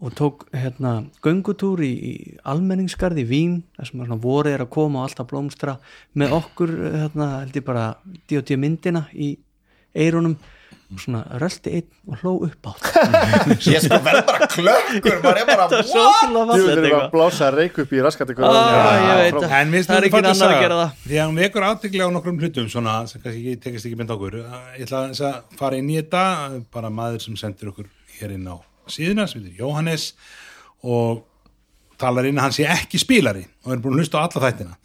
og 0.00 0.14
tók 0.16 0.46
hérna 0.56 0.94
göngutúr 1.24 1.82
í, 1.84 1.90
í 1.92 2.14
almenningsgarð 2.48 3.20
í 3.20 3.26
Vín 3.28 3.58
þar 3.76 3.90
sem 3.90 4.00
svona 4.00 4.16
vorið 4.20 4.56
er 4.56 4.64
að 4.64 4.72
koma 4.72 5.02
og 5.02 5.10
alltaf 5.10 5.28
blómstra 5.28 5.76
með 6.16 6.38
okkur 6.38 6.72
hérna 6.86 7.28
held 7.42 7.58
ég 7.60 7.66
bara 7.66 7.84
D.O.D. 8.30 8.56
myndina 8.60 9.04
í 9.12 9.34
eirunum 9.92 10.38
og 10.90 10.98
svona 10.98 11.20
rölti 11.38 11.70
einn 11.78 11.90
og 12.10 12.22
hló 12.22 12.32
upp 12.48 12.70
átt 12.72 12.88
Ég 13.70 13.84
sko 13.84 13.98
verð 14.02 14.24
bara 14.26 14.48
klökkur, 14.50 15.20
maður 15.22 15.42
er 15.42 15.50
bara 15.50 15.66
djúvill 15.70 15.92
fallegt 16.48 16.80
er 16.80 16.96
að 16.96 17.04
blása 17.12 17.50
reik 17.54 17.78
upp 17.84 17.92
í 17.94 18.00
raskat 18.02 18.32
Ah, 18.40 18.96
ég 19.04 19.20
veit 19.20 19.36
það. 19.36 19.54
En 19.60 19.70
minnst 19.74 19.92
Það 19.92 20.00
er 20.00 20.08
ekki 20.08 20.22
annar 20.22 20.54
að 20.56 20.64
gera 20.64 20.80
það. 20.80 20.96
Því 21.04 21.20
að 21.20 21.30
hún 21.30 21.38
vekur 21.44 21.68
aðtekli 21.68 22.02
á 22.02 22.08
nokkrum 22.16 22.40
hlutum 22.42 22.72
svona, 22.72 22.96
sem 23.10 23.22
kannski 23.22 23.44
ekki 23.44 23.62
tekist 23.68 23.90
ekki 23.90 24.00
mynd 24.00 24.16
okkur. 24.16 24.40
Ég 24.80 24.88
ætla 24.88 25.04
að 25.12 25.54
fara 25.60 25.78
inn 25.78 25.92
í 25.92 26.00
þetta 26.00 26.24
bara 26.74 26.90
maður 26.90 27.22
sem 27.28 27.38
sendir 27.38 27.70
okkur 27.70 27.86
hér 28.18 28.34
inn 28.34 28.50
á 28.50 28.56
síðuna, 28.94 29.26
sem 29.30 29.42
heitir 29.42 29.62
Jóhannes 29.62 30.12
og 30.82 31.26
talar 32.00 32.28
inn 32.28 32.40
að 32.40 32.48
hann 32.48 32.56
sé 32.56 32.66
ekki 32.70 33.00
spilari 33.00 33.44
og 33.64 33.74
er 33.74 33.80
búin 33.82 33.96
að 33.96 34.04
hlusta 34.04 34.20
á 34.20 34.24
alla 34.24 34.44
þættina. 34.46 34.76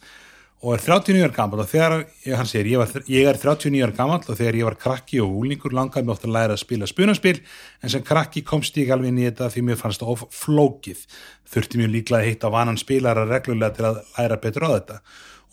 Og 0.64 0.72
er 0.72 0.80
39 0.80 1.20
ára 1.20 1.34
gammal 1.36 1.60
og 1.62 1.68
þegar 1.68 1.94
hann 2.38 2.48
segir, 2.48 2.70
ég, 2.72 2.80
var, 2.80 3.04
ég 3.12 3.28
er 3.28 3.36
39 3.38 3.82
ára 3.84 3.94
gammal 3.94 4.22
og 4.24 4.38
þegar 4.38 4.56
ég 4.56 4.66
var 4.66 4.78
krakki 4.80 5.20
og 5.22 5.34
úlingur 5.42 5.74
langaði 5.76 6.08
mig 6.08 6.14
oft 6.16 6.24
að 6.24 6.32
læra 6.32 6.56
að 6.56 6.62
spila 6.62 6.88
spunaspil 6.88 7.36
en 7.84 7.92
sem 7.92 8.04
krakki 8.06 8.42
komst 8.46 8.78
ég 8.80 8.90
alveg 8.94 9.12
inn 9.12 9.20
í 9.20 9.28
þetta 9.28 9.50
því 9.52 9.64
mér 9.68 9.80
fannst 9.80 10.02
það 10.02 10.12
of 10.14 10.24
flókið. 10.34 11.04
Þurfti 11.52 11.82
mjög 11.82 11.92
líklega 11.92 12.22
að 12.22 12.30
hitta 12.30 12.52
vanan 12.56 12.80
spilara 12.80 13.26
reglulega 13.28 13.76
til 13.76 13.88
að 13.90 14.00
læra 14.16 14.40
betur 14.42 14.66
á 14.66 14.70
þetta. 14.72 14.98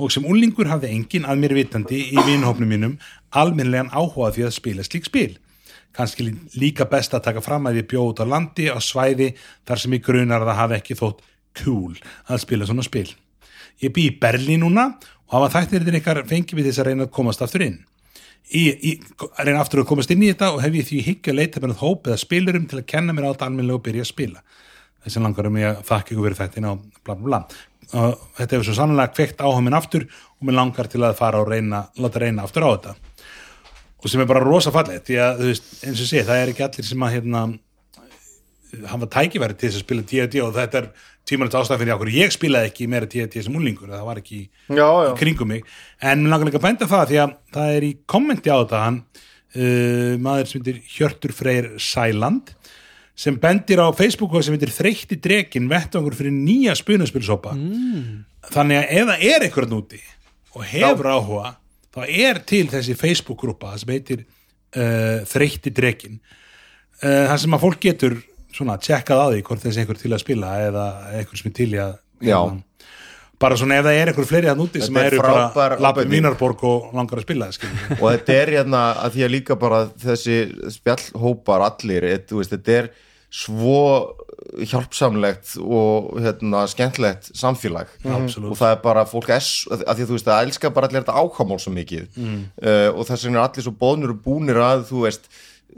Og 0.01 0.09
sem 0.15 0.25
úlingur 0.25 0.71
hafði 0.71 0.95
enginn 0.95 1.27
að 1.29 1.43
mér 1.43 1.57
vitandi 1.59 1.99
í 2.15 2.23
vinhópnum 2.23 2.71
mínum 2.71 2.95
almennlegan 3.29 3.91
áhuga 3.93 4.31
því 4.33 4.47
að 4.47 4.55
spila 4.55 4.87
slík 4.87 5.11
spil 5.11 5.33
kannski 5.93 6.25
lí- 6.27 6.49
líka 6.57 6.85
best 6.89 7.13
að 7.13 7.23
taka 7.29 7.41
fram 7.41 7.67
að 7.69 7.81
ég 7.81 7.87
bjóð 7.91 8.09
út 8.13 8.21
á 8.23 8.25
landi 8.25 8.65
á 8.69 8.77
svæði 8.81 9.33
þar 9.67 9.79
sem 9.79 9.91
ég 9.93 10.03
grunar 10.05 10.41
að 10.41 10.49
það 10.51 10.61
hafi 10.61 10.77
ekki 10.79 10.97
þótt 10.99 11.19
cool 11.63 11.95
að 12.27 12.41
spila 12.41 12.65
svona 12.65 12.83
spil. 12.83 13.09
Ég 13.81 13.93
bý 13.93 14.07
í 14.09 14.19
Berlín 14.19 14.63
núna 14.65 14.87
og 15.29 15.33
hafa 15.37 15.59
þættirinn 15.59 15.99
ykkar 16.01 16.23
fengið 16.29 16.57
við 16.59 16.69
þess 16.69 16.79
að 16.81 16.87
reyna 16.89 17.05
að 17.07 17.11
komast 17.11 17.41
aftur 17.45 17.61
inn. 17.67 17.79
Að 18.53 19.45
reyna 19.47 19.61
aftur 19.61 19.81
að 19.83 19.87
komast 19.89 20.11
inn 20.13 20.23
í 20.23 20.31
þetta 20.33 20.51
og 20.53 20.61
hef 20.61 20.73
ég 20.77 20.87
því 20.89 21.03
hyggja 21.07 21.31
að 21.33 21.39
leita 21.39 21.61
með 21.63 21.77
hóp 21.81 22.09
eða 22.09 22.19
spilurum 22.21 22.65
til 22.69 22.81
að 22.81 22.87
kenna 22.91 23.13
mér 23.15 23.29
á 23.29 23.33
þetta 23.33 23.47
almennilega 23.47 23.79
og 23.79 23.85
byrja 23.85 24.03
að 24.05 24.11
spila. 24.11 24.41
Þess 25.03 25.17
að 25.19 25.23
langar 25.27 25.47
um 25.49 25.57
ég 25.61 25.69
að 25.69 25.85
þakka 25.89 26.13
ykkur 26.13 26.27
fyrir 26.27 26.39
þættina 26.41 26.73
og 26.73 26.83
bla 27.03 27.15
bla 27.15 27.23
bla. 27.29 27.39
Þetta 27.93 28.55
hefur 28.55 28.67
svo 28.67 28.75
sannlega 28.77 29.13
kveikt 29.13 29.41
áhuga 29.43 29.63
minn 29.63 29.77
aftur 29.77 30.05
og 30.09 30.45
mér 30.47 30.57
langar 30.57 30.87
til 30.89 31.01
að 31.05 31.17
fara 31.19 31.41
og 31.43 31.49
reyna, 31.51 31.83
láta 32.01 32.21
reyna 32.23 32.45
aftur 32.47 32.65
á 32.65 32.69
þetta 32.73 32.95
og 34.03 34.11
sem 34.11 34.21
er 34.21 34.27
bara 34.29 34.43
rosa 34.43 34.73
fallið 34.73 35.05
því 35.07 35.19
að 35.23 35.39
þú 35.39 35.49
veist, 35.51 35.71
eins 35.87 36.03
og 36.03 36.09
sé, 36.09 36.23
það 36.27 36.41
er 36.41 36.51
ekki 36.51 36.65
allir 36.65 36.87
sem 36.89 37.05
að 37.07 37.15
hérna, 37.15 37.43
hafa 38.91 39.09
tækifæri 39.15 39.57
til 39.57 39.69
þess 39.69 39.79
að 39.79 39.85
spila 39.85 40.05
D&D 40.11 40.43
og 40.43 40.53
þetta 40.57 40.81
er 40.81 40.89
tímanlega 41.29 41.61
ástæð 41.61 41.83
fyrir 41.83 41.95
okkur, 41.95 42.11
ég 42.11 42.33
spilaði 42.35 42.71
ekki 42.71 42.87
meira 42.91 43.07
D&D 43.07 43.43
sem 43.45 43.55
úlingur, 43.55 43.91
það 43.93 44.07
var 44.09 44.19
ekki 44.19 44.39
já, 44.43 44.83
já, 44.83 45.11
í 45.13 45.19
kringum 45.21 45.53
mig, 45.53 45.69
en 46.03 46.23
mér 46.25 46.33
langar 46.33 46.49
líka 46.49 46.59
að 46.59 46.67
benda 46.67 46.89
það 46.91 47.05
því 47.11 47.21
að 47.23 47.35
það 47.55 47.75
er 47.77 47.87
í 47.87 47.91
kommenti 48.11 48.51
á 48.51 48.57
þetta 48.57 48.81
hann, 48.83 48.99
uh, 49.55 50.13
maður 50.25 50.51
sem 50.51 50.63
heitir 50.63 50.81
Hjörtur 50.97 51.35
Freyr 51.37 51.69
Sæland 51.79 52.51
sem 53.15 53.37
bendir 53.39 53.79
á 53.79 53.87
Facebook 53.95 54.33
sem 54.41 54.55
heitir 54.57 54.73
Þreytti 54.73 55.19
drekin 55.21 55.69
vettvangur 55.71 56.17
fyrir 56.17 56.33
nýja 56.33 56.73
spunaspilsópa 56.75 57.53
mm. 57.55 58.23
þannig 58.51 58.81
að 58.81 59.11
það 59.13 59.27
er 59.29 59.45
eitthvað 59.45 59.75
núti 59.77 60.01
og 60.57 60.65
hefur 60.67 61.11
áhuga 61.13 61.51
þá 61.93 62.01
er 62.07 62.41
til 62.49 62.65
þessi 62.71 62.97
Facebook-grúpa 62.97 63.75
sem 63.81 63.93
heitir 63.93 64.25
uh, 64.25 65.23
Þreytti 65.29 65.73
drekin 65.75 66.19
uh, 66.19 67.25
þar 67.29 67.41
sem 67.45 67.57
að 67.57 67.65
fólk 67.65 67.81
getur 67.83 68.19
svona 68.53 68.77
tjekkað 68.81 69.23
á 69.23 69.27
því 69.31 69.45
hvort 69.47 69.63
þessi 69.63 69.83
einhver 69.83 69.99
til 70.01 70.13
að 70.13 70.23
spila 70.23 70.53
eða 70.67 70.87
einhver 71.13 71.39
sem 71.39 71.49
er 71.49 71.57
til 71.57 71.69
í 71.73 71.79
að 71.81 71.95
Já. 72.23 72.37
bara 73.41 73.57
svona 73.59 73.79
ef 73.79 73.87
það 73.87 73.99
er 73.99 74.11
einhver 74.11 74.29
fleiri 74.29 74.51
að 74.51 74.59
núti 74.61 74.83
sem 74.83 74.99
er 75.01 75.09
eru 75.09 75.23
bara 75.23 75.77
ábending. 75.79 76.11
Vínarborg 76.13 76.65
og 76.69 76.91
langar 76.95 77.21
að 77.21 77.25
spila 77.25 77.49
og 78.01 78.05
þetta 78.05 78.37
er 78.37 78.53
hérna 78.57 78.83
að 79.05 79.17
því 79.17 79.25
að 79.25 79.33
líka 79.33 79.57
bara 79.59 79.81
þessi 80.05 80.37
spjallhópar 80.77 81.65
allir 81.65 82.07
veist, 82.29 82.53
þetta 82.53 82.77
er 82.77 82.93
svo 83.33 83.81
hjálpsamlegt 84.67 85.53
og 85.61 86.17
hérna, 86.23 86.65
skemmtlegt 86.67 87.31
samfélag. 87.37 87.87
Absolutt. 88.05 88.51
og 88.51 88.57
það 88.59 88.71
er 88.75 88.81
bara 88.83 89.05
fólk 89.09 89.29
s- 89.39 89.67
að 89.71 89.83
því 89.95 90.03
að 90.03 90.09
þú 90.09 90.17
veist 90.17 90.27
það 90.27 90.43
elskar 90.47 90.73
bara 90.75 90.87
allir 90.87 91.03
þetta 91.03 91.19
ákvámál 91.23 91.59
svo 91.63 91.71
mikið. 91.73 92.07
Uh, 92.17 92.89
og 92.97 93.05
þess 93.07 93.25
vegna 93.27 93.39
er 93.43 93.47
allir 93.49 93.63
svo 93.67 93.73
bóðnir 93.79 94.13
og 94.15 94.21
búnir 94.25 94.59
að 94.61 94.85
þú 94.91 95.03
veist 95.07 95.29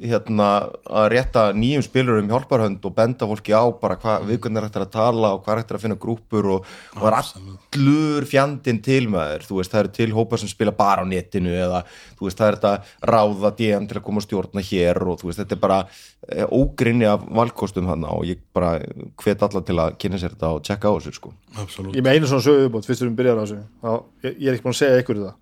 hérna 0.01 0.47
að 0.85 1.05
rétta 1.13 1.43
nýjum 1.55 1.83
spilurum 1.85 2.29
hjálparhönd 2.31 2.83
og 2.83 2.95
benda 2.95 3.27
fólki 3.29 3.53
á 3.55 3.63
bara 3.79 3.95
hvað 4.01 4.25
viðkvæmur 4.29 4.65
hægt 4.67 4.79
er 4.79 4.85
að 4.85 4.93
tala 4.95 5.31
og 5.35 5.43
hvað 5.45 5.61
hægt 5.61 5.71
er 5.71 5.77
að 5.77 5.83
finna 5.85 5.97
grúpur 6.01 6.49
og, 6.57 6.73
og 6.95 7.03
það 7.03 7.09
er 7.11 7.17
allur 7.19 8.27
fjandinn 8.27 8.81
til 8.83 9.05
þú 9.07 9.59
veist, 9.59 9.71
það 9.71 9.81
eru 9.81 9.93
til 9.95 10.09
hópar 10.15 10.41
sem 10.41 10.51
spila 10.51 10.73
bara 10.75 11.05
á 11.05 11.05
netinu 11.07 11.53
eða 11.55 11.83
þú 12.17 12.27
veist, 12.27 12.41
það 12.41 12.47
er 12.47 12.59
þetta 12.59 13.11
ráða 13.11 13.53
DM 13.61 13.87
til 13.87 13.99
að 13.99 14.05
koma 14.09 14.21
að 14.21 14.27
stjórna 14.27 14.65
hér 14.69 15.01
og 15.05 15.21
þú 15.21 15.29
veist, 15.29 15.41
þetta 15.43 15.55
er 15.55 15.63
bara 15.63 15.79
e, 15.85 16.45
ógrinni 16.45 17.09
af 17.09 17.25
valkostum 17.39 17.89
hann 17.91 18.05
og 18.09 18.27
ég 18.27 18.43
bara 18.55 18.75
hvet 19.23 19.47
alla 19.47 19.63
til 19.65 19.79
að 19.79 19.97
kynna 20.01 20.21
sér 20.21 20.35
þetta 20.35 20.53
og 20.57 20.63
tjekka 20.65 20.91
á 20.91 20.95
þessu 20.97 21.15
sko. 21.19 21.33
Absolutt. 21.55 21.95
Ég 21.95 22.05
með 22.05 22.19
einu 22.19 22.31
svona 22.31 22.45
sögu 22.45 22.69
uppbót 22.69 22.87
fyrst 22.89 23.05
við 23.05 23.17
byrjar 23.19 23.39
á 23.39 23.43
þessu. 23.43 23.59
Þá, 23.81 23.91
ég, 24.27 24.37
ég 24.37 24.47
er 24.47 24.57
ekki 24.57 24.67
búin 24.67 24.75
að 24.75 24.81
segja 24.81 25.03
ykkur 25.03 25.21
það. 25.23 25.35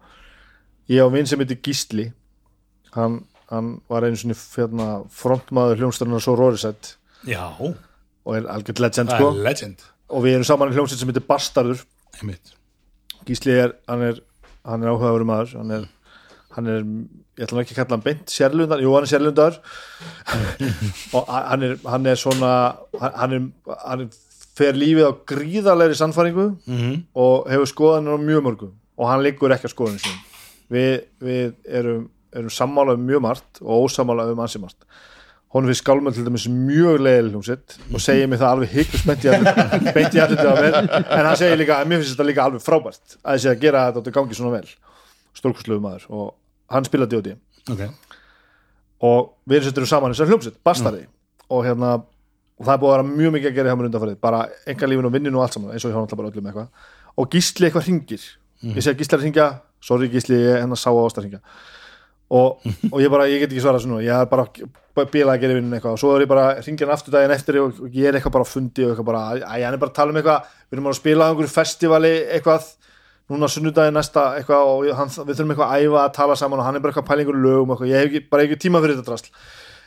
Ég 0.94 1.06
á 1.06 1.08
vinn 1.14 1.30
sem 1.30 1.44
heitir 1.44 1.62
Gísli. 1.64 2.10
Hann, 2.94 3.22
hann 3.54 3.72
var 3.90 4.04
einu 4.08 4.18
svona 4.20 4.36
hérna, 4.58 4.88
frontmaður 5.14 5.80
hljómsdurnar 5.84 6.22
svo 6.26 6.36
Rorisett 6.40 6.96
Já, 7.30 7.46
og 7.62 8.36
er 8.38 8.48
algjörð 8.52 8.80
legend 8.84 9.10
sko. 9.14 9.32
legend. 9.46 9.84
Og 10.14 10.24
við 10.26 10.36
erum 10.38 10.48
saman 10.48 10.72
í 10.74 10.76
hljómsett 10.76 11.00
sem 11.00 11.08
heitir 11.10 11.24
Bastardur. 11.28 11.80
Gísli 13.28 13.54
er, 13.56 13.74
hann 13.88 14.02
er 14.10 14.20
hann 14.68 14.84
er 14.84 14.92
áhugaður 14.94 15.26
maður. 15.28 15.54
Hann 15.60 15.72
er, 15.76 15.86
hann 16.56 16.68
er, 16.72 16.84
ég 17.40 17.48
ætla 17.48 17.64
ekki 17.64 17.74
að 17.76 17.80
kalla 17.82 17.96
hann 17.98 18.04
beint 18.06 18.32
sérlundar, 18.32 18.82
jú 18.84 18.92
hann 18.96 19.08
er 19.08 19.12
sérlundar. 19.12 19.58
Og 21.16 21.32
hann 21.32 21.64
er 21.70 21.78
hann 21.88 22.06
er 22.12 22.20
svona 22.20 22.52
hann 23.00 23.36
er, 23.38 23.48
hann 23.86 24.06
er 24.06 24.20
fer 24.54 24.76
lífið 24.78 25.08
á 25.10 25.12
gríðarlegri 25.34 25.96
sannfæringu 25.98 26.48
Mhm. 26.70 26.98
og 27.16 27.48
hefur 27.50 27.70
skoðanir 27.72 28.14
á 28.14 28.20
mjög 28.22 28.44
mörgu. 28.46 28.68
Og 28.98 29.08
hann 29.10 29.24
liggur 29.26 29.50
ekki 29.56 29.66
á 29.66 29.74
skoðanir 29.74 30.04
sín 30.04 30.20
við, 30.70 31.02
við 31.22 31.54
erum, 31.66 32.10
erum 32.36 32.54
sammála 32.54 32.96
um 32.98 33.04
mjög 33.08 33.22
margt 33.24 33.62
og 33.62 33.88
ósammála 33.88 34.30
um 34.32 34.40
ansi 34.44 34.62
margt. 34.62 34.80
Hún 35.54 35.68
finnst 35.70 35.84
skálmöld 35.84 36.16
til 36.18 36.26
dæmis 36.26 36.48
mjög 36.50 37.04
leiðileg 37.06 37.36
hljómsitt 37.36 37.76
og 37.94 38.02
segir 38.02 38.30
mig 38.30 38.40
það 38.42 38.54
alveg 38.56 38.72
allir 38.74 39.94
beint 39.94 40.16
í 40.18 40.22
allir 40.24 40.40
á 40.50 40.54
mér 40.58 40.78
en 40.82 41.28
hann 41.28 41.38
segir 41.38 41.60
líka 41.62 41.78
að 41.78 41.92
mér 41.92 42.02
finnst 42.02 42.16
þetta 42.16 42.26
líka 42.26 42.46
alveg 42.48 42.64
frábært 42.66 43.18
að 43.22 43.36
þessi 43.36 43.52
að 43.52 43.60
gera 43.62 43.84
þetta 43.86 44.00
og 44.00 44.08
þetta 44.08 44.16
gangi 44.18 44.40
svona 44.40 44.56
vel. 44.56 44.72
Stórkustlegu 45.38 45.84
maður 45.84 46.08
og 46.10 46.32
hann 46.74 46.88
spilaði 46.90 47.20
D.O.D. 47.20 47.36
Ok, 47.70 47.84
og 49.06 49.30
við 49.50 49.68
settur 49.68 49.86
saman 49.90 50.16
þessar 50.16 50.32
hljómsitt, 50.32 50.58
Bastari 50.66 51.06
og 51.54 51.62
hérna 51.68 52.00
og 52.02 52.66
það 52.66 52.74
er 52.74 52.82
búið 52.82 52.90
að 52.90 52.98
vera 52.98 53.08
mjög 53.12 53.36
mikið 53.38 53.52
að 53.52 53.58
gera 53.60 53.70
hjá 53.70 53.78
mér 53.78 53.90
undanfarið. 53.92 54.18
Bara 54.24 54.42
enga 54.74 54.90
lífin 54.90 55.10
og 55.10 55.14
vinnin 55.14 55.38
og 55.38 55.46
allt 55.46 55.58
saman 55.58 55.74
eins 55.74 55.86
og 55.86 55.92
ég 55.92 55.98
hann 55.98 56.08
alltaf 56.08 56.20
bara 56.20 56.34
öllum 56.34 56.50
eitthvað. 56.50 56.90
Og 57.14 57.30
Gísli 57.34 57.70
eitthvað 57.70 57.90
ringir 57.92 58.26
ég 58.72 58.84
segi 58.84 59.02
Gísli 59.02 59.18
að 59.18 59.26
ringja, 59.28 59.48
sorry 59.84 60.10
Gísli 60.12 60.38
ég 60.40 60.62
hennar 60.64 60.80
sá 60.80 60.90
að 60.92 61.04
ást 61.06 61.20
að 61.20 61.28
ringja 61.28 61.42
og, 62.34 62.64
og 62.92 63.00
ég 63.04 63.12
bara, 63.14 63.28
ég 63.30 63.44
get 63.44 63.52
ekki 63.54 63.62
svarað 63.64 63.84
svona 63.86 64.02
ég 64.04 64.14
er 64.16 64.30
bara 64.34 64.48
bílað 65.14 65.34
að 65.36 65.42
gera 65.44 65.54
í 65.54 65.58
vinnun 65.60 65.76
eitthvað 65.78 65.96
og 65.98 66.00
svo 66.02 66.14
er 66.16 66.24
ég 66.26 66.30
bara 66.32 66.46
ringja 66.66 66.86
hann 66.88 66.94
aftur 66.96 67.14
daginn 67.16 67.34
eftir 67.36 67.60
og, 67.62 67.82
ég 67.94 68.08
er 68.10 68.18
eitthvað 68.20 68.36
bara 68.38 68.46
á 68.46 68.54
fundi 68.54 68.86
og 68.86 68.94
eitthvað 68.94 69.08
bara, 69.10 69.22
æ, 69.42 69.56
hann 69.66 69.74
er 69.78 69.82
bara 69.82 69.92
að 69.94 69.98
tala 70.00 70.14
um 70.14 70.20
eitthvað 70.22 70.48
við 70.70 70.78
erum 70.78 70.88
bara 70.90 70.96
að 70.96 71.02
spila 71.02 71.26
á 71.26 71.30
einhverju 71.34 71.54
festivali 71.54 72.14
eitthvað 72.38 72.70
núna 73.34 73.50
sunnudaginn 73.50 73.96
næsta 73.98 74.24
eitthvað 74.40 74.70
og 74.74 74.86
ég- 74.90 74.98
hann, 75.00 75.12
við 75.14 75.36
þurfum 75.40 75.54
eitthvað 75.56 75.74
að 75.74 75.86
æfa 75.88 76.02
að 76.08 76.14
tala 76.20 76.36
saman 76.42 76.60
og 76.62 76.66
hann 76.68 76.76
er 76.80 76.84
bara 76.84 76.94
eitthvað 76.94 77.10
pælingur 77.12 77.38
lögum 77.46 77.74
eitthvað, 77.76 77.92
ég 77.94 78.02
hef 78.02 78.10
ekki, 78.12 78.24
bara 78.34 78.44
ekki 78.48 78.60
tíma 78.66 78.82
fyrir 78.84 78.98
þetta 79.00 79.10
drasl 79.10 79.30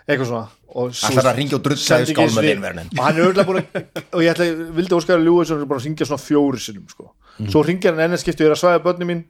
eitthvað 0.07 0.31
svona 0.31 0.47
og 0.77 0.91
svo- 0.95 1.11
Ætlar 1.11 1.29
að 1.33 1.37
hringja 1.39 1.57
og 1.59 1.63
drulla 1.67 1.99
í. 2.47 2.57
Vernon. 2.67 2.91
og 2.99 3.05
hann 3.05 3.17
er 3.17 3.27
örgulega 3.27 3.47
búin 3.47 3.61
að 3.63 4.03
og 4.17 4.21
ég 4.23 4.31
ætla, 4.35 4.47
vildi 4.77 4.97
óskæra 4.99 5.23
ljúið 5.27 5.47
sem 5.51 5.61
er 5.63 5.71
bara 5.71 5.81
að 5.81 5.87
ringja 5.89 6.07
svona 6.07 6.23
fjóri 6.27 6.61
sinnum 6.63 6.87
sko. 6.91 7.11
svo 7.51 7.63
ringja 7.67 7.91
hann 7.93 8.05
ennið 8.07 8.23
skipti 8.23 8.45
og 8.45 8.51
er 8.51 8.55
að 8.57 8.61
svæða 8.63 8.83
börni 8.87 9.09
mín 9.09 9.23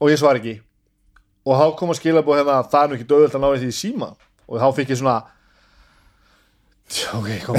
og 0.00 0.10
ég 0.12 0.18
svar 0.20 0.36
ekki 0.40 0.56
og 1.46 1.60
þá 1.60 1.64
kom 1.78 1.92
að 1.94 1.98
skila 2.00 2.24
búið 2.26 2.42
hérna 2.42 2.58
það 2.66 2.82
er 2.82 2.90
nú 2.90 2.98
ekki 2.98 3.08
döðvöld 3.12 3.38
að 3.38 3.42
ná 3.44 3.48
því 3.54 3.70
í 3.70 3.76
síma. 3.78 4.10
Og 4.46 4.60
þá 4.62 4.68
fikk 4.76 4.92
ég 4.92 5.00
svona 5.00 5.16
ok, 7.16 7.30
kom 7.42 7.56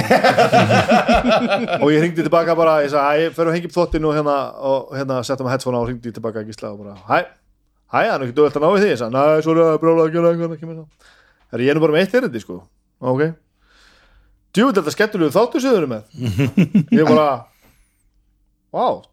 og 1.84 1.90
ég 1.92 2.04
ringdi 2.04 2.24
tilbaka 2.24 2.56
bara 2.56 2.78
ég 2.86 2.94
sagði, 2.94 3.28
hæ, 3.28 3.34
fyrir 3.36 3.52
að 3.52 3.58
hengja 3.58 3.72
upp 3.72 3.76
þóttinu 3.76 4.08
og 4.08 4.16
hérna, 4.16 4.36
og 4.70 4.94
hérna 4.96 5.18
setja 5.28 5.44
maður 5.44 5.56
headphone 5.58 5.80
á 5.80 5.82
og 5.82 5.90
ringdi 5.90 6.14
tilbaka 6.16 6.44
að 6.44 6.48
gísla 6.52 6.72
og 6.72 6.80
bara, 6.80 6.94
hæ, 7.10 7.18
hæ, 7.92 7.98
það 7.98 8.14
er 8.14 8.22
nú 8.22 8.28
ekki 8.30 8.38
döðvöld 8.38 8.60
að 8.60 8.64
ná 8.64 8.70
því. 8.72 8.88
Ég 8.94 9.02
sagði, 9.02 9.18
næ, 9.18 9.42
svo 9.44 9.52
er 9.56 9.60
það 9.64 9.82
brála 9.84 10.06
að 10.06 10.16
gera 10.16 10.32
eitthvað 10.32 10.56
ekki 10.56 10.72
það. 10.72 11.12
Er 11.52 11.64
ég 11.64 11.76
nú 11.76 11.84
bara 11.84 11.96
með 11.98 12.06
eitt 12.06 12.18
erindi 12.22 12.44
sko. 12.44 12.62
Ok. 13.04 13.22
Djúvill 14.56 14.76
þetta 14.80 14.96
skemmtilegu 14.96 15.36
þáttu 15.36 15.62
sem 15.62 15.76
þau 15.76 15.80
eru 15.82 15.92
með. 15.92 16.04
Ég 16.98 17.08
bara 17.08 17.28
Vá 18.74 19.04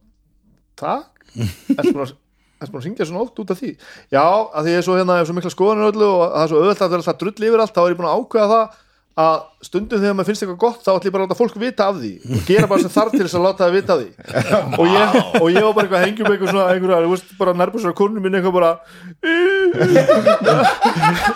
Takk 0.79 2.19
Ertu 2.65 2.73
búin 2.73 2.81
að 2.81 2.81
Ertu 2.81 2.81
búin 2.81 2.83
að 2.83 2.87
syngja 2.89 3.09
svona 3.11 3.25
oft 3.25 3.43
út 3.45 3.53
af 3.55 3.61
því? 3.61 3.75
Já, 4.15 4.25
að 4.25 4.63
því 4.65 4.75
ég 4.75 4.81
er 4.81 4.87
svo 4.89 4.97
hérna 4.99 5.19
er 5.21 5.29
svo 5.29 5.37
mikla 5.37 5.53
skoðanir 5.55 5.91
öllu 5.93 6.09
og 6.09 6.25
það 6.25 6.43
er 6.45 6.51
svo 6.51 6.63
auðvitað 6.65 6.87
að 6.89 6.95
vera 6.95 7.05
alltaf 7.05 7.21
drull 7.23 7.49
yfir 7.51 7.65
allt 7.65 7.77
þá 7.77 7.85
er 7.85 7.93
ég 7.95 8.01
búin 8.01 8.11
að 8.11 8.19
ákveða 8.25 8.51
það 8.55 8.81
að 9.15 9.37
stundum 9.63 10.01
þegar 10.03 10.15
maður 10.19 10.27
finnst 10.27 10.43
eitthvað 10.43 10.59
gott 10.59 10.81
þá 10.83 10.89
ætlum 10.91 11.07
ég 11.07 11.13
bara 11.15 11.23
að 11.23 11.29
láta 11.29 11.39
fólk 11.39 11.55
vita 11.63 11.85
af 11.87 12.01
því 12.01 12.09
og 12.35 12.41
gera 12.49 12.67
bara 12.67 12.83
sem 12.83 12.91
þarf 12.91 13.13
til 13.15 13.21
þess 13.23 13.37
að 13.39 13.45
láta 13.45 13.63
það 13.63 13.77
vita 13.77 13.95
af 13.95 14.01
því. 14.01 14.09
Og 14.81 14.87
ég, 14.91 15.05
og 15.39 15.47
ég 15.55 15.63
var 15.63 15.77
bara 15.77 15.85
eitthvað 15.85 16.01
að 16.01 16.07
hengja 16.09 16.25
um 16.25 16.33
eitthvað 16.33 16.51
svona 16.51 16.67
einhverja, 16.73 16.99
þú 17.05 17.13
veist, 17.13 17.29
bara 17.39 17.55
nærbúsar 17.61 17.95
konu 18.01 18.19
mín 18.25 18.35
eitthvað 18.35 18.57
bara 18.59 18.73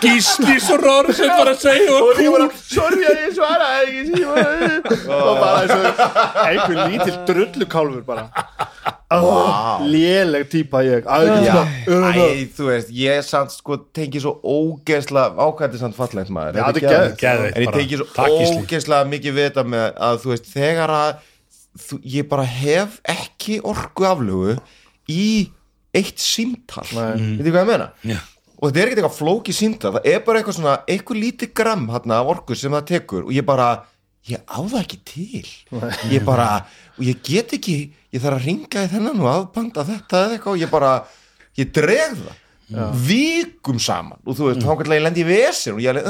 Gísli 0.03 0.59
svo 0.59 0.75
ráður 0.83 1.15
sem 1.21 1.31
var 1.31 1.53
að 1.53 1.63
segja 1.63 1.95
og 1.95 2.19
ég 2.19 2.35
bara, 2.35 2.51
sorry 2.67 3.07
að 3.07 3.23
ég 3.23 3.31
svaraði 3.39 3.79
ekki 4.03 4.23
og 5.07 5.35
bara 5.39 5.57
eins 5.63 5.75
og 5.79 5.83
einhver 6.43 6.77
lítill 6.83 7.17
drullukálfur 7.31 8.03
bara 8.11 8.27
oh, 9.17 9.79
léleg 9.89 10.47
típa 10.51 10.83
ég. 10.85 11.07
Já, 11.07 11.63
Æ, 11.89 12.45
þú 12.53 12.67
veist, 12.69 12.91
ég 12.93 13.23
samt 13.25 13.53
sko 13.55 13.79
tengi 13.95 14.21
svo 14.21 14.35
ógeðslega 14.45 15.33
ákvæði 15.33 15.81
samt 15.81 15.97
fallegt 15.97 16.29
maður. 16.33 16.59
Er 16.61 16.77
geðveikt. 16.77 17.23
En 17.57 17.65
ég 17.65 17.73
tengi 17.73 17.99
svo 17.99 18.05
Takk, 18.13 18.35
Gísli. 18.37 18.61
ógeðslega 18.61 19.09
mikið 19.09 19.37
við 19.39 19.47
þetta 19.49 19.65
með 19.73 19.87
að 20.09 20.19
þú 20.23 20.33
veist, 20.33 20.51
þegar 20.53 20.93
að 20.93 21.11
þú, 21.87 21.99
ég 22.17 22.27
bara 22.29 22.45
hef 22.45 22.99
ekki 23.15 23.59
orku 23.73 24.05
aflögu 24.09 24.57
í 25.09 25.29
eitt 25.97 26.21
símtal. 26.21 26.85
Veitir 26.93 27.49
hvað 27.49 27.63
ég 27.63 27.71
meina? 27.71 27.89
Já. 28.05 28.19
og 28.59 28.67
þetta 28.69 28.79
er 28.81 28.89
ekkert 28.89 28.99
eitthvað 28.99 29.17
flóki 29.17 29.53
símtal 29.55 29.93
það 29.95 30.07
er 30.11 30.23
bara 30.25 30.41
eitthvað 30.41 30.57
svona, 30.59 30.73
eitthvað 30.91 31.21
lítið 31.23 31.53
gram 31.55 31.85
hérna 31.93 32.17
af 32.19 32.31
orku 32.35 32.57
sem 32.59 32.73
það 32.77 32.89
tekur. 32.93 33.25
Og 33.25 33.33
ég 33.33 33.45
bara 33.47 33.69
ég 34.27 34.43
á 34.43 34.59
það 34.59 34.81
ekki 34.81 34.99
til. 35.07 35.47
Ég 36.11 36.25
bara, 36.27 36.49
og 36.97 37.03
ég 37.07 37.21
get 37.23 37.55
ekki 37.57 37.77
ég 38.13 38.21
þarf 38.21 38.39
að 38.39 38.45
ringa 38.47 38.83
í 38.85 38.91
þennan 38.91 39.23
og 39.23 39.31
aðbanda 39.31 39.85
þetta 39.87 40.23
eða 40.25 40.37
eitthvað 40.37 40.55
og 40.55 40.63
ég 40.63 40.71
bara 40.73 40.93
ég 41.59 41.73
dreg 41.75 42.15
það 42.19 42.37
vikum 42.69 43.79
saman. 43.81 44.19
Og 44.25 44.35
þú 44.37 44.47
veist, 44.49 44.61
þá 44.61 44.69
kannski 44.77 44.95
ég 44.97 45.03
lendi 45.03 45.23
í 45.23 45.27
vesir 45.27 45.73
og 45.73 45.81
ég 45.81 45.89
alveg 45.89 46.05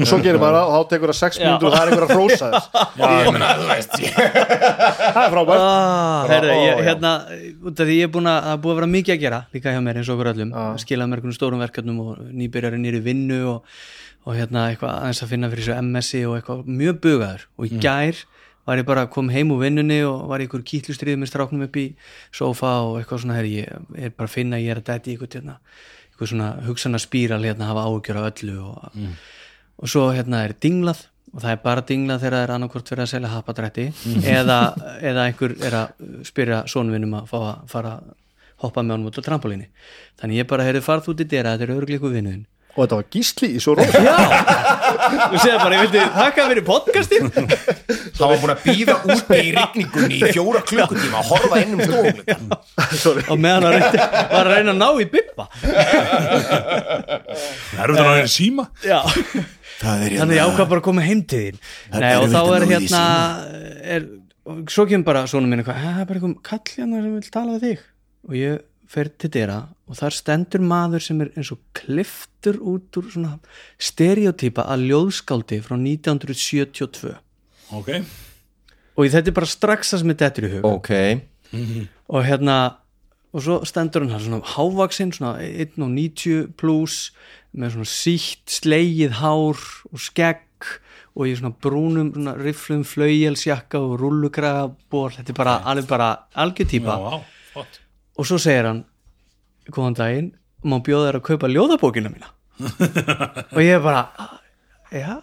og 0.00 0.04
svo 0.08 0.18
gerir 0.24 0.40
maður 0.40 0.56
það 0.56 0.70
og 0.70 0.72
þá 0.74 0.92
tekur 0.94 1.12
það 1.12 1.18
6 1.20 1.40
mínútur 1.42 1.68
og 1.68 1.74
það 1.74 1.82
er 1.82 1.90
einhver 1.92 2.06
að 2.06 2.14
hrósa 2.16 2.50
þess. 2.54 2.68
Ég 3.20 3.30
meina, 3.34 3.50
þú 3.60 3.66
veist 3.70 3.96
ég, 4.00 4.18
það 5.14 5.20
er 5.24 5.34
frábært. 5.34 5.64
Ah, 5.66 6.30
herri, 6.30 6.56
ég, 6.64 6.82
hérna, 6.88 7.12
út 7.70 7.84
af 7.84 7.90
því 7.90 7.98
ég 8.00 8.08
er 8.08 8.12
búin 8.16 8.30
að 8.32 8.40
það 8.46 8.52
er 8.56 8.62
búið 8.64 8.74
að 8.74 8.80
vera 8.80 8.90
mikið 8.96 9.14
að 9.16 9.22
gera 9.26 9.40
líka 9.56 9.74
hjá 9.76 9.80
mér 9.84 10.00
eins 10.00 10.10
og 10.10 10.16
okkur 10.16 10.32
öllum. 10.32 10.52
Skilað 10.80 11.10
mér 11.12 11.20
einhvern 11.22 11.36
stórum 11.36 11.64
verkefnum 11.64 12.02
og 12.06 12.20
nýbyrjari 12.40 12.80
nýri 12.80 13.02
vinnu 13.04 13.40
og, 13.54 13.80
og 14.24 14.36
hérna 14.38 14.68
eitthvað 14.72 14.96
aðeins 14.96 15.24
að 15.24 15.32
finna 15.34 15.52
fyrir 15.52 15.68
svo 15.68 15.80
MSI 15.84 16.22
og 16.28 16.38
eitthvað 16.38 16.68
mjög 16.80 17.00
bugaður. 17.04 17.46
Og 17.60 17.68
í 17.68 17.82
gær 17.84 18.24
var 18.68 18.80
ég 18.80 18.86
bara 18.88 19.06
kom 19.10 19.30
heim 19.32 19.52
úr 19.54 19.62
vinnunni 19.64 20.00
og 20.06 20.28
var 20.30 20.42
í 20.42 20.46
einhver 20.46 20.62
kýtlustrið 20.66 21.18
með 21.20 21.30
stráknum 21.32 21.64
upp 21.66 21.76
í 21.80 21.86
sofa 22.36 22.74
og 22.86 22.98
eitthvað 23.00 23.22
svona 23.24 23.38
herri, 23.38 23.54
ég 23.62 24.04
er 24.06 24.12
bara 24.16 24.28
að 24.28 24.34
finna 24.36 24.60
ég 24.60 24.74
er 24.74 24.82
að 24.82 24.90
dæti 24.90 25.14
eitthvað, 25.14 25.38
hérna, 25.38 25.56
eitthvað 26.10 26.32
svona 26.34 26.50
hugsana 26.66 27.00
spíral 27.02 27.42
hérna 27.46 27.70
hafa 27.70 27.86
áhugjör 27.88 28.20
á 28.20 28.28
öllu 28.28 28.58
og, 28.68 29.00
og 29.80 29.88
svo 29.90 30.10
hérna 30.14 30.44
er 30.46 30.54
dinglað 30.60 31.06
og 31.30 31.42
það 31.44 31.50
er 31.54 31.60
bara 31.64 31.84
dinglað 31.86 32.22
þegar 32.24 32.36
það 32.36 32.44
er 32.46 32.54
annarkvort 32.56 32.88
fyrir 32.90 33.04
að 33.06 33.12
selja 33.14 33.32
hapadrætti 33.34 33.84
eða, 34.26 34.60
eða 35.00 35.26
einhver 35.30 35.56
er 35.62 35.76
að 35.80 36.08
spyrja 36.26 36.64
sonvinum 36.70 37.14
að 37.20 37.28
fá 37.30 37.36
að 37.40 37.68
fara 37.70 37.92
að 38.00 38.16
hoppa 38.60 38.82
með 38.84 38.92
honum 38.98 39.08
út 39.08 39.16
á 39.16 39.24
trampolíni. 39.24 39.70
Þannig 40.20 40.42
ég 40.42 40.48
bara 40.50 40.66
heyrði 40.66 40.82
farð 40.84 41.06
út 41.14 41.22
í 41.22 41.24
dyrra 41.30 41.54
þetta 41.56 41.64
er 41.64 41.78
örgleiku 41.78 42.10
vinnuðin 42.12 42.42
og 42.74 42.82
þetta 42.84 42.98
var 42.98 43.06
gísli 43.14 43.48
í 43.56 43.62
svo 43.62 43.74
Já, 43.80 44.16
þú 45.10 45.40
segir 45.42 45.58
bara, 45.60 45.74
ég 45.76 45.82
vildi 45.86 46.02
þakka 46.16 46.46
fyrir 46.50 46.64
podcastin 46.66 47.30
það 47.34 48.26
var 48.26 48.36
búin 48.42 48.54
að 48.54 48.64
býða 48.66 48.96
úti 49.06 49.38
í 49.40 49.50
rigningunni 49.56 50.18
í 50.20 50.32
fjóra 50.34 50.62
klukkutíma 50.70 51.20
að 51.22 51.30
horfa 51.30 51.60
inn 51.64 51.74
um 51.76 51.82
stofuglugan 51.84 52.44
og 53.34 53.40
meðan 53.44 53.68
reyndi, 53.74 53.98
var 54.30 54.44
að 54.44 54.52
reyna 54.54 54.74
að 54.74 54.80
ná 54.80 54.88
í 54.90 55.08
bippa 55.14 55.48
Það 57.70 57.82
eru 57.84 57.96
það 57.96 58.08
náður 58.08 58.30
síma. 58.32 58.64
Já, 58.84 58.98
það 59.80 60.02
er 60.06 60.14
þannig 60.20 60.36
ég 60.38 60.48
ákvað 60.48 60.70
bara 60.72 60.80
að 60.82 60.86
koma 60.86 61.04
heim 61.06 61.20
til 61.30 61.40
þín. 61.46 61.60
Nei, 62.02 62.10
og 62.18 62.26
þá 62.32 62.40
er 62.56 62.66
hérna 62.70 63.02
er, 63.96 64.06
og 64.50 64.72
svo 64.74 64.86
kemur 64.90 65.06
bara 65.08 65.22
svona 65.30 65.50
minn 65.50 65.62
eitthvað, 65.62 65.80
"Ha, 65.80 65.92
það 65.96 66.02
er 66.02 66.08
bara 66.10 66.20
eitthvað 66.20 66.42
kall 66.50 66.74
hérna 66.76 67.02
sem 67.04 67.14
vil 67.14 67.30
tala 67.36 67.56
við 67.56 67.64
þig. 67.66 67.84
Og 68.28 68.34
ég 68.40 68.58
fer 68.90 69.10
til 69.22 69.30
dyra 69.30 69.58
og 69.90 69.98
þar 69.98 70.14
stendur 70.14 70.62
maður 70.62 71.02
sem 71.02 71.22
er 71.24 71.32
eins 71.34 71.50
og 71.50 71.60
kliftur 71.76 72.60
út 72.62 72.98
úr 73.00 73.08
svona 73.10 73.32
stereotýpa 73.82 74.68
að 74.70 74.86
ljóðskáldi 74.90 75.58
frá 75.64 75.74
1972 75.76 77.16
Ok, 77.74 77.90
og 78.94 79.10
þetta 79.10 79.30
er 79.30 79.36
bara 79.36 79.50
strax 79.50 79.92
það 79.92 80.02
sem 80.02 80.12
er 80.14 80.20
dettur 80.22 80.46
í 80.46 80.52
hug 80.54 80.68
ok, 80.70 80.92
og 82.10 82.24
hérna 82.26 82.60
og 83.30 83.44
svo 83.44 83.58
stendur 83.66 84.06
hann 84.10 84.22
svona 84.22 84.54
hávaksinn 84.54 85.12
svona 85.14 85.36
1.90 85.42 86.54
pluss 86.58 87.10
með 87.50 87.76
svona 87.76 87.90
sítt 87.90 88.54
slegið 88.58 89.18
hár 89.20 89.58
og 89.90 90.02
skegg 90.02 90.70
og 91.18 91.26
í 91.26 91.34
svona 91.38 91.54
brúnum 91.62 92.12
svona 92.14 92.36
riflum 92.38 92.82
flaugjelsjakka 92.86 93.80
og 93.82 93.98
rullugraból 94.02 95.10
þetta 95.14 95.34
er 95.34 95.38
bara, 95.38 95.56
alveg 95.66 95.90
bara 95.90 96.10
algjör 96.34 96.74
já, 96.74 97.22
flott. 97.52 97.80
Og 98.18 98.26
svo 98.26 98.38
segir 98.38 98.68
hann 98.68 98.84
góðan 99.74 99.96
daginn, 99.98 100.30
má 100.64 100.76
bjóða 100.84 101.08
þér 101.10 101.18
að 101.20 101.26
kaupa 101.28 101.50
ljóðabókina 101.50 102.12
mína. 102.12 102.30
Og 103.56 103.62
ég 103.64 103.82
bara 103.82 104.04
já, 104.92 105.20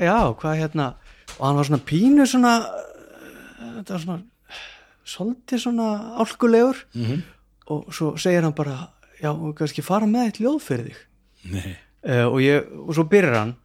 já, 0.00 0.16
hvað 0.40 0.60
hérna 0.62 0.92
og 1.36 1.42
hann 1.44 1.58
var 1.58 1.66
svona 1.68 1.84
pínu 1.84 2.24
svona 2.26 2.52
þetta 3.58 3.92
var 3.92 4.04
svona 4.04 4.22
svolítið 5.08 5.62
svona 5.62 5.88
álkulegur. 6.20 6.86
-hmm. 6.94 7.22
og 7.66 7.94
svo 7.94 8.16
segir 8.16 8.42
hann 8.42 8.54
bara 8.54 8.92
já, 9.22 9.54
kannski 9.54 9.82
fara 9.82 10.06
með 10.06 10.24
eitt 10.24 10.40
ljóð 10.40 10.60
fyrir 10.62 10.84
þig. 10.86 11.76
Uh, 12.08 12.26
og, 12.32 12.40
ég, 12.40 12.64
og 12.72 12.94
svo 12.94 13.04
byrjar 13.04 13.34
hann 13.34 13.56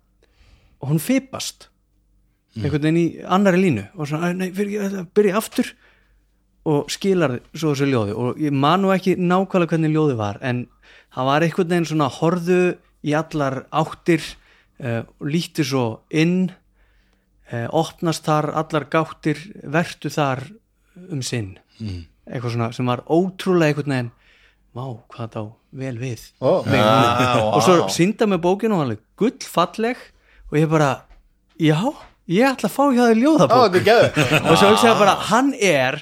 og 0.80 0.90
hún 0.90 1.00
fipast. 1.00 1.70
Einhvern 2.56 2.82
veginn 2.82 2.98
í 2.98 3.26
annari 3.26 3.58
línu. 3.58 3.88
Og 3.96 4.08
svona, 4.08 4.30
"Æ, 4.30 4.34
nei, 4.34 4.52
byrja 5.16 5.38
aftur 5.38 5.74
og 6.70 6.92
skilar 6.92 7.38
svo 7.52 7.74
þessu 7.74 7.90
ljóði. 7.90 8.16
Og 8.16 8.40
ég 8.42 8.56
man 8.56 8.84
nú 8.84 8.94
ekki 8.96 9.18
nákvæmlega 9.20 9.76
hvernig 9.76 9.94
ljóði 9.94 10.18
var 10.20 10.40
en 10.42 10.66
það 11.14 11.30
var 11.30 11.46
einhvern 11.46 11.72
veginn 11.74 11.90
svona 11.92 12.10
horðu 12.20 12.62
í 13.04 13.16
allar 13.20 13.64
áttir 13.76 14.24
uh, 14.24 15.04
og 15.04 15.28
líti 15.28 15.66
svo 15.68 15.86
inn 16.10 16.48
uh, 17.52 17.68
opnast 17.76 18.26
þar 18.28 18.54
allar 18.64 18.88
gáttir 18.92 19.42
vertu 19.64 20.12
þar 20.14 20.46
um 21.10 21.24
sinn. 21.26 21.58
Mm. 21.82 22.04
eitthvað 22.30 22.54
svona 22.54 22.68
sem 22.72 22.86
var 22.88 23.02
ótrúlega 23.10 23.74
einhvern 23.74 23.96
veginn 23.96 24.12
Vá, 24.74 24.88
hvað 25.14 25.28
þá 25.36 25.42
vel 25.78 25.98
við. 26.02 26.22
Ó. 26.42 26.66
Mig, 26.66 26.82
og 26.82 27.60
svo 27.62 27.76
sínda 27.94 28.26
með 28.26 28.40
bókinu 28.42 28.74
og 28.74 28.82
hann 28.82 28.94
er 28.96 29.02
gull 29.22 29.46
falleg 29.46 30.00
og 30.50 30.58
ég 30.58 30.72
bara, 30.72 31.04
já 31.62 31.78
ég 32.26 32.48
ætla 32.48 32.72
að 32.72 32.74
fá 32.74 32.84
hjá 32.90 33.04
Ó, 33.06 33.14
ljóðabók 33.20 33.78
er 33.78 33.86
geður 33.86 34.18
og 34.40 34.58
svo 34.58 34.72
hugsa 34.72 34.90
ég 34.90 35.04
bara, 35.04 35.14
hann 35.30 35.52
er 35.60 36.00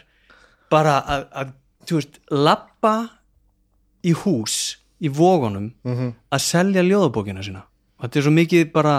bara 0.72 1.00
að, 1.04 1.26
að 1.42 1.52
þú 1.90 2.00
veist, 2.00 2.22
lappa 2.32 2.96
í 4.08 4.16
hús 4.24 4.56
í 5.02 5.10
vógunum 5.10 5.72
að 6.32 6.42
selja 6.46 6.84
ljóðabókina 6.86 7.44
sína. 7.46 7.66
Og 8.00 8.06
þetta 8.08 8.20
er 8.20 8.26
svo 8.28 8.34
mikið 8.34 8.72
bara 8.74 8.96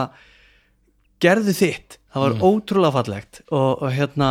gerðu 1.22 1.54
þitt, 1.54 1.98
það 2.12 2.24
var 2.26 2.38
ótrúlega 2.42 2.96
fallegt 2.96 3.42
og, 3.50 3.82
og 3.82 3.90
hérna 3.94 4.30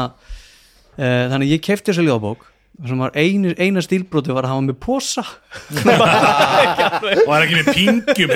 e, 0.98 1.06
þannig 1.32 1.54
ég 1.56 1.64
kefti 1.64 1.92
þessa 1.92 2.06
ljóðabók 2.08 2.48
sem 2.88 3.02
var 3.04 3.12
einu, 3.20 3.52
eina 3.60 3.82
stílbróti 3.84 4.34
var 4.34 4.48
að 4.48 4.54
hafa 4.56 4.64
með 4.66 4.78
posa. 4.82 5.24
Og 7.28 7.34
er 7.36 7.44
ekki 7.46 7.60
með 7.60 7.68
pingjum 7.76 8.32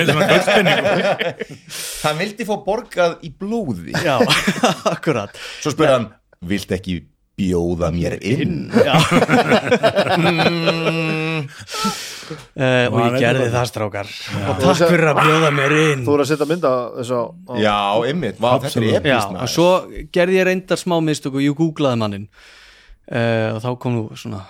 hann 2.04 2.20
vildi 2.20 2.46
fá 2.46 2.54
borgað 2.66 3.16
í 3.26 3.32
blóði. 3.32 3.94
Já, 3.96 4.20
akkurat. 4.94 5.34
Svo 5.64 5.72
spurði 5.74 5.96
hann, 5.96 6.08
vilt 6.46 6.76
ekki 6.76 7.00
bjóða 7.36 7.90
mér 7.94 8.16
inn 8.24 8.70
Já. 8.72 8.94
Uh, 12.56 12.86
og 12.90 12.98
ég 13.04 13.16
gerði 13.20 13.48
það 13.52 13.66
strákar. 13.70 14.12
Og 14.40 14.62
takk 14.62 14.80
fyrir 14.82 15.10
að 15.12 15.20
bjóða 15.20 15.50
mér 15.54 15.74
inn. 15.78 16.04
Þú 16.06 16.10
voru 16.14 16.24
að 16.24 16.30
setja 16.32 16.48
mynda 16.50 16.72
þess 16.96 17.12
á 17.12 17.22
já, 17.62 17.76
ymmit, 18.10 18.40
vá, 18.42 18.48
þetta 18.64 18.80
er 18.80 18.86
Já, 18.88 18.98
epist 19.00 19.36
og 19.36 19.52
svo 19.52 19.68
gerði 20.16 20.40
ég 20.40 20.48
reyndar 20.48 20.80
smá 20.80 20.96
mistök 21.04 21.36
og 21.38 21.44
ég 21.44 21.58
googlaði 21.58 22.00
mannin 22.02 22.26
uh, 22.26 23.54
og 23.54 23.60
þá 23.64 23.70
kom 23.84 23.98
nú 23.98 24.06
svona 24.18 24.42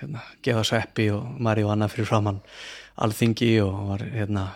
hérna, 0.00 0.26
gefa 0.44 0.66
sveppi 0.66 1.08
og 1.14 1.38
Mari 1.42 1.64
og 1.66 1.74
Anna 1.74 1.88
fyrir 1.92 2.10
framann 2.10 2.42
alþingi 2.98 3.52
og 3.62 3.92
var 3.92 4.04
hérna 4.10 4.48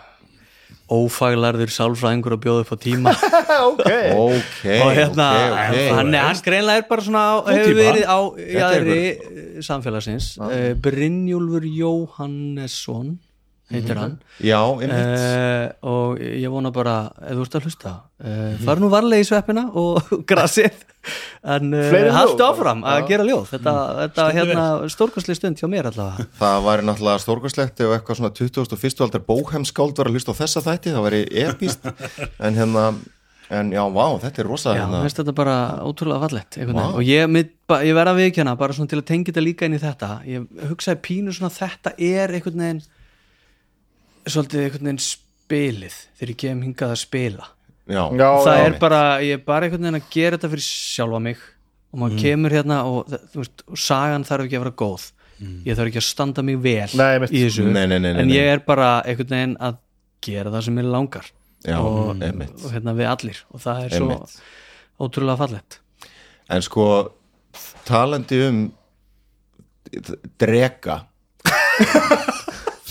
ófaglarður 0.93 1.73
sálfræðingur 1.73 2.35
að 2.37 2.41
bjóða 2.45 2.65
upp 2.65 2.73
á 2.73 2.77
tíma. 2.83 3.15
Ok. 3.53 3.83
Ok, 3.83 4.63
og 4.81 4.89
hérna, 4.97 5.25
ok, 5.53 5.75
ok. 5.75 5.91
hann, 5.97 6.15
hann 6.17 6.39
greinlega 6.43 6.81
er 6.81 6.87
bara 6.89 7.03
svona 7.05 7.21
á, 7.21 7.35
hefur 7.47 7.77
verið 7.77 8.05
á 8.09 8.19
er 8.33 8.55
jæðri 8.57 9.61
samfélagsins. 9.63 10.31
Uh, 10.41 10.73
Brynjúlfur 10.83 11.67
Jóhannesson 11.69 13.13
heitir 13.75 13.99
hann. 13.99 14.15
Já, 14.43 14.59
ymmit 14.77 14.95
uh, 14.95 15.91
og 15.93 16.21
ég 16.23 16.49
vona 16.53 16.71
bara 16.75 16.95
ef 17.21 17.37
þú 17.37 17.45
ert 17.47 17.57
að 17.59 17.67
hlusta 17.69 17.93
uh, 17.99 18.57
fara 18.63 18.83
nú 18.83 18.89
varlega 18.93 19.25
í 19.25 19.29
sveppina 19.29 19.67
og 19.79 20.11
grasið. 20.29 20.83
En 21.43 21.73
uh, 21.75 21.89
haltu 22.15 22.37
bara. 22.39 22.51
áfram 22.53 22.83
að 22.87 23.07
gera 23.09 23.25
ljóð. 23.27 23.49
Þetta, 23.55 23.73
þetta 24.03 24.27
hérna, 24.37 24.67
stórkastli 24.93 25.35
stund 25.35 25.59
hjá 25.59 25.67
mér 25.71 25.89
allavega. 25.91 26.29
Það 26.39 26.61
væri 26.69 26.85
náttúrulega 26.87 27.23
stórkvæslegt 27.25 27.83
ef 27.83 27.97
eitthvað 27.97 28.21
svona 28.21 28.31
21. 28.37 29.03
aldar 29.07 29.25
bóhemskáld 29.27 29.99
var 29.99 30.09
að 30.09 30.17
hlusta 30.17 30.35
á 30.37 30.39
þessa 30.39 30.63
þætti, 30.63 30.93
það 30.95 31.09
væri 31.09 31.21
epíst 31.43 31.89
en 32.45 32.57
hérna, 32.59 32.85
en 33.53 33.71
já, 33.75 33.83
vá, 33.93 34.05
þetta 34.23 34.43
er 34.43 34.49
rosa 34.49 34.73
Já, 34.73 34.81
hérna, 34.81 35.01
mér 35.01 35.07
finnst 35.09 35.21
þetta 35.21 35.35
bara 35.37 35.57
ótrúlega 35.83 36.29
veginn. 36.31 36.81
og 36.83 37.03
ég, 37.03 37.37
ég 37.83 37.97
verða 37.97 38.15
að 38.15 38.21
viðkjanna 38.23 38.55
bara 38.59 38.75
svona 38.77 38.91
til 38.93 39.01
að 39.01 39.07
tengja 39.11 39.31
þetta 39.31 39.45
líka 39.45 39.67
inn 39.67 39.77
í 39.77 39.81
þetta 39.83 40.11
ég 40.29 40.67
hugsaði 40.71 41.03
pínu 41.07 41.35
svona 41.35 41.51
þetta 41.53 41.95
er 41.99 42.37
einhvern 42.37 42.63
veginn 42.63 42.83
svolítið 44.29 44.63
einhvern 44.67 44.87
veginn 44.89 45.01
spilið 45.03 45.95
þegar 46.19 46.31
ég 46.33 46.39
kem 46.43 46.61
hingað 46.67 46.93
að 46.95 47.01
spila. 47.03 47.49
Já, 47.83 48.03
Já, 48.15 48.29
það 48.45 48.57
já. 48.57 48.65
er 48.69 48.77
bara, 48.79 49.01
ég 49.25 49.33
er 49.39 49.43
bara 49.47 49.67
einhvern 49.67 49.83
veginn 49.87 49.99
að 49.99 50.09
gera 50.13 50.37
þetta 50.37 50.51
fyrir 50.53 50.65
sjálfa 50.67 51.19
mig. 51.25 51.41
Og 51.93 51.99
maður 52.01 52.21
kemur 52.23 52.55
hérna 52.55 52.77
og, 52.89 53.11
veist, 53.35 53.63
og 53.69 53.77
sagan 53.77 54.23
þarf 54.25 54.47
ekki 54.47 54.57
að 54.57 54.63
vera 54.65 54.77
góð. 54.81 55.07
Ég 55.67 55.75
þarf 55.77 55.89
ekki 55.91 55.99
að 55.99 56.05
standa 56.07 56.43
mig 56.45 56.55
vel 56.63 56.87
Nei, 56.95 57.09
í 57.27 57.41
þessu. 57.43 57.65
Nei, 57.67 57.83
nei, 57.89 57.97
nei, 57.99 58.13
nei, 58.13 58.21
en 58.23 58.31
ég 58.31 58.47
er 58.53 58.61
bara 58.65 59.01
einhvern 59.03 59.33
veginn 59.35 59.55
að 59.59 59.77
gera 60.23 60.53
það 60.53 60.63
sem 60.69 60.79
ég 60.79 60.87
langar. 60.87 61.27
Já, 61.63 61.77
og, 61.79 62.13
og 62.23 62.69
hérna 62.73 62.93
við 62.95 63.09
allir. 63.11 63.41
Og 63.51 63.61
það 63.63 63.81
er 63.85 63.93
svo 63.97 64.07
Einmitt. 64.13 64.37
ótrúlega 65.03 65.41
fallegt. 65.43 65.77
En 66.53 66.63
sko 66.63 66.87
talandi 67.87 68.39
um 68.47 68.63
drega 70.39 71.01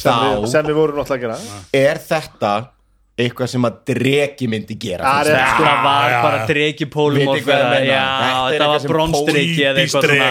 sem, 0.02 0.22
við, 0.26 0.46
sem 0.52 0.70
við 0.70 0.78
vorum 0.78 1.02
náttúrulega 1.02 1.34
að 1.34 1.40
gera. 1.40 1.64
Er 1.82 2.00
þetta 2.10 2.54
eitthvað 3.12 3.50
sem 3.52 3.60
að 3.68 3.74
dregi 3.90 4.46
myndi 4.48 4.72
gera 4.80 5.04
það 5.04 5.28
er 5.34 5.42
sko, 5.50 5.64
var 5.84 6.14
bara 6.24 6.46
dregi 6.48 6.86
pólumorf 6.88 7.44
þetta 7.44 8.68
var 8.70 8.86
bronsdregi 8.88 9.66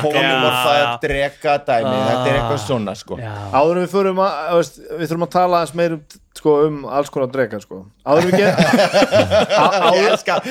pólumorf 0.02 0.56
það 0.56 0.80
er 0.80 0.88
drega 1.04 1.54
dæmi. 1.68 1.92
Ah. 1.92 2.08
Þetta 2.08 2.32
er 2.32 2.38
eitthvað 2.40 2.58
svona 2.64 2.96
sko. 2.98 3.20
áður 3.54 3.78
við 3.84 3.94
þurfum 3.94 4.24
að 4.26 4.64
við 4.64 5.06
þurfum 5.06 5.28
að 5.28 5.34
tala 5.36 5.60
eins 5.62 5.74
meirum 5.78 6.02
sko, 6.42 6.56
um 6.66 6.82
alls 6.98 7.14
konar 7.14 7.30
drega 7.36 7.62
sko. 7.62 7.86
áður 8.02 8.26
við 8.32 8.42
ekki 8.42 8.50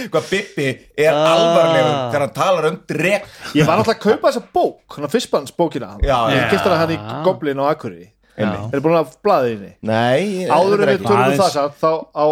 hvað 0.14 0.30
Bibi 0.30 0.68
er 0.94 1.10
ah. 1.10 1.26
alvarlegur 1.32 1.98
þegar 1.98 2.22
hann 2.28 2.38
talar 2.38 2.70
um 2.70 2.78
dreg 2.94 3.26
ég 3.58 3.66
var 3.66 3.82
alltaf 3.82 3.96
að 3.96 4.02
kaupa 4.06 4.30
þessa 4.30 4.46
bók 4.54 4.86
fyrstbannsbókina 5.16 5.98
ég 6.06 6.46
kipta 6.54 6.70
hann 6.76 6.86
hérna 6.86 6.94
í 6.94 7.02
Goblin 7.26 7.58
og 7.58 7.66
Akuri 7.74 8.14
Er 8.38 8.80
búin 8.84 8.96
að 9.00 9.16
blaðið 9.24 9.52
inni 9.56 9.72
Nei, 9.90 10.46
Áður 10.48 10.84
en 10.84 10.92
við 10.94 11.04
tölum 11.04 11.26
um 11.26 11.40
það 11.40 11.52
satt, 11.56 11.76
þá 11.80 11.92
á 12.14 12.26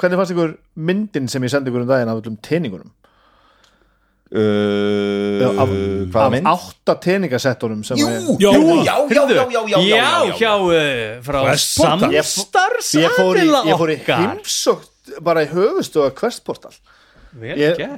Hvernig 0.00 0.20
fannst 0.20 0.32
ykkur 0.32 0.52
myndin 0.80 1.26
sem 1.28 1.44
ég 1.44 1.52
sendi 1.52 1.68
ykkur 1.72 1.84
um 1.84 1.90
daginn 1.90 2.08
af 2.08 2.22
öllum 2.22 2.38
teiningunum? 2.40 2.92
uh, 4.30 5.60
af, 5.60 5.68
af 6.14 6.30
mynd? 6.32 6.46
átta 6.46 6.94
teiningasettunum 7.02 7.82
sem 7.84 7.98
Jú, 7.98 8.06
jú, 8.38 8.38
Já, 8.40 8.52
já, 8.54 8.94
já, 9.10 9.26
já, 9.26 9.46
já, 9.50 9.62
já, 9.68 9.78
já, 9.82 10.36
já, 10.40 10.52
uh, 10.56 11.22
frá. 11.26 11.42
Ég 11.50 11.58
fór 11.74 12.06
í, 12.06 12.22
samstarfsaðila 12.22 13.64
ég 13.66 13.80
fór 13.82 13.92
í 13.92 13.98
okkar 13.98 14.24
heimsókt 14.28 15.14
bara 15.26 15.42
í 15.44 15.50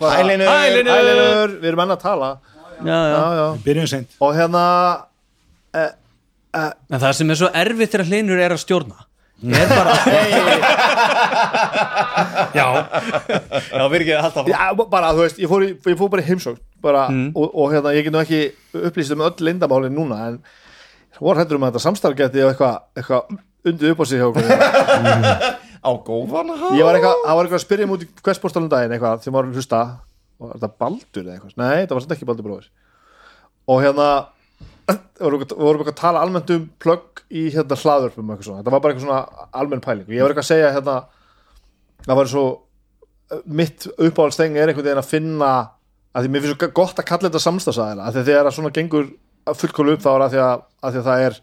bara- 0.00 0.16
Hælinur. 0.16 0.48
Hælinur. 0.48 0.92
Hælinur, 0.92 1.54
við 1.60 1.68
erum 1.72 1.84
enn 1.84 1.94
að 1.94 2.02
tala 2.02 2.30
já, 2.82 2.86
já. 2.88 3.12
já, 3.12 3.24
já. 3.38 3.46
byrjum 3.64 3.88
seint 3.88 4.16
og 4.20 4.34
hérna 4.36 4.64
en 6.52 6.98
það 7.00 7.12
sem 7.18 7.30
er 7.32 7.38
svo 7.40 7.48
erfitt 7.62 7.92
þegar 7.94 8.08
hlinur 8.10 8.38
er 8.42 8.52
að 8.54 8.62
stjórna 8.64 8.98
er 9.42 9.68
bara 9.72 9.92
já, 12.58 12.62
já, 12.62 12.66
við 13.82 13.82
erum 13.82 13.96
ekki 14.00 14.14
að 14.14 14.24
halda 14.26 14.40
já, 14.52 14.58
bara, 14.82 15.06
þú 15.16 15.20
veist, 15.24 15.38
ég 15.42 15.48
fór, 15.50 15.62
í, 15.66 15.68
ég 15.74 15.98
fór 15.98 16.10
bara 16.12 16.22
í 16.22 16.28
heimsókt 16.28 16.62
bara, 16.84 17.02
og, 17.10 17.46
og 17.48 17.66
hérna, 17.74 17.94
ég 17.96 18.02
get 18.06 18.14
nú 18.14 18.20
ekki 18.22 18.40
upplýst 18.76 19.14
um 19.16 19.24
öll 19.26 19.38
lindamálin 19.48 19.96
núna 19.96 20.16
en 20.28 20.36
voru 21.22 21.38
hættur 21.40 21.56
um 21.58 21.64
að 21.66 21.70
þetta 21.72 21.86
samstarf 21.86 22.16
geti 22.18 22.38
eitthvað 22.44 22.74
eitthva 22.98 23.18
undið 23.62 23.92
upp 23.94 24.02
á 24.02 24.04
sig 24.10 24.18
hjá 24.18 24.26
okkur. 24.28 24.46
Á 25.82 25.90
góðan 26.06 26.50
hátt? 26.54 26.76
Ég 26.78 26.84
var 26.86 26.94
eitthvað, 26.98 27.16
það 27.24 27.36
var 27.36 27.44
eitthvað 27.46 27.58
að 27.58 27.64
spyrja 27.64 27.90
múti 27.90 28.06
hversbórstalum 28.22 28.70
daginn 28.70 28.92
eitthvað, 28.94 29.20
þegar 29.22 29.34
maður 29.34 29.46
var 29.48 29.52
að 29.52 29.58
hlusta. 29.60 29.80
Og 30.38 30.42
var 30.46 30.54
þetta 30.58 30.78
Baldur 30.82 31.24
eða 31.24 31.34
eitthvað, 31.36 31.56
nei, 31.62 31.78
það 31.86 31.94
var 31.94 32.02
samt 32.04 32.14
ekki 32.16 32.28
Baldur 32.28 32.46
bróðis 32.48 32.68
og 33.70 33.78
hérna 33.78 34.06
vorum 35.22 35.42
eitthvað 35.42 35.92
að 35.92 36.00
tala 36.00 36.22
almennt 36.24 36.50
um 36.54 36.68
plögg 36.82 37.22
í 37.30 37.46
hérna 37.54 37.78
svona. 38.46 38.62
Þetta 38.62 38.74
var 38.74 38.82
bara 38.82 38.94
eitthvað 38.94 39.06
svona 39.06 39.48
almenn 39.62 39.84
pæling. 39.84 40.06
Og 40.08 40.16
ég 40.16 40.24
var 40.24 40.34
eitthvað 40.34 40.46
að 40.46 40.52
segja 40.52 40.72
hérna 40.74 40.96
það 42.06 42.18
var 42.18 42.30
svo 42.32 42.44
mitt 43.48 43.86
uppáhaldsteng 43.96 44.56
er 44.56 44.70
einhvern 44.70 44.86
veginn 44.86 45.00
að 45.00 45.10
finna 45.10 45.52
að 46.12 46.24
því 46.24 46.32
mér 46.32 46.44
finnst 46.44 46.56
svo 46.58 46.72
gott 46.76 46.98
að 47.00 47.08
kalla 47.08 47.28
þetta 47.28 47.42
samstagsæðila 47.46 48.08
að 48.08 48.16
því 48.16 48.24
þegar 48.28 48.48
að 48.48 48.56
svona 48.58 48.72
gengur 48.76 49.06
fullkólu 49.58 49.94
upp 49.96 50.02
þá 50.04 50.10
er 50.12 50.24
að 50.24 50.34
því 50.34 50.42
að, 50.46 50.64
að 50.82 50.92
því 50.92 51.00
að 51.00 51.06
það 51.08 51.24
er 51.26 51.38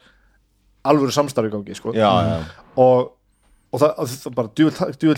alvöru 0.91 1.15
samstarfi 1.15 1.53
gangi 1.53 1.77
sko. 1.77 1.93
já, 1.97 2.09
já, 2.27 2.35
og, 2.83 3.09
og 3.73 3.81
það, 3.81 3.95
að 4.03 4.13
það 4.13 4.37
bara 4.37 4.53
djúvel, 4.59 4.91
djúvel 5.01 5.17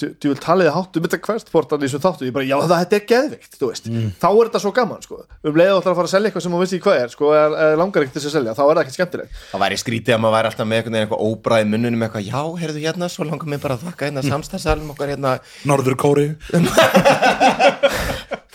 hérna 0.00 0.18
djúvel 0.24 0.40
taliði 0.42 0.72
háttu 0.74 1.02
mitt 1.04 1.14
að 1.16 1.22
hverstportan 1.26 1.80
í 1.80 1.86
þessum 1.86 2.02
þáttu, 2.04 2.26
ég 2.28 2.34
bara, 2.36 2.46
já 2.48 2.56
það 2.60 2.80
þetta 2.82 2.96
er 2.98 3.04
geðvikt 3.12 3.52
þú 3.60 3.66
veist, 3.70 3.84
þá 4.20 4.28
er 4.30 4.44
þetta 4.50 4.60
svo 4.64 4.72
gaman 4.76 5.02
sko. 5.04 5.16
um 5.44 5.54
leiðu 5.60 5.76
ætlar 5.80 5.92
að 5.92 5.98
fara 6.00 6.08
að 6.08 6.14
selja 6.14 6.26
eitthvað 6.30 6.44
sem 6.46 6.54
hún 6.56 6.62
veist 6.64 6.74
ekki 6.76 6.86
hvað 6.86 7.00
er 7.04 7.10
sko, 7.14 7.24
er, 7.36 7.50
er 7.66 7.74
langar 7.80 8.00
ekkert 8.04 8.14
til 8.16 8.22
þess 8.22 8.30
að 8.30 8.36
selja, 8.38 8.52
þá 8.58 8.62
er 8.64 8.70
það 8.70 8.82
ekkert 8.84 8.98
skemmtilegt. 8.98 9.30
Það 9.50 9.64
væri 9.64 9.76
skrítið 9.80 10.12
að 10.16 10.22
maður 10.24 10.36
væri 10.36 10.46
alltaf 10.50 10.66
með 10.70 10.76
einhvern 10.80 10.94
veginn 10.96 11.04
eitthvað 11.06 11.24
óbræð 11.30 11.64
munnunum 11.74 12.04
eitthvað, 12.06 12.24
já, 12.30 12.42
heyrðu 12.60 12.80
hérna, 12.84 13.06
svo 13.10 13.22
langar 13.28 13.48
mér 13.50 13.62
bara 13.62 13.74
að 13.76 13.84
þakka 13.88 14.08
hérna 14.08 14.22
samstæðsalum 14.26 14.92
okkar 14.94 15.12
hérna. 15.14 15.30
Norður 15.68 15.96
Kóri 16.00 16.26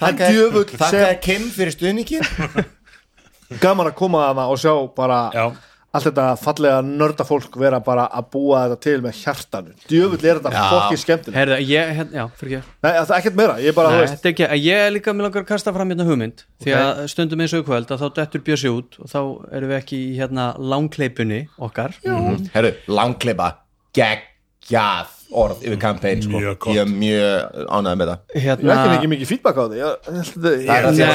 þakka, 0.02 0.32
þakka 0.76 1.12
Kim 1.24 1.44
fyrir 1.54 1.76
stuðningin 1.76 2.26
gaman 3.62 3.90
að 3.92 3.98
koma 4.00 4.26
að 4.32 4.42
og 4.50 4.60
sjá 4.60 4.74
bara 4.98 5.20
Já, 5.36 5.46
allt 5.96 6.08
þetta 6.10 6.26
fallega 6.42 6.82
nörda 6.86 7.26
fólk 7.28 7.56
vera 7.62 7.80
bara 7.86 8.06
að 8.20 8.28
búa 8.36 8.62
þetta 8.66 8.78
til 8.86 8.96
með 9.06 9.20
hjartanu. 9.22 9.74
Djöfull 9.90 10.20
er 10.30 10.40
þetta 10.42 10.52
Já. 10.54 10.66
fokkið 10.74 11.02
skemmtilegt. 11.04 11.38
Herðu, 11.40 11.58
ég, 11.72 11.92
hérna, 12.00 12.20
já, 12.20 12.26
fyrir 12.42 12.58
ekki. 12.60 12.74
Nei, 12.86 12.92
það 13.00 13.14
er 13.16 13.18
ekkert 13.22 13.40
meira, 13.42 13.58
ég 13.64 13.78
bara, 13.80 13.90
þú 13.90 13.98
Nei, 13.98 14.04
veist. 14.06 14.16
þetta 14.20 14.30
er 14.30 14.36
ekki, 14.36 14.62
ég 14.68 14.84
er 14.86 14.94
líka 14.96 15.16
með 15.16 15.28
langar 15.30 15.44
að 15.46 15.50
kasta 15.54 15.74
fram 15.76 15.94
hérna 15.96 16.08
hugmynd 16.12 16.46
því 16.66 16.76
að 16.82 17.02
stundum 17.16 17.42
eins 17.46 17.58
og 17.58 17.66
kvöld 17.70 17.92
að 17.96 18.06
þá 18.06 18.08
dettur 18.22 18.46
bjössi 18.52 18.72
út 18.76 19.00
og 19.02 19.12
þá 19.16 19.20
erum 19.56 19.74
við 19.74 19.80
ekki 19.82 20.02
í 20.06 20.14
hérna 20.20 20.48
langkleipunni 20.60 21.42
okkar. 21.70 21.98
Herru, 22.54 22.74
langkleipa 22.92 23.54
geggjað 24.66 25.14
orð 25.36 25.64
yfir 25.66 25.80
campaign 25.82 26.22
sko. 26.24 26.38
Mjög 26.40 26.58
gott. 26.64 26.76
ég 26.76 26.82
er 26.84 26.90
mjög 26.90 27.64
ánægð 27.66 27.98
með 28.00 28.10
það. 28.12 28.20
Ég 28.36 28.44
hérna, 28.46 28.76
er 28.76 28.94
ekki 28.96 29.10
mikið 29.12 29.32
feedback 29.32 29.58
á 29.58 29.64
því 29.66 29.80
ég, 29.80 29.88
ég, 30.16 30.30
ég, 30.96 31.10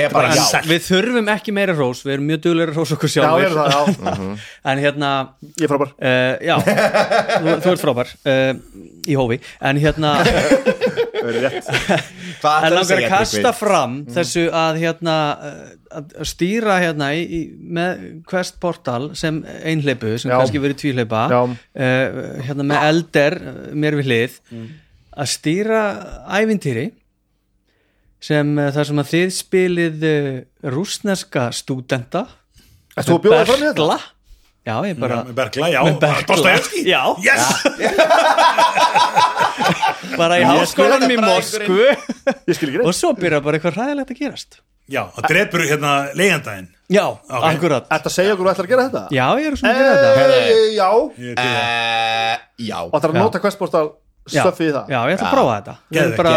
ég 0.00 0.68
við 0.70 0.84
þurfum 0.86 1.30
ekki 1.34 1.54
meira 1.56 1.74
rós, 1.76 2.02
við 2.06 2.16
erum 2.16 2.30
mjög 2.30 2.42
duglega 2.46 2.76
rós 2.76 2.94
okkur 2.96 3.12
ég 3.16 3.46
er 3.46 3.56
það, 3.56 3.74
já, 3.74 3.82
en 4.72 4.82
hérna, 4.84 5.12
ég 5.56 5.66
er 5.66 5.72
frábær. 5.74 5.92
Uh, 5.98 6.32
já. 6.46 6.56
Þú, 6.62 7.56
þú 7.66 7.74
ert 7.74 7.84
frábær. 7.84 8.14
Uh, 8.22 8.86
í 9.06 9.18
hófi, 9.18 9.40
en 9.60 9.82
hérna 9.82 10.16
En 10.96 12.66
ætlarðu 12.66 12.76
langar 12.76 12.98
að 13.00 13.08
kasta 13.12 13.52
fram 13.56 13.98
þessu 14.12 14.46
að 14.54 14.80
hérna 14.82 15.16
að 15.96 16.26
stýra 16.28 16.78
hérna 16.82 17.10
í, 17.16 17.40
með 17.60 18.02
Quest 18.28 18.58
Portal 18.62 19.10
sem 19.18 19.38
einhleipu 19.44 20.16
sem 20.20 20.30
Já. 20.32 20.36
kannski 20.40 20.62
verið 20.62 20.80
tvíhleipa 20.82 21.22
uh, 21.30 21.60
hérna 22.46 22.66
með 22.66 22.88
elder 22.90 23.38
uh, 23.40 23.60
mér 23.76 23.98
við 24.00 24.10
hlið 24.10 24.40
að 25.16 25.30
stýra 25.32 25.82
ævintýri 26.40 26.88
sem 28.26 28.52
uh, 28.58 28.72
þar 28.74 28.90
sem 28.90 29.04
að 29.04 29.12
þið 29.14 29.30
spilið 29.36 30.04
rúsneska 30.74 31.48
stúdenta. 31.54 32.26
Ertu 32.96 33.12
þú 33.12 33.18
að 33.20 33.24
bjóða 33.28 33.46
fram 33.46 33.60
í 33.60 33.66
þetta? 33.68 33.72
Berkla. 33.76 33.98
Já, 34.66 34.80
ég 34.82 34.98
bara 34.98 35.22
Bergla, 35.30 35.68
já. 35.70 35.80
Já. 36.82 37.02
Yes 37.22 37.44
bara 40.14 40.38
í 40.40 40.46
háskólanum 40.46 41.12
í 41.12 41.18
Moskvu. 41.22 41.82
Ég 42.46 42.56
skil 42.56 42.70
ekki 42.70 42.86
og 42.86 42.96
svo 42.96 43.12
byrja 43.18 43.42
bara 43.44 43.58
eitthvað 43.58 43.78
ræðilegt 43.80 44.14
að 44.14 44.22
gerast. 44.22 44.58
Já, 44.86 45.02
það 45.16 45.28
drepur 45.32 45.66
hérna 45.66 45.92
leigjandaginn. 46.14 46.68
Já, 46.94 47.04
Ok. 47.10 47.44
akkurat. 47.50 47.86
Þetta 47.90 48.10
segja 48.14 48.34
okkur 48.36 48.46
að 48.46 48.52
ætlar 48.54 48.66
að 48.68 48.72
gera 48.72 48.86
þetta? 48.86 49.04
Já, 49.10 49.26
ég 49.42 49.46
er 49.50 49.56
svona 49.58 49.72
að 49.72 49.78
gera 49.82 49.94
þetta. 49.96 50.10
Eh, 50.16 50.66
Já. 50.76 50.90
Það. 51.36 51.46
Eh, 51.46 52.36
já. 52.68 52.78
Og 52.86 53.00
það 53.00 53.08
er 53.08 53.14
að 53.14 53.22
nota 53.24 53.94
Já, 54.26 54.42
stöfið 54.42 54.66
í 54.66 54.72
það. 54.74 54.88
Já, 54.90 54.98
ég 55.06 55.16
ætla 55.16 55.26
að 55.28 55.34
prófa 55.36 55.56
þetta. 55.56 55.72
Við 55.86 56.00
erum 56.00 56.14
bara, 56.18 56.30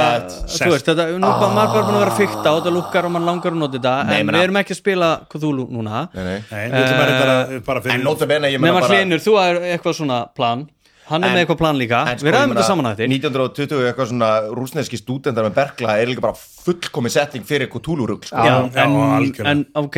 þú 0.45 0.67
veist, 0.69 0.89
þetta, 0.89 1.05
nú 1.09 1.29
er 1.29 1.39
bara 1.41 1.53
maður 1.55 1.71
bara 1.73 1.85
búin 1.87 1.95
að 1.97 2.03
vera 2.03 2.17
fykta 2.19 2.51
og 2.51 2.59
þetta 2.59 2.73
lukkar 2.75 3.07
og 3.07 3.13
mann 3.15 3.25
langar 3.25 3.55
að 3.55 3.57
nota 3.63 3.79
þetta. 3.79 3.93
En 4.13 4.29
við 4.29 4.43
erum 4.43 4.59
ekki 4.61 4.75
að 4.75 4.79
spila 4.79 5.09
Cthulhu 5.31 5.65
núna. 5.73 6.01
Nei, 6.13 6.23
nei. 6.27 6.35
Nei, 6.51 6.65
við 6.69 6.77
ætlum 6.83 6.99
bara, 6.99 7.15
bara, 7.23 7.61
bara 7.65 7.81
fyrir 7.85 7.95
En 7.95 8.05
nota 8.05 8.27
bene, 8.29 8.51
ég 8.53 8.61
meina 8.61 8.75
nema 8.75 8.83
bara 8.85 8.99
hlinur, 8.99 9.23
þú 9.25 9.33
er 9.41 9.61
eitthvað 9.71 9.97
svona 9.97 10.19
plan 10.37 10.67
hann 11.09 11.23
er 11.25 11.29
En- 11.29 11.35
með 11.37 11.43
eitthvað 11.43 11.59
plan 11.61 11.77
líka, 11.79 11.99
En 12.11 12.19
sko, 12.19 12.27
við 12.27 12.35
ræðum 12.35 12.53
þetta 12.55 12.65
saman 12.67 12.89
að 12.89 12.99
þetta 12.99 13.09
1920 13.15 13.85
eitthvað 13.89 14.09
svona 14.11 14.31
rúsneski 14.59 14.99
stúdendar 15.01 15.47
með 15.49 15.55
Berkla 15.59 15.95
er 16.01 16.11
líka 16.11 16.23
bara 16.25 16.37
fullkomi 16.65 17.09
setting 17.13 17.45
fyrir 17.49 17.69
Cthulhu-rugl 17.73 18.27
sko. 18.29 18.43
Já, 18.45 18.57
Já, 18.73 18.83
en, 18.85 19.47
en 19.53 19.65
ok, 19.83 19.97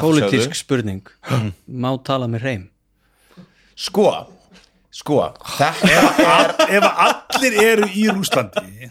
pólitísk 0.00 0.54
spurning. 0.56 1.02
Má 1.82 1.90
tala 2.04 2.28
með 2.30 2.42
reym 2.48 2.64
Sko, 3.76 4.08
sko 4.90 5.18
er 5.20 6.52
ef 6.78 6.86
allir 6.88 7.56
eru 7.60 7.88
í 7.92 8.06
Rúslandi 8.08 8.88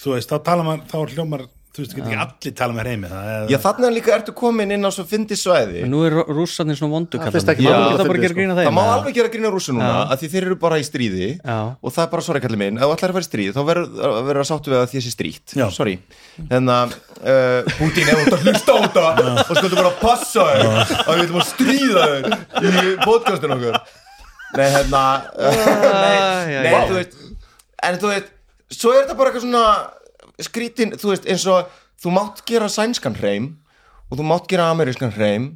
þú 0.00 0.12
veist, 0.14 0.30
þá 0.30 0.38
tala 0.46 0.62
maður 0.66 0.84
þá 0.92 1.14
hljómar, 1.16 1.42
þú 1.70 1.82
veist, 1.84 1.92
getur 1.94 2.10
ekki 2.10 2.18
allir 2.18 2.54
tala 2.58 2.74
með 2.74 2.86
reymi 2.88 3.08
það 3.10 3.28
er, 3.30 3.44
Já, 3.52 3.58
þannig 3.62 3.92
líka 3.94 4.10
ertu 4.16 4.32
komin 4.34 4.72
inn 4.74 4.82
á 4.82 4.90
svo 4.90 5.04
fyndi 5.06 5.36
svæði 5.38 5.84
en 5.84 5.92
nú 5.92 6.00
er 6.06 6.16
rússarnir 6.26 6.74
svona 6.78 6.94
vondu 6.96 7.14
Það 7.20 7.30
það 7.30 7.52
að 7.52 7.60
Það 8.66 8.74
má 8.74 8.82
alveg 8.96 9.14
gera 9.20 9.30
grína 9.30 9.52
rússu 9.54 9.74
núna 9.76 9.90
að 10.10 10.16
því 10.24 10.30
þeir 10.34 10.46
eru 10.48 10.56
bara 10.64 10.80
í 10.80 10.84
stríði. 10.88 11.28
Og 11.46 11.94
það 11.94 12.02
er 12.02 12.10
bara 12.16 12.24
sorry 12.26 12.42
kallið 12.42 12.60
minn, 12.64 12.80
ef 12.80 12.82
þú 12.82 12.94
ætlar 12.96 13.12
að 13.12 13.18
vera 13.20 13.26
í 13.26 13.30
stríð 13.30 13.52
þá 13.54 13.62
verður 13.70 14.10
að 14.10 14.26
vera 14.30 14.44
sáttu 14.50 14.72
við 14.74 14.80
að 14.80 14.90
því 14.90 14.98
sé 15.06 15.12
stríkt 15.14 15.54
sorry, 15.76 15.94
þannig 16.50 16.74
að 16.74 16.90
Putin 17.78 18.10
þú 18.10 18.18
ert 18.18 18.34
að 18.34 18.44
hlusta 18.50 18.70
á 18.74 18.78
þetta 18.82 19.06
og 19.30 19.54
sko 19.54 19.66
þú 19.70 19.76
bara 19.78 19.92
að 19.94 20.00
passa 20.02 20.42
þér 20.50 20.60
að 20.66 21.14
við 21.14 21.22
ætlum 21.24 21.40
að 21.40 21.48
stríða 21.54 22.02
þér 22.58 22.74
í 22.80 22.98
podcastinu 23.06 23.54
okkur 23.60 23.74
Nei, 24.50 24.66
hérna 24.74 25.02
Nei, 25.38 26.50
já, 26.50 26.60
nei 26.66 26.74
þú 26.90 26.94
veist 26.98 27.14
eitthvað 30.40 30.50
skrítin, 30.50 30.96
þú 30.98 31.12
veist, 31.14 31.28
eins 31.30 31.46
og 31.46 31.70
þú 32.00 32.16
mátt 32.16 32.44
gera 32.48 32.68
sænskan 32.72 33.18
hreim 33.20 33.52
og 34.10 34.18
þú 34.18 34.24
mátt 34.32 34.48
gera 34.50 34.70
amerískan 34.72 35.12
hreim 35.14 35.50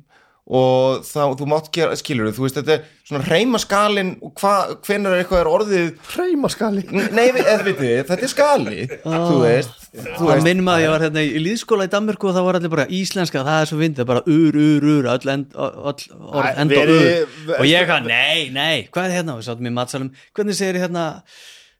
og 0.45 0.99
þá, 1.09 1.33
þú 1.41 1.47
mátt 1.49 1.71
gera, 1.73 1.95
skilur 1.97 2.27
þú 2.37 2.43
veist, 2.45 2.59
þetta 2.59 2.75
er 2.75 2.83
svona 3.09 3.25
hreimaskalin 3.25 4.11
og 4.21 4.35
hva, 4.43 4.51
hvenær 4.85 5.15
er 5.17 5.23
eitthvað 5.23 5.41
er 5.41 5.49
orðið 5.49 5.87
Hreimaskali 6.13 6.83
nei, 7.17 7.31
eða 7.33 7.55
þið, 7.65 7.81
þetta 8.11 8.19
er 8.19 8.29
skali 8.29 8.83
þú 9.07 9.39
veist, 9.41 9.73
þú 9.95 10.05
Það 10.19 10.29
veist. 10.35 10.45
minnum 10.45 10.69
að 10.69 10.83
ég 10.85 10.93
var 10.93 11.05
hérna 11.07 11.23
í 11.25 11.41
líðskóla 11.47 11.87
í 11.89 11.93
Danmörku 11.95 12.29
og 12.29 12.37
það 12.37 12.45
var 12.51 12.59
allir 12.61 12.75
bara 12.77 12.87
íslenska, 12.93 13.41
það 13.49 13.63
er 13.65 13.71
svo 13.73 13.81
fyndið, 13.81 14.09
bara 14.13 14.25
ur, 14.37 14.61
ur, 14.67 14.87
ur, 14.99 15.09
öll, 15.15 15.33
end, 15.33 15.57
öll 15.57 16.21
orð 16.29 16.45
Æ, 16.45 16.53
enda 16.61 16.77
á 16.77 16.85
verið- 16.85 17.09
ur 17.49 17.57
og 17.57 17.65
ég 17.73 17.89
hvað, 17.89 18.11
nei, 18.13 18.45
nei, 18.53 18.77
hvað 18.93 19.09
er 19.09 19.17
hérna? 19.17 19.39
Og 19.39 19.41
við 19.41 19.49
sátum 19.49 19.73
í 19.73 19.75
matsalum, 19.81 20.13
hvernig 20.37 20.61
segir 20.61 20.77
ég 20.77 20.85
hérna 20.85 21.07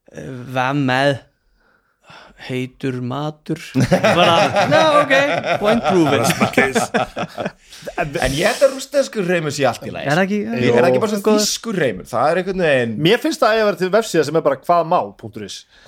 eh, 0.09 0.33
hvað 0.57 0.81
með 0.89 1.19
heitur 2.49 3.01
matur. 3.05 3.61
Bara, 4.19 4.67
ná, 4.71 4.81
ok, 5.03 5.15
point 5.63 5.83
proven. 5.89 6.25
En 7.99 8.35
ég 8.37 8.47
held 8.49 8.63
að 8.65 8.75
rústenskur 8.77 9.27
hreimur 9.29 9.53
sé 9.55 9.65
allt 9.69 9.85
í 9.89 9.93
læg 9.93 10.07
er 10.09 10.19
það 10.19 10.25
ekki, 10.25 10.39
er 10.45 10.77
það 10.79 10.89
ekki 10.89 11.01
bara 11.03 11.13
svona 11.13 11.25
þýskur 11.43 11.79
hreimur 11.79 12.07
það 12.09 12.31
er 12.31 12.41
einhvern 12.41 12.63
veginn, 12.65 12.95
Mér 13.05 13.21
finnst 13.23 13.43
það 13.43 13.51
að 13.53 13.59
ég 13.59 13.67
verið 13.69 13.83
til 13.83 13.91
vefsíða 13.95 14.25
sem 14.29 14.39
er 14.39 14.45
bara 14.47 14.59
hvað 14.61 14.85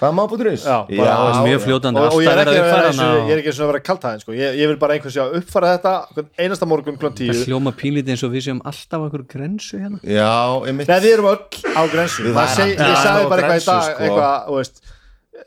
hvað 0.00 0.12
má? 0.16 0.22
Já, 0.66 0.76
bara- 1.00 1.44
mjög 1.46 1.62
fljótandi, 1.66 2.02
og, 2.02 2.16
og 2.16 2.22
ég 2.22 2.30
er 2.32 2.42
ekki 2.42 2.56
að 2.56 2.68
vera 2.70 2.90
ég 3.26 3.32
er 3.34 3.42
að 3.64 3.70
vera 3.72 3.82
kaltæðin 3.86 4.22
sko. 4.24 4.36
ég, 4.36 4.58
ég 4.60 4.72
vil 4.72 4.80
bara 4.82 4.96
einhvers 4.96 5.16
að 5.22 5.38
uppfæra 5.40 5.72
þetta 5.76 5.94
einasta 6.38 6.68
morgun 6.68 6.98
tíu. 7.16 7.30
Það 7.32 7.46
hljóma 7.50 7.72
pínlítið 7.80 8.14
eins 8.16 8.26
og 8.26 8.34
við 8.34 8.46
séum 8.48 8.60
alltaf 8.66 9.06
okkur 9.08 9.24
grensu 9.32 9.80
hérna. 9.80 10.02
Já, 10.04 10.32
einmitt. 10.68 10.90
Nei, 10.90 11.00
við 11.04 11.16
erum 11.16 11.30
öll 11.32 11.40
á 11.74 11.82
grensu. 11.92 12.28
Ég 12.28 12.36
sagði 12.36 13.30
bara 13.32 13.46
eitthvað 13.46 13.62
í 13.62 13.66
dag 13.66 13.88
sko. 13.88 14.06
eitthvað, 14.06 14.94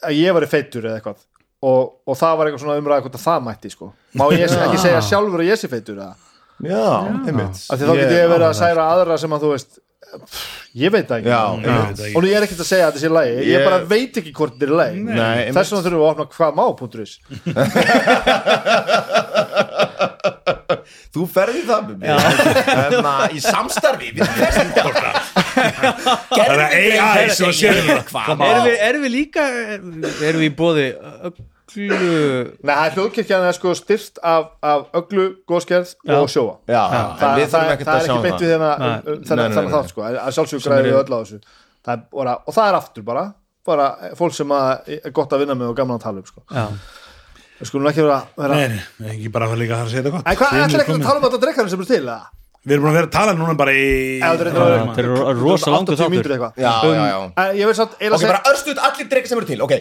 að 0.03 0.13
ég 0.19 0.33
var 0.37 0.45
feitur 0.51 0.83
eða 0.89 0.97
eitthvað. 1.01 1.19
Og, 1.59 1.81
og 2.07 2.15
það 2.15 2.33
var 2.39 2.45
eitthvað 2.47 2.63
svona 2.63 2.79
umræða 2.79 3.03
hvort 3.05 3.17
að 3.19 3.25
það 3.27 3.39
mætti 3.49 3.69
sko. 3.73 3.87
Má 4.15 4.25
ég 4.31 4.45
ekki 4.47 4.79
segja 4.79 5.01
sjálfur 5.09 5.41
að 5.43 5.49
ég 5.51 5.57
sé 5.59 5.67
feitur 5.71 5.97
eða? 5.99 6.15
já, 6.59 6.85
einmitt. 7.27 7.55
Af 7.71 7.75
því 7.79 7.85
þá 7.87 7.93
get 7.99 8.11
ég 8.15 8.29
verið 8.33 8.47
að 8.49 8.57
særa 8.59 8.83
aðra 8.93 9.15
sem 9.19 9.31
að 9.35 9.43
þú 9.45 9.49
veist 9.53 9.71
pff, 10.09 10.41
ég 10.79 10.89
veit 10.95 11.07
það 11.07 11.17
ekki. 11.19 11.29
Já, 11.31 11.43
einmitt 11.55 11.99
og 12.15 12.19
nú 12.23 12.27
ég 12.31 12.35
er 12.39 12.43
ekkert 12.47 12.63
að 12.63 12.69
segja 12.71 12.85
að 12.87 12.91
þetta 12.95 13.03
sé 13.03 13.09
lægi 13.15 13.33
ég, 13.35 13.43
Ég- 13.53 13.67
bara 13.67 13.79
veit 13.91 14.13
ekki 14.23 14.33
hvort 14.39 14.55
þetta 14.55 14.67
er 14.67 14.73
lægi 14.79 14.99
Nei, 15.03 15.15
einmitt. 15.19 15.55
þess 15.59 15.71
vegna 15.71 15.83
þurfum 15.85 15.99
við 15.99 16.05
að 16.07 16.11
opna 16.11 16.25
hvað 16.35 16.51
má.is 16.59 17.11
Þú 21.09 21.25
ferði 21.33 21.61
það 21.65 21.85
með 21.89 22.01
mér 22.03 22.97
að 23.09 23.35
í 23.37 23.43
samstarfi 23.43 24.11
við 24.17 24.33
Festporta 24.39 25.13
það 26.33 26.51
er 26.53 26.65
AI 26.69 27.29
sem 27.33 27.47
að 27.49 27.55
sér 27.59 27.79
um 27.81 27.93
það 28.13 28.43
erum 28.49 28.67
við, 28.67 28.75
erum 28.89 29.05
við 29.07 29.15
líka 29.15 29.47
erum 29.49 30.43
við 30.43 30.45
í 30.45 30.51
bóði 30.59 30.85
Nei, 31.69 31.89
það 32.65 32.83
er 32.83 32.95
hljóðkirkjan 32.95 33.43
er 33.45 33.53
sko 33.57 33.73
styrt 33.77 34.17
af, 34.25 34.47
af 34.65 34.87
öllu, 34.97 35.25
góðskerð 35.49 35.91
og 36.15 36.29
sjóa. 36.33 36.55
Já, 36.65 36.79
Þa, 36.81 37.01
en 37.01 37.19
það, 37.19 37.35
við 37.35 37.43
það, 37.43 37.51
þurfum 37.51 37.73
ekkert 37.73 37.89
það 37.89 37.93
að 37.93 37.99
er 37.99 38.07
sjá 38.07 38.13
ekki 38.15 38.23
beint 38.25 38.41
við 38.41 38.49
það. 38.49 38.53
hérna 38.55 38.71
um, 38.87 39.11
um, 39.13 39.19
þennan 39.29 39.73
þátt 39.75 39.91
sko. 39.91 40.05
Að 40.09 40.31
sjálfsögur 40.37 40.65
græði 40.65 40.87
við 40.87 40.97
öll 41.03 41.13
á 41.13 41.19
þessu. 41.19 41.39
Það 41.85 41.93
er 41.93 42.01
bara, 42.17 42.33
og 42.41 42.57
það 42.57 42.71
er 42.71 42.79
aftur 42.79 43.05
bara 43.05 43.25
bara 43.69 43.85
fólk 44.17 44.33
sem 44.33 44.55
er 44.55 45.13
gott 45.13 45.35
að 45.35 45.43
vinna 45.43 45.57
með 45.59 45.69
og 45.73 45.77
gaman 45.77 45.99
að 45.99 46.05
tala 46.07 46.23
um 46.23 46.29
sko. 46.31 46.41
já 46.49 46.65
við 47.59 47.69
skulum 47.71 47.89
ekki 47.91 48.03
vera, 48.05 48.19
vera... 48.39 48.53
Nei, 48.59 48.81
nei, 49.03 49.13
ekki 49.17 49.31
bara 49.35 49.49
fyrir 49.51 49.63
líka 49.65 49.77
að 49.77 49.81
það 49.85 49.93
segja 49.93 50.03
þetta 50.03 50.15
gott 50.17 50.27
En 50.29 50.37
hvað 50.39 50.59
ætlar 50.65 50.83
ekki 50.85 50.97
að 50.97 51.07
tala 51.07 51.17
um 51.19 51.25
þetta 51.29 51.41
drekkarinn 51.45 51.73
sem 51.75 51.83
er 51.85 51.89
til 51.93 52.03
eða? 52.03 52.19
Við 52.59 52.73
erum 52.75 52.83
búin 52.83 52.91
að 52.91 52.97
vera 52.99 53.07
að 53.07 53.13
tala 53.15 53.33
núna 53.39 53.53
bara 53.55 53.71
í 53.71 53.83
Eða 54.19 54.35
þetta 54.35 54.49
er 54.51 54.55
Já, 54.59 54.81
þetta 54.83 54.99
er 54.99 55.05
ro- 55.07 55.31
rosa 55.39 55.71
80 55.71 56.09
mínútur 56.11 56.27
þáttur. 56.27 56.33
eitthvað. 56.35 56.51
Já, 56.59 56.73
já, 56.83 57.05
já. 57.07 57.19
En 57.39 57.53
Ég 57.55 57.69
vil 57.69 57.75
samt 57.77 57.93
eiginlega 57.95 58.19
Ok, 58.19 58.23
bara 58.27 58.41
örstuð 58.51 58.81
allir 58.83 59.07
drekar 59.13 59.29
sem 59.31 59.39
eru 59.39 59.47
til, 59.47 59.61
ok. 59.63 59.73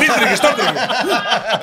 Lítur 0.00 0.24
ekki, 0.24 0.38
stoltur 0.40 0.64
ekki. 0.70 0.80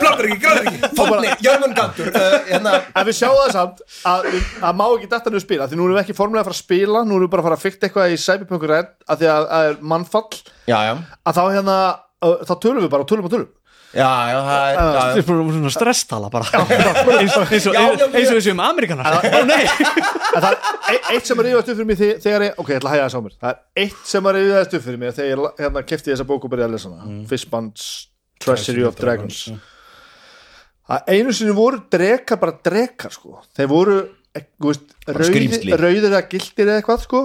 Bláttur 0.03 0.27
ekki, 0.29 0.37
gráður 0.45 0.69
ekki. 0.69 0.91
Fótni, 0.99 1.33
Jörmungantur 1.47 2.11
uh, 2.13 2.37
hérna, 2.51 2.75
En 2.93 3.07
við 3.09 3.17
sjáum 3.17 3.37
það 3.41 3.53
samt 3.57 3.83
að, 4.13 4.29
að 4.69 4.79
má 4.83 4.85
ekki 4.91 5.09
detta 5.17 5.33
niður 5.33 5.45
spila 5.47 5.69
því 5.71 5.79
nú 5.81 5.87
erum 5.89 5.97
við 5.97 6.03
ekki 6.05 6.17
formulega 6.21 6.45
að 6.45 6.49
fara 6.51 6.57
að 6.59 6.63
spila 6.63 7.03
nú 7.07 7.17
erum 7.17 7.25
við 7.25 7.33
bara 7.33 7.41
að 7.43 7.49
fara 7.49 7.57
að 7.59 7.65
fykta 7.65 7.89
eitthvað 7.89 8.13
í 8.13 8.21
Cyberpunk 8.21 8.67
Red 8.69 8.93
að 9.09 9.23
því 9.23 9.31
að 9.33 9.47
það 9.49 9.71
er 9.71 9.79
mannfall. 9.93 10.41
Já, 10.69 10.77
já, 10.91 10.93
að 11.25 11.39
þá 11.41 11.43
hérna 11.57 11.77
uh, 12.21 12.37
þá 12.45 12.53
tölum 12.67 12.85
við 12.85 12.91
bara 12.93 13.07
og 13.07 13.09
tölum 13.09 13.25
og 13.25 13.33
tölum 13.33 13.49
já, 13.97 14.09
já, 14.31 14.39
það 14.47 14.67
er 14.67 14.75
já. 14.77 15.05
er 15.21 15.25
bara 15.27 15.45
svona 15.57 15.71
stresstala 15.73 16.29
bara. 16.33 16.45
Eins 17.17 17.37
og 17.37 18.35
við 18.37 18.43
séum 18.45 18.61
Amerikanar 18.63 19.17
Ó 19.25 19.41
nei. 19.49 19.63
það 19.67 20.51
e- 20.93 21.01
eitt 21.15 21.25
sem 21.29 21.39
er 21.41 21.49
yfirðast 21.51 21.71
upp 21.73 21.79
fyrir 21.79 21.89
mig 21.89 21.97
þe- 22.01 22.19
þegar 22.23 22.45
ég, 22.47 22.59
ok, 22.61 22.69
ég 22.73 22.81
ætla 22.81 22.91
að 22.91 22.95
hæja 22.97 23.07
þess 23.07 23.17
á 23.17 23.21
mér. 23.25 23.37
Það 23.41 23.49
er 23.53 23.85
eitt 23.85 24.03
sem 24.11 24.29
er 24.31 24.39
yfirðast 24.43 24.77
upp 24.77 24.85
fyrir 24.87 25.01
mig 25.01 25.15
þegar 25.17 25.31
ég 25.31 25.63
hérna 25.63 25.83
kefti 25.89 26.13
þessa 26.13 26.27
bók 26.29 26.45
og 26.47 26.53
byrjaði 26.53 26.69
að 26.69 26.77
lesa 26.77 26.91
hana. 26.93 27.07
Mm. 27.09 27.25
Fistband's 27.31 27.87
Treasury 28.43 28.85
of 28.87 28.95
Dragons. 29.01 29.41
Að 30.87 31.09
einu 31.17 31.33
sinni 31.35 31.55
voru 31.57 31.81
drekar 31.91 32.39
bara 32.39 32.53
drekar 32.63 33.11
sko. 33.11 33.41
Þeir 33.57 33.67
voru 33.71 33.97
e- 34.37 34.45
rauðir, 35.09 36.07
eða 36.11 36.21
gildir 36.29 36.67
eða 36.69 36.77
eitthvað 36.81 37.01
sko 37.03 37.21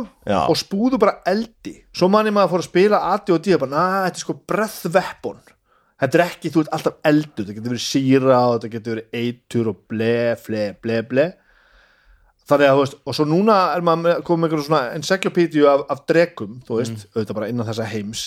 og 0.48 0.56
spúðu 0.58 0.98
bara 0.98 1.18
eldi. 1.28 1.76
Svo 1.94 2.08
manni 2.10 2.32
maður 2.34 2.54
fór 2.56 2.62
að 2.64 2.68
spila 2.70 3.00
AD 3.12 3.32
og 3.34 3.42
D 3.44 3.56
bara, 3.60 3.70
na, 3.70 3.84
þetta 4.08 4.18
er 4.18 4.24
sko 4.24 4.38
breath 4.48 4.86
weapon 4.88 5.38
þetta 6.02 6.18
er 6.18 6.24
ekki, 6.26 6.50
þú 6.50 6.64
ert 6.64 6.74
alltaf 6.76 6.98
eldur 7.08 7.46
þetta 7.46 7.56
getur 7.56 7.74
verið 7.74 7.84
síra 7.86 8.42
og 8.48 8.56
þetta 8.56 8.72
getur 8.74 8.96
verið 8.96 9.22
eitur 9.22 9.70
og 9.70 9.80
ble, 9.92 10.18
fle, 10.42 10.66
ble, 10.82 11.00
ble. 11.08 11.26
Þannig 12.50 12.68
að, 12.68 12.74
þú 12.74 12.82
veist, 12.82 12.96
og 13.06 13.16
svo 13.16 13.26
núna 13.30 13.56
er 13.76 13.84
maður 13.86 14.22
komið 14.26 14.42
með 14.42 14.48
einhverjum 14.48 14.66
svona 14.66 14.94
encyclopídiu 14.98 15.68
af, 15.70 15.84
af 15.94 16.00
drekum, 16.10 16.56
þú 16.66 16.78
veist, 16.80 17.04
auðvitað 17.14 17.38
bara 17.38 17.50
innan 17.52 17.68
þessa 17.68 17.86
heims. 17.92 18.24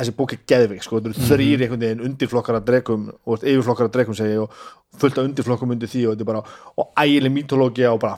Þessi 0.00 0.14
bók 0.16 0.34
er 0.34 0.40
geðvik, 0.48 0.82
sko, 0.82 0.98
þetta 0.98 1.12
eru 1.12 1.28
þrýr 1.28 1.62
einhvern 1.66 1.84
veginn 1.84 2.02
undirflokkar 2.08 2.58
af 2.58 2.66
drekum 2.66 3.06
og 3.12 3.34
veist, 3.34 3.46
yfirflokkar 3.52 3.90
af 3.90 3.94
drekum 3.94 4.16
segi 4.16 4.34
ég 4.34 4.42
og 4.42 5.00
fullt 5.00 5.20
af 5.20 5.28
undirflokkum 5.28 5.74
undir 5.76 5.90
því 5.92 6.06
og 6.08 6.14
þetta 6.14 6.24
er 6.24 6.30
bara, 6.30 6.42
og 6.80 7.02
ægileg 7.04 7.34
mítológia 7.36 7.92
og 7.92 8.00
bara 8.02 8.16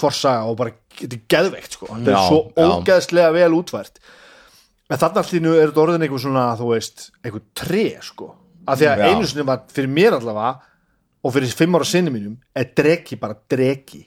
forsaga 0.00 0.48
og 0.48 0.56
bara, 0.58 0.72
þetta 0.96 1.18
er 1.18 1.24
geðveikt, 1.36 1.76
sko, 1.76 1.90
þetta 1.92 2.14
er 2.14 2.28
svo 2.30 2.40
ógeðslega 2.56 3.34
vel 3.36 3.50
útvært 3.58 4.00
en 4.94 5.00
þarna 5.02 5.22
allir 5.24 5.48
er 5.50 5.70
þetta 5.72 5.82
orðin 5.84 6.04
einhver 6.06 6.22
svona, 6.22 6.44
þú 6.60 6.68
veist, 6.70 7.08
einhver 7.24 7.42
tre, 7.58 7.84
sko, 8.06 8.28
af 8.66 8.78
því 8.80 8.86
að 8.92 9.02
Já. 9.02 9.08
einu 9.10 9.26
sinni 9.30 9.46
var 9.48 9.64
fyrir 9.74 9.90
mér 9.92 10.16
allavega 10.20 10.52
og 11.24 11.34
fyrir 11.34 11.52
fimm 11.58 11.74
ára 11.78 11.88
sinni 11.88 12.12
mínum 12.14 12.36
er 12.54 12.70
dreki 12.76 13.18
bara 13.20 13.36
dreki. 13.50 14.04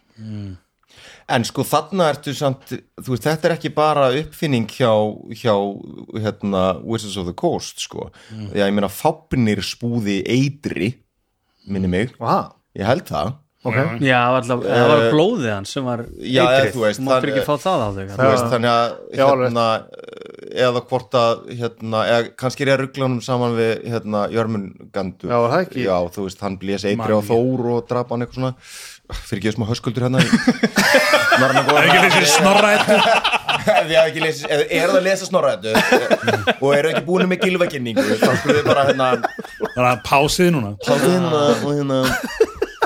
En 1.30 1.44
sko 1.44 1.64
þarna 1.68 2.08
ertu 2.14 2.32
samt 2.34 2.70
þú 2.72 3.12
veist, 3.14 3.26
þetta 3.28 3.50
er 3.50 3.56
ekki 3.58 3.72
bara 3.76 4.06
uppfinning 4.16 4.68
hjá, 4.72 4.90
hjá 5.36 5.54
hérna, 6.24 6.62
Wizards 6.88 7.18
of 7.20 7.28
the 7.28 7.34
Coast 7.36 7.84
sko, 7.84 8.12
Mm. 8.32 8.48
að 8.54 8.62
ég 8.64 8.74
meina 8.78 8.88
fápnir 8.90 9.60
spúði 9.62 10.22
eitri 10.26 10.94
minni 11.68 11.88
mig, 11.92 12.14
Aha, 12.22 12.54
ég 12.76 12.86
held 12.88 13.04
það 13.06 13.34
ok. 13.68 13.78
Já, 14.08 14.20
alltaf, 14.40 14.64
það 14.66 14.88
var 14.92 15.04
blóðið 15.14 15.50
hans 15.54 15.74
sem 15.78 15.86
var 15.88 16.04
Já, 16.20 16.42
eitrið. 16.48 16.72
þú 16.76 16.84
veist, 16.86 17.00
Þú 17.02 17.08
máttir 17.08 17.30
það- 17.30 17.38
ekki 17.38 17.46
fá 17.48 17.56
það 17.66 17.84
á 17.84 17.90
þú 17.92 18.02
veist, 18.32 18.50
þannig 18.54 18.72
að 18.74 18.88
Já, 19.18 19.26
hérna, 19.28 19.66
eða 20.68 20.82
hvort 20.90 21.18
að 21.20 21.42
hérna, 21.60 22.04
eða 22.08 22.30
kannski 22.40 22.64
er 22.66 22.72
ég 22.72 22.78
að 22.78 22.84
ruggla 22.86 23.08
honum 23.08 23.22
saman 23.28 23.58
við 23.58 23.74
hérna, 23.92 24.22
Jörmungandur 24.34 25.30
Já, 25.34 25.38
var 25.44 25.50
það 25.56 25.66
ekki? 25.68 25.82
Já, 25.88 25.98
þú 26.16 26.28
veist, 26.28 26.42
hann 26.46 26.58
blés 26.62 26.86
eitri 26.88 27.18
á 27.18 27.22
Þór 27.32 27.66
og 27.76 27.88
drapa 27.92 28.16
hann 28.16 28.24
eitthvað 28.26 28.40
svona. 28.42 28.54
Fyrir 29.08 29.40
ekki 29.40 29.54
smá 29.56 29.64
höskuldur 29.70 30.04
hérna 30.04 30.20
Norræna 31.40 31.62
góða 31.64 31.84
Ekki 31.86 32.10
þessi 32.12 32.32
snorra 32.42 32.72
þetta 32.76 32.98
Ef 33.68 33.88
ég 33.88 33.96
hef 33.96 34.10
ekki 34.10 34.22
lesið, 34.24 34.50
ef 34.52 34.74
er 34.78 34.92
það 34.92 34.98
að 34.98 35.06
lesa 35.06 35.28
snorrættu 35.28 35.72
og 36.58 36.68
eru 36.76 36.92
ekki 36.92 37.04
búin 37.08 37.30
með 37.32 37.42
gilvækynningu 37.46 38.04
þá 38.20 38.28
skulum 38.42 38.58
við 38.60 38.68
bara 38.68 38.84
hérna 38.90 39.08
Það 39.78 39.88
er 39.92 40.02
pásið 40.08 40.52
núna. 40.56 40.74
Pálið 40.84 41.08
hérna 41.16 41.42
og 41.56 41.74
hérna 41.78 41.98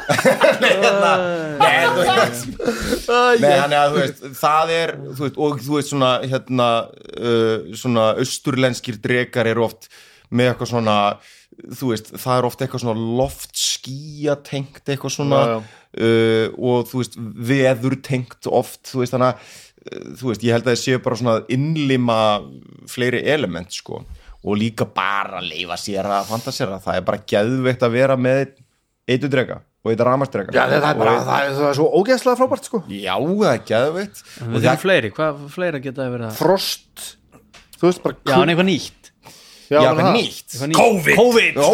Hérna. 0.09 1.11
Að, 3.81 3.97
það 4.37 4.73
er 4.75 4.93
þú 5.01 5.25
veist, 5.25 5.37
og 5.37 5.59
þú 5.61 5.75
veist 5.77 5.91
svona 5.91 6.11
hérna, 6.25 6.69
uh, 7.17 7.71
svona 7.77 8.11
austurlenskir 8.21 8.99
drekar 9.03 9.49
eru 9.51 9.65
oft 9.67 9.89
með 10.31 10.53
eitthvað 10.53 10.71
svona 10.73 10.97
þú 11.77 11.91
veist, 11.91 12.13
það 12.15 12.37
er 12.37 12.47
oft 12.47 12.63
eitthvað 12.63 12.83
svona 12.85 13.09
loftskýja 13.21 14.37
tengt 14.47 14.83
eitthvað 14.87 15.15
svona 15.17 15.41
Já, 15.41 15.51
já. 15.51 15.59
Uh, 15.91 16.47
og 16.55 16.87
þú 16.87 17.01
veist, 17.01 17.19
veður 17.51 17.97
tengt 18.05 18.47
oft, 18.47 18.85
þú 18.87 19.01
veist, 19.01 19.15
þannig 19.15 19.33
að 19.33 19.35
uh, 19.41 20.09
þú 20.21 20.31
veist, 20.31 20.45
ég 20.47 20.55
held 20.55 20.65
að 20.65 20.71
það 20.71 20.81
séu 20.85 21.03
bara 21.03 21.19
svona 21.19 21.37
að 21.39 21.53
innlima 21.57 22.19
fleiri 22.91 23.25
element, 23.33 23.73
sko 23.75 24.03
og 24.41 24.57
líka 24.57 24.87
bara 24.89 25.41
leifa 25.43 25.75
sér 25.77 26.07
að 26.09 26.31
fantasera, 26.31 26.79
það 26.81 26.97
er 26.97 27.03
bara 27.05 27.25
geðveitt 27.29 27.83
að 27.85 27.97
vera 27.99 28.15
með 28.17 28.55
eitt 29.11 29.27
drega 29.29 29.59
og 29.81 29.91
eitt 29.93 30.03
ramastrega 30.05 30.53
Já, 30.53 30.63
það 30.69 30.87
er 30.91 30.99
bara, 30.99 31.15
það 31.25 31.45
er, 31.45 31.53
það 31.57 31.69
er 31.71 31.77
svo 31.79 31.87
ógeðslega 32.01 32.39
frábært 32.39 32.67
sko. 32.69 32.81
Já, 32.91 33.15
það 33.17 33.47
er 33.51 33.63
geðveitt 33.71 34.21
Og 34.45 34.55
það 34.57 34.69
eru 34.71 34.81
fleiri, 34.83 35.11
hvað 35.17 35.41
fleira 35.55 35.81
geta 35.81 36.05
að 36.05 36.15
vera 36.17 36.31
Frost 36.37 37.05
Þú 37.81 37.87
veist 37.89 38.03
bara 38.05 38.17
Já, 38.29 38.35
en 38.43 38.51
eitthvað 38.53 38.67
nýtt. 38.69 39.11
Já, 39.71 39.79
menn 39.95 40.01
eitthvað 40.03 40.17
nýtt. 40.19 40.53
Eitthvað 40.53 40.69
nýtt. 40.69 40.81
COVID. 40.81 41.15
COVID. 41.17 41.59
Ó, 41.63 41.69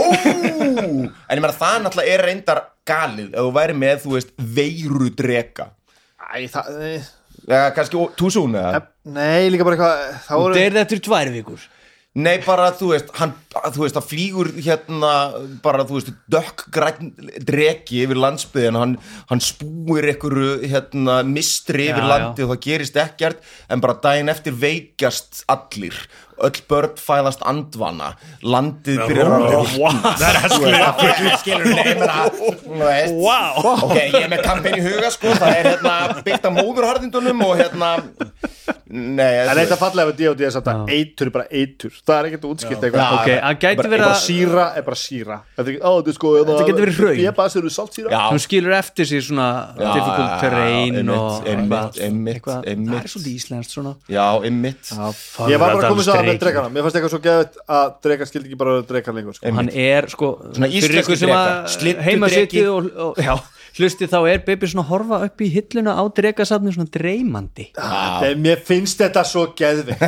en 1.28 1.40
ég 1.40 1.42
meina 1.44 1.56
það 1.58 1.80
náttúrulega 1.84 2.14
er 2.14 2.24
reyndar 2.30 2.62
galið 2.88 3.34
ef 3.34 3.42
þú 3.48 3.54
væri 3.58 3.76
með, 3.82 4.04
þú 4.06 4.14
veist, 4.14 4.32
veiru 4.58 5.10
drega 5.18 5.66
Æ, 6.28 6.46
það, 6.54 6.70
eða 7.48 7.66
kannski 7.76 8.06
túsún 8.20 8.56
eða? 8.60 8.84
Nei, 9.18 9.50
líka 9.52 9.68
bara 9.68 9.78
eitthvað 9.78 10.06
Það 10.28 10.38
Og 10.38 10.46
voru 10.46 10.58
það 10.58 10.64
er 10.68 10.78
þetta 10.78 10.98
í 10.98 11.04
tvær 11.10 11.34
vikur 11.36 11.66
Nei, 12.18 12.40
bara, 12.42 12.72
þú 12.74 12.88
veist, 12.96 13.12
hann, 13.20 13.36
þú 13.54 13.84
veist, 13.84 13.98
það 13.98 14.06
flýgur 14.10 14.48
hérna, 14.56 15.12
bara, 15.62 15.84
þú 15.86 16.00
veist, 16.00 16.08
dökkgræn 16.34 17.12
dreki 17.46 18.00
yfir 18.08 18.18
landsbyðin, 18.24 18.80
hann, 18.80 18.96
hann 19.30 19.44
spúir 19.46 20.08
einhverju, 20.10 20.56
hérna, 20.66 21.20
mistri 21.28 21.92
yfir 21.92 22.02
Já, 22.02 22.10
landi 22.10 22.46
og 22.46 22.56
það 22.56 22.64
gerist 22.66 22.98
ekkert, 23.04 23.46
en 23.70 23.84
bara 23.86 24.00
daginn 24.02 24.34
eftir 24.34 24.58
veikjast 24.58 25.44
allir, 25.54 26.00
öll 26.46 26.60
börn 26.70 26.94
fæðast 27.02 27.42
andvana, 27.50 28.12
landið 28.44 29.00
byrjar 29.10 29.32
að 29.38 29.48
rótna, 29.56 30.14
Það 30.18 30.28
er 30.28 30.38
það 30.44 31.00
fyrir 31.02 31.38
skilur 31.42 31.66
þú 32.38 32.78
veist, 32.82 33.14
Wow. 33.18 33.72
ok, 33.88 33.96
ég 33.98 34.20
er 34.22 34.30
með 34.32 34.44
kampin 34.46 34.78
í 34.78 34.84
huga, 34.86 35.10
sko, 35.16 35.34
það 35.40 35.56
er, 35.56 35.72
hérna, 35.72 35.96
byggt 36.28 36.46
á 36.46 36.52
móðurharðindunum 36.58 37.42
og, 37.48 37.56
hérna, 37.62 37.92
nei, 38.88 39.32
En 39.48 39.58
þetta 39.58 39.78
fallega 39.80 40.12
við 40.12 40.20
D&D 40.22 40.46
er 40.48 40.54
samt 40.56 40.68
að 40.72 40.92
eitur 40.94 41.28
er 41.30 41.34
bara 41.36 41.48
eitur 41.52 41.92
Það 41.98 42.18
er 42.18 42.28
ekkert 42.30 42.46
eitthvað 42.88 43.02
Já. 43.02 43.08
Ok, 43.18 43.30
það 43.42 43.58
gæti 43.64 43.82
verið 43.82 43.94
bara 43.98 44.10
að 44.14 44.22
síra 44.24 44.66
er 44.80 44.86
bara 44.88 45.00
síra 45.02 45.38
Þetta 45.58 45.74
er 45.74 45.78
er 46.08 46.16
sko 46.18 46.32
getur 46.70 46.84
verið 46.86 47.00
hraun. 47.02 47.18
Sér. 47.98 48.08
Hún 48.32 48.42
skilur 48.44 48.76
eftir 48.78 49.10
sig 49.10 49.24
svona 49.28 49.48
difficult 49.78 50.34
terrain 50.44 50.96
einmitt, 51.02 51.98
einmitt, 52.00 52.36
eitthvað- 52.38 52.68
eitthvað-. 52.68 52.92
Það 52.94 53.04
er 53.04 53.12
svolítið 53.14 53.38
íslenskt 53.42 53.76
svona 53.76 53.94
Ég 55.52 55.60
var 55.60 55.76
bara 55.76 55.88
að 55.88 55.90
koma 55.92 56.04
svo 56.08 56.16
að 56.18 56.27
með 56.28 56.40
drekana 56.46 56.72
Mér 56.76 56.86
fannst 56.88 56.98
eitthvað 57.00 57.14
svo 57.16 57.22
geðvægt 57.28 57.60
að 57.80 57.92
drekar 58.08 58.32
skildi 58.32 58.50
ekki 58.52 58.60
bara 58.64 58.78
vera 58.78 58.88
drekar 58.94 59.18
lengur 59.18 59.38
sko. 59.38 59.54
Hann 59.60 59.70
er 59.74 60.10
sko 60.14 60.32
Svona 60.54 60.72
fyrir 60.78 61.04
ykkur 61.04 61.22
sem 61.24 61.36
að 61.36 62.02
heima 62.08 62.32
sitið 62.34 62.68
og, 62.74 62.90
og 63.08 63.22
já, 63.24 63.34
hlusti 63.78 64.08
þá 64.10 64.18
er 64.32 64.40
Bibi 64.48 64.66
svona 64.72 64.84
að 64.86 64.92
horfa 64.94 65.18
upp 65.28 65.42
í 65.46 65.48
hilluna 65.54 65.94
á 65.98 66.04
drekasafni 66.18 66.72
svona 66.74 66.90
dreymandi. 66.94 67.68
Þetta 67.78 68.30
er- 68.32 68.40
Mér 68.48 68.62
finnst 68.66 68.98
þetta 69.04 69.22
svo 69.28 69.44
geðvægt 69.58 70.02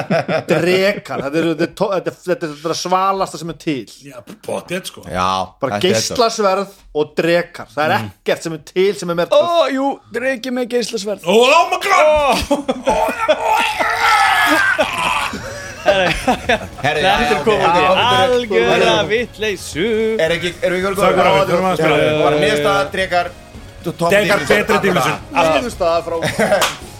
Drekar 0.50 1.24
Þetta 1.26 1.38
er, 1.40 1.48
þetta, 1.60 1.88
er, 1.96 2.14
þetta, 2.16 2.46
er, 2.46 2.54
þetta, 2.62 2.76
svalasta 2.80 3.40
sem 3.40 3.50
er 3.52 3.58
til. 3.60 3.84
Já, 4.08 4.18
potið 4.46 4.84
sko. 4.88 5.04
Já, 5.10 5.28
Bara 5.60 5.76
er 5.76 5.84
geislasverð 5.84 6.78
og 7.00 7.12
drekar 7.18 7.68
Það 7.70 7.84
er 7.84 7.92
ekkert 8.00 8.42
sem 8.46 8.56
er 8.56 8.62
til 8.72 8.88
sem 8.98 9.12
er 9.12 9.18
mér 9.20 9.28
Ó, 9.36 9.68
jú, 9.70 9.90
dreki 10.14 10.50
með 10.56 10.72
geislasverð 10.74 11.22
Oh, 11.30 11.46
oh 11.46 11.64
my 11.70 11.78
god 11.84 12.40
Herri, 15.80 17.02
Þetta 17.04 17.26
er 17.30 17.42
komandi 17.46 17.84
algjörða 18.04 18.96
vittleysu 19.10 19.86
Er 20.20 20.34
ekki, 20.36 20.54
erum 20.60 20.76
við 20.76 20.88
ekki 20.90 21.00
Þakka 21.00 21.26
fyrir, 21.26 21.44
þurfum 21.50 21.68
að 21.70 21.76
spila 21.80 22.00
við. 22.00 22.10
Bara 22.24 22.40
niðurstaða, 22.44 22.82
drekar 22.94 23.30
Drekar 23.80 24.42
Division. 24.44 24.56
betri 24.56 24.80
Division. 24.88 25.20
Allir 25.44 25.70
staða 25.72 26.00
frá 26.04 26.16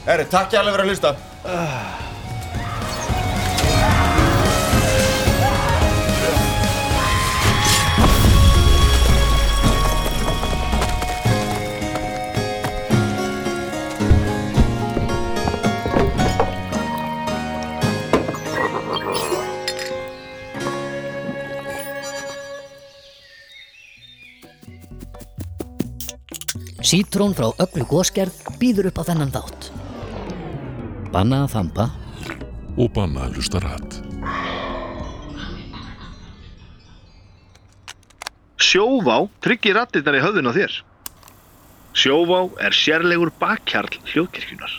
Herri, 0.07 0.24
takk 0.32 0.55
ég 0.55 0.62
alveg 0.62 0.78
fyrir 0.78 0.86
að 0.86 0.94
hlusta 0.94 2.10
Sítrón 26.81 27.35
frá 27.36 27.51
öllu 27.61 27.85
góskerð 27.85 28.36
býður 28.57 28.89
upp 28.89 29.01
á 29.05 29.09
þennan 29.11 29.32
þátt. 29.35 29.66
Banna 31.12 31.43
að 31.44 31.52
þampa 31.52 31.85
og 32.81 32.89
banna 32.97 33.27
að 33.27 33.36
hlusta 33.36 33.61
rætt. 33.61 33.98
Sjóvá 38.57 39.19
tryggir 39.44 39.77
rattirnar 39.77 40.16
í 40.16 40.23
höfðun 40.24 40.48
á 40.48 40.57
þér. 40.57 40.78
Sjóvá 42.01 42.40
er 42.65 42.77
sérlegur 42.77 43.32
bakkjarl 43.43 44.01
hljóðkirkjunar. 44.12 44.78